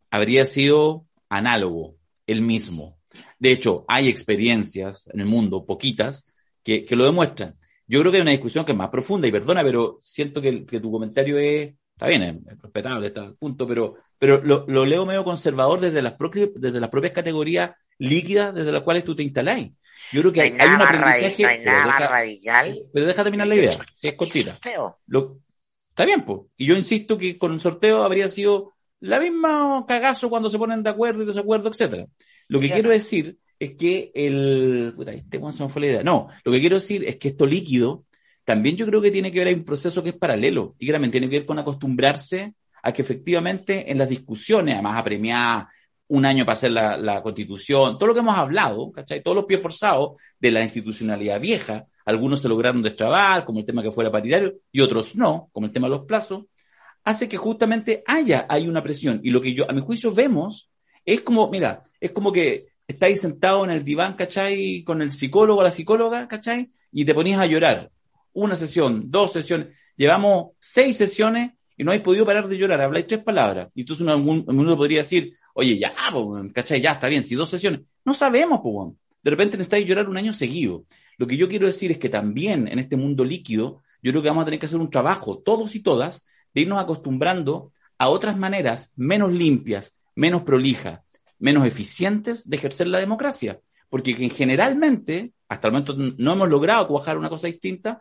habría 0.09 0.45
sido 0.45 1.05
análogo, 1.27 1.97
el 2.27 2.41
mismo. 2.41 2.97
De 3.39 3.51
hecho, 3.51 3.83
hay 3.89 4.07
experiencias 4.07 5.09
en 5.13 5.19
el 5.19 5.25
mundo, 5.25 5.65
poquitas, 5.65 6.23
que, 6.63 6.85
lo 6.91 7.03
demuestran. 7.03 7.57
Yo 7.87 7.99
creo 7.99 8.11
que 8.11 8.19
hay 8.19 8.21
una 8.21 8.31
discusión 8.31 8.63
que 8.63 8.71
es 8.71 8.77
más 8.77 8.89
profunda 8.89 9.27
y 9.27 9.33
perdona, 9.33 9.63
pero 9.63 9.97
siento 9.99 10.41
que 10.41 10.79
tu 10.79 10.91
comentario 10.91 11.37
es 11.37 11.73
está 11.99 12.07
bien, 12.07 12.23
es, 12.23 12.61
respetable, 12.61 13.07
está 13.07 13.23
al 13.23 13.35
punto, 13.35 13.67
pero, 13.67 13.95
pero 14.17 14.41
lo, 14.41 14.65
lo, 14.69 14.85
leo 14.85 15.05
medio 15.05 15.25
conservador 15.25 15.81
desde 15.81 16.01
las, 16.01 16.13
propias, 16.13 16.49
desde 16.55 16.79
las 16.79 16.89
propias 16.89 17.11
categorías 17.11 17.71
líquidas 17.97 18.55
desde 18.55 18.71
las 18.71 18.83
cuales 18.83 19.03
tú 19.03 19.17
te 19.17 19.23
instalas. 19.23 19.69
Yo 20.13 20.21
creo 20.21 20.31
que 20.31 20.41
hay, 20.41 20.51
un 20.51 20.61
aprendizaje. 20.61 21.43
No 21.43 21.49
hay 21.49 21.59
nada 21.59 21.85
más 21.85 22.09
radical. 22.09 22.79
Pero 22.93 23.05
deja 23.05 23.23
terminar 23.23 23.47
la 23.47 23.55
idea, 23.55 23.77
si 23.93 24.07
es 24.07 24.15
cortita. 24.15 24.57
Lo, 25.07 25.39
Está 25.89 26.05
bien, 26.05 26.23
pues. 26.23 26.39
Y 26.55 26.65
yo 26.65 26.77
insisto 26.77 27.17
que 27.17 27.37
con 27.37 27.51
el 27.51 27.59
sorteo 27.59 28.03
habría 28.03 28.29
sido 28.29 28.71
la 29.01 29.19
misma 29.19 29.83
cagazo 29.85 30.29
cuando 30.29 30.49
se 30.49 30.57
ponen 30.57 30.81
de 30.81 30.89
acuerdo 30.91 31.23
y 31.23 31.25
desacuerdo, 31.25 31.67
etcétera. 31.67 32.07
Lo 32.47 32.61
que 32.61 32.69
quiero 32.69 32.89
decir 32.89 33.37
es 33.59 33.73
que 33.73 34.09
el. 34.15 34.93
Puta, 34.95 35.11
este 35.11 35.41
se 35.51 35.63
me 35.63 35.67
fue 35.67 35.81
la 35.81 35.87
idea. 35.87 36.03
No, 36.03 36.29
lo 36.45 36.51
que 36.53 36.61
quiero 36.61 36.77
decir 36.77 37.03
es 37.03 37.17
que 37.17 37.27
esto 37.27 37.45
líquido 37.45 38.05
también 38.49 38.75
yo 38.75 38.87
creo 38.87 38.99
que 38.99 39.11
tiene 39.11 39.29
que 39.29 39.37
ver, 39.37 39.49
hay 39.49 39.53
un 39.53 39.63
proceso 39.63 40.01
que 40.01 40.09
es 40.09 40.15
paralelo 40.15 40.73
y 40.79 40.87
que 40.87 40.91
también 40.91 41.11
tiene 41.11 41.29
que 41.29 41.37
ver 41.37 41.45
con 41.45 41.59
acostumbrarse 41.59 42.55
a 42.81 42.91
que 42.91 43.03
efectivamente 43.03 43.91
en 43.91 43.99
las 43.99 44.09
discusiones, 44.09 44.73
además 44.73 44.97
apremiadas, 44.97 45.67
un 46.07 46.25
año 46.25 46.45
para 46.45 46.53
hacer 46.53 46.71
la, 46.71 47.21
constitución, 47.21 47.99
todo 47.99 48.07
lo 48.07 48.13
que 48.15 48.21
hemos 48.21 48.35
hablado, 48.35 48.91
¿cachai? 48.91 49.21
Todos 49.21 49.35
los 49.35 49.45
pies 49.45 49.61
forzados 49.61 50.19
de 50.39 50.49
la 50.49 50.63
institucionalidad 50.63 51.39
vieja, 51.39 51.85
algunos 52.05 52.41
se 52.41 52.47
lograron 52.47 52.81
destrabar, 52.81 53.45
como 53.45 53.59
el 53.59 53.67
tema 53.67 53.83
que 53.83 53.91
fuera 53.91 54.11
paritario, 54.11 54.55
y 54.71 54.81
otros 54.81 55.15
no, 55.15 55.49
como 55.51 55.67
el 55.67 55.71
tema 55.71 55.85
de 55.85 55.91
los 55.91 56.05
plazos, 56.05 56.45
hace 57.03 57.29
que 57.29 57.37
justamente 57.37 58.01
haya, 58.07 58.47
hay 58.49 58.67
una 58.67 58.81
presión. 58.81 59.21
Y 59.23 59.29
lo 59.29 59.41
que 59.41 59.53
yo, 59.53 59.69
a 59.69 59.73
mi 59.73 59.81
juicio, 59.81 60.11
vemos 60.11 60.71
es 61.05 61.21
como, 61.21 61.51
mira, 61.51 61.83
es 61.99 62.09
como 62.13 62.31
que 62.31 62.69
estáis 62.87 63.21
sentado 63.21 63.63
en 63.63 63.69
el 63.69 63.83
diván, 63.83 64.15
¿cachai? 64.15 64.83
Con 64.83 65.03
el 65.03 65.11
psicólogo 65.11 65.59
o 65.59 65.63
la 65.63 65.69
psicóloga, 65.69 66.27
¿cachai? 66.27 66.71
Y 66.91 67.05
te 67.05 67.13
ponías 67.13 67.39
a 67.39 67.45
llorar. 67.45 67.91
Una 68.33 68.55
sesión, 68.55 69.09
dos 69.09 69.33
sesiones. 69.33 69.67
Llevamos 69.95 70.51
seis 70.59 70.97
sesiones 70.97 71.51
y 71.75 71.83
no 71.83 71.91
hay 71.91 71.99
podido 71.99 72.25
parar 72.25 72.47
de 72.47 72.57
llorar. 72.57 72.81
Habláis 72.81 73.07
tres 73.07 73.21
palabras. 73.21 73.69
Y 73.73 73.81
entonces 73.81 74.05
uno, 74.05 74.17
uno 74.17 74.77
podría 74.77 74.99
decir, 74.99 75.33
oye, 75.53 75.77
ya, 75.77 75.93
¿cachai? 76.53 76.81
Ya 76.81 76.91
está 76.91 77.07
bien, 77.07 77.23
si 77.23 77.35
dos 77.35 77.49
sesiones. 77.49 77.81
No 78.05 78.13
sabemos, 78.13 78.59
pues, 78.61 78.93
De 79.23 79.31
repente 79.31 79.57
necesitáis 79.57 79.85
llorar 79.85 80.09
un 80.09 80.17
año 80.17 80.33
seguido. 80.33 80.85
Lo 81.17 81.27
que 81.27 81.37
yo 81.37 81.47
quiero 81.47 81.67
decir 81.67 81.91
es 81.91 81.97
que 81.97 82.09
también 82.09 82.67
en 82.67 82.79
este 82.79 82.95
mundo 82.95 83.25
líquido, 83.25 83.81
yo 84.01 84.11
creo 84.11 84.21
que 84.21 84.29
vamos 84.29 84.43
a 84.43 84.45
tener 84.45 84.59
que 84.59 84.65
hacer 84.65 84.79
un 84.79 84.89
trabajo, 84.89 85.39
todos 85.39 85.75
y 85.75 85.81
todas, 85.81 86.23
de 86.53 86.61
irnos 86.61 86.79
acostumbrando 86.79 87.73
a 87.97 88.09
otras 88.09 88.37
maneras 88.37 88.91
menos 88.95 89.31
limpias, 89.31 89.95
menos 90.15 90.43
prolijas, 90.43 91.01
menos 91.37 91.65
eficientes 91.67 92.49
de 92.49 92.57
ejercer 92.57 92.87
la 92.87 92.99
democracia. 92.99 93.59
Porque 93.89 94.15
que 94.15 94.29
generalmente, 94.29 95.33
hasta 95.47 95.67
el 95.67 95.73
momento 95.73 95.95
no 95.97 96.33
hemos 96.33 96.49
logrado 96.49 96.87
cuajar 96.87 97.17
una 97.17 97.29
cosa 97.29 97.47
distinta, 97.47 97.99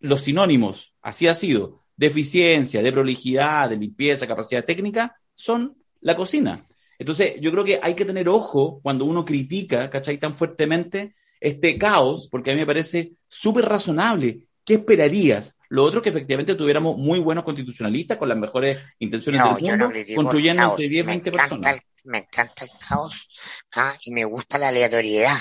los 0.00 0.22
sinónimos, 0.22 0.94
así 1.02 1.28
ha 1.28 1.34
sido, 1.34 1.84
de 1.96 2.06
eficiencia, 2.06 2.82
de 2.82 2.92
prolijidad, 2.92 3.68
de 3.68 3.76
limpieza, 3.76 4.26
capacidad 4.26 4.64
técnica, 4.64 5.16
son 5.34 5.76
la 6.00 6.14
cocina. 6.14 6.66
Entonces, 6.98 7.40
yo 7.40 7.50
creo 7.52 7.64
que 7.64 7.80
hay 7.82 7.94
que 7.94 8.04
tener 8.04 8.28
ojo 8.28 8.80
cuando 8.82 9.04
uno 9.04 9.24
critica, 9.24 9.88
¿cachai? 9.90 10.18
Tan 10.18 10.34
fuertemente 10.34 11.14
este 11.40 11.78
caos, 11.78 12.28
porque 12.30 12.50
a 12.50 12.54
mí 12.54 12.60
me 12.60 12.66
parece 12.66 13.12
súper 13.28 13.64
razonable. 13.64 14.48
¿Qué 14.64 14.74
esperarías? 14.74 15.56
Lo 15.70 15.84
otro 15.84 16.02
que 16.02 16.10
efectivamente 16.10 16.54
tuviéramos 16.54 16.96
muy 16.96 17.20
buenos 17.20 17.44
constitucionalistas 17.44 18.16
con 18.16 18.28
las 18.28 18.38
mejores 18.38 18.78
intenciones 18.98 19.42
del 19.42 19.78
mundo, 19.78 19.90
construyendo 20.14 20.62
entre 20.62 20.88
10, 20.88 21.06
20 21.06 21.32
personas. 21.32 21.80
me 22.04 22.18
encanta 22.18 22.64
el 22.64 22.70
caos 22.86 23.28
¿ah? 23.76 23.96
y 24.02 24.12
me 24.12 24.24
gusta 24.24 24.58
la 24.58 24.68
aleatoriedad. 24.68 25.36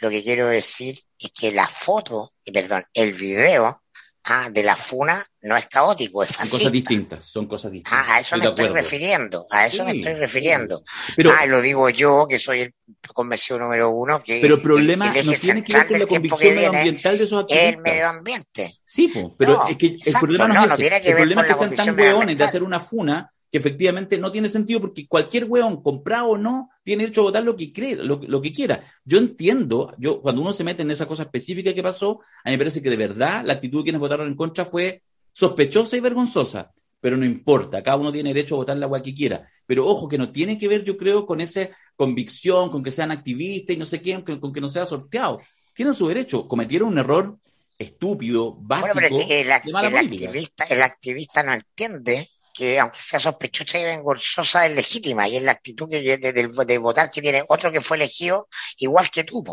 Lo 0.00 0.10
que 0.10 0.22
quiero 0.22 0.48
decir 0.48 0.98
es 1.18 1.30
que 1.32 1.52
la 1.52 1.66
foto, 1.66 2.32
perdón, 2.44 2.84
el 2.92 3.12
video 3.12 3.83
Ah, 4.26 4.48
de 4.50 4.62
la 4.62 4.74
funa 4.74 5.22
no 5.42 5.54
es 5.54 5.68
caótico, 5.68 6.22
es 6.22 6.30
fascista. 6.30 6.56
Son 6.56 6.58
cosas 6.58 6.72
distintas, 6.72 7.24
son 7.26 7.46
cosas 7.46 7.72
distintas. 7.72 8.06
Ah, 8.08 8.14
a 8.14 8.20
eso 8.20 8.36
me 8.38 8.46
estoy 8.46 8.68
refiriendo, 8.68 9.46
a 9.50 9.66
eso 9.66 9.84
me 9.84 9.92
estoy 9.92 10.14
refiriendo. 10.14 10.82
Pero, 11.14 11.32
ah, 11.38 11.44
lo 11.44 11.60
digo 11.60 11.90
yo, 11.90 12.26
que 12.26 12.38
soy 12.38 12.60
el 12.60 12.74
convencido 13.12 13.58
número 13.58 13.90
uno, 13.90 14.22
que 14.22 14.40
Pero 14.40 14.54
el 14.54 14.62
problema 14.62 15.12
no 15.12 15.32
tiene 15.34 15.62
que 15.62 15.74
ver 15.74 15.88
con 15.88 15.98
la 15.98 16.06
convicción 16.06 16.54
medioambiental 16.54 17.18
de 17.18 17.24
esos 17.24 17.42
activistas. 17.42 17.74
El 17.74 17.80
medio 17.82 18.08
ambiente. 18.08 18.74
Sí, 18.84 19.12
pero 19.36 19.68
es 19.68 19.76
que 19.76 19.96
el 20.04 20.14
problema 20.18 20.48
no, 20.48 20.64
es 20.64 20.72
ese. 20.72 21.10
el 21.10 21.16
problema 21.16 21.42
es 21.42 21.48
que 21.48 21.58
sean 21.58 21.74
tan 21.76 22.00
hueones 22.00 22.38
de 22.38 22.44
hacer 22.44 22.62
una 22.62 22.80
funa 22.80 23.30
que 23.54 23.58
efectivamente 23.58 24.18
no 24.18 24.32
tiene 24.32 24.48
sentido 24.48 24.80
porque 24.80 25.06
cualquier 25.06 25.44
hueón, 25.44 25.80
comprado 25.80 26.30
o 26.30 26.36
no, 26.36 26.70
tiene 26.82 27.04
derecho 27.04 27.20
a 27.20 27.24
votar 27.26 27.44
lo 27.44 27.54
que 27.54 27.72
cree, 27.72 27.94
lo, 27.94 28.42
que 28.42 28.52
quiera. 28.52 28.82
Yo 29.04 29.16
entiendo, 29.16 29.94
yo 29.96 30.20
cuando 30.20 30.42
uno 30.42 30.52
se 30.52 30.64
mete 30.64 30.82
en 30.82 30.90
esa 30.90 31.06
cosa 31.06 31.22
específica 31.22 31.72
que 31.72 31.80
pasó, 31.80 32.18
a 32.42 32.50
mí 32.50 32.54
me 32.54 32.58
parece 32.58 32.82
que 32.82 32.90
de 32.90 32.96
verdad 32.96 33.44
la 33.44 33.52
actitud 33.52 33.78
de 33.78 33.84
quienes 33.84 34.00
votaron 34.00 34.26
en 34.26 34.34
contra 34.34 34.64
fue 34.64 35.02
sospechosa 35.32 35.96
y 35.96 36.00
vergonzosa. 36.00 36.72
Pero 37.00 37.16
no 37.16 37.24
importa, 37.24 37.80
cada 37.80 37.96
uno 37.96 38.10
tiene 38.10 38.34
derecho 38.34 38.56
a 38.56 38.58
votar 38.58 38.76
la 38.76 38.86
agua 38.86 39.00
que 39.00 39.14
quiera. 39.14 39.46
Pero 39.64 39.86
ojo, 39.86 40.08
que 40.08 40.18
no 40.18 40.32
tiene 40.32 40.58
que 40.58 40.66
ver, 40.66 40.82
yo 40.82 40.96
creo, 40.96 41.24
con 41.24 41.40
esa 41.40 41.68
convicción, 41.94 42.70
con 42.70 42.82
que 42.82 42.90
sean 42.90 43.12
activistas 43.12 43.76
y 43.76 43.78
no 43.78 43.86
sé 43.86 44.00
quién, 44.00 44.22
con, 44.22 44.52
que 44.52 44.60
no 44.60 44.68
sea 44.68 44.84
sorteado. 44.84 45.40
Tienen 45.72 45.94
su 45.94 46.08
derecho. 46.08 46.48
Cometieron 46.48 46.88
un 46.88 46.98
error 46.98 47.38
estúpido, 47.78 48.56
básico. 48.58 48.94
Bueno, 48.94 49.08
pero 49.12 49.26
el, 49.30 49.52
activista, 49.52 50.64
el 50.64 50.82
activista 50.82 51.44
no 51.44 51.52
entiende 51.52 52.28
que 52.54 52.78
aunque 52.78 53.00
sea 53.00 53.18
sospechosa 53.18 53.80
y 53.80 53.84
vergonzosa, 53.84 54.64
es 54.64 54.76
legítima 54.76 55.28
y 55.28 55.36
es 55.36 55.42
la 55.42 55.50
actitud 55.50 55.90
que, 55.90 56.16
de, 56.16 56.32
de, 56.32 56.78
votar 56.78 57.10
que 57.10 57.20
tiene 57.20 57.44
otro 57.48 57.72
que 57.72 57.80
fue 57.80 57.96
elegido 57.96 58.48
igual 58.78 59.10
que 59.10 59.24
tú. 59.24 59.44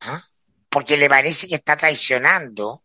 ¿Ah? 0.00 0.24
Porque 0.68 0.96
le 0.96 1.08
parece 1.08 1.48
que 1.48 1.56
está 1.56 1.76
traicionando 1.76 2.82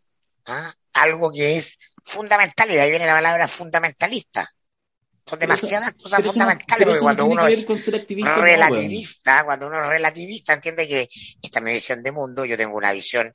¿ah? 0.47 0.73
algo 0.93 1.31
que 1.31 1.57
es 1.57 1.77
fundamental, 2.03 2.69
y 2.71 2.73
de 2.73 2.81
ahí 2.81 2.89
viene 2.89 3.05
la 3.05 3.13
palabra 3.13 3.47
fundamentalista. 3.47 4.49
Son 5.27 5.39
demasiadas 5.39 5.93
cosas 5.93 6.23
fundamentales, 6.23 6.87
porque 6.87 6.99
cuando 6.99 7.25
uno 7.25 7.47
es 7.47 7.65
relativista, 7.67 9.43
cuando 9.43 9.67
uno 9.67 9.83
es 9.83 9.89
relativista, 9.89 10.53
entiende 10.53 10.87
que 10.87 11.09
esta 11.41 11.59
es 11.59 11.65
mi 11.65 11.73
visión 11.73 12.01
de 12.01 12.11
mundo, 12.11 12.45
yo 12.45 12.57
tengo 12.57 12.75
una 12.75 12.91
visión 12.91 13.33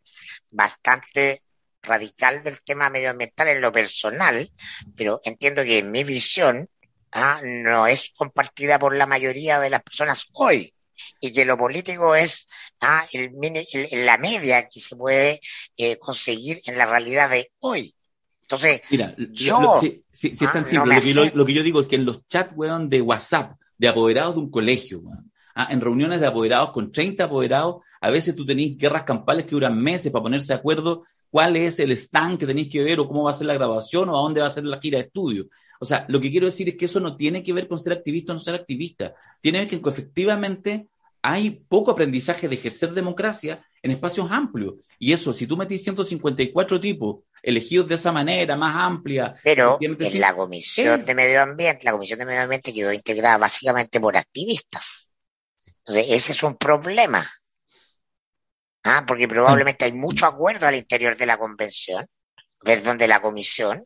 bastante 0.50 1.42
radical 1.82 2.42
del 2.42 2.60
tema 2.62 2.90
medioambiental 2.90 3.48
en 3.48 3.60
lo 3.60 3.72
personal, 3.72 4.50
pero 4.96 5.20
entiendo 5.24 5.62
que 5.62 5.82
mi 5.82 6.04
visión 6.04 6.68
ah, 7.12 7.40
no 7.42 7.86
es 7.86 8.12
compartida 8.16 8.78
por 8.78 8.96
la 8.96 9.06
mayoría 9.06 9.60
de 9.60 9.70
las 9.70 9.82
personas 9.82 10.26
hoy 10.32 10.72
y 11.20 11.32
que 11.32 11.44
lo 11.44 11.56
político 11.56 12.14
es 12.14 12.46
ah, 12.80 13.06
el, 13.12 13.32
la 14.04 14.18
media 14.18 14.68
que 14.68 14.80
se 14.80 14.96
puede 14.96 15.40
eh, 15.76 15.96
conseguir 15.98 16.60
en 16.66 16.78
la 16.78 16.86
realidad 16.86 17.30
de 17.30 17.50
hoy. 17.60 17.94
Entonces, 18.42 18.80
Mira, 18.90 19.14
yo, 19.16 19.80
si, 20.10 20.28
es 20.28 20.38
tan 20.38 20.68
simple, 20.68 20.96
lo, 21.34 21.46
que 21.46 21.54
yo, 21.54 21.62
digo 21.62 21.82
es 21.82 21.86
que 21.86 21.94
en 21.94 22.04
los 22.04 22.26
chats, 22.26 22.52
weón, 22.56 22.90
de 22.90 23.00
WhatsApp, 23.00 23.52
de 23.78 23.86
apoderados 23.86 24.34
de 24.34 24.40
un 24.40 24.50
colegio, 24.50 25.02
ah, 25.54 25.68
en 25.70 25.80
reuniones 25.80 26.20
de 26.20 26.26
apoderados 26.26 26.70
con 26.70 26.90
30 26.92 27.24
apoderados, 27.24 27.84
a 28.00 28.10
veces 28.10 28.34
tú 28.34 28.44
tenés 28.44 28.76
guerras 28.76 29.04
campales 29.04 29.44
que 29.44 29.50
duran 29.50 29.78
meses 29.80 30.10
para 30.12 30.22
ponerse 30.22 30.48
de 30.48 30.58
acuerdo 30.58 31.02
cuál 31.30 31.56
es 31.56 31.78
el 31.78 31.92
stand 31.92 32.38
que 32.38 32.46
tenéis 32.46 32.68
que 32.68 32.82
ver 32.82 33.00
o 33.00 33.08
cómo 33.08 33.24
va 33.24 33.30
a 33.30 33.34
ser 33.34 33.46
la 33.46 33.54
grabación 33.54 34.08
o 34.08 34.18
a 34.18 34.22
dónde 34.22 34.40
va 34.40 34.48
a 34.48 34.50
ser 34.50 34.64
la 34.64 34.80
gira 34.80 34.98
de 34.98 35.04
estudio. 35.04 35.46
O 35.78 35.86
sea, 35.86 36.04
lo 36.08 36.20
que 36.20 36.30
quiero 36.30 36.46
decir 36.46 36.68
es 36.68 36.76
que 36.76 36.84
eso 36.84 37.00
no 37.00 37.16
tiene 37.16 37.42
que 37.42 37.52
ver 37.52 37.66
con 37.66 37.78
ser 37.78 37.94
activista 37.94 38.32
o 38.32 38.36
no 38.36 38.40
ser 38.40 38.54
activista. 38.54 39.14
Tiene 39.40 39.66
que 39.66 39.76
ver 39.76 39.82
que 39.82 39.88
efectivamente 39.88 40.88
hay 41.22 41.50
poco 41.50 41.90
aprendizaje 41.90 42.48
de 42.48 42.54
ejercer 42.54 42.90
democracia 42.92 43.64
en 43.82 43.90
espacios 43.90 44.30
amplios. 44.30 44.74
Y 44.98 45.12
eso, 45.12 45.32
si 45.32 45.46
tú 45.46 45.56
metís 45.56 45.82
154 45.84 46.80
tipos 46.80 47.20
elegidos 47.42 47.88
de 47.88 47.94
esa 47.94 48.12
manera, 48.12 48.56
más 48.56 48.76
amplia. 48.76 49.34
Pero 49.42 49.78
en 49.80 50.20
la 50.20 50.34
Comisión 50.34 51.04
de 51.04 51.14
Medio 51.14 51.42
Ambiente, 51.42 51.84
la 51.84 51.92
Comisión 51.92 52.18
de 52.18 52.26
Medio 52.26 52.42
Ambiente 52.42 52.74
quedó 52.74 52.92
integrada 52.92 53.38
básicamente 53.38 54.00
por 54.00 54.16
activistas. 54.16 55.09
Entonces, 55.86 56.06
ese 56.10 56.32
es 56.32 56.42
un 56.42 56.56
problema. 56.56 57.24
Ah, 58.84 59.04
porque 59.06 59.28
probablemente 59.28 59.84
hay 59.84 59.92
mucho 59.92 60.26
acuerdo 60.26 60.66
al 60.66 60.74
interior 60.74 61.16
de 61.16 61.26
la 61.26 61.38
convención, 61.38 62.06
perdón, 62.62 62.96
de 62.96 63.08
la 63.08 63.20
comisión, 63.20 63.84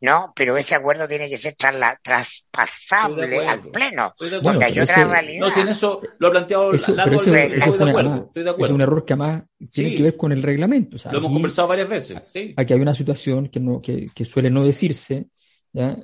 ¿no? 0.00 0.32
Pero 0.34 0.56
ese 0.56 0.74
acuerdo 0.74 1.06
tiene 1.06 1.28
que 1.28 1.36
ser 1.36 1.54
traspasable 2.02 3.46
al 3.46 3.70
pleno, 3.70 4.14
donde 4.42 4.64
hay 4.64 4.80
otra 4.80 5.04
realidad. 5.04 5.46
No, 5.46 5.50
si 5.52 5.60
en 5.60 5.68
eso 5.68 6.00
lo 6.18 6.28
ha 6.28 6.30
planteado 6.30 6.72
largo, 6.72 7.16
estoy, 7.16 7.32
de 7.32 7.62
acuerdo, 7.62 8.32
Es 8.58 8.70
un 8.70 8.80
error 8.80 9.04
que 9.04 9.12
además 9.12 9.44
tiene 9.70 9.96
que 9.96 10.02
ver 10.04 10.16
con 10.16 10.32
el 10.32 10.42
reglamento. 10.42 10.96
lo 11.10 11.18
hemos 11.18 11.32
conversado 11.32 11.68
varias 11.68 11.88
veces. 11.88 12.18
Aquí 12.56 12.72
hay 12.72 12.80
una 12.80 12.94
situación 12.94 13.48
que, 13.48 13.60
no, 13.60 13.82
que, 13.82 14.06
que 14.14 14.24
suele 14.24 14.48
no 14.50 14.64
decirse, 14.64 15.26
¿ya? 15.72 15.98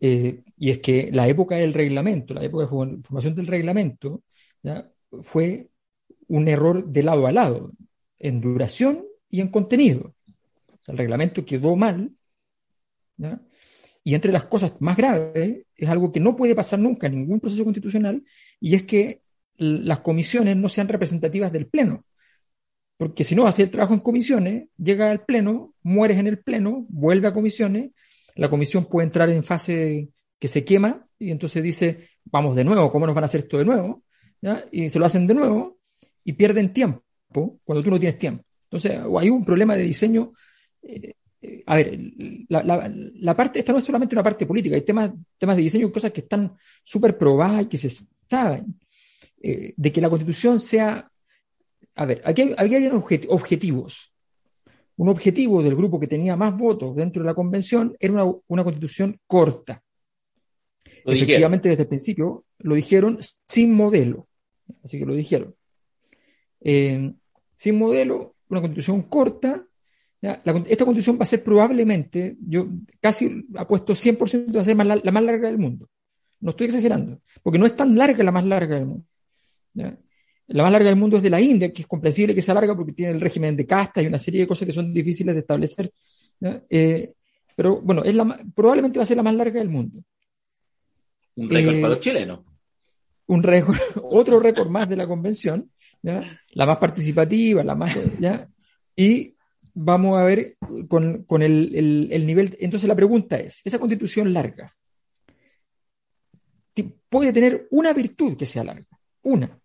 Eh, 0.00 0.42
y 0.58 0.70
es 0.70 0.78
que 0.78 1.10
la 1.12 1.26
época 1.26 1.56
del 1.56 1.72
reglamento, 1.72 2.34
la 2.34 2.44
época 2.44 2.64
de 2.64 2.68
formación 2.68 3.34
del 3.34 3.46
reglamento, 3.46 4.22
fue 5.22 5.70
un 6.28 6.48
error 6.48 6.84
de 6.86 7.02
lado 7.02 7.26
a 7.26 7.32
lado, 7.32 7.72
en 8.18 8.40
duración 8.40 9.04
y 9.30 9.40
en 9.40 9.48
contenido. 9.48 10.14
el 10.86 10.98
reglamento 10.98 11.44
quedó 11.44 11.76
mal, 11.76 12.12
y 14.04 14.14
entre 14.14 14.32
las 14.32 14.44
cosas 14.44 14.72
más 14.80 14.96
graves 14.96 15.64
es 15.74 15.88
algo 15.88 16.12
que 16.12 16.20
no 16.20 16.36
puede 16.36 16.54
pasar 16.54 16.78
nunca 16.78 17.06
en 17.06 17.16
ningún 17.16 17.40
proceso 17.40 17.64
constitucional, 17.64 18.22
y 18.60 18.74
es 18.74 18.84
que 18.84 19.22
las 19.56 20.00
comisiones 20.00 20.56
no 20.56 20.68
sean 20.68 20.88
representativas 20.88 21.52
del 21.52 21.66
Pleno. 21.66 22.04
Porque 22.96 23.24
si 23.24 23.34
no 23.34 23.46
hace 23.46 23.64
el 23.64 23.70
trabajo 23.70 23.94
en 23.94 24.00
comisiones, 24.00 24.68
llega 24.78 25.10
al 25.10 25.24
Pleno, 25.24 25.74
mueres 25.82 26.18
en 26.18 26.26
el 26.26 26.38
Pleno, 26.38 26.86
vuelve 26.88 27.28
a 27.28 27.32
comisiones, 27.32 27.90
la 28.36 28.48
comisión 28.48 28.86
puede 28.86 29.06
entrar 29.06 29.28
en 29.30 29.44
fase 29.44 30.10
que 30.38 30.48
se 30.48 30.64
quema 30.64 31.06
y 31.18 31.30
entonces 31.30 31.62
dice, 31.62 32.08
vamos 32.24 32.54
de 32.56 32.64
nuevo, 32.64 32.90
¿cómo 32.90 33.06
nos 33.06 33.14
van 33.14 33.24
a 33.24 33.26
hacer 33.26 33.40
esto 33.40 33.58
de 33.58 33.64
nuevo? 33.64 34.02
Y 34.70 34.88
se 34.88 34.98
lo 34.98 35.06
hacen 35.06 35.26
de 35.26 35.34
nuevo 35.34 35.78
y 36.24 36.32
pierden 36.32 36.72
tiempo 36.72 37.02
cuando 37.64 37.82
tú 37.82 37.90
no 37.90 38.00
tienes 38.00 38.18
tiempo. 38.18 38.44
Entonces, 38.64 38.98
hay 39.18 39.30
un 39.30 39.44
problema 39.44 39.76
de 39.76 39.82
diseño 39.82 40.32
eh, 40.82 41.14
a 41.66 41.76
ver, 41.76 41.98
la, 42.48 43.36
parte, 43.36 43.58
esta 43.58 43.72
no 43.72 43.78
es 43.78 43.84
solamente 43.84 44.14
una 44.14 44.22
parte 44.22 44.46
política, 44.46 44.74
hay 44.74 44.82
temas, 44.82 45.12
temas 45.38 45.56
de 45.56 45.62
diseño, 45.62 45.92
cosas 45.92 46.12
que 46.12 46.22
están 46.22 46.56
súper 46.82 47.16
probadas 47.16 47.62
y 47.62 47.66
que 47.66 47.78
se 47.78 47.90
saben, 48.28 48.78
eh, 49.42 49.74
de 49.76 49.92
que 49.92 50.00
la 50.00 50.08
constitución 50.08 50.60
sea, 50.60 51.10
a 51.94 52.04
ver, 52.04 52.22
aquí, 52.24 52.54
aquí 52.56 52.74
hay 52.74 52.88
objetivos. 53.28 54.12
Un 54.96 55.10
objetivo 55.10 55.62
del 55.62 55.76
grupo 55.76 56.00
que 56.00 56.06
tenía 56.06 56.36
más 56.36 56.58
votos 56.58 56.96
dentro 56.96 57.22
de 57.22 57.26
la 57.26 57.34
convención 57.34 57.94
era 58.00 58.24
una, 58.46 58.64
constitución 58.64 59.20
corta. 59.26 59.82
Efectivamente, 61.04 61.68
desde 61.68 61.82
el 61.82 61.88
principio 61.88 62.44
lo 62.58 62.74
dijeron 62.74 63.18
sin 63.46 63.74
modelo. 63.74 64.26
Así 64.82 64.98
que 64.98 65.06
lo 65.06 65.14
dijeron. 65.14 65.54
Eh, 66.60 67.12
sin 67.56 67.78
modelo, 67.78 68.34
una 68.48 68.60
constitución 68.60 69.02
corta, 69.02 69.66
esta 70.20 70.84
constitución 70.84 71.18
va 71.18 71.22
a 71.22 71.26
ser 71.26 71.44
probablemente, 71.44 72.36
yo 72.40 72.66
casi 73.00 73.46
apuesto 73.56 73.94
100% 73.94 74.56
va 74.56 74.60
a 74.60 74.64
ser 74.64 74.76
la, 74.76 75.12
más 75.12 75.22
larga 75.22 75.48
del 75.48 75.58
mundo. 75.58 75.88
No 76.40 76.50
estoy 76.50 76.66
exagerando, 76.66 77.20
porque 77.42 77.58
no 77.58 77.66
es 77.66 77.76
tan 77.76 77.96
larga 77.96 78.24
la 78.24 78.32
más 78.32 78.44
larga 78.44 78.74
del 78.76 78.86
mundo. 78.86 79.04
La 80.48 80.62
más 80.62 80.72
larga 80.72 80.88
del 80.88 80.98
mundo 80.98 81.16
es 81.16 81.22
de 81.22 81.30
la 81.30 81.40
India, 81.40 81.72
que 81.72 81.82
es 81.82 81.88
comprensible 81.88 82.34
que 82.34 82.42
sea 82.42 82.54
larga 82.54 82.76
porque 82.76 82.92
tiene 82.92 83.12
el 83.12 83.20
régimen 83.20 83.56
de 83.56 83.66
castas 83.66 84.04
y 84.04 84.06
una 84.06 84.18
serie 84.18 84.42
de 84.42 84.46
cosas 84.46 84.66
que 84.66 84.72
son 84.72 84.92
difíciles 84.92 85.34
de 85.34 85.40
establecer. 85.40 85.92
Eh, 86.70 87.14
pero 87.54 87.80
bueno, 87.80 88.04
es 88.04 88.14
la, 88.14 88.40
probablemente 88.54 88.98
va 88.98 89.04
a 89.04 89.06
ser 89.06 89.16
la 89.16 89.22
más 89.22 89.34
larga 89.34 89.58
del 89.58 89.68
mundo. 89.68 90.02
Un 91.36 91.50
récord 91.50 91.74
para 91.76 91.88
los 91.88 91.98
eh, 91.98 92.00
chilenos. 92.00 92.40
Un 93.26 93.42
récord, 93.42 93.76
otro 94.02 94.40
récord 94.40 94.68
más 94.68 94.88
de 94.88 94.96
la 94.96 95.06
convención, 95.06 95.70
la 96.02 96.66
más 96.66 96.78
participativa, 96.78 97.64
la 97.64 97.74
más. 97.74 97.96
¿ya? 98.20 98.48
Y 98.94 99.34
vamos 99.74 100.18
a 100.18 100.24
ver 100.24 100.56
con, 100.88 101.42
el, 101.42 102.26
nivel. 102.26 102.56
Entonces 102.60 102.88
la 102.88 102.94
pregunta 102.94 103.38
es, 103.38 103.60
esa 103.64 103.78
constitución 103.78 104.32
larga 104.32 104.72
puede 107.08 107.32
tener 107.32 107.66
una 107.70 107.92
virtud 107.92 108.36
que 108.36 108.46
sea 108.46 108.64
larga, 108.64 108.86
una, 109.22 109.58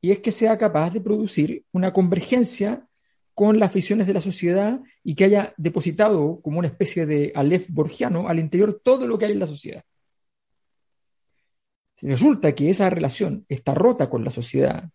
y 0.00 0.10
es 0.10 0.20
que 0.20 0.32
sea 0.32 0.56
capaz 0.58 0.90
de 0.90 1.00
producir 1.00 1.64
una 1.72 1.92
convergencia 1.92 2.86
con 3.34 3.58
las 3.58 3.72
visiones 3.72 4.06
de 4.06 4.14
la 4.14 4.20
sociedad 4.20 4.80
y 5.04 5.14
que 5.14 5.24
haya 5.24 5.54
depositado 5.56 6.40
como 6.42 6.58
una 6.58 6.68
especie 6.68 7.06
de 7.06 7.32
Aleph 7.34 7.68
borgiano 7.68 8.28
al 8.28 8.38
interior 8.38 8.80
todo 8.82 9.06
lo 9.06 9.18
que 9.18 9.26
hay 9.26 9.32
en 9.32 9.38
la 9.38 9.46
sociedad. 9.46 9.84
Si 12.00 12.06
resulta 12.06 12.54
que 12.54 12.70
esa 12.70 12.88
relación 12.88 13.44
está 13.48 13.74
rota 13.74 14.08
con 14.08 14.24
la 14.24 14.30
sociedad, 14.30 14.88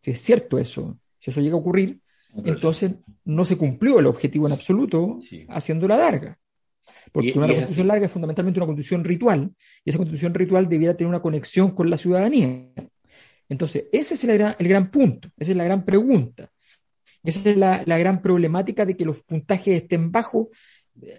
si 0.00 0.12
es 0.12 0.20
cierto 0.20 0.58
eso, 0.58 0.98
si 1.18 1.30
eso 1.30 1.40
llega 1.40 1.56
a 1.56 1.58
ocurrir, 1.58 1.98
entonces 2.44 2.94
no 3.24 3.44
se 3.44 3.56
cumplió 3.56 3.98
el 3.98 4.06
objetivo 4.06 4.46
en 4.46 4.52
absoluto 4.52 5.18
haciéndola 5.48 5.96
larga. 5.96 6.38
Porque 7.10 7.32
una 7.36 7.48
constitución 7.48 7.88
larga 7.88 8.06
es 8.06 8.12
fundamentalmente 8.12 8.60
una 8.60 8.66
constitución 8.66 9.02
ritual, 9.04 9.52
y 9.84 9.90
esa 9.90 9.98
constitución 9.98 10.32
ritual 10.32 10.68
debiera 10.68 10.96
tener 10.96 11.08
una 11.08 11.22
conexión 11.22 11.72
con 11.72 11.90
la 11.90 11.96
ciudadanía. 11.96 12.68
Entonces, 13.48 13.86
ese 13.92 14.14
es 14.14 14.24
el 14.24 14.38
gran, 14.38 14.56
el 14.58 14.68
gran 14.68 14.90
punto, 14.90 15.28
esa 15.36 15.50
es 15.50 15.56
la 15.56 15.64
gran 15.64 15.84
pregunta. 15.84 16.50
Esa 17.22 17.48
es 17.48 17.56
la, 17.56 17.82
la, 17.86 17.98
gran 17.98 18.20
problemática 18.20 18.84
de 18.84 18.96
que 18.96 19.04
los 19.06 19.22
puntajes 19.22 19.82
estén 19.82 20.12
bajos, 20.12 20.48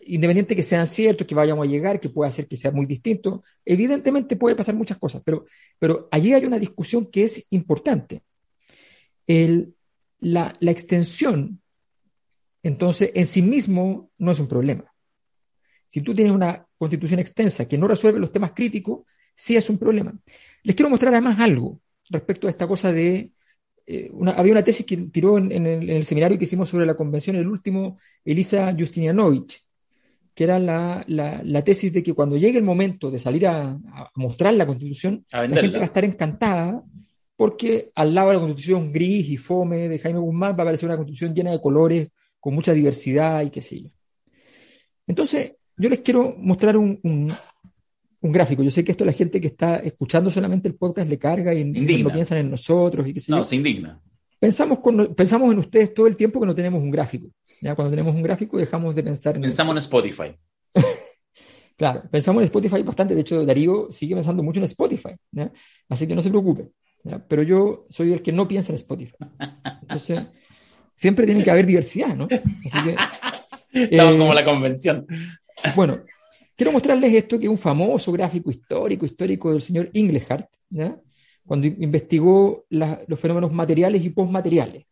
independiente 0.05 0.55
que 0.55 0.63
sean 0.63 0.87
ciertos, 0.87 1.27
que 1.27 1.35
vayamos 1.35 1.67
a 1.67 1.69
llegar, 1.69 1.99
que 1.99 2.09
pueda 2.09 2.31
ser 2.31 2.47
que 2.47 2.57
sea 2.57 2.71
muy 2.71 2.85
distinto. 2.85 3.43
Evidentemente 3.63 4.35
puede 4.35 4.55
pasar 4.55 4.75
muchas 4.75 4.97
cosas, 4.97 5.21
pero, 5.25 5.45
pero 5.77 6.07
allí 6.11 6.33
hay 6.33 6.45
una 6.45 6.59
discusión 6.59 7.05
que 7.07 7.23
es 7.23 7.45
importante. 7.49 8.23
El, 9.27 9.75
la, 10.19 10.55
extensión, 10.61 11.61
entonces, 12.63 13.11
en 13.13 13.27
sí 13.27 13.41
mismo 13.41 14.11
no 14.17 14.31
es 14.31 14.39
un 14.39 14.47
problema. 14.47 14.85
Si 15.87 16.01
tú 16.01 16.15
tienes 16.15 16.33
una 16.33 16.65
constitución 16.77 17.19
extensa 17.19 17.67
que 17.67 17.77
no 17.77 17.87
resuelve 17.87 18.19
los 18.19 18.31
temas 18.31 18.53
críticos, 18.53 19.05
sí 19.35 19.55
es 19.55 19.69
un 19.69 19.77
problema. 19.77 20.13
Les 20.63 20.75
quiero 20.75 20.89
mostrar 20.89 21.13
además 21.13 21.39
algo 21.39 21.79
respecto 22.09 22.47
a 22.47 22.49
esta 22.49 22.67
cosa 22.67 22.91
de... 22.91 23.31
Eh, 23.87 24.09
había 24.35 24.53
una 24.53 24.63
tesis 24.63 24.83
que 24.83 24.97
tiró 24.97 25.37
en, 25.37 25.67
el, 25.67 26.05
seminario 26.05 26.39
que 26.39 26.45
hicimos 26.45 26.69
sobre 26.69 26.87
la 26.87 26.95
convención, 26.95 27.35
el 27.35 27.47
último, 27.47 27.99
Elisa 28.23 28.75
Justinianovich, 28.75 29.64
que 30.35 30.43
era 30.43 30.59
la, 30.59 31.63
tesis 31.63 31.93
de 31.93 32.03
que 32.03 32.13
cuando 32.13 32.35
llegue 32.35 32.57
el 32.57 32.63
momento 32.63 33.09
de 33.09 33.17
salir 33.17 33.47
a, 33.47 33.79
mostrar 34.15 34.53
la 34.53 34.67
constitución, 34.67 35.25
la 35.31 35.47
gente 35.47 35.77
va 35.77 35.83
a 35.83 35.85
estar 35.85 36.03
encantada 36.03 36.83
porque 37.37 37.91
al 37.95 38.13
lado 38.13 38.29
de 38.29 38.33
la 38.35 38.39
constitución 38.41 38.91
gris 38.91 39.29
y 39.29 39.37
fome 39.37 39.89
de 39.89 39.99
Jaime 39.99 40.19
Guzmán 40.19 40.53
va 40.53 40.59
a 40.59 40.61
aparecer 40.63 40.87
una 40.87 40.97
constitución 40.97 41.33
llena 41.33 41.51
de 41.51 41.61
colores, 41.61 42.09
con 42.39 42.53
mucha 42.53 42.73
diversidad 42.73 43.43
y 43.43 43.49
qué 43.49 43.61
sé 43.61 43.81
yo. 43.81 43.89
Entonces, 45.07 45.55
yo 45.77 45.89
les 45.89 45.99
quiero 45.99 46.35
mostrar 46.37 46.77
un, 46.77 46.99
gráfico. 48.21 48.63
Yo 48.63 48.71
sé 48.71 48.83
que 48.83 48.91
esto 48.91 49.03
a 49.03 49.07
la 49.07 49.13
gente 49.13 49.39
que 49.39 49.47
está 49.47 49.77
escuchando 49.77 50.31
solamente 50.31 50.67
el 50.67 50.75
podcast 50.75 51.09
le 51.09 51.17
carga 51.17 51.53
y, 51.53 51.63
no 51.63 52.11
piensan 52.11 52.39
en 52.39 52.51
nosotros 52.51 53.07
y 53.07 53.13
qué 53.13 53.19
sé 53.19 53.31
no, 53.31 53.43
se 53.43 53.55
indigna. 53.55 54.01
Pensamos, 54.45 54.79
pensamos 55.15 55.51
en 55.51 55.57
ustedes 55.57 55.91
todo 55.91 56.05
el 56.05 56.15
tiempo 56.15 56.39
que 56.39 56.45
no 56.45 56.53
tenemos 56.53 56.79
un 56.79 56.91
gráfico. 56.91 57.29
¿ya? 57.61 57.73
Cuando 57.73 57.89
tenemos 57.89 58.13
un 58.13 58.21
gráfico 58.21 58.57
dejamos 58.57 58.93
de 58.93 59.01
pensar 59.01 59.35
en... 59.35 59.41
Pensamos 59.41 59.73
en 59.73 59.77
Spotify. 59.79 60.35
claro, 61.75 62.03
pensamos 62.11 62.41
en 62.41 62.45
Spotify 62.45 62.83
bastante. 62.83 63.15
De 63.15 63.21
hecho, 63.21 63.43
Darío 63.43 63.87
sigue 63.91 64.13
pensando 64.13 64.43
mucho 64.43 64.59
en 64.59 64.65
Spotify. 64.65 65.15
Así 65.89 66.05
que 66.05 66.13
no 66.13 66.21
se 66.21 66.29
preocupe. 66.29 66.67
Pero 67.27 67.41
yo 67.41 67.85
soy 67.89 68.13
el 68.13 68.21
que 68.21 68.31
no 68.31 68.47
piensa 68.47 68.71
en 68.71 68.75
Spotify. 68.75 69.15
Entonces, 69.81 70.21
siempre 70.95 71.25
tiene 71.25 71.43
que 71.43 71.49
haber 71.49 71.65
diversidad, 71.65 72.15
¿no? 72.15 72.27
Así 72.29 72.83
que, 72.83 72.95
Estamos 73.95 74.13
como 74.13 74.31
eh, 74.31 74.35
la 74.35 74.45
convención. 74.45 75.07
Bueno, 75.75 76.03
quiero 76.55 76.71
mostrarles 76.71 77.11
esto, 77.13 77.39
que 77.39 77.45
es 77.45 77.51
un 77.51 77.57
famoso 77.57 78.11
gráfico 78.11 78.51
histórico, 78.51 79.07
histórico 79.07 79.51
del 79.51 79.63
señor 79.63 79.89
Inglehart, 79.93 80.49
cuando 81.45 81.67
investigó 81.67 82.65
los 82.69 83.19
fenómenos 83.19 83.51
materiales 83.51 84.03
y 84.03 84.09
postmateriales, 84.09 84.85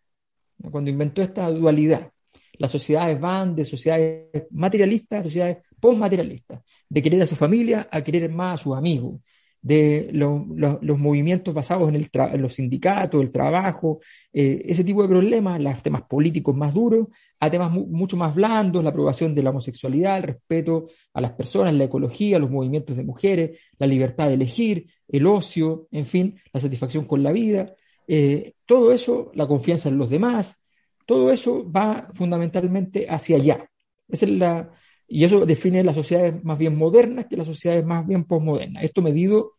cuando 0.72 0.90
inventó 0.90 1.22
esta 1.22 1.50
dualidad. 1.50 2.12
Las 2.60 2.72
sociedades 2.72 3.20
van 3.20 3.56
de 3.56 3.66
sociedades 3.66 4.46
materialistas 4.52 5.20
a 5.20 5.24
sociedades 5.24 5.58
postmaterialistas, 5.80 6.62
de 6.88 7.02
querer 7.02 7.24
a 7.24 7.28
su 7.28 7.36
familia 7.36 7.88
a 7.92 8.04
querer 8.04 8.30
más 8.30 8.62
a 8.62 8.64
sus 8.64 8.78
amigos, 8.78 9.20
de 9.64 10.10
los 10.12 11.00
movimientos 11.00 11.54
basados 11.54 11.88
en, 11.88 11.96
el 11.96 12.10
los 12.42 12.54
sindicatos, 12.54 13.22
el 13.22 13.32
trabajo, 13.32 14.02
eh, 14.34 14.62
ese 14.66 14.84
tipo 14.84 15.02
de 15.02 15.08
problemas, 15.08 15.60
los 15.62 15.82
temas 15.82 16.04
políticos 16.04 16.54
más 16.54 16.74
duros, 16.74 17.08
a 17.40 17.50
temas 17.50 17.72
mucho 17.72 18.18
más 18.18 18.36
blandos, 18.36 18.84
la 18.84 18.90
aprobación 18.90 19.34
de 19.34 19.42
la 19.42 19.52
homosexualidad, 19.52 20.18
el 20.18 20.24
respeto 20.24 20.88
a 21.14 21.22
las 21.22 21.32
personas, 21.32 21.74
la 21.74 21.86
ecología, 21.86 22.40
los 22.40 22.52
movimientos 22.52 22.98
de 22.98 23.04
mujeres, 23.04 23.58
la 23.80 23.88
libertad 23.88 24.28
de 24.28 24.34
elegir, 24.34 24.88
el 25.08 25.26
ocio, 25.26 25.88
en 25.92 26.06
fin, 26.06 26.38
la 26.52 26.60
satisfacción 26.60 27.06
con 27.06 27.24
la 27.24 27.32
vida, 27.32 27.74
eh, 28.06 28.56
todo 28.66 28.92
eso, 28.92 29.32
la 29.34 29.48
confianza 29.48 29.88
en 29.88 29.98
los 29.98 30.10
demás, 30.10 30.58
todo 31.06 31.32
eso 31.32 31.72
va 31.72 32.10
fundamentalmente 32.14 33.08
hacia 33.10 33.38
allá. 33.38 33.70
Esa 34.10 34.26
es 34.26 34.32
la, 34.34 34.70
y 35.14 35.24
eso 35.26 35.46
define 35.46 35.84
las 35.84 35.94
sociedades 35.94 36.44
más 36.44 36.58
bien 36.58 36.76
modernas 36.76 37.28
que 37.30 37.38
las 37.38 37.46
sociedades 37.46 37.86
más 37.86 38.08
bien 38.08 38.24
posmodernas. 38.24 38.84
Esto 38.84 39.04
medido 39.04 39.54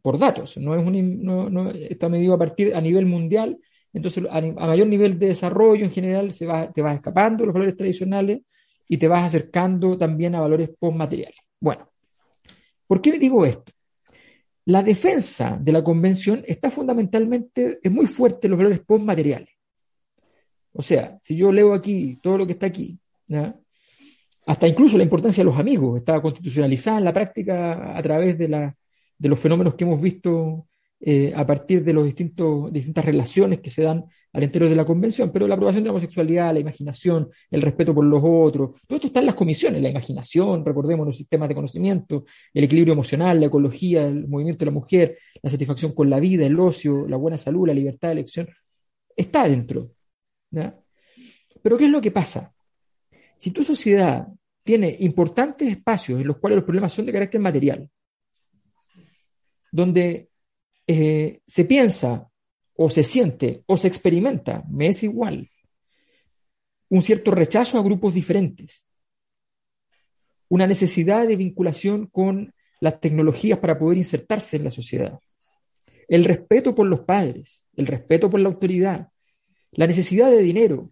por 0.00 0.18
datos, 0.18 0.56
no 0.56 0.74
es 0.74 0.82
un, 0.82 1.22
no, 1.22 1.70
está 1.72 2.08
medido 2.08 2.32
a 2.32 2.38
partir 2.38 2.74
a 2.74 2.80
nivel 2.80 3.04
mundial. 3.04 3.58
Entonces, 3.92 4.24
a, 4.30 4.40
mayor 4.40 4.86
nivel 4.86 5.18
de 5.18 5.26
desarrollo 5.26 5.84
en 5.84 5.90
general, 5.90 6.32
se 6.32 6.46
va, 6.46 6.72
te 6.72 6.80
vas 6.80 6.94
escapando 6.94 7.44
los 7.44 7.52
valores 7.52 7.76
tradicionales 7.76 8.40
y 8.88 8.96
te 8.96 9.06
vas 9.06 9.24
acercando 9.24 9.98
también 9.98 10.36
a 10.36 10.40
valores 10.40 10.70
postmateriales. 10.78 11.38
Bueno, 11.60 11.86
¿por 12.86 13.02
qué 13.02 13.18
digo 13.18 13.44
esto? 13.44 13.72
La 14.64 14.82
defensa 14.82 15.58
de 15.60 15.72
la 15.72 15.84
convención 15.84 16.42
está 16.46 16.70
fundamentalmente, 16.70 17.78
es 17.82 17.92
muy 17.92 18.06
fuerte 18.06 18.46
en 18.46 18.52
los 18.52 18.58
valores 18.58 18.80
postmateriales. 18.80 19.50
O 20.72 20.82
sea, 20.82 21.18
si 21.22 21.36
yo 21.36 21.52
leo 21.52 21.74
aquí 21.74 22.18
todo 22.22 22.38
lo 22.38 22.46
que 22.46 22.54
está 22.54 22.64
aquí, 22.64 22.98
¿ya? 23.26 23.54
Hasta 24.46 24.68
incluso 24.68 24.96
la 24.98 25.04
importancia 25.04 25.42
de 25.42 25.50
los 25.50 25.58
amigos 25.58 25.98
está 25.98 26.20
constitucionalizada 26.20 26.98
en 26.98 27.04
la 27.04 27.12
práctica 27.12 27.96
a 27.96 28.02
través 28.02 28.36
de, 28.38 28.74
los 29.18 29.38
fenómenos 29.38 29.74
que 29.74 29.84
hemos 29.84 30.00
visto 30.00 30.66
eh, 31.00 31.32
a 31.34 31.46
partir 31.46 31.82
de 31.82 31.92
las 31.92 32.04
distintas 32.04 33.04
relaciones 33.04 33.60
que 33.60 33.70
se 33.70 33.82
dan 33.82 34.04
al 34.32 34.42
interior 34.42 34.68
de 34.68 34.76
la 34.76 34.84
convención, 34.84 35.30
pero 35.30 35.46
la 35.46 35.54
aprobación 35.54 35.84
de 35.84 35.88
la 35.88 35.92
homosexualidad, 35.92 36.52
la 36.52 36.58
imaginación, 36.58 37.30
el 37.50 37.62
respeto 37.62 37.94
por 37.94 38.04
los 38.04 38.20
otros, 38.24 38.82
todo 38.86 38.96
esto 38.96 39.06
está 39.06 39.20
en 39.20 39.26
las 39.26 39.36
comisiones, 39.36 39.80
la 39.80 39.90
imaginación, 39.90 40.64
recordemos 40.64 41.06
los 41.06 41.16
sistemas 41.16 41.48
de 41.48 41.54
conocimiento, 41.54 42.24
el 42.52 42.64
equilibrio 42.64 42.94
emocional, 42.94 43.38
la 43.38 43.46
ecología, 43.46 44.04
el 44.06 44.26
movimiento 44.26 44.64
de 44.64 44.70
la 44.70 44.74
mujer, 44.74 45.18
la 45.40 45.50
satisfacción 45.50 45.92
con 45.94 46.10
la 46.10 46.18
vida, 46.18 46.44
el 46.44 46.58
ocio, 46.58 47.06
la 47.06 47.16
buena 47.16 47.38
salud, 47.38 47.68
la 47.68 47.74
libertad 47.74 48.08
de 48.08 48.12
elección, 48.12 48.48
está 49.16 49.48
dentro. 49.48 49.92
Pero 51.62 51.78
¿qué 51.78 51.84
es 51.84 51.90
lo 51.90 52.00
que 52.00 52.10
pasa? 52.10 52.53
Si 53.44 53.50
tu 53.50 53.62
sociedad 53.62 54.26
tiene 54.62 54.96
importantes 55.00 55.68
espacios 55.70 56.18
en 56.18 56.26
los 56.26 56.38
cuales 56.38 56.56
los 56.56 56.64
problemas 56.64 56.94
son 56.94 57.04
de 57.04 57.12
carácter 57.12 57.42
material, 57.42 57.90
donde 59.70 60.30
eh, 60.86 61.42
se 61.46 61.66
piensa 61.66 62.26
o 62.74 62.88
se 62.88 63.04
siente 63.04 63.62
o 63.66 63.76
se 63.76 63.86
experimenta, 63.86 64.64
me 64.70 64.86
es 64.86 65.02
igual, 65.02 65.50
un 66.88 67.02
cierto 67.02 67.32
rechazo 67.32 67.76
a 67.76 67.82
grupos 67.82 68.14
diferentes, 68.14 68.86
una 70.48 70.66
necesidad 70.66 71.28
de 71.28 71.36
vinculación 71.36 72.06
con 72.06 72.54
las 72.80 72.98
tecnologías 72.98 73.58
para 73.58 73.78
poder 73.78 73.98
insertarse 73.98 74.56
en 74.56 74.64
la 74.64 74.70
sociedad, 74.70 75.18
el 76.08 76.24
respeto 76.24 76.74
por 76.74 76.86
los 76.86 77.00
padres, 77.00 77.66
el 77.76 77.88
respeto 77.88 78.30
por 78.30 78.40
la 78.40 78.48
autoridad, 78.48 79.10
la 79.72 79.86
necesidad 79.86 80.30
de 80.30 80.40
dinero, 80.40 80.90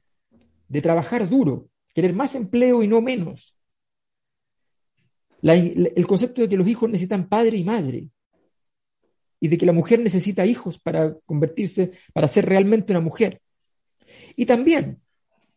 de 0.68 0.82
trabajar 0.82 1.30
duro, 1.30 1.70
querer 1.94 2.12
más 2.14 2.35
empleo 2.35 2.82
y 2.82 2.89
no 2.89 3.01
menos, 3.01 3.56
el 5.43 6.06
concepto 6.06 6.43
de 6.43 6.48
que 6.48 6.56
los 6.56 6.69
hijos 6.69 6.89
necesitan 6.89 7.28
padre 7.28 7.56
y 7.56 7.64
madre, 7.64 8.09
y 9.40 9.48
de 9.48 9.59
que 9.59 9.66
la 9.66 9.73
mujer 9.73 9.98
necesita 9.98 10.47
hijos 10.47 10.78
para 10.78 11.16
convertirse, 11.27 11.90
para 12.12 12.28
ser 12.28 12.47
realmente 12.47 12.93
una 12.93 13.01
mujer. 13.01 13.40
Y 14.36 14.47
también 14.47 15.01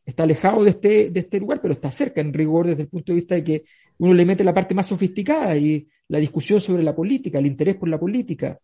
está 0.05 0.23
alejado 0.23 0.63
de 0.63 0.71
este, 0.71 1.11
de 1.11 1.19
este 1.19 1.39
lugar, 1.39 1.61
pero 1.61 1.73
está 1.73 1.91
cerca 1.91 2.19
en 2.19 2.33
rigor 2.33 2.67
desde 2.67 2.83
el 2.83 2.87
punto 2.87 3.11
de 3.11 3.17
vista 3.17 3.35
de 3.35 3.43
que 3.43 3.63
uno 3.99 4.13
le 4.13 4.25
mete 4.25 4.43
la 4.43 4.53
parte 4.53 4.73
más 4.73 4.87
sofisticada 4.87 5.55
y 5.55 5.87
la 6.07 6.19
discusión 6.19 6.59
sobre 6.59 6.81
la 6.81 6.95
política, 6.95 7.37
el 7.37 7.45
interés 7.45 7.75
por 7.75 7.89
la 7.89 7.99
política, 7.99 8.59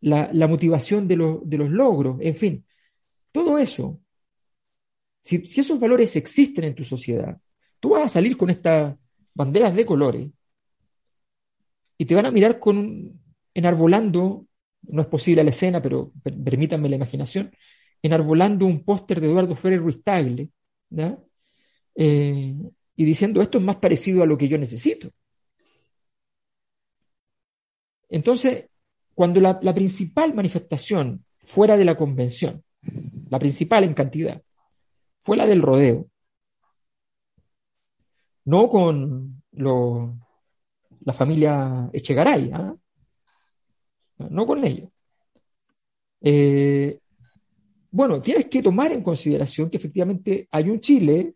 la, 0.00 0.46
motivación 0.46 1.08
de, 1.08 1.38
de, 1.44 1.58
los 1.58 1.70
logros, 1.70 2.18
en 2.20 2.34
fin, 2.34 2.64
todo 3.32 3.58
eso. 3.58 4.00
Si, 5.26 5.42
esos 5.56 5.80
valores 5.80 6.14
existen 6.14 6.62
en 6.62 6.76
tu 6.76 6.84
sociedad, 6.84 7.36
tú 7.80 7.90
vas 7.90 8.06
a 8.06 8.08
salir 8.08 8.36
con 8.36 8.48
estas 8.48 8.96
banderas 9.34 9.74
de 9.74 9.84
colores 9.84 10.30
y 11.98 12.04
te 12.04 12.14
van 12.14 12.26
a 12.26 12.30
mirar 12.30 12.60
con 12.60 13.20
enarbolando, 13.52 14.46
no 14.82 15.02
es 15.02 15.08
posible 15.08 15.42
la 15.42 15.50
escena, 15.50 15.82
pero 15.82 16.12
permítanme 16.22 16.88
la 16.88 16.94
imaginación, 16.94 17.50
enarbolando 18.00 18.66
un 18.66 18.84
póster 18.84 19.20
de 19.20 19.26
Eduardo 19.26 19.56
Ferrer 19.56 19.80
Ruiz 19.80 20.00
Tagle, 20.04 20.48
eh, 21.96 22.54
y 22.94 23.04
diciendo 23.04 23.40
esto 23.42 23.58
es 23.58 23.64
más 23.64 23.76
parecido 23.78 24.22
a 24.22 24.26
lo 24.26 24.38
que 24.38 24.46
yo 24.46 24.58
necesito. 24.58 25.10
Entonces, 28.08 28.68
cuando 29.12 29.40
la, 29.40 29.74
principal 29.74 30.34
manifestación 30.34 31.24
fuera 31.42 31.76
de 31.76 31.84
la 31.84 31.96
convención, 31.96 32.62
la 33.28 33.40
principal 33.40 33.82
en 33.82 33.94
cantidad, 33.94 34.40
fue 35.26 35.36
la 35.36 35.44
del 35.44 35.60
rodeo, 35.60 36.06
no 38.44 38.68
con 38.68 39.42
la 41.00 41.12
familia 41.12 41.90
Echegaray, 41.92 42.52
¿ah? 42.54 42.76
no 44.18 44.46
con 44.46 44.64
ellos. 44.64 44.88
Eh, 46.20 47.00
bueno, 47.90 48.22
tienes 48.22 48.46
que 48.46 48.62
tomar 48.62 48.92
en 48.92 49.02
consideración 49.02 49.68
que 49.68 49.78
efectivamente 49.78 50.46
hay 50.52 50.70
un 50.70 50.78
Chile 50.78 51.34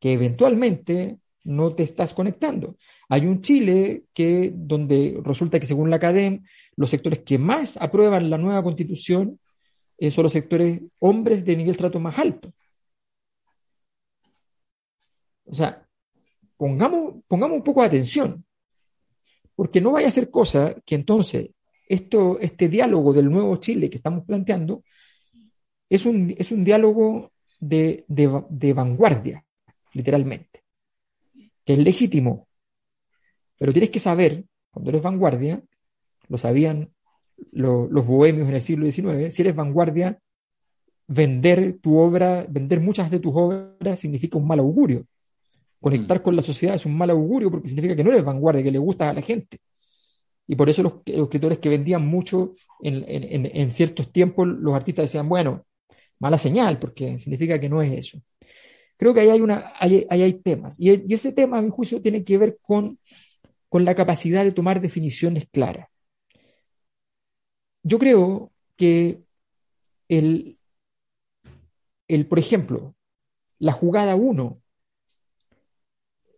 que 0.00 0.14
eventualmente 0.14 1.18
no 1.44 1.74
te 1.74 1.82
estás 1.82 2.14
conectando. 2.14 2.78
Hay 3.10 3.26
un 3.26 3.42
Chile 3.42 4.04
que, 4.14 4.50
donde 4.54 5.20
resulta 5.22 5.60
que 5.60 5.66
según 5.66 5.90
la 5.90 6.00
CADEM, 6.00 6.42
los 6.76 6.88
sectores 6.88 7.18
que 7.18 7.36
más 7.36 7.76
aprueban 7.76 8.30
la 8.30 8.38
nueva 8.38 8.62
constitución 8.62 9.38
eh, 9.98 10.10
son 10.10 10.22
los 10.24 10.32
sectores 10.32 10.80
hombres 11.00 11.44
de 11.44 11.54
nivel 11.54 11.76
trato 11.76 12.00
más 12.00 12.18
alto. 12.18 12.54
O 15.54 15.56
sea, 15.56 15.86
pongamos, 16.56 17.22
pongamos 17.28 17.58
un 17.58 17.62
poco 17.62 17.80
de 17.82 17.86
atención, 17.86 18.44
porque 19.54 19.80
no 19.80 19.92
vaya 19.92 20.08
a 20.08 20.10
ser 20.10 20.30
cosa 20.30 20.74
que 20.84 20.96
entonces 20.96 21.50
esto, 21.88 22.40
este 22.40 22.68
diálogo 22.68 23.12
del 23.12 23.30
nuevo 23.30 23.54
Chile 23.58 23.88
que 23.88 23.98
estamos 23.98 24.24
planteando 24.24 24.82
es 25.88 26.06
un, 26.06 26.34
es 26.36 26.50
un 26.50 26.64
diálogo 26.64 27.30
de, 27.60 28.04
de 28.08 28.72
vanguardia, 28.72 29.44
literalmente, 29.92 30.64
que 31.64 31.74
es 31.74 31.78
legítimo, 31.78 32.48
pero 33.56 33.72
tienes 33.72 33.90
que 33.90 34.00
saber, 34.00 34.44
cuando 34.72 34.90
eres 34.90 35.02
vanguardia, 35.02 35.62
lo 36.26 36.36
sabían 36.36 36.92
los 37.52 38.04
bohemios 38.04 38.48
en 38.48 38.56
el 38.56 38.60
siglo 38.60 38.90
XIX, 38.90 39.32
si 39.32 39.42
eres 39.42 39.54
vanguardia, 39.54 40.18
vender 41.06 41.78
tu 41.80 41.96
obra, 41.96 42.44
vender 42.48 42.80
muchas 42.80 43.08
de 43.08 43.20
tus 43.20 43.32
obras 43.36 44.00
significa 44.00 44.36
un 44.36 44.48
mal 44.48 44.58
augurio. 44.58 45.06
Conectar 45.84 46.20
mm. 46.20 46.22
con 46.22 46.36
la 46.36 46.42
sociedad 46.42 46.74
es 46.76 46.86
un 46.86 46.96
mal 46.96 47.10
augurio 47.10 47.50
porque 47.50 47.68
significa 47.68 47.94
que 47.94 48.02
no 48.02 48.10
eres 48.10 48.24
vanguardia, 48.24 48.62
que 48.62 48.70
le 48.70 48.78
gusta 48.78 49.10
a 49.10 49.12
la 49.12 49.20
gente. 49.20 49.60
Y 50.46 50.56
por 50.56 50.70
eso 50.70 50.82
los, 50.82 50.94
escritores 51.04 51.58
que 51.58 51.68
vendían 51.68 52.06
mucho 52.06 52.54
en, 52.82 53.70
ciertos 53.70 54.10
tiempos, 54.12 54.48
los 54.48 54.74
artistas 54.74 55.04
decían, 55.04 55.28
bueno, 55.28 55.66
mala 56.18 56.38
señal, 56.38 56.78
porque 56.78 57.18
significa 57.18 57.60
que 57.60 57.68
no 57.68 57.82
es 57.82 57.92
eso. 57.92 58.18
Creo 58.96 59.12
que 59.12 59.20
ahí 59.20 59.28
hay, 59.28 59.40
una, 59.40 59.72
hay, 59.78 60.06
hay 60.08 60.32
temas. 60.34 60.78
Y, 60.80 61.12
ese 61.12 61.32
tema, 61.32 61.58
a 61.58 61.62
mi 61.62 61.70
juicio, 61.70 62.00
tiene 62.00 62.24
que 62.24 62.38
ver 62.38 62.58
con 62.62 62.98
con 63.74 63.84
la 63.84 63.96
capacidad 63.96 64.44
de 64.44 64.52
tomar 64.52 64.80
definiciones 64.80 65.48
claras. 65.50 65.88
Yo 67.82 67.98
creo 67.98 68.52
que 68.76 69.24
el, 70.06 70.60
el 72.06 72.28
por 72.28 72.38
ejemplo, 72.38 72.94
la 73.58 73.72
jugada 73.72 74.14
1 74.14 74.62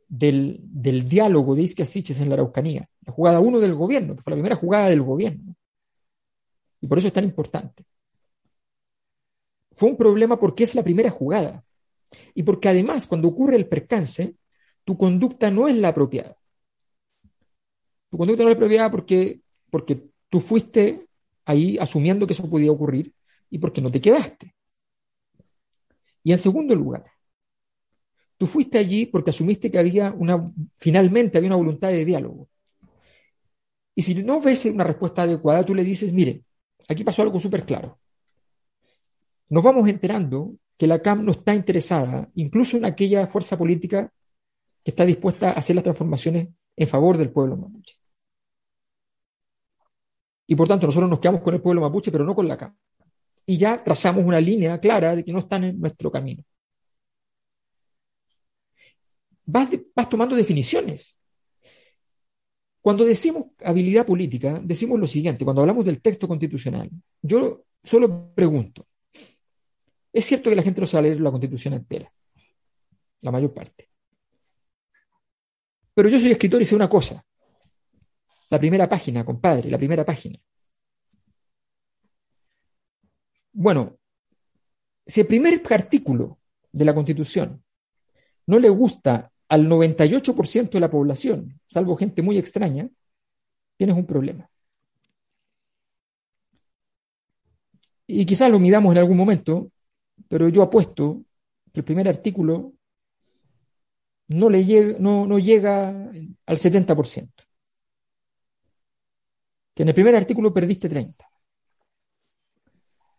del, 0.09 0.59
del, 0.63 1.09
diálogo 1.09 1.55
de 1.55 1.63
Isquia 1.63 1.87
Siches 1.87 2.21
en 2.21 2.29
la 2.29 2.35
Araucanía, 2.35 2.89
la 3.05 3.13
jugada 3.13 3.41
1 3.41 3.61
del 3.61 3.75
gobierno, 3.75 4.17
que 4.17 4.23
fue 4.23 4.33
la 4.33 4.37
primera 4.37 4.57
jugada 4.57 4.89
del 4.89 5.03
gobierno, 5.03 5.55
y 6.81 6.87
por 6.87 6.99
eso 6.99 7.09
es 7.09 7.15
tan 7.15 7.25
importante. 7.25 7.85
Fue 9.75 9.89
un 9.89 9.97
problema 9.97 10.39
porque 10.39 10.65
es 10.65 10.75
la 10.75 10.83
primera 10.83 11.11
jugada, 11.11 11.65
y 12.35 12.43
porque 12.43 12.69
además 12.69 13.07
cuando 13.07 13.29
ocurre 13.29 13.57
el 13.57 13.69
percance, 13.69 14.37
tu 14.85 14.97
conducta 14.97 15.51
no 15.51 15.69
es 15.69 15.77
la 15.77 15.89
apropiada. 15.89 16.37
Tu 18.11 18.17
conducta 18.17 18.45
no 18.45 18.51
es 18.51 18.57
propiedad 18.57 18.91
porque, 18.91 19.41
porque 19.71 20.09
tú 20.29 20.41
fuiste 20.41 21.07
ahí 21.45 21.77
asumiendo 21.79 22.27
que 22.27 22.33
eso 22.33 22.49
podía 22.49 22.71
ocurrir 22.71 23.13
y 23.51 23.59
porque 23.59 23.81
no 23.81 23.91
te 23.91 24.01
quedaste. 24.01 24.55
Y 26.23 26.33
en 26.33 26.39
segundo 26.39 26.75
lugar, 26.75 27.05
tú 28.37 28.47
fuiste 28.47 28.79
allí 28.79 29.07
porque 29.07 29.31
asumiste 29.31 29.71
que 29.71 29.79
había 29.79 30.13
una, 30.13 30.53
finalmente 30.79 31.39
había 31.39 31.49
una 31.49 31.57
voluntad 31.57 31.89
de 31.89 32.05
diálogo. 32.05 32.49
Y 33.95 34.03
si 34.03 34.23
no 34.23 34.41
ves 34.41 34.65
una 34.67 34.85
respuesta 34.85 35.23
adecuada, 35.23 35.65
tú 35.65 35.75
le 35.75 35.83
dices, 35.83 36.13
mire, 36.13 36.43
aquí 36.89 37.03
pasó 37.03 37.23
algo 37.23 37.41
súper 37.41 37.65
claro. 37.65 37.99
Nos 39.49 39.65
vamos 39.65 39.89
enterando 39.89 40.57
que 40.77 40.87
la 40.87 41.01
CAM 41.01 41.25
no 41.25 41.33
está 41.33 41.55
interesada, 41.55 42.29
incluso 42.35 42.77
en 42.77 42.85
aquella 42.85 43.27
fuerza 43.27 43.57
política 43.57 44.13
que 44.85 44.91
está 44.91 45.05
dispuesta 45.07 45.51
a 45.51 45.53
hacer 45.53 45.75
las 45.75 45.85
transformaciones 45.85 46.49
en 46.77 46.89
favor 46.89 47.17
del 47.17 47.31
pueblo 47.31 47.57
mapuche. 47.57 47.97
Y 50.47 50.55
por 50.55 50.69
tanto, 50.69 50.87
nosotros 50.87 51.09
nos 51.09 51.19
quedamos 51.19 51.41
con 51.41 51.55
el 51.55 51.63
pueblo 51.63 51.81
mapuche, 51.81 52.13
pero 52.13 52.25
no 52.25 52.35
con 52.35 52.47
la 52.47 52.57
CAM. 52.57 52.77
Y 53.47 53.57
ya 53.57 53.83
trazamos 53.83 54.25
una 54.25 54.41
línea 54.41 54.79
clara 54.79 55.17
de 55.17 55.25
que 55.25 55.33
no 55.33 55.39
están 55.39 55.65
en 55.65 55.81
nuestro 55.81 56.11
camino. 56.11 56.45
Vas, 59.47 59.71
vas 59.95 60.09
tomando 60.09 60.35
definiciones. 60.35 61.21
Cuando 62.81 63.05
decimos 63.05 63.47
habilidad 63.65 64.07
política, 64.07 64.61
decimos 64.63 65.01
lo 65.01 65.07
siguiente, 65.07 65.45
cuando 65.45 65.63
hablamos 65.63 65.85
del 65.85 66.01
texto 66.01 66.29
constitucional, 66.29 66.91
yo 67.23 67.65
solo 67.83 68.33
pregunto, 68.35 68.87
es 70.13 70.25
cierto 70.25 70.51
que 70.51 70.57
la 70.57 70.63
gente 70.63 70.81
no 70.81 70.87
sabe 70.87 71.09
leer 71.09 71.21
la 71.21 71.31
constitución 71.31 71.75
entera, 71.75 72.13
la 73.21 73.31
mayor 73.31 73.53
parte. 73.53 73.89
Pero 75.95 76.09
yo 76.09 76.19
soy 76.19 76.31
escritor 76.31 76.61
y 76.61 76.65
sé 76.65 76.77
una 76.77 76.89
cosa. 76.89 77.25
La 78.51 78.59
primera 78.59 78.89
página, 78.89 79.25
compadre, 79.25 79.71
la 79.71 79.79
primera 79.79 80.05
página. 80.05 80.39
Bueno, 83.53 83.99
si 85.07 85.23
el 85.23 85.27
primer 85.27 85.63
artículo 85.71 86.39
de 86.71 86.85
la 86.85 86.95
Constitución 86.95 87.65
no 88.47 88.59
le 88.59 88.69
gusta 88.69 89.33
al 89.49 89.69
98% 89.69 90.71
de 90.71 90.81
la 90.81 90.91
población, 90.91 91.61
salvo 91.67 91.97
gente 91.97 92.23
muy 92.23 92.39
extraña, 92.39 92.89
tienes 93.77 93.97
un 93.97 94.07
problema. 94.07 94.49
Y 98.07 98.25
quizás 98.25 98.51
lo 98.51 98.59
midamos 98.59 98.93
en 98.93 98.99
algún 98.99 99.17
momento, 99.17 99.71
pero 100.29 100.49
yo 100.49 100.63
apuesto 100.63 101.25
que 101.73 101.81
el 101.81 101.85
primer 101.85 102.09
artículo 102.09 102.73
no, 104.29 104.51
le 104.51 104.97
no, 104.99 105.27
no 105.27 105.39
llega 105.39 105.89
al 106.47 106.59
70%. 106.59 107.45
Que 109.75 109.83
en 109.83 109.89
el 109.89 109.95
primer 109.95 110.17
artículo 110.17 110.53
perdiste 110.55 110.89
30. 110.89 111.29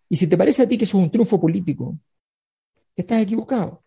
Y 0.10 0.18
si 0.18 0.28
te 0.28 0.38
parece 0.38 0.64
a 0.64 0.68
ti 0.68 0.78
que 0.78 0.86
eso 0.86 0.98
es 0.98 1.04
un 1.04 1.12
triunfo 1.12 1.40
político, 1.40 1.98
estás 2.95 3.22
equivocado. 3.22 3.84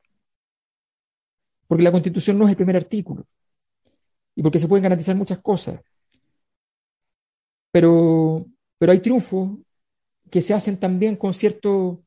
Porque 1.71 1.85
la 1.85 1.93
constitución 1.93 2.37
no 2.37 2.47
es 2.47 2.51
el 2.51 2.57
primer 2.57 2.75
artículo. 2.75 3.29
Y 4.35 4.43
porque 4.43 4.59
se 4.59 4.67
pueden 4.67 4.83
garantizar 4.83 5.15
muchas 5.15 5.39
cosas. 5.39 5.81
Pero, 7.71 8.45
pero 8.77 8.91
hay 8.91 8.99
triunfos 8.99 9.57
que 10.29 10.43
se 10.43 10.53
hacen 10.53 10.79
también 10.79 11.15
con 11.15 11.33
cierto, 11.33 12.03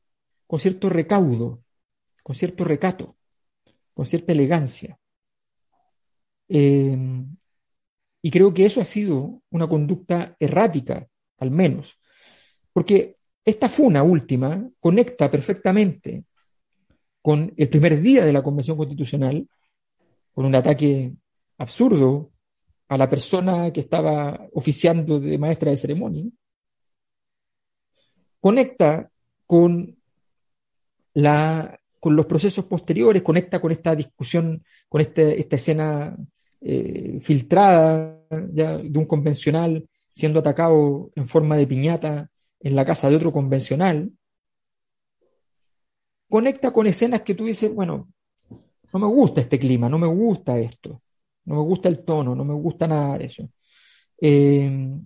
con 0.46 0.60
cierto 0.60 0.90
recaudo, 0.90 1.62
con 2.22 2.36
cierto 2.36 2.62
recato, 2.62 3.16
con 3.94 4.04
cierta 4.04 4.32
elegancia. 4.32 4.98
Eh, 6.46 7.24
y 8.20 8.30
creo 8.30 8.52
que 8.52 8.66
eso 8.66 8.82
ha 8.82 8.84
sido 8.84 9.40
una 9.48 9.66
conducta 9.66 10.36
errática, 10.38 11.08
al 11.38 11.50
menos, 11.50 11.98
porque 12.70 13.16
esta 13.42 13.70
funa 13.70 14.02
última 14.02 14.68
conecta 14.78 15.30
perfectamente 15.30 16.26
con 17.24 17.54
el 17.56 17.70
primer 17.70 18.02
día 18.02 18.22
de 18.22 18.34
la 18.34 18.42
Convención 18.42 18.76
Constitucional, 18.76 19.48
con 20.34 20.44
un 20.44 20.54
ataque 20.54 21.10
absurdo 21.56 22.32
a 22.86 22.98
la 22.98 23.08
persona 23.08 23.72
que 23.72 23.80
estaba 23.80 24.46
oficiando 24.52 25.18
de 25.18 25.38
maestra 25.38 25.70
de 25.70 25.78
ceremonia, 25.78 26.24
conecta 28.40 29.10
con, 29.46 29.96
la, 31.14 31.80
con 31.98 32.14
los 32.14 32.26
procesos 32.26 32.66
posteriores, 32.66 33.22
conecta 33.22 33.58
con 33.58 33.72
esta 33.72 33.96
discusión, 33.96 34.62
con 34.86 35.00
este, 35.00 35.40
esta 35.40 35.56
escena 35.56 36.14
eh, 36.60 37.20
filtrada 37.22 38.20
ya 38.52 38.76
de 38.76 38.98
un 38.98 39.06
convencional 39.06 39.88
siendo 40.12 40.40
atacado 40.40 41.10
en 41.14 41.26
forma 41.26 41.56
de 41.56 41.66
piñata 41.66 42.28
en 42.60 42.76
la 42.76 42.84
casa 42.84 43.08
de 43.08 43.16
otro 43.16 43.32
convencional, 43.32 44.12
conecta 46.28 46.72
con 46.72 46.86
escenas 46.86 47.22
que 47.22 47.34
tú 47.34 47.44
dices, 47.44 47.72
bueno, 47.74 48.08
no 48.92 48.98
me 48.98 49.06
gusta 49.06 49.40
este 49.40 49.58
clima, 49.58 49.88
no 49.88 49.98
me 49.98 50.06
gusta 50.06 50.58
esto, 50.58 51.02
no 51.44 51.56
me 51.56 51.62
gusta 51.62 51.88
el 51.88 52.04
tono, 52.04 52.34
no 52.34 52.44
me 52.44 52.54
gusta 52.54 52.86
nada 52.86 53.18
de 53.18 53.24
eso. 53.26 53.48
Eh, 54.20 54.96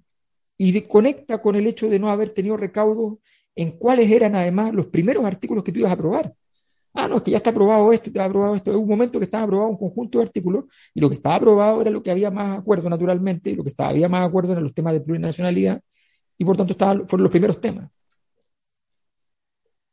y 0.59 0.81
conecta 0.83 1.41
con 1.41 1.57
el 1.57 1.67
hecho 1.67 1.89
de 1.89 1.99
no 1.99 2.11
haber 2.11 2.31
tenido 2.31 2.57
recaudos 2.57 3.19
en 3.55 3.73
cuáles 3.73 4.11
eran 4.11 4.35
además 4.37 4.75
los 4.75 4.87
primeros 4.87 5.25
artículos 5.25 5.65
que 5.65 5.73
tú 5.73 5.81
ibas 5.81 5.91
a 5.91 5.95
aprobar. 5.95 6.35
Ah, 6.95 7.07
no, 7.07 7.17
es 7.17 7.23
que 7.23 7.31
ya 7.31 7.37
está 7.37 7.51
aprobado 7.51 7.93
esto, 7.93 8.11
está 8.11 8.25
aprobado 8.25 8.55
esto. 8.57 8.73
Hubo 8.73 8.81
un 8.81 8.89
momento 8.89 9.19
que 9.19 9.27
estaba 9.27 9.45
aprobado 9.45 9.71
un 9.71 9.79
conjunto 9.79 10.19
de 10.19 10.25
artículos 10.25 10.65
y 10.95 11.01
lo 11.01 11.09
que 11.09 11.17
estaba 11.17 11.37
aprobado 11.37 11.81
era 11.81 11.91
lo 11.91 12.03
que 12.03 12.11
había 12.11 12.31
más 12.31 12.59
acuerdo 12.59 12.91
naturalmente, 12.91 13.51
y 13.51 13.55
lo 13.55 13.63
que 13.63 13.71
estaba, 13.71 13.91
había 13.91 14.09
más 14.09 14.27
acuerdo 14.27 14.53
en 14.57 14.65
los 14.65 14.75
temas 14.75 14.95
de 14.95 15.01
plurinacionalidad 15.01 15.81
y 16.37 16.45
por 16.45 16.57
tanto 16.57 16.75
fueron 16.75 17.23
los 17.23 17.31
primeros 17.31 17.61
temas. 17.61 17.91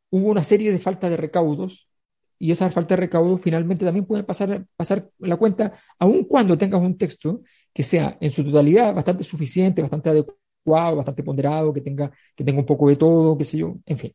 Hubo 0.09 0.29
una 0.29 0.43
serie 0.43 0.71
de 0.71 0.79
faltas 0.79 1.09
de 1.09 1.17
recaudos 1.17 1.89
y 2.37 2.51
esa 2.51 2.69
falta 2.69 2.95
de 2.95 3.01
recaudos 3.01 3.41
finalmente 3.41 3.85
también 3.85 4.05
puede 4.05 4.23
pasar, 4.23 4.65
pasar 4.75 5.09
la 5.19 5.37
cuenta, 5.37 5.73
aun 5.99 6.25
cuando 6.25 6.57
tengas 6.57 6.81
un 6.81 6.97
texto 6.97 7.41
que 7.73 7.83
sea 7.83 8.17
en 8.19 8.31
su 8.31 8.43
totalidad 8.43 8.93
bastante 8.93 9.23
suficiente, 9.23 9.81
bastante 9.81 10.09
adecuado, 10.09 10.97
bastante 10.97 11.23
ponderado, 11.23 11.73
que 11.73 11.81
tenga, 11.81 12.11
que 12.35 12.43
tenga 12.43 12.59
un 12.59 12.65
poco 12.65 12.89
de 12.89 12.95
todo, 12.95 13.37
qué 13.37 13.43
sé 13.43 13.57
yo, 13.57 13.75
en 13.85 13.97
fin. 13.97 14.13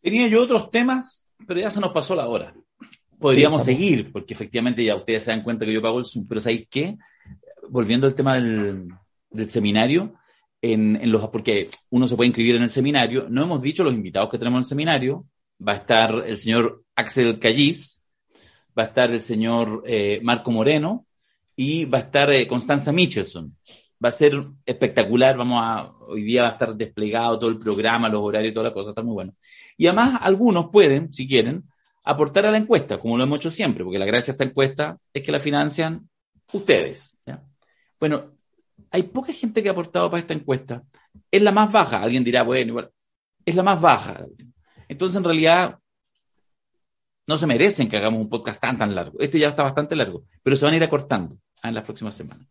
Tenía 0.00 0.28
yo 0.28 0.42
otros 0.42 0.70
temas, 0.70 1.26
pero 1.46 1.60
ya 1.60 1.68
se 1.68 1.80
nos 1.80 1.92
pasó 1.92 2.14
la 2.14 2.28
hora. 2.28 2.54
Podríamos 3.18 3.64
seguir, 3.64 4.12
porque 4.12 4.34
efectivamente 4.34 4.84
ya 4.84 4.94
ustedes 4.94 5.24
se 5.24 5.30
dan 5.30 5.42
cuenta 5.42 5.64
que 5.64 5.72
yo 5.72 5.82
pago 5.82 5.98
el 5.98 6.04
Zoom, 6.04 6.26
pero 6.28 6.40
¿sabéis 6.40 6.66
qué? 6.70 6.96
Volviendo 7.68 8.06
al 8.06 8.14
tema 8.14 8.34
del, 8.36 8.88
seminario, 9.48 10.14
en, 10.72 11.10
los, 11.10 11.28
porque 11.28 11.70
uno 11.90 12.06
se 12.06 12.16
puede 12.16 12.28
inscribir 12.28 12.56
en 12.56 12.62
el 12.62 12.68
seminario, 12.68 13.26
no 13.28 13.42
hemos 13.42 13.62
dicho 13.62 13.84
los 13.84 13.94
invitados 13.94 14.30
que 14.30 14.38
tenemos 14.38 14.58
en 14.58 14.62
el 14.62 14.68
seminario, 14.68 15.26
va 15.66 15.72
a 15.72 15.76
estar 15.76 16.24
el 16.26 16.38
señor 16.38 16.84
Axel 16.94 17.38
Callis, 17.38 18.04
va 18.78 18.84
a 18.84 18.86
estar 18.86 19.10
el 19.10 19.22
señor 19.22 19.82
eh, 19.86 20.20
Marco 20.22 20.50
Moreno 20.50 21.06
y 21.54 21.86
va 21.86 21.98
a 21.98 22.02
estar 22.02 22.30
eh, 22.30 22.46
Constanza 22.46 22.92
Michelson. 22.92 23.56
Va 24.04 24.10
a 24.10 24.12
ser 24.12 24.44
espectacular, 24.66 25.38
vamos 25.38 25.60
a, 25.62 25.90
hoy 26.08 26.22
día 26.22 26.42
va 26.42 26.48
a 26.48 26.52
estar 26.52 26.76
desplegado 26.76 27.38
todo 27.38 27.50
el 27.50 27.58
programa, 27.58 28.10
los 28.10 28.22
horarios 28.22 28.50
y 28.50 28.54
toda 28.54 28.68
la 28.68 28.74
cosa, 28.74 28.90
está 28.90 29.02
muy 29.02 29.14
bueno. 29.14 29.34
Y 29.78 29.86
además 29.86 30.18
algunos 30.20 30.68
pueden, 30.70 31.12
si 31.12 31.26
quieren, 31.26 31.64
aportar 32.04 32.44
a 32.46 32.50
la 32.50 32.58
encuesta, 32.58 32.98
como 32.98 33.16
lo 33.16 33.24
hemos 33.24 33.38
hecho 33.38 33.50
siempre, 33.50 33.84
porque 33.84 33.98
la 33.98 34.04
gracia 34.04 34.32
de 34.32 34.34
esta 34.36 34.44
encuesta 34.44 34.98
es 35.14 35.22
que 35.22 35.32
la 35.32 35.40
financian 35.40 36.08
ustedes. 36.52 37.18
Bueno, 37.98 38.35
hay 38.90 39.02
poca 39.04 39.32
gente 39.32 39.62
que 39.62 39.68
ha 39.68 39.72
aportado 39.72 40.10
para 40.10 40.20
esta 40.20 40.34
encuesta. 40.34 40.82
Es 41.30 41.42
la 41.42 41.52
más 41.52 41.70
baja. 41.70 42.02
Alguien 42.02 42.24
dirá, 42.24 42.42
bueno, 42.42 42.70
igual, 42.70 42.90
es 43.44 43.54
la 43.54 43.62
más 43.62 43.80
baja. 43.80 44.26
Entonces, 44.88 45.16
en 45.16 45.24
realidad, 45.24 45.78
no 47.26 47.36
se 47.36 47.46
merecen 47.46 47.88
que 47.88 47.96
hagamos 47.96 48.20
un 48.20 48.28
podcast 48.28 48.60
tan, 48.60 48.78
tan 48.78 48.94
largo. 48.94 49.18
Este 49.20 49.38
ya 49.38 49.48
está 49.48 49.62
bastante 49.62 49.96
largo, 49.96 50.24
pero 50.42 50.56
se 50.56 50.64
van 50.64 50.74
a 50.74 50.76
ir 50.76 50.84
acortando 50.84 51.36
en 51.62 51.74
las 51.74 51.84
próximas 51.84 52.14
semanas. 52.14 52.46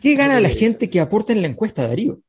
¿Qué 0.00 0.14
gana 0.14 0.40
la 0.40 0.48
gente 0.48 0.90
que 0.90 1.00
aporte 1.00 1.32
en 1.32 1.42
la 1.42 1.48
encuesta, 1.48 1.86
Darío? 1.86 2.20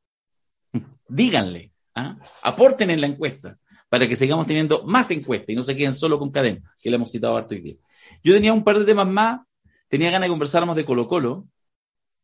Díganle, 1.07 1.71
¿ah? 1.95 2.17
aporten 2.41 2.89
en 2.89 3.01
la 3.01 3.07
encuesta 3.07 3.57
para 3.89 4.07
que 4.07 4.15
sigamos 4.15 4.47
teniendo 4.47 4.83
más 4.83 5.11
encuestas 5.11 5.49
y 5.49 5.55
no 5.55 5.61
se 5.61 5.75
queden 5.75 5.93
solo 5.93 6.17
con 6.17 6.31
cadena, 6.31 6.61
que 6.81 6.89
le 6.89 6.95
hemos 6.95 7.11
citado 7.11 7.37
harto 7.37 7.53
hoy 7.53 7.61
día. 7.61 7.75
Yo 8.23 8.33
tenía 8.33 8.53
un 8.53 8.63
par 8.63 8.79
de 8.79 8.85
temas 8.85 9.07
más, 9.07 9.41
tenía 9.87 10.09
ganas 10.09 10.27
de 10.27 10.31
conversáramos 10.31 10.75
de 10.75 10.85
Colo 10.85 11.07
Colo. 11.07 11.47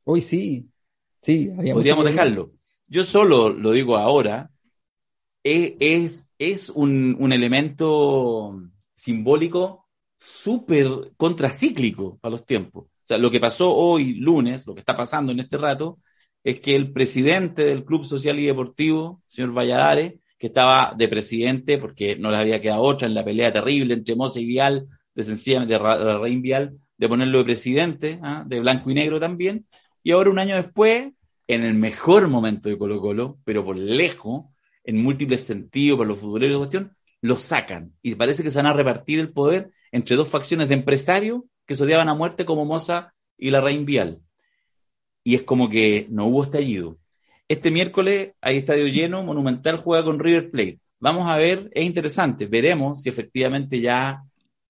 Hoy 0.04 0.22
sí, 0.22 0.69
sí. 1.22 1.50
Podríamos 1.74 2.06
dejarlo. 2.06 2.52
Yo 2.88 3.04
solo 3.04 3.50
lo 3.50 3.72
digo 3.72 3.98
ahora, 3.98 4.50
es, 5.44 6.28
es, 6.38 6.70
un, 6.70 7.16
un 7.20 7.34
elemento 7.34 8.62
simbólico 8.94 9.88
súper 10.18 11.12
contracíclico 11.16 12.20
a 12.22 12.30
los 12.30 12.46
tiempos. 12.46 12.86
O 12.86 12.92
sea, 13.04 13.18
lo 13.18 13.32
que 13.32 13.40
pasó 13.40 13.74
hoy, 13.74 14.16
lunes, 14.16 14.68
lo 14.68 14.74
que 14.74 14.82
está 14.82 14.96
pasando 14.96 15.32
en 15.32 15.40
este 15.40 15.58
rato, 15.58 16.00
es 16.44 16.62
que 16.62 16.76
el 16.76 16.92
presidente 16.92 17.66
del 17.66 17.86
Club 17.86 18.06
Social 18.06 18.40
y 18.40 18.46
Deportivo, 18.46 19.22
señor 19.26 19.52
Valladares, 19.54 20.16
que 20.38 20.48
estaba 20.48 20.94
de 20.98 21.08
presidente 21.08 21.78
porque 21.78 22.16
no 22.16 22.32
le 22.32 22.38
había 22.38 22.62
quedado 22.62 22.82
otra 22.82 23.08
en 23.08 23.14
la 23.14 23.26
pelea 23.26 23.52
terrible 23.52 23.94
entre 23.94 24.16
Moza 24.16 24.40
y 24.40 24.46
Vial, 24.46 24.88
de 25.14 25.24
sencillamente 25.24 25.74
de 25.74 26.18
Rein 26.18 26.42
Vial, 26.42 26.80
de 26.98 27.10
ponerlo 27.10 27.40
de 27.40 27.44
presidente, 27.44 28.20
¿ah? 28.24 28.44
de 28.48 28.60
blanco 28.60 28.90
y 28.90 28.94
negro 28.94 29.20
también. 29.20 29.66
Y 30.04 30.12
ahora, 30.12 30.30
un 30.30 30.40
año 30.40 30.56
después, 30.56 31.12
en 31.48 31.64
el 31.64 31.74
mejor 31.74 32.28
momento 32.28 32.70
de 32.70 32.78
Colo 32.78 33.02
Colo, 33.02 33.40
pero 33.44 33.66
por 33.66 33.78
lejos, 33.78 34.46
en 34.84 35.02
múltiples 35.02 35.42
sentidos, 35.42 35.98
por 35.98 36.08
los 36.08 36.20
futboleros 36.20 36.56
de 36.56 36.60
cuestión, 36.60 36.98
lo 37.22 37.36
sacan. 37.36 37.94
Y 38.02 38.16
parece 38.16 38.44
que 38.44 38.52
se 38.52 38.58
van 38.58 38.68
a 38.68 38.74
repartir 38.74 39.20
el 39.20 39.32
poder 39.32 39.72
entre 39.92 40.16
dos 40.16 40.30
facciones 40.30 40.70
de 40.70 40.76
empresarios 40.76 41.42
que 41.66 41.76
se 41.76 41.84
odiaban 41.84 42.10
a 42.10 42.16
muerte 42.16 42.46
como 42.46 42.66
Moza 42.66 43.14
y 43.38 43.52
la 43.52 43.62
Rein 43.62 43.86
Vial. 43.86 44.20
Y 45.24 45.36
es 45.36 45.44
como 45.44 45.70
que 45.70 46.08
no 46.10 46.26
hubo 46.26 46.44
estallido. 46.44 46.98
Este 47.48 47.72
miércoles 47.72 48.34
hay 48.42 48.58
estadio 48.58 48.88
lleno, 48.88 49.24
Monumental 49.24 49.78
juega 49.78 50.04
con 50.04 50.20
River 50.20 50.52
Plate. 50.52 50.80
Vamos 51.00 51.28
a 51.28 51.38
ver, 51.38 51.70
es 51.74 51.86
interesante, 51.86 52.46
veremos 52.46 53.02
si 53.02 53.10
efectivamente 53.10 53.80
ya, 53.80 54.24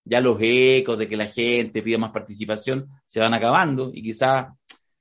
ya 0.06 0.22
los 0.22 0.38
ecos 0.40 0.98
de 0.98 1.08
que 1.08 1.18
la 1.18 1.26
gente 1.26 1.82
pida 1.82 1.98
más 1.98 2.12
participación 2.12 2.88
se 3.06 3.20
van 3.20 3.34
acabando 3.34 3.92
y 3.94 4.02
quizás 4.04 4.48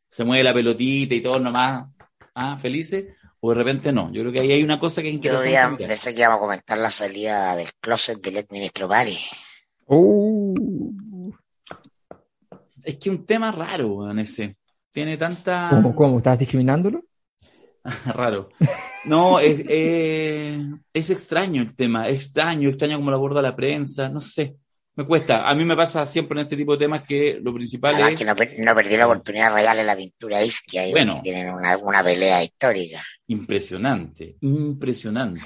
se 0.09 0.24
mueve 0.24 0.44
la 0.44 0.55
pelotita 0.55 1.14
y 1.14 1.20
todos 1.20 1.40
nomás 1.40 1.86
ah, 2.35 2.56
felices, 2.59 3.06
o 3.40 3.51
de 3.51 3.55
repente 3.55 3.93
no. 3.93 4.12
Yo 4.12 4.22
creo 4.22 4.32
que 4.32 4.40
ahí 4.40 4.52
hay 4.52 4.62
una 4.62 4.78
cosa 4.78 5.02
que 5.02 5.09
es 5.09 5.14
interesante. 5.14 5.82
Yo 5.82 5.89
pensé 5.89 6.14
que 6.14 6.20
íbamos 6.20 6.39
a 6.39 6.40
comentar 6.40 6.78
la 6.78 6.90
salida 6.90 7.56
del 7.56 7.68
closet 7.80 8.20
del 8.20 8.39
ex 8.39 8.51
ministro 8.51 8.89
Bari. 8.89 9.16
Uh. 9.86 11.32
Es 12.82 12.97
que 12.97 13.10
un 13.10 13.26
tema 13.26 13.52
raro, 13.52 14.10
en 14.10 14.18
ese. 14.18 14.56
Tiene 14.90 15.16
tanta. 15.16 15.68
¿Cómo? 15.70 15.94
¿Cómo? 15.94 16.18
¿Estás 16.18 16.39
discriminándolo? 16.39 17.05
Raro. 18.06 18.48
No, 19.05 19.39
es, 19.39 19.62
eh, 19.68 20.64
es 20.93 21.10
extraño 21.10 21.62
el 21.62 21.74
tema, 21.74 22.09
es 22.09 22.16
extraño, 22.16 22.68
extraño 22.68 22.98
como 22.98 23.10
lo 23.10 23.16
aborda 23.16 23.43
la 23.43 23.56
prensa, 23.56 24.09
no 24.09 24.20
sé. 24.20 24.56
Me 24.98 25.06
cuesta. 25.06 25.48
A 25.48 25.54
mí 25.54 25.64
me 25.64 25.76
pasa 25.76 26.04
siempre 26.06 26.40
en 26.40 26.46
este 26.46 26.56
tipo 26.56 26.72
de 26.72 26.78
temas 26.78 27.04
que 27.06 27.38
lo 27.40 27.54
principal 27.54 28.00
es. 28.08 28.16
que 28.16 28.24
no, 28.24 28.34
no 28.34 28.74
perdí 28.74 28.96
la 28.96 29.06
oportunidad 29.06 29.54
real 29.54 29.78
en 29.78 29.86
la 29.86 29.96
pintura 29.96 30.42
Isquia, 30.42 30.90
bueno, 30.90 31.20
tienen 31.22 31.54
una, 31.54 32.02
pelea 32.02 32.42
histórica. 32.42 33.00
Impresionante, 33.28 34.38
impresionante. 34.40 35.40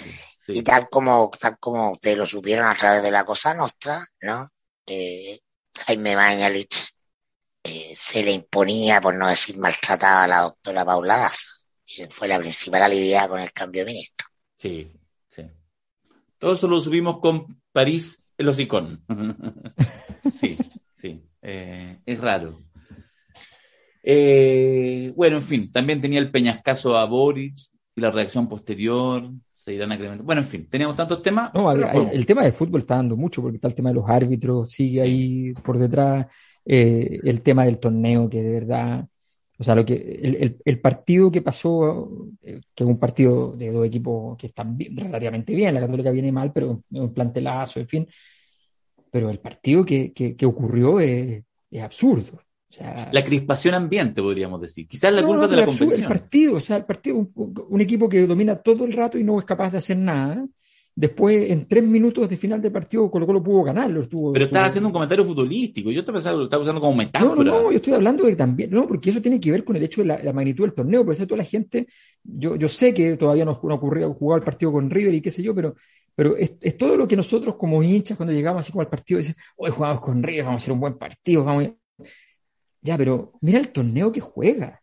Y 0.48 0.62
tal 0.62 0.88
como, 0.88 1.30
tal 1.38 1.58
como 1.58 1.98
te 2.00 2.16
lo 2.16 2.24
supieron 2.24 2.64
a 2.64 2.74
través 2.74 3.02
de 3.02 3.10
la 3.10 3.26
Cosa 3.26 3.52
Nostra, 3.52 4.02
¿no? 4.22 4.48
Eh, 4.86 5.38
Jaime 5.86 6.16
Mañalich 6.16 6.94
eh, 7.62 7.92
se 7.94 8.22
le 8.22 8.32
imponía, 8.32 9.02
por 9.02 9.14
no 9.14 9.28
decir 9.28 9.58
maltrataba 9.58 10.24
a 10.24 10.28
la 10.28 10.40
doctora 10.40 10.82
Paula 10.86 11.18
Daza 11.18 12.08
fue 12.08 12.26
la 12.26 12.38
principal 12.38 12.84
aliviada 12.84 13.28
con 13.28 13.38
el 13.38 13.52
cambio 13.52 13.82
de 13.82 13.92
ministro. 13.92 14.26
Sí, 14.56 14.90
sí. 15.28 15.42
Todo 16.38 16.54
eso 16.54 16.66
lo 16.68 16.80
subimos 16.80 17.20
con 17.20 17.60
París 17.70 18.21
el 18.42 18.48
hocicón. 18.48 19.02
sí, 20.30 20.58
sí. 20.94 21.22
Eh, 21.40 21.98
es 22.04 22.20
raro. 22.20 22.60
Eh, 24.02 25.12
bueno, 25.16 25.36
en 25.36 25.42
fin, 25.42 25.72
también 25.72 26.00
tenía 26.00 26.18
el 26.18 26.30
peñascaso 26.30 26.96
a 26.96 27.04
Boric 27.06 27.54
y 27.94 28.00
la 28.00 28.10
reacción 28.10 28.48
posterior. 28.48 29.30
Se 29.54 29.72
irán 29.72 29.92
a 29.92 30.16
Bueno, 30.22 30.42
en 30.42 30.48
fin, 30.48 30.68
teníamos 30.68 30.96
tantos 30.96 31.22
temas. 31.22 31.54
No, 31.54 31.70
el 31.70 32.26
tema 32.26 32.42
de 32.42 32.52
fútbol 32.52 32.80
está 32.80 32.96
dando 32.96 33.16
mucho 33.16 33.40
porque 33.40 33.56
está 33.56 33.68
el 33.68 33.74
tema 33.74 33.90
de 33.90 33.94
los 33.94 34.08
árbitros, 34.08 34.72
sigue 34.72 35.00
ahí 35.00 35.52
por 35.52 35.78
detrás. 35.78 36.26
Eh, 36.64 37.20
el 37.22 37.42
tema 37.42 37.64
del 37.64 37.78
torneo, 37.78 38.28
que 38.28 38.42
de 38.42 38.52
verdad 38.52 39.06
o 39.62 39.64
sea, 39.64 39.76
lo 39.76 39.86
que, 39.86 39.94
el, 39.94 40.58
el, 40.64 40.80
partido 40.80 41.30
que 41.30 41.40
pasó, 41.40 42.10
eh, 42.42 42.60
que 42.74 42.82
es 42.82 42.90
un 42.90 42.98
partido 42.98 43.52
de 43.52 43.70
dos 43.70 43.86
equipos 43.86 44.36
que 44.36 44.48
están 44.48 44.76
relativamente 44.76 45.54
bien, 45.54 45.72
la 45.72 45.80
Católica 45.80 46.10
viene 46.10 46.32
mal, 46.32 46.52
pero 46.52 46.82
un 46.90 47.14
plantelazo, 47.14 47.78
en 47.78 47.86
fin. 47.86 48.08
Pero 49.12 49.28
el 49.28 49.40
partido 49.40 49.84
que, 49.84 50.10
que, 50.14 50.46
ocurrió 50.46 50.98
es, 50.98 51.44
es 51.70 51.82
absurdo. 51.82 52.42
la 53.12 53.22
crispación 53.22 53.74
ambiente, 53.74 54.22
podríamos 54.22 54.58
decir. 54.58 54.88
Quizás 54.88 55.12
la 55.12 55.22
culpa 55.22 55.46
de 55.46 55.56
la 55.56 55.66
competición. 55.66 56.00
El 56.00 56.08
partido, 56.08 56.54
o 56.54 56.60
sea, 56.60 56.78
el 56.78 56.86
partido, 56.86 57.28
un, 57.34 57.80
equipo 57.82 58.08
que 58.08 58.26
domina 58.26 58.56
todo 58.56 58.86
el 58.86 58.94
rato 58.94 59.18
y 59.18 59.22
no 59.22 59.38
es 59.38 59.44
capaz 59.44 59.70
de 59.70 59.78
hacer 59.78 59.98
nada. 59.98 60.42
Después, 60.94 61.50
en 61.50 61.68
tres 61.68 61.84
minutos 61.84 62.26
de 62.26 62.38
final 62.38 62.62
de 62.62 62.70
partido, 62.70 63.10
Colo 63.10 63.26
Colo 63.26 63.42
pudo 63.42 63.64
ganarlo. 63.64 64.00
Estuvo, 64.00 64.32
Pero 64.32 64.46
estás 64.46 64.68
haciendo 64.68 64.88
un 64.88 64.94
comentario 64.94 65.26
futbolístico. 65.26 65.90
Yo 65.90 66.02
te 66.06 66.12
pensaba 66.12 66.34
que 66.34 66.38
lo 66.38 66.44
estaba 66.44 66.62
usando 66.62 66.80
como 66.80 66.96
metáfora. 66.96 67.50
No, 67.50 67.62
no, 67.64 67.70
yo 67.70 67.76
estoy 67.76 67.92
hablando 67.92 68.24
de 68.24 68.34
también. 68.34 68.70
No, 68.70 68.88
porque 68.88 69.10
eso 69.10 69.20
tiene 69.20 69.38
que 69.38 69.50
ver 69.52 69.62
con 69.62 69.76
el 69.76 69.82
hecho 69.82 70.02
de 70.02 70.06
la, 70.06 70.32
magnitud 70.32 70.64
del 70.64 70.72
torneo. 70.72 71.04
Por 71.04 71.12
eso 71.12 71.26
toda 71.26 71.38
la 71.38 71.44
gente. 71.44 71.86
Yo, 72.22 72.56
yo 72.56 72.68
sé 72.68 72.94
que 72.94 73.18
todavía 73.18 73.44
no, 73.44 73.60
no 73.62 73.74
ocurrió 73.74 74.14
jugar 74.14 74.40
el 74.40 74.44
partido 74.46 74.72
con 74.72 74.88
River 74.88 75.12
y 75.12 75.20
qué 75.20 75.30
sé 75.30 75.42
yo, 75.42 75.54
pero 75.54 75.74
pero 76.14 76.36
es, 76.36 76.76
todo 76.76 76.96
lo 76.96 77.08
que 77.08 77.16
nosotros 77.16 77.56
como 77.56 77.82
hinchas 77.82 78.16
cuando 78.16 78.32
llegamos 78.32 78.60
así 78.60 78.72
como 78.72 78.82
al 78.82 78.88
partido 78.88 79.18
decimos, 79.18 79.42
hoy 79.56 79.70
jugamos 79.70 80.00
con 80.00 80.22
River, 80.22 80.44
vamos 80.44 80.62
a 80.62 80.64
hacer 80.64 80.72
un 80.72 80.80
buen 80.80 80.98
partido, 80.98 81.44
vamos 81.44 81.70
Ya, 82.80 82.98
pero 82.98 83.32
mira 83.40 83.58
el 83.58 83.70
torneo 83.70 84.12
que 84.12 84.20
juega. 84.20 84.82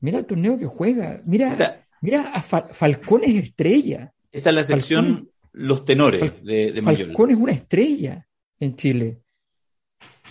Mira 0.00 0.18
el 0.18 0.26
torneo 0.26 0.58
que 0.58 0.66
juega. 0.66 1.22
Mira, 1.24 1.86
mira 2.00 2.32
a 2.32 2.42
Falcón 2.42 3.22
es 3.24 3.34
estrella. 3.34 4.12
Esta 4.30 4.50
es 4.50 4.56
la 4.56 4.64
sección 4.64 5.30
Los 5.52 5.84
Tenores 5.84 6.42
de, 6.42 6.72
de 6.72 6.82
Falcón 6.82 7.30
es 7.30 7.36
una 7.36 7.52
estrella 7.52 8.26
en 8.58 8.76
Chile. 8.76 9.20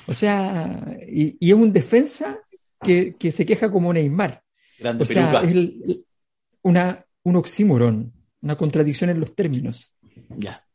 O 0.07 0.13
sea, 0.13 0.97
y, 1.07 1.37
es 1.39 1.53
un 1.53 1.73
defensa 1.73 2.39
que, 2.81 3.15
se 3.31 3.45
queja 3.45 3.71
como 3.71 3.93
Neymar. 3.93 4.41
o 4.99 5.05
sea, 5.05 5.43
es 5.43 5.69
una, 6.61 7.05
un 7.23 7.35
oxímoron 7.35 8.13
una 8.41 8.55
contradicción 8.55 9.09
en 9.09 9.19
los 9.19 9.35
términos. 9.35 9.93
Ya. 10.29 10.65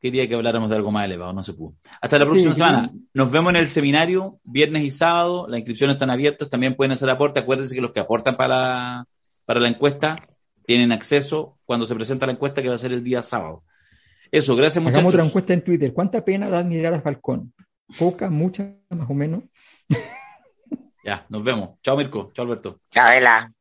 Quería 0.00 0.28
que 0.28 0.34
habláramos 0.34 0.70
de 0.70 0.76
algo 0.76 0.92
más 0.92 1.04
elevado, 1.04 1.32
no 1.32 1.42
se 1.42 1.54
pudo. 1.54 1.74
Hasta 2.00 2.18
la 2.18 2.24
próxima 2.24 2.54
semana. 2.54 2.92
Nos 3.12 3.30
vemos 3.30 3.50
en 3.50 3.56
el 3.56 3.68
seminario, 3.68 4.38
viernes 4.44 4.84
y 4.84 4.90
sábado. 4.90 5.48
Las 5.48 5.58
inscripciones 5.58 5.94
están 5.94 6.10
abiertas, 6.10 6.48
también 6.48 6.76
pueden 6.76 6.92
hacer 6.92 7.10
aporte. 7.10 7.40
Acuérdense 7.40 7.74
que 7.74 7.80
los 7.80 7.92
que 7.92 8.00
aportan 8.00 8.36
para, 8.36 9.06
para 9.44 9.58
la 9.58 9.68
encuesta 9.68 10.28
tienen 10.64 10.92
acceso 10.92 11.58
cuando 11.64 11.86
se 11.86 11.94
presenta 11.96 12.26
la 12.26 12.32
encuesta, 12.32 12.62
que 12.62 12.68
va 12.68 12.76
a 12.76 12.78
ser 12.78 12.92
el 12.92 13.02
día 13.02 13.22
sábado. 13.22 13.64
Eso, 14.30 14.54
gracias 14.54 14.82
muchachos. 14.82 14.98
Hagamos 14.98 15.14
otra 15.14 15.26
encuesta 15.26 15.52
en 15.54 15.64
Twitter. 15.64 15.92
¿Cuánta 15.92 16.24
pena 16.24 16.48
da 16.48 16.60
admirar 16.60 16.94
a 16.94 17.00
Falcón? 17.00 17.52
¿Poca, 17.98 18.30
mucha, 18.30 18.74
más 18.90 19.08
o 19.10 19.14
menos? 19.14 19.44
ya, 21.04 21.26
nos 21.28 21.42
vemos. 21.42 21.80
Chao 21.82 21.96
Mirko, 21.96 22.30
chao 22.32 22.44
Alberto. 22.44 22.80
Chao 22.90 23.10
Ela. 23.10 23.52